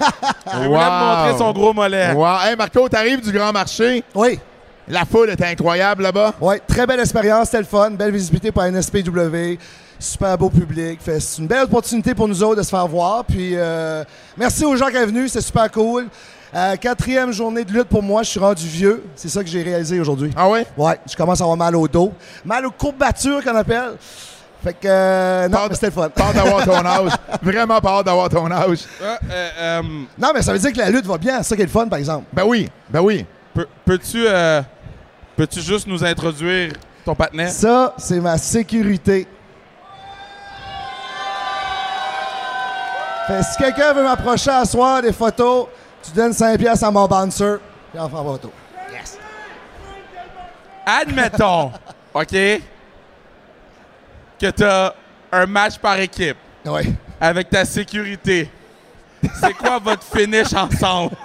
il 0.48 0.58
voulait 0.58 0.68
Wow. 0.70 0.76
me 0.92 1.16
montrer 1.26 1.38
son 1.38 1.52
gros 1.54 1.74
mollet. 1.74 2.12
Wow. 2.14 2.38
Hey 2.46 2.56
Marco, 2.56 2.88
t'arrives 2.90 3.22
du 3.22 3.32
grand 3.32 3.52
marché? 3.52 4.04
Oui, 4.16 4.40
La 4.88 5.06
foule 5.06 5.30
est 5.30 5.42
incroyable 5.42 6.04
là-bas. 6.04 6.34
oui, 6.42 6.56
très 6.68 6.86
belle 6.88 7.00
expérience, 7.00 7.46
c'était 7.46 7.60
le 7.60 7.64
fun, 7.66 7.92
belle 7.92 8.12
visibilité 8.12 8.52
pour 8.52 8.62
la 8.64 8.72
NSPW, 8.72 9.58
super 10.00 10.38
beau 10.38 10.50
public. 10.50 11.00
Fait, 11.02 11.20
c'est 11.20 11.42
une 11.42 11.48
belle 11.48 11.64
opportunité 11.64 12.16
pour 12.16 12.28
nous 12.28 12.42
autres 12.44 12.58
de 12.58 12.64
se 12.64 12.70
faire 12.70 12.88
voir. 12.88 13.24
Puis 13.26 13.52
euh, 13.56 14.04
merci 14.38 14.66
aux 14.66 14.76
gens 14.76 14.88
qui 14.88 14.96
sont 14.96 15.06
venus, 15.06 15.32
c'est 15.34 15.42
super 15.42 15.70
cool. 15.72 16.08
Euh, 16.56 16.76
quatrième 16.78 17.32
journée 17.32 17.64
de 17.64 17.72
lutte 17.72 17.90
pour 17.90 18.02
moi, 18.02 18.24
je 18.24 18.30
suis 18.30 18.40
rendu 18.40 18.66
vieux. 18.66 19.04
C'est 19.16 19.30
ça 19.30 19.44
que 19.44 19.50
j'ai 19.50 19.62
réalisé 19.62 20.00
aujourd'hui. 20.00 20.32
Ah 20.36 20.50
ouais? 20.50 20.66
Ouais, 20.78 21.00
je 21.10 21.16
commence 21.16 21.40
à 21.42 21.44
avoir 21.44 21.58
mal 21.58 21.76
au 21.76 21.88
dos. 21.88 22.12
Mal 22.44 22.66
aux 22.66 22.72
courbatures 22.72 23.44
qu'on 23.44 23.56
appelle. 23.56 23.92
Fait 24.64 24.74
que 24.74 24.80
euh, 24.88 25.48
non, 25.48 25.60
c'était 25.72 25.86
le 25.86 25.92
fun. 25.92 26.10
Pas 26.10 26.24
hâte 26.26 26.36
d'avoir 26.36 26.66
ton 26.66 26.74
âge. 26.86 27.12
Vraiment 27.42 27.80
pas 27.80 28.00
hâte 28.00 28.06
d'avoir 28.08 28.30
ton 28.30 28.50
âge. 28.52 28.80
Euh, 29.02 29.16
euh, 29.32 29.50
euh, 29.60 29.82
Non, 30.18 30.30
mais 30.34 30.42
ça 30.42 30.52
veut 30.52 30.60
dire 30.60 30.74
que 30.74 30.78
la 30.80 30.90
lutte 30.90 31.06
va 31.06 31.18
bien, 31.18 31.38
c'est 31.44 31.50
ça 31.50 31.56
qui 31.56 31.62
est 31.62 31.66
le 31.66 31.72
fun, 31.72 31.88
par 31.88 32.00
exemple. 32.00 32.26
Ben 32.34 32.44
oui, 32.46 32.68
ben 32.90 33.00
oui. 33.02 33.26
peux- 33.54 33.68
Peux-tu 33.86 34.26
euh, 34.28 34.62
peux-tu 35.38 35.62
juste 35.62 35.88
nous 35.88 36.04
introduire 36.04 36.74
ton 37.06 37.16
partenaire? 37.16 37.52
Ça, 37.52 37.94
c'est 37.98 38.20
ma 38.20 38.38
sécurité. 38.38 39.28
Fait, 43.30 43.44
si 43.44 43.58
quelqu'un 43.58 43.94
veut 43.94 44.02
m'approcher 44.02 44.50
à 44.50 44.66
soir 44.66 45.04
des 45.04 45.14
photos, 45.14 45.68
tu 46.02 46.10
donnes 46.14 46.34
5 46.34 46.58
piastres 46.58 46.86
à 46.86 46.90
mon 46.90 47.06
bouncer, 47.06 47.58
puis 47.92 48.00
on 48.02 48.10
fait 48.10 48.16
photo. 48.16 48.52
Admettons, 50.84 51.72
OK, 52.16 52.32
que 54.40 54.50
t'as 54.50 54.94
un 55.32 55.46
match 55.46 55.78
par 55.78 56.00
équipe 56.00 56.38
Oui. 56.66 56.96
avec 57.22 57.52
ta 57.52 57.66
sécurité. 57.66 58.50
C'est 59.40 59.54
quoi 59.54 59.78
votre 59.84 60.02
finish 60.02 60.52
ensemble? 60.56 61.16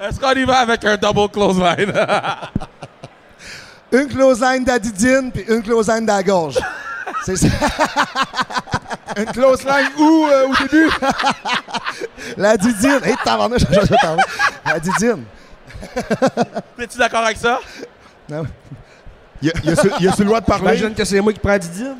Est-ce 0.00 0.18
qu'on 0.18 0.32
y 0.32 0.44
va 0.44 0.60
avec 0.60 0.82
un 0.86 0.96
double 0.96 1.28
close 1.28 1.58
line? 1.58 1.92
Une 3.92 4.08
clothesline 4.08 4.64
d'Adidine, 4.64 5.30
puis 5.30 5.44
une 5.48 5.62
clothesline 5.62 6.06
de 6.06 6.12
la 6.12 6.22
gorge. 6.22 6.58
c'est 7.26 7.36
ça. 7.36 7.48
Une 9.16 9.24
close 9.26 9.64
line 9.64 9.88
où 9.98 10.26
euh, 10.26 10.48
au 10.48 10.54
début? 10.62 10.90
La 12.36 12.56
Didine. 12.56 13.00
Hé, 13.04 13.14
tabarnouche, 13.24 13.62
je 13.70 13.80
vais 13.80 13.96
parler. 14.00 14.22
La 14.64 14.78
Didine. 14.78 15.24
Es-tu 16.78 16.98
d'accord 16.98 17.24
avec 17.24 17.36
ça? 17.36 17.60
Non. 18.28 18.44
Il 19.40 19.48
y 19.48 20.08
a, 20.08 20.14
le 20.18 20.24
droit 20.24 20.40
de 20.40 20.46
parler. 20.46 20.62
Imagine 20.64 20.94
que 20.94 21.04
c'est 21.04 21.20
moi 21.20 21.32
qui 21.32 21.38
prends 21.38 21.56
Didier. 21.58 21.92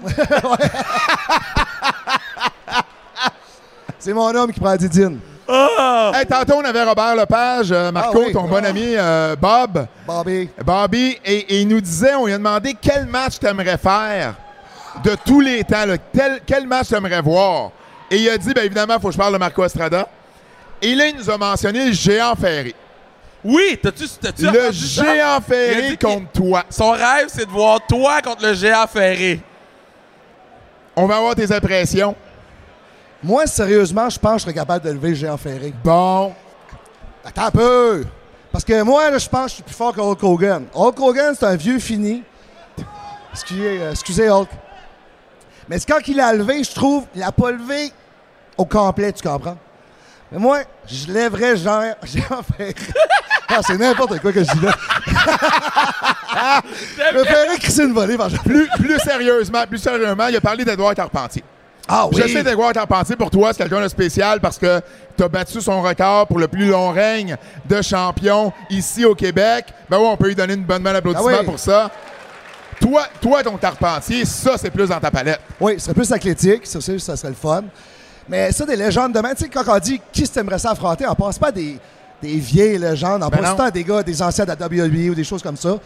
C'est 3.99 4.13
mon 4.13 4.35
homme 4.35 4.53
qui 4.53 4.59
prend 4.59 4.71
la 4.71 4.77
Didine. 4.77 5.21
Hey, 5.49 6.27
tantôt, 6.27 6.55
on 6.57 6.65
avait 6.65 6.83
Robert 6.83 7.15
Lepage, 7.17 7.73
euh, 7.73 7.91
Marco, 7.91 8.21
Ah 8.23 8.27
oui. 8.27 8.33
ton 8.33 8.43
bon 8.49 8.65
ami 8.65 8.95
euh, 8.97 9.35
Bob. 9.37 9.87
Bobby. 10.07 10.51
Bobby, 10.63 11.19
et, 11.25 11.37
et 11.39 11.61
il 11.61 11.69
nous 11.69 11.81
disait, 11.81 12.15
on 12.15 12.27
lui 12.27 12.35
a 12.35 12.39
demandé 12.39 12.77
quel 12.81 13.07
match 13.07 13.39
t'aimerais 13.39 13.79
faire 13.79 14.35
de 15.05 15.17
tous 15.25 15.41
les 15.41 15.65
temps. 15.65 15.85
là. 15.87 15.97
Tel- 15.99 16.41
quel 16.47 16.67
match 16.67 16.89
t'aimerais 16.89 17.21
voir? 17.23 17.71
Et 18.11 18.17
il 18.19 18.29
a 18.29 18.39
dit, 18.39 18.53
bien 18.55 18.63
évidemment, 18.65 18.95
il 18.97 19.01
faut 19.01 19.09
que 19.09 19.13
je 19.15 19.19
parle 19.19 19.33
de 19.35 19.39
Marco 19.39 19.65
Estrada. 19.65 20.09
Et 20.81 20.95
là, 20.95 21.09
il 21.09 21.17
nous 21.17 21.29
a 21.31 21.37
mentionné 21.37 21.87
le 21.87 21.93
géant 21.93 22.35
ferré. 22.35 22.75
Oui, 23.45 23.79
t'as-tu 23.83 24.09
t'as-tu 24.21 24.43
Le 24.43 24.49
entendu 24.49 24.77
ça? 24.79 25.03
géant 25.05 25.15
Il 25.15 25.21
a 25.21 25.41
ferré 25.41 25.83
dit 25.83 25.89
qu'il- 25.97 25.99
contre 25.99 26.33
toi. 26.33 26.65
Son 26.71 26.91
rêve, 26.91 27.27
c'est 27.29 27.47
de 27.47 27.51
voir 27.51 27.81
toi 27.87 28.21
contre 28.23 28.45
le 28.47 28.55
géant 28.55 28.87
ferré. 28.87 29.41
On 30.97 31.07
va 31.07 31.17
avoir 31.19 31.35
tes 31.35 31.51
impressions. 31.53 32.17
Moi, 33.23 33.47
sérieusement, 33.47 34.09
je 34.11 34.19
pense 34.19 34.33
que 34.35 34.39
je 34.39 34.43
serais 34.45 34.55
capable 34.55 34.85
de 34.85 34.91
lever 34.91 35.09
le 35.11 35.15
géant 35.15 35.37
ferré. 35.37 35.73
Bon. 35.85 36.33
Attends 37.25 37.45
un 37.47 37.51
peu. 37.51 38.05
Parce 38.51 38.65
que 38.65 38.81
moi, 38.83 39.11
là, 39.11 39.19
je 39.19 39.29
pense 39.29 39.45
que 39.45 39.49
je 39.51 39.55
suis 39.57 39.63
plus 39.63 39.75
fort 39.75 39.93
que 39.93 40.01
Hulk 40.01 40.23
Hogan. 40.23 40.65
Hulk 40.75 40.99
Hogan, 41.01 41.35
c'est 41.39 41.47
un 41.47 41.57
vieux 41.57 41.79
fini. 41.79 42.23
Excusez, 43.33 43.81
euh, 43.83 43.91
excusez 43.91 44.29
Hulk. 44.31 44.49
Mais 45.69 45.79
c'est 45.79 45.89
quand 45.91 46.07
il 46.07 46.17
l'a 46.17 46.33
levé, 46.33 46.65
je 46.65 46.75
trouve, 46.75 47.05
il 47.15 47.21
l'a 47.21 47.33
pas 47.33 47.51
levé 47.51 47.93
au 48.57 48.65
complet, 48.65 49.13
tu 49.13 49.27
comprends? 49.27 49.57
Mais 50.33 50.39
moi, 50.39 50.59
je 50.87 51.11
lèverais 51.13 51.57
ferré. 52.59 52.75
Ah, 53.49 53.61
c'est 53.67 53.79
n'importe 53.79 54.19
quoi 54.21 54.33
que 54.33 54.45
je 54.45 54.51
dis 54.53 54.61
là. 54.61 54.73
je 57.13 57.19
me 57.19 57.25
ferais 57.25 57.59
crisser 57.59 57.85
une 57.85 57.93
volée 57.93 58.17
par 58.17 58.29
Plus, 58.45 58.69
plus 58.79 58.99
sérieusement, 58.99 59.67
plus 59.67 59.79
sérieusement, 59.79 60.27
il 60.29 60.37
a 60.37 60.41
parlé 60.41 60.65
d'Edouard 60.65 60.95
Carpentier. 60.95 61.43
Ah 61.91 62.07
oui! 62.07 62.21
Je 62.23 62.29
sais 62.29 62.43
d'Edouard 62.43 62.73
Carpentier, 62.75 63.17
pour 63.17 63.31
toi, 63.31 63.53
c'est 63.53 63.59
quelqu'un 63.63 63.81
de 63.81 63.89
spécial 63.89 64.41
parce 64.41 64.59
que 64.59 64.81
tu 65.17 65.25
as 65.25 65.29
battu 65.29 65.61
son 65.63 65.81
record 65.81 66.27
pour 66.27 66.39
le 66.39 66.47
plus 66.49 66.67
long 66.69 66.91
règne 66.91 67.37
de 67.65 67.81
champion 67.81 68.53
ici 68.69 69.07
au 69.07 69.15
Québec. 69.15 69.67
Ben 69.89 69.99
oui, 69.99 70.07
on 70.07 70.17
peut 70.19 70.29
lui 70.29 70.35
donner 70.35 70.53
une 70.55 70.65
bonne 70.65 70.83
main 70.83 70.93
d'applaudissement 70.93 71.31
Ah 71.33 71.39
oui. 71.41 71.47
pour 71.47 71.59
ça. 71.59 71.91
Toi, 72.81 73.03
toi, 73.21 73.43
ton 73.43 73.57
Carpentier, 73.57 74.25
ça, 74.25 74.57
c'est 74.57 74.71
plus 74.71 74.89
dans 74.89 75.01
ta 75.01 75.11
palette. 75.11 75.41
Oui, 75.61 75.75
ce 75.79 75.85
serait 75.87 75.95
plus 75.95 76.13
athlétique, 76.13 76.67
ça, 76.67 76.81
ça 76.81 77.17
serait 77.17 77.29
le 77.31 77.35
fun. 77.35 77.65
Mais 78.29 78.53
ça, 78.53 78.65
des 78.65 78.77
légendes 78.77 79.13
demain, 79.13 79.35
tu 79.35 79.45
sais, 79.45 79.49
quand 79.49 79.65
on 79.67 79.79
dit 79.79 80.01
qui 80.13 80.23
t'aimerais 80.29 80.59
ça 80.59 80.71
affronter, 80.73 81.07
on 81.09 81.15
pense 81.15 81.39
pas 81.39 81.49
à 81.49 81.53
des, 81.53 81.79
des 82.23 82.37
vieilles 82.37 82.79
légendes, 82.79 83.23
on 83.23 83.29
Ben 83.29 83.39
pense 83.39 83.57
temps 83.57 83.65
à 83.65 83.71
des 83.71 83.83
gars, 83.85 84.03
des 84.03 84.21
anciens 84.23 84.45
de 84.45 84.51
la 84.51 84.67
WWE 84.67 85.11
ou 85.11 85.15
des 85.15 85.25
choses 85.25 85.43
comme 85.43 85.57
ça. 85.57 85.77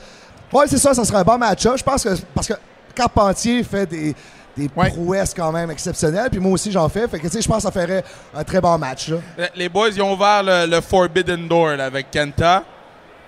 Oui, 0.52 0.64
c'est 0.68 0.78
ça, 0.78 0.92
ça 0.92 1.04
serait 1.04 1.18
un 1.18 1.24
bon 1.24 1.38
match-up. 1.38 1.74
Je 1.78 1.82
pense 1.82 2.02
que, 2.04 2.10
parce 2.34 2.48
que 2.48 2.54
Carpentier 2.94 3.62
fait 3.62 3.86
des, 3.86 4.14
des 4.56 4.68
Ouais. 4.76 4.90
prouesses 4.90 5.32
quand 5.34 5.50
même 5.50 5.70
exceptionnelles, 5.70 6.28
puis 6.30 6.40
moi 6.40 6.52
aussi 6.52 6.70
j'en 6.70 6.88
fais. 6.90 7.08
Fait 7.08 7.18
que, 7.18 7.26
tu 7.26 7.32
sais, 7.32 7.40
je 7.42 7.48
pense 7.48 7.58
que 7.58 7.62
ça 7.62 7.70
ferait 7.72 8.04
un 8.34 8.44
très 8.44 8.60
bon 8.60 8.76
match, 8.76 9.08
là. 9.08 9.16
Les 9.54 9.68
boys, 9.70 9.88
ils 9.90 10.02
ont 10.02 10.12
ouvert 10.12 10.42
le, 10.42 10.66
le 10.66 10.80
Forbidden 10.82 11.48
Door 11.48 11.76
là, 11.76 11.86
avec 11.86 12.10
Kenta. 12.10 12.64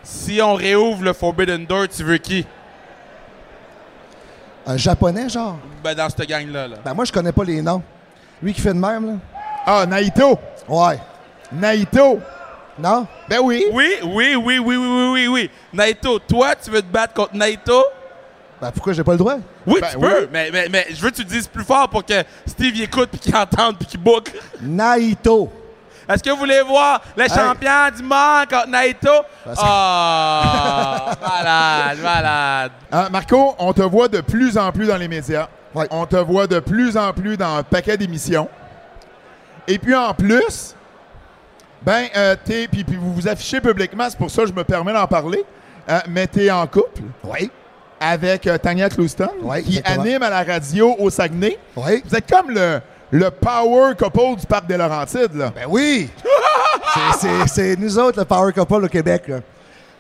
Si 0.02 0.42
on 0.42 0.52
réouvre 0.54 1.02
le 1.02 1.12
Forbidden 1.14 1.64
Door, 1.64 1.86
tu 1.96 2.02
veux 2.04 2.18
qui? 2.18 2.44
Un 4.66 4.76
japonais, 4.76 5.28
genre? 5.28 5.58
Ben, 5.82 5.94
dans 5.94 6.08
cette 6.08 6.28
gang-là. 6.28 6.68
Là. 6.68 6.76
Ben, 6.84 6.94
moi, 6.94 7.04
je 7.04 7.12
connais 7.12 7.32
pas 7.32 7.44
les 7.44 7.60
noms. 7.60 7.82
Lui 8.42 8.52
qui 8.54 8.60
fait 8.60 8.72
de 8.72 8.78
même, 8.78 9.06
là? 9.06 9.12
Ah, 9.66 9.86
Naito. 9.86 10.38
Ouais. 10.68 10.98
Naito. 11.52 12.18
Non? 12.78 13.06
Ben 13.28 13.38
oui. 13.42 13.64
Oui, 13.72 13.94
oui, 14.02 14.34
oui, 14.36 14.36
oui, 14.36 14.58
oui, 14.58 14.76
oui, 14.76 15.08
oui, 15.12 15.28
oui. 15.28 15.50
Naito, 15.72 16.18
toi, 16.18 16.54
tu 16.56 16.70
veux 16.70 16.82
te 16.82 16.86
battre 16.90 17.14
contre 17.14 17.34
Naito? 17.36 17.84
Ben, 18.60 18.70
pourquoi 18.72 18.92
j'ai 18.92 19.04
pas 19.04 19.12
le 19.12 19.18
droit? 19.18 19.36
Oui, 19.66 19.78
Ben 19.80 19.88
tu 19.92 19.96
oui. 19.98 20.08
peux, 20.08 20.28
mais, 20.32 20.50
mais, 20.50 20.68
mais 20.70 20.86
je 20.90 21.00
veux 21.00 21.10
que 21.10 21.16
tu 21.16 21.22
le 21.22 21.28
dises 21.28 21.46
plus 21.46 21.64
fort 21.64 21.88
pour 21.88 22.04
que 22.04 22.24
Steve 22.46 22.74
y 22.76 22.82
écoute, 22.82 23.10
puis 23.10 23.20
qu'il 23.20 23.36
entende, 23.36 23.76
puis 23.78 23.86
qu'il 23.86 24.00
book. 24.00 24.30
Naito. 24.60 25.50
Est-ce 26.08 26.22
que 26.22 26.30
vous 26.30 26.36
voulez 26.36 26.60
voir 26.62 27.00
le 27.16 27.24
champion 27.28 27.90
du 27.96 28.02
monde 28.02 28.46
contre 28.50 28.68
Naito? 28.68 29.08
Parce 29.44 29.58
Oh, 29.62 31.26
malade, 31.28 31.98
malade. 32.02 32.72
Ah, 32.92 33.08
Marco, 33.10 33.54
on 33.58 33.72
te 33.72 33.82
voit 33.82 34.08
de 34.08 34.20
plus 34.20 34.58
en 34.58 34.70
plus 34.72 34.86
dans 34.86 34.96
les 34.96 35.08
médias. 35.08 35.48
Ouais. 35.74 35.86
On 35.90 36.06
te 36.06 36.16
voit 36.16 36.46
de 36.46 36.60
plus 36.60 36.96
en 36.96 37.12
plus 37.12 37.36
dans 37.36 37.56
un 37.56 37.62
paquet 37.62 37.96
d'émissions. 37.96 38.48
Et 39.66 39.78
puis 39.78 39.94
en 39.94 40.12
plus, 40.14 40.74
ben, 41.82 42.04
euh, 42.16 42.36
t'es, 42.44 42.68
puis, 42.68 42.84
puis 42.84 42.96
vous 42.96 43.14
vous 43.14 43.28
affichez 43.28 43.60
publiquement, 43.60 44.04
c'est 44.08 44.18
pour 44.18 44.30
ça 44.30 44.42
que 44.42 44.48
je 44.48 44.52
me 44.54 44.62
permets 44.64 44.92
d'en 44.92 45.06
parler, 45.06 45.42
euh, 45.88 45.98
mais 46.08 46.26
t'es 46.26 46.50
en 46.50 46.66
couple 46.66 47.02
Oui. 47.24 47.50
avec 47.98 48.46
euh, 48.46 48.58
Tanya 48.58 48.88
Clouston, 48.90 49.30
Ouais, 49.42 49.62
qui 49.62 49.78
exactement. 49.78 50.02
anime 50.04 50.22
à 50.22 50.30
la 50.30 50.42
radio 50.44 50.94
au 50.98 51.08
Saguenay. 51.10 51.58
Oui. 51.76 52.02
Vous 52.06 52.14
êtes 52.14 52.30
comme 52.30 52.50
le, 52.50 52.80
le 53.14 53.30
power 53.30 53.94
couple 53.96 54.40
du 54.40 54.46
parc 54.46 54.66
des 54.66 54.76
Laurentides, 54.76 55.34
là. 55.36 55.52
Ben 55.54 55.66
oui! 55.68 56.10
C'est- 57.46 57.76
nous 57.76 57.96
autres, 57.96 58.18
le 58.18 58.24
Power 58.24 58.52
Couple 58.52 58.84
au 58.84 58.88
Québec. 58.88 59.28
Là. 59.28 59.36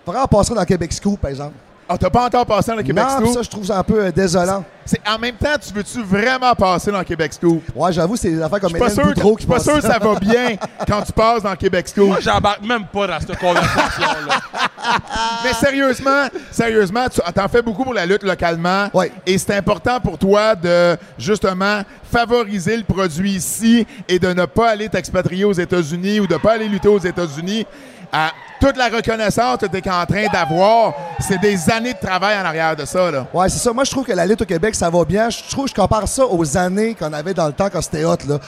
Faudrait 0.04 0.20
en 0.22 0.26
passer 0.26 0.52
dans 0.52 0.64
Québec 0.64 0.92
Scoop, 0.92 1.20
par 1.20 1.30
exemple. 1.30 1.54
Ah, 1.88 1.98
t'as 1.98 2.10
pas 2.10 2.26
encore 2.26 2.46
passé 2.46 2.70
dans 2.70 2.78
le 2.78 2.82
Québec 2.82 3.04
non, 3.04 3.26
Scoop? 3.26 3.34
ça, 3.34 3.42
je 3.42 3.50
trouve 3.50 3.64
ça 3.66 3.78
un 3.78 3.82
peu 3.82 4.04
euh, 4.06 4.10
désolant. 4.10 4.64
C'est, 4.86 5.00
en 5.06 5.18
même 5.18 5.34
temps, 5.34 5.54
tu 5.60 5.72
veux-tu 5.72 6.02
vraiment 6.02 6.54
passer 6.54 6.90
dans 6.90 6.98
le 6.98 7.04
Québec 7.04 7.32
Scoop? 7.32 7.62
Ouais, 7.74 7.92
j'avoue, 7.92 8.16
c'est 8.16 8.30
des 8.30 8.40
affaires 8.40 8.60
comme 8.60 8.74
Hélène 8.76 8.90
sûr, 8.90 9.04
Boudreau 9.04 9.32
je 9.32 9.36
qui 9.36 9.42
suis 9.42 9.52
pas 9.52 9.60
sûr 9.60 9.74
que 9.74 9.80
ça 9.80 9.98
va 9.98 10.14
bien 10.20 10.56
quand 10.86 11.02
tu 11.02 11.12
passes 11.12 11.42
dans 11.42 11.50
le 11.50 11.56
Québec 11.56 11.88
Scoop. 11.88 12.08
Moi, 12.08 12.20
j'embarque 12.20 12.62
même 12.62 12.86
pas 12.86 13.06
dans 13.06 13.20
cette 13.20 13.38
conversation-là. 13.38 14.40
Mais 15.44 15.52
sérieusement, 15.54 16.28
sérieusement, 16.50 17.06
tu 17.08 17.20
t'en 17.32 17.48
fais 17.48 17.62
beaucoup 17.62 17.84
pour 17.84 17.94
la 17.94 18.06
lutte 18.06 18.22
localement. 18.22 18.88
Ouais. 18.94 19.12
Et 19.26 19.36
c'est 19.38 19.54
important 19.54 20.00
pour 20.00 20.18
toi 20.18 20.54
de 20.54 20.96
justement 21.18 21.82
favoriser 22.10 22.76
le 22.76 22.84
produit 22.84 23.32
ici 23.32 23.86
et 24.08 24.18
de 24.18 24.32
ne 24.32 24.44
pas 24.46 24.70
aller 24.70 24.88
t'expatrier 24.88 25.44
aux 25.44 25.52
États-Unis 25.52 26.20
ou 26.20 26.26
de 26.26 26.34
ne 26.34 26.38
pas 26.38 26.52
aller 26.52 26.68
lutter 26.68 26.88
aux 26.88 26.98
États-Unis. 26.98 27.66
Euh, 28.12 28.28
toute 28.60 28.76
la 28.76 28.88
reconnaissance 28.88 29.58
que 29.58 29.66
tu 29.66 29.76
es 29.76 29.90
en 29.90 30.06
train 30.06 30.26
d'avoir, 30.32 30.94
c'est 31.20 31.40
des 31.40 31.70
années 31.70 31.92
de 31.92 31.98
travail 31.98 32.38
en 32.40 32.44
arrière 32.44 32.74
de 32.74 32.84
ça. 32.84 33.10
Ouais, 33.32 33.48
c'est 33.48 33.58
ça. 33.58 33.72
Moi, 33.72 33.84
je 33.84 33.90
trouve 33.90 34.04
que 34.04 34.12
la 34.12 34.26
lutte 34.26 34.42
au 34.42 34.46
Québec, 34.46 34.74
ça 34.74 34.90
va 34.90 35.04
bien. 35.04 35.28
Je 35.30 35.42
trouve, 35.50 35.68
je 35.68 35.74
compare 35.74 36.08
ça 36.08 36.26
aux 36.26 36.56
années 36.56 36.94
qu'on 36.94 37.12
avait 37.12 37.34
dans 37.34 37.46
le 37.46 37.52
temps 37.52 37.68
quand 37.70 37.82
c'était 37.82 38.04
hot, 38.04 38.16
là. 38.28 38.38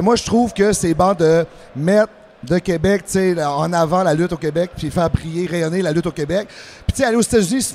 Moi, 0.00 0.16
je 0.16 0.24
trouve 0.24 0.52
que 0.52 0.72
c'est 0.72 0.94
bon 0.94 1.14
de 1.14 1.44
mettre 1.74 2.12
de 2.42 2.58
Québec, 2.58 3.04
tu 3.06 3.12
sais, 3.12 3.44
en 3.44 3.72
avant 3.72 4.02
la 4.02 4.14
lutte 4.14 4.32
au 4.32 4.36
Québec, 4.36 4.70
puis 4.76 4.90
faire 4.90 5.10
prier, 5.10 5.46
rayonner 5.46 5.82
la 5.82 5.92
lutte 5.92 6.06
au 6.06 6.12
Québec. 6.12 6.48
Puis, 6.86 6.94
tu 6.94 7.02
sais, 7.02 7.04
aller 7.04 7.16
aux 7.16 7.22
États-Unis, 7.22 7.74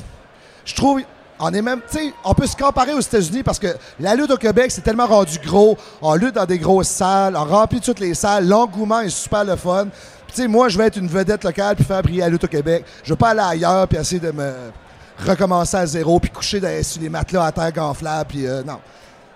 je 0.65 0.75
trouve, 0.75 1.01
on 1.43 1.51
est 1.53 1.61
même, 1.61 1.81
tu 1.91 2.13
on 2.23 2.33
peut 2.33 2.45
se 2.45 2.55
comparer 2.55 2.93
aux 2.93 2.99
États-Unis 2.99 3.41
parce 3.41 3.57
que 3.57 3.67
la 3.99 4.15
lutte 4.15 4.29
au 4.29 4.37
Québec, 4.37 4.69
c'est 4.69 4.81
tellement 4.81 5.07
rendu 5.07 5.39
gros. 5.39 5.75
On 6.01 6.13
lutte 6.13 6.35
dans 6.35 6.45
des 6.45 6.59
grosses 6.59 6.87
salles, 6.87 7.35
on 7.35 7.45
remplit 7.45 7.81
toutes 7.81 7.99
les 7.99 8.13
salles. 8.13 8.47
L'engouement 8.47 8.99
est 9.01 9.09
super 9.09 9.43
le 9.43 9.55
fun. 9.55 9.87
Puis, 10.31 10.35
tu 10.37 10.41
sais, 10.43 10.47
moi, 10.47 10.69
je 10.69 10.77
vais 10.77 10.87
être 10.87 10.95
une 10.97 11.07
vedette 11.09 11.43
locale 11.43 11.75
puis 11.75 11.83
faire 11.83 12.01
briller 12.01 12.21
la 12.21 12.29
lutte 12.29 12.45
au 12.45 12.47
Québec. 12.47 12.85
Je 13.03 13.09
veux 13.09 13.17
pas 13.17 13.29
aller 13.31 13.41
ailleurs 13.41 13.85
puis 13.87 13.97
essayer 13.97 14.21
de 14.21 14.31
me 14.31 14.53
recommencer 15.27 15.75
à 15.77 15.85
zéro 15.85 16.19
puis 16.21 16.29
coucher 16.31 16.59
dans- 16.61 16.83
sur 16.83 17.01
les 17.01 17.09
matelas 17.09 17.45
à 17.47 17.51
terre 17.51 17.71
gonflable 17.73 18.25
puis 18.29 18.47
euh, 18.47 18.63
non. 18.63 18.77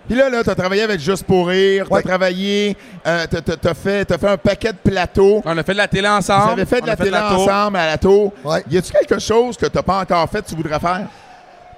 Puis 0.08 0.16
là, 0.16 0.30
là 0.30 0.42
tu 0.42 0.50
as 0.50 0.54
travaillé 0.54 0.82
avec 0.82 1.00
Juste 1.00 1.24
pour 1.24 1.48
rire, 1.48 1.84
tu 1.86 1.92
Ouais. 1.92 1.98
as 1.98 2.02
travaillé, 2.02 2.76
euh, 3.06 3.26
t'as- 3.28 3.42
t'as 3.42 3.56
t'as 3.56 3.74
fait, 3.74 4.04
t'as 4.04 4.16
fait 4.18 4.28
un 4.28 4.36
paquet 4.38 4.72
de 4.72 4.78
plateaux. 4.90 5.42
On 5.44 5.58
a 5.58 5.62
fait 5.62 5.72
de 5.72 5.78
la 5.78 5.88
télé 5.88 6.08
ensemble. 6.08 6.44
Vous 6.44 6.50
avez 6.52 6.64
fait 6.64 6.80
de 6.80 6.84
On 6.84 6.86
la 6.86 6.96
télé 6.96 7.16
ensemble 7.18 7.76
à 7.76 7.86
la 7.86 7.98
tour. 7.98 8.32
Ouais. 8.44 8.64
Y 8.70 8.78
a-tu 8.78 8.92
quelque 8.92 9.18
chose 9.18 9.56
que 9.56 9.66
tu 9.66 9.82
pas 9.82 10.00
encore 10.00 10.28
fait 10.30 10.42
que 10.42 10.48
tu 10.48 10.54
voudrais 10.56 10.80
faire? 10.80 11.06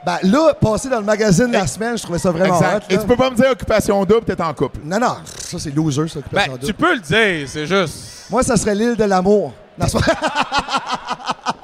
Ben 0.07 0.18
là, 0.22 0.55
passer 0.55 0.88
dans 0.88 1.01
le 1.01 1.05
magazine 1.05 1.51
la 1.51 1.66
semaine, 1.66 1.99
je 1.99 2.03
trouvais 2.05 2.18
ça 2.20 2.30
vraiment 2.30 2.55
exact. 2.57 2.84
hot, 2.90 2.94
Et 2.94 2.99
tu 2.99 3.07
peux 3.07 3.16
pas 3.16 3.30
me 3.30 3.36
dire 3.36 3.51
occupation 3.51 4.05
double, 4.05 4.24
t'es 4.24 4.40
en 4.40 4.55
couple. 4.55 4.78
Non, 4.84 4.99
non, 5.01 5.16
ça 5.42 5.59
c'est 5.59 5.74
loser, 5.74 6.07
ça, 6.09 6.20
Ben, 6.20 6.20
occupation 6.20 6.53
tu 6.59 6.61
double. 6.66 6.74
peux 6.74 6.94
le 6.94 7.01
dire, 7.01 7.49
c'est 7.49 7.66
juste. 7.66 7.96
Moi, 8.30 8.42
ça 8.42 8.57
serait 8.57 8.74
l'île 8.74 8.94
de 8.96 9.05
l'amour. 9.05 9.53
Non, 9.78 9.86
c'est 9.88 9.99
pas- 9.99 10.14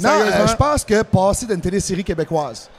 Non, 0.00 0.10
Sérieusement? 0.10 0.40
euh, 0.40 0.46
je 0.46 0.54
pense 0.56 0.84
que 0.84 1.02
passer 1.02 1.46
d'une 1.46 1.60
télésérie 1.60 2.04
québécoise. 2.04 2.70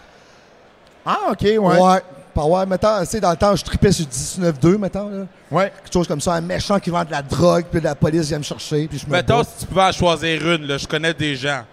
Ah, 1.06 1.18
OK, 1.32 1.42
Ouais. 1.42 1.58
ouais. 1.60 2.02
Ouais, 2.42 2.66
mettons, 2.66 3.02
tu 3.02 3.06
sais, 3.08 3.20
dans 3.20 3.32
le 3.32 3.36
temps, 3.36 3.54
je 3.54 3.66
tripais 3.66 3.92
sur 3.92 4.06
19-2, 4.06 4.78
mettons, 4.78 5.10
là. 5.10 5.26
Ouais. 5.52 5.74
Quelque 5.84 5.92
chose 5.94 6.08
comme 6.08 6.22
ça, 6.22 6.36
un 6.36 6.40
méchant 6.42 6.80
qui 6.80 6.90
vend 6.90 7.04
de 7.04 7.12
la 7.12 7.22
drogue, 7.22 7.66
puis 7.70 7.82
la 7.82 7.96
police 7.96 8.28
vient 8.30 8.38
me 8.38 8.44
chercher, 8.44 8.88
puis 8.88 8.98
je 8.98 9.06
me 9.06 9.12
Mettons, 9.12 9.40
bats. 9.40 9.44
si 9.44 9.60
tu 9.60 9.66
pouvais 9.66 9.82
en 9.84 9.92
choisir 9.92 10.48
une, 10.56 10.66
là, 10.66 10.78
je 10.78 10.88
connais 10.88 11.14
des 11.14 11.36
gens. 11.36 11.64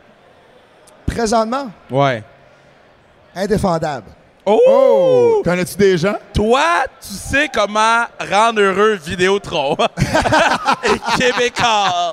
Présentement, 1.06 1.70
Ouais. 1.90 2.22
indéfendable. 3.34 4.06
Oh! 4.44 5.40
Connais-tu 5.44 5.76
des 5.76 5.98
gens? 5.98 6.16
Toi, 6.32 6.62
tu 7.00 7.08
sais 7.14 7.48
comment 7.52 8.04
rendre 8.30 8.60
heureux 8.60 8.94
Vidéotron. 8.94 9.76
Et 10.84 11.18
Québécois. 11.18 12.12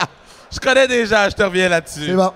Je 0.51 0.59
connais 0.59 0.87
des 0.87 1.05
gens, 1.05 1.25
je 1.29 1.35
te 1.35 1.43
reviens 1.43 1.69
là-dessus. 1.69 2.07
C'est 2.07 2.13
bon. 2.13 2.33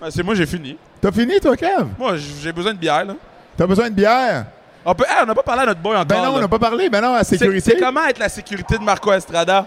Ah, 0.00 0.06
C'est 0.10 0.22
moi, 0.22 0.34
j'ai 0.34 0.46
fini. 0.46 0.76
T'as 1.00 1.10
fini, 1.10 1.40
toi, 1.40 1.56
Kev? 1.56 1.86
Moi, 1.98 2.14
j'ai 2.16 2.52
besoin 2.52 2.72
de 2.72 2.78
bière, 2.78 3.04
là. 3.04 3.14
T'as 3.56 3.66
besoin 3.66 3.88
de 3.90 3.94
bière? 3.94 4.46
On 4.84 4.94
peut... 4.94 5.04
Hey, 5.08 5.16
on 5.22 5.26
n'a 5.26 5.34
pas 5.34 5.42
parlé 5.42 5.62
à 5.62 5.66
notre 5.66 5.80
boy 5.80 5.94
encore. 5.96 6.06
Ben 6.06 6.22
non, 6.22 6.34
on 6.36 6.40
n'a 6.40 6.48
pas 6.48 6.58
parlé. 6.58 6.88
Ben 6.88 7.00
non, 7.00 7.14
à 7.14 7.24
C'est- 7.24 7.38
sécurité. 7.38 7.72
C'est 7.74 7.80
comment 7.80 8.04
être 8.06 8.18
la 8.18 8.28
sécurité 8.28 8.78
de 8.78 8.82
Marco 8.84 9.12
Estrada? 9.12 9.66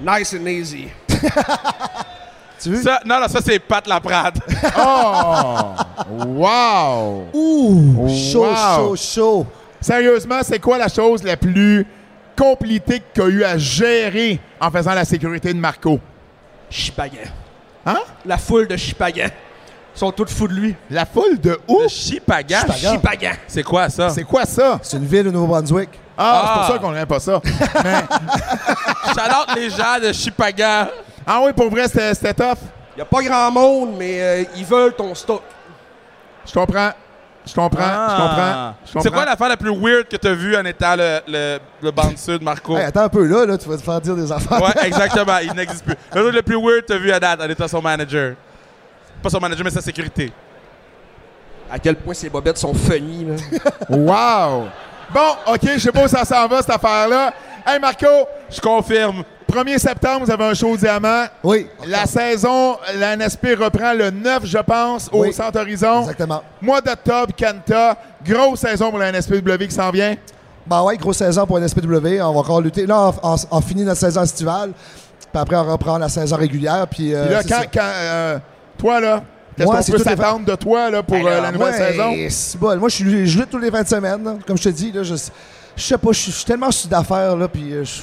Nice 0.00 0.34
and 0.34 0.46
easy. 0.46 0.88
Tu 2.62 2.70
veux? 2.70 2.82
Ça, 2.82 3.00
non, 3.04 3.20
non, 3.20 3.28
ça, 3.28 3.40
c'est 3.44 3.58
Pat 3.58 3.86
Laprade. 3.86 4.38
Oh! 4.78 5.74
wow! 6.26 7.24
Ouh, 7.32 8.08
chaud, 8.08 8.44
Wow. 8.46 8.76
chaud, 8.76 8.96
chaud. 8.96 9.46
Sérieusement, 9.80 10.38
c'est 10.42 10.58
quoi 10.58 10.78
la 10.78 10.88
chose 10.88 11.22
la 11.22 11.36
plus 11.36 11.86
compliquée 12.36 13.00
que 13.00 13.04
tu 13.14 13.22
as 13.22 13.26
eu 13.26 13.44
à 13.44 13.58
gérer 13.58 14.40
en 14.60 14.70
faisant 14.70 14.94
la 14.94 15.04
sécurité 15.04 15.52
de 15.52 15.58
Marco? 15.58 15.98
Chipagan. 16.70 17.28
Hein? 17.84 17.98
La 18.24 18.38
foule 18.38 18.66
de 18.66 18.76
Chipagan. 18.76 19.28
Ils 19.94 19.98
sont 19.98 20.10
tous 20.12 20.26
fous 20.30 20.48
de 20.48 20.54
lui. 20.54 20.74
La 20.90 21.06
foule 21.06 21.38
de 21.40 21.58
où? 21.68 21.80
Le 21.82 21.88
Chipagan. 21.88 22.60
Chipagan. 22.78 23.32
C'est 23.46 23.62
quoi, 23.62 23.88
ça? 23.88 24.10
C'est 24.10 24.24
quoi 24.24 24.44
ça? 24.44 24.78
C'est 24.82 24.96
une 24.98 25.06
ville 25.06 25.28
au 25.28 25.32
Nouveau-Brunswick. 25.32 25.88
Ah, 26.18 26.42
c'est 26.42 26.50
Ah. 26.50 26.58
pour 26.58 26.74
ça 26.74 26.78
qu'on 26.80 26.92
n'aime 26.92 27.06
pas 27.06 27.20
ça. 27.20 27.40
Mais, 27.84 28.02
les 29.56 29.70
gens 29.70 29.98
de 30.02 30.12
Chipagan. 30.12 30.88
Ah 31.26 31.40
oui, 31.44 31.52
pour 31.52 31.68
vrai, 31.70 31.88
c'était 31.88 32.34
tough. 32.34 32.58
Il 32.94 32.96
n'y 32.98 33.02
a 33.02 33.04
pas 33.04 33.22
grand 33.22 33.50
monde, 33.50 33.96
mais 33.98 34.22
euh, 34.22 34.44
ils 34.56 34.64
veulent 34.64 34.94
ton 34.94 35.14
stock. 35.14 35.42
Je 36.46 36.52
comprends. 36.52 36.90
Je 37.44 37.54
comprends. 37.54 37.80
Ah. 37.84 38.08
Je 38.08 38.22
comprends. 38.22 38.74
Je 38.86 38.92
comprends. 38.92 39.00
C'est 39.02 39.10
quoi 39.10 39.24
l'affaire 39.24 39.48
la 39.48 39.56
plus 39.56 39.70
weird 39.70 40.08
que 40.08 40.16
t'as 40.16 40.32
vue 40.32 40.56
en 40.56 40.64
étant 40.64 40.96
le, 40.96 41.20
le, 41.28 41.58
le 41.82 41.90
bouncer 41.90 42.38
de 42.38 42.44
Marco? 42.44 42.76
Hey, 42.76 42.84
attends 42.84 43.02
un 43.02 43.08
peu, 43.08 43.24
là, 43.24 43.44
là, 43.46 43.58
tu 43.58 43.68
vas 43.68 43.76
te 43.76 43.82
faire 43.82 44.00
dire 44.00 44.16
des 44.16 44.30
affaires. 44.32 44.60
Ouais, 44.62 44.72
exactement. 44.86 45.38
Il 45.38 45.52
n'existe 45.52 45.84
plus. 45.84 45.94
Le 46.14 46.22
truc 46.22 46.34
le 46.34 46.42
plus 46.42 46.56
weird 46.56 46.82
que 46.82 46.86
t'as 46.86 46.98
vu 46.98 47.12
à 47.12 47.20
date 47.20 47.40
en 47.40 47.48
étant 47.48 47.68
son 47.68 47.82
manager. 47.82 48.34
Pas 49.22 49.30
son 49.30 49.40
manager, 49.40 49.64
mais 49.64 49.70
sa 49.70 49.80
sécurité. 49.82 50.32
À 51.70 51.78
quel 51.78 51.96
point 51.96 52.14
ces 52.14 52.30
bobettes 52.30 52.58
sont 52.58 52.74
funny, 52.74 53.24
là. 53.26 53.34
Wow! 53.90 54.68
Bon, 55.12 55.36
OK, 55.52 55.60
je 55.74 55.78
sais 55.78 55.92
pas 55.92 56.04
où 56.04 56.08
ça 56.08 56.24
s'en 56.24 56.48
va, 56.48 56.62
cette 56.62 56.70
affaire-là. 56.70 57.32
Hey, 57.66 57.78
Marco, 57.78 58.06
Je 58.50 58.60
confirme. 58.60 59.22
1er 59.50 59.78
septembre, 59.78 60.24
vous 60.26 60.30
avez 60.30 60.44
un 60.44 60.54
show 60.54 60.76
diamant. 60.76 61.24
Oui, 61.44 61.66
La 61.86 62.06
saison, 62.06 62.76
la 62.98 63.16
NSP 63.16 63.54
reprend 63.58 63.92
le 63.92 64.10
9, 64.10 64.44
je 64.44 64.58
pense, 64.58 65.08
au 65.12 65.22
Oui. 65.22 65.32
Centre 65.32 65.60
Horizon. 65.60 66.02
exactement. 66.02 66.42
Mois 66.60 66.80
d'octobre, 66.80 67.32
Canta. 67.38 67.96
Grosse 68.24 68.60
saison 68.60 68.90
pour 68.90 68.98
la 68.98 69.10
NSPW 69.12 69.66
qui 69.68 69.74
s'en 69.74 69.90
vient. 69.90 70.16
Ben 70.66 70.82
ouais, 70.82 70.96
grosse 70.96 71.18
saison 71.18 71.46
pour 71.46 71.58
NSPW. 71.60 72.20
On 72.22 72.32
va 72.32 72.40
encore 72.40 72.60
lutter. 72.60 72.86
Là, 72.86 73.12
on, 73.22 73.34
on- 73.34 73.36
on 73.52 73.60
finit 73.60 73.84
notre 73.84 74.00
saison 74.00 74.22
estivale. 74.24 74.72
Puis 75.32 75.40
après, 75.40 75.56
on 75.56 75.64
reprend 75.64 75.96
la 75.98 76.08
saison 76.08 76.36
régulière. 76.36 76.86
Puis, 76.90 77.14
euh, 77.14 77.24
Puis 77.26 77.34
là, 77.34 77.42
quand, 77.44 77.66
quand, 77.72 77.90
euh, 77.94 78.38
toi, 78.76 79.00
là, 79.00 79.22
qu'est-ce 79.56 79.68
qu'on 79.68 79.92
peut 79.92 79.98
s'attendre 80.02 80.44
de 80.44 80.54
toi 80.56 80.90
là, 80.90 81.02
pour 81.04 81.16
Ben 81.16 81.26
euh, 81.26 81.40
la 81.40 81.52
nouvelle 81.52 81.68
moi, 81.68 81.72
saison? 81.72 82.12
eh, 82.16 82.30
c'est 82.30 82.58
bon. 82.58 82.76
Moi, 82.78 82.88
je 82.88 83.26
je 83.26 83.38
lutte 83.38 83.50
tous 83.50 83.58
les 83.58 83.70
fins 83.70 83.82
de 83.82 83.88
semaine. 83.88 84.24
là. 84.24 84.34
Comme 84.44 84.56
je 84.58 84.64
te 84.64 84.68
dis, 84.70 84.90
là, 84.90 85.04
je, 85.04 85.14
je 85.14 85.82
sais 85.82 85.98
pas, 85.98 86.08
je 86.10 86.18
suis 86.18 86.32
je 86.32 86.36
suis 86.38 86.44
tellement 86.46 86.70
sous 86.72 86.88
d'affaires. 86.88 87.36
Là, 87.36 87.46
puis, 87.46 87.70
je- 87.84 88.00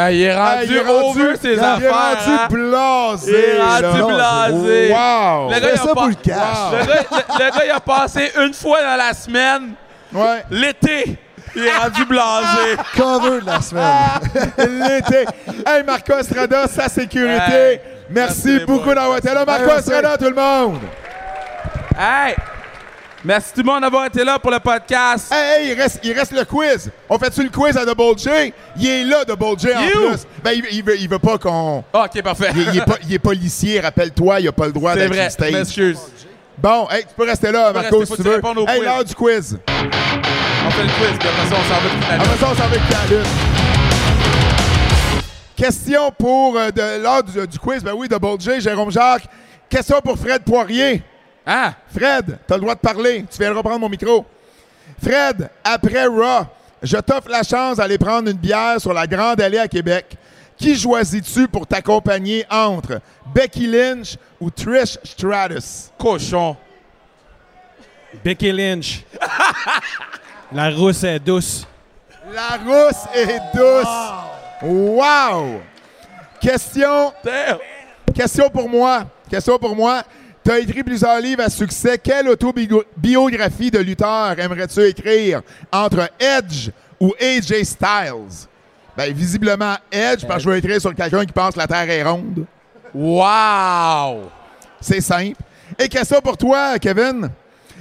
Ah, 0.00 0.12
il 0.12 0.22
est 0.22 0.32
rendu 0.34 0.46
Ah, 0.58 0.64
il 0.64 0.76
est 0.76 0.88
over 0.88 1.36
ses 1.40 1.48
il 1.54 1.58
est 1.58 1.62
affaires. 1.62 1.92
rendu 1.92 2.38
hein? 2.38 2.46
blasé. 2.50 3.32
Il 3.32 3.34
est 3.34 3.86
rendu 3.86 4.12
là. 4.12 4.48
blasé. 4.48 4.88
Wow! 4.92 5.50
Le 5.50 5.60
gars, 5.60 5.68
il 5.68 5.72
a 5.72 5.76
ça 5.76 5.94
pour 5.94 6.06
le 6.06 6.14
cash. 6.14 6.36
Wow. 6.36 6.78
Le 6.78 6.86
gars, 6.86 6.94
le- 7.10 7.16
le 7.44 7.50
gars, 7.50 7.64
il 7.64 7.70
a 7.70 7.80
passé 7.80 8.32
une 8.40 8.54
fois 8.54 8.82
dans 8.82 8.96
la 8.96 9.12
semaine, 9.14 9.72
Ouais. 10.12 10.44
l'été. 10.50 11.16
Il 11.56 11.66
est 11.66 11.76
rendu 11.76 12.04
blasé. 12.04 12.76
Cover 12.96 13.40
de 13.40 13.46
la 13.46 13.60
semaine. 13.60 13.86
L'été. 14.58 15.24
Hey, 15.66 15.82
Marco 15.84 16.12
Estrada, 16.16 16.66
sa 16.68 16.88
sécurité. 16.88 17.52
Hey, 17.52 17.80
merci, 18.10 18.60
beaucoup 18.66 18.94
d'avoir 18.94 19.16
été 19.18 19.32
là. 19.34 19.44
Marco. 19.44 19.70
Estrada, 19.76 20.16
tout 20.16 20.26
le 20.26 20.34
monde. 20.34 20.78
Hey! 21.98 22.36
Merci 23.28 23.52
tout 23.52 23.60
le 23.60 23.66
monde 23.66 23.82
d'avoir 23.82 24.06
été 24.06 24.24
là 24.24 24.38
pour 24.38 24.50
le 24.50 24.58
podcast. 24.58 25.30
Hey, 25.30 25.66
hey, 25.66 25.72
il 25.72 25.78
reste, 25.78 26.00
il 26.02 26.12
reste 26.14 26.32
le 26.32 26.46
quiz. 26.46 26.90
On 27.10 27.18
fait-tu 27.18 27.42
le 27.42 27.50
quiz 27.50 27.76
à 27.76 27.84
Double 27.84 28.18
J? 28.18 28.54
Il 28.78 28.86
est 28.88 29.04
là, 29.04 29.22
Double 29.22 29.58
J, 29.58 29.68
en 29.76 29.86
plus. 29.86 30.26
Ben, 30.42 30.52
il, 30.52 30.64
il 30.72 30.82
veut, 30.82 30.98
il 30.98 31.06
veut 31.10 31.18
pas 31.18 31.36
qu'on... 31.36 31.84
OK, 31.92 32.22
parfait. 32.22 32.48
Il, 32.56 32.62
il 32.72 32.78
est 32.78 32.86
pas- 32.86 32.96
il 33.06 33.12
est 33.12 33.18
policier, 33.18 33.80
rappelle-toi, 33.80 34.40
il 34.40 34.48
a 34.48 34.52
pas 34.52 34.64
le 34.64 34.72
droit 34.72 34.94
C'est 34.94 35.00
d'être 35.00 35.08
vrai, 35.08 35.24
sur 35.24 35.32
stage. 35.32 35.52
m'excuse. 35.52 35.98
Bon, 36.56 36.88
hey, 36.90 37.02
tu 37.02 37.14
peux 37.14 37.24
rester 37.24 37.52
là, 37.52 37.70
Marco, 37.70 38.02
si 38.06 38.16
tu 38.16 38.22
veux. 38.22 38.36
Hey, 38.36 38.40
quiz. 38.40 38.82
l'heure 38.82 39.04
du 39.04 39.14
quiz. 39.14 39.58
On 39.68 40.70
fait 40.70 40.82
le 40.84 40.88
quiz, 40.88 41.18
puis 41.20 41.28
après 41.28 41.48
ça, 41.50 41.54
on 41.54 41.68
s'en 41.68 41.80
va 41.82 41.90
tout 41.90 42.06
Après 42.10 42.38
ça, 42.38 42.46
on 42.50 42.54
s'en 42.54 42.68
va 42.68 42.76
la 42.76 43.16
lutte. 43.18 43.26
Question 45.54 46.12
pour 46.18 46.56
euh, 46.56 46.70
de, 46.70 47.02
l'heure 47.02 47.22
du, 47.22 47.46
du 47.46 47.58
quiz. 47.58 47.84
Ben 47.84 47.92
oui, 47.94 48.08
Double 48.08 48.40
J, 48.40 48.62
Jérôme 48.62 48.90
Jacques. 48.90 49.26
Question 49.68 50.00
pour 50.00 50.18
Fred 50.18 50.44
Poirier. 50.44 51.02
Ah! 51.50 51.72
Fred, 51.96 52.38
t'as 52.46 52.56
le 52.56 52.60
droit 52.60 52.74
de 52.74 52.80
parler. 52.80 53.24
Tu 53.30 53.38
viens 53.38 53.54
reprendre 53.54 53.80
mon 53.80 53.88
micro. 53.88 54.26
Fred, 55.02 55.48
après 55.64 56.04
Raw, 56.04 56.44
je 56.82 56.98
t'offre 56.98 57.30
la 57.30 57.42
chance 57.42 57.78
d'aller 57.78 57.96
prendre 57.96 58.28
une 58.30 58.36
bière 58.36 58.78
sur 58.78 58.92
la 58.92 59.06
Grande 59.06 59.40
Allée 59.40 59.58
à 59.58 59.66
Québec. 59.66 60.14
Qui 60.58 60.78
choisis-tu 60.78 61.48
pour 61.48 61.66
t'accompagner 61.66 62.44
entre 62.50 63.00
Becky 63.34 63.66
Lynch 63.66 64.16
ou 64.38 64.50
Trish 64.50 64.98
Stratus? 65.02 65.90
Cochon. 65.98 66.54
Becky 68.22 68.52
Lynch. 68.52 69.04
La 70.52 70.68
rousse 70.70 71.02
est 71.04 71.18
douce. 71.18 71.66
La 72.30 72.58
rousse 72.58 73.06
est 73.14 73.40
douce. 73.54 74.12
Wow! 74.62 75.60
Question, 76.40 77.12
Damn. 77.24 77.58
question 78.14 78.50
pour 78.50 78.68
moi. 78.68 79.04
Question 79.30 79.58
pour 79.58 79.74
moi. 79.74 80.02
Tu 80.48 80.54
as 80.54 80.60
écrit 80.60 80.82
plusieurs 80.82 81.20
livres 81.20 81.42
à 81.42 81.50
succès. 81.50 81.98
Quelle 81.98 82.26
autobiographie 82.26 83.70
de 83.70 83.80
lutteur 83.80 84.34
aimerais-tu 84.38 84.80
écrire 84.80 85.42
entre 85.70 86.08
Edge 86.18 86.70
ou 86.98 87.12
AJ 87.20 87.64
Styles? 87.64 88.48
Ben, 88.96 89.12
visiblement 89.12 89.74
Edge, 89.92 90.24
parce 90.26 90.38
que 90.38 90.44
je 90.44 90.48
veux 90.48 90.56
écrire 90.56 90.80
sur 90.80 90.94
quelqu'un 90.94 91.26
qui 91.26 91.34
pense 91.34 91.52
que 91.52 91.58
la 91.58 91.66
Terre 91.66 91.90
est 91.90 92.02
ronde. 92.02 92.46
Wow! 92.94 94.30
C'est 94.80 95.02
simple. 95.02 95.36
Et 95.78 95.86
question 95.86 96.18
pour 96.22 96.38
toi, 96.38 96.78
Kevin? 96.78 97.28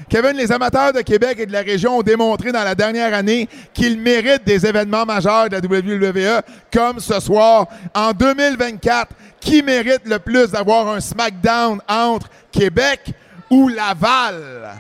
Kevin, 0.09 0.33
les 0.35 0.51
amateurs 0.51 0.91
de 0.91 0.99
Québec 0.99 1.37
et 1.39 1.45
de 1.45 1.53
la 1.53 1.61
région 1.61 1.99
ont 1.99 2.03
démontré 2.03 2.51
dans 2.51 2.65
la 2.65 2.75
dernière 2.75 3.13
année 3.13 3.47
qu'ils 3.73 3.97
méritent 3.97 4.45
des 4.45 4.65
événements 4.65 5.05
majeurs 5.05 5.47
de 5.47 5.55
la 5.55 5.61
WWE, 5.61 6.41
comme 6.73 6.99
ce 6.99 7.17
soir. 7.21 7.67
En 7.95 8.11
2024, 8.11 9.07
qui 9.47 9.63
mérite 9.63 10.01
le 10.05 10.19
plus 10.19 10.51
d'avoir 10.51 10.89
un 10.89 10.99
SmackDown 10.99 11.79
entre 11.87 12.27
Québec 12.51 13.13
ou 13.49 13.69
Laval? 13.69 14.77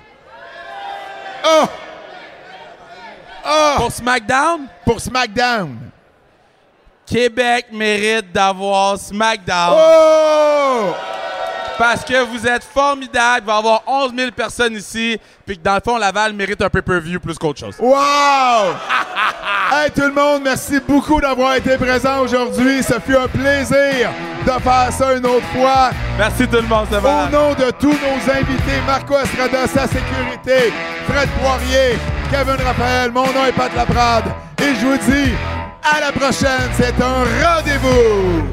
Oh! 1.45 1.65
Oh! 3.49 3.73
Pour 3.77 3.91
SmackDown, 3.93 4.67
Pour 4.83 4.99
SmackDown. 4.99 5.77
Québec 7.05 7.67
mérite 7.71 8.29
d'avoir 8.33 8.97
SmackDown. 8.97 9.73
Oh! 9.73 10.93
Parce 11.77 12.03
que 12.03 12.23
vous 12.25 12.45
êtes 12.47 12.63
formidables. 12.63 13.43
Il 13.43 13.47
va 13.47 13.55
y 13.55 13.57
avoir 13.57 13.83
11 13.85 14.11
000 14.15 14.31
personnes 14.31 14.73
ici. 14.73 15.19
Puis 15.45 15.57
que 15.57 15.63
dans 15.63 15.75
le 15.75 15.81
fond, 15.83 15.97
Laval 15.97 16.33
mérite 16.33 16.61
un 16.61 16.69
pay-per-view 16.69 17.19
plus 17.19 17.37
qu'autre 17.37 17.59
chose. 17.59 17.75
Wow! 17.79 17.95
hey 19.71 19.91
tout 19.91 20.01
le 20.01 20.11
monde, 20.13 20.41
merci 20.43 20.79
beaucoup 20.87 21.21
d'avoir 21.21 21.55
été 21.55 21.77
présent 21.77 22.21
aujourd'hui. 22.21 22.81
Ce 22.83 22.99
fut 22.99 23.15
un 23.15 23.27
plaisir 23.27 24.09
de 24.45 24.51
faire 24.51 24.91
ça 24.91 25.13
une 25.13 25.25
autre 25.25 25.45
fois. 25.55 25.91
Merci 26.17 26.47
tout 26.47 26.55
le 26.57 26.61
monde, 26.63 26.87
ça 26.91 26.97
Au 26.97 27.01
va. 27.01 27.29
nom 27.31 27.53
de 27.53 27.69
tous 27.79 27.91
nos 27.93 28.33
invités, 28.33 28.81
Marco 28.85 29.17
Estrada, 29.17 29.67
sa 29.67 29.87
sécurité, 29.87 30.73
Fred 31.07 31.29
Poirier, 31.39 31.97
Kevin 32.31 32.65
Raphaël, 32.65 33.11
mon 33.11 33.25
nom 33.25 33.45
est 33.47 33.51
Pat 33.51 33.73
Laprade. 33.75 34.25
Et 34.61 34.73
je 34.75 34.85
vous 34.85 34.97
dis 34.97 35.31
à 35.83 35.99
la 36.01 36.11
prochaine, 36.11 36.69
c'est 36.77 36.95
un 37.01 37.23
rendez-vous! 37.45 38.47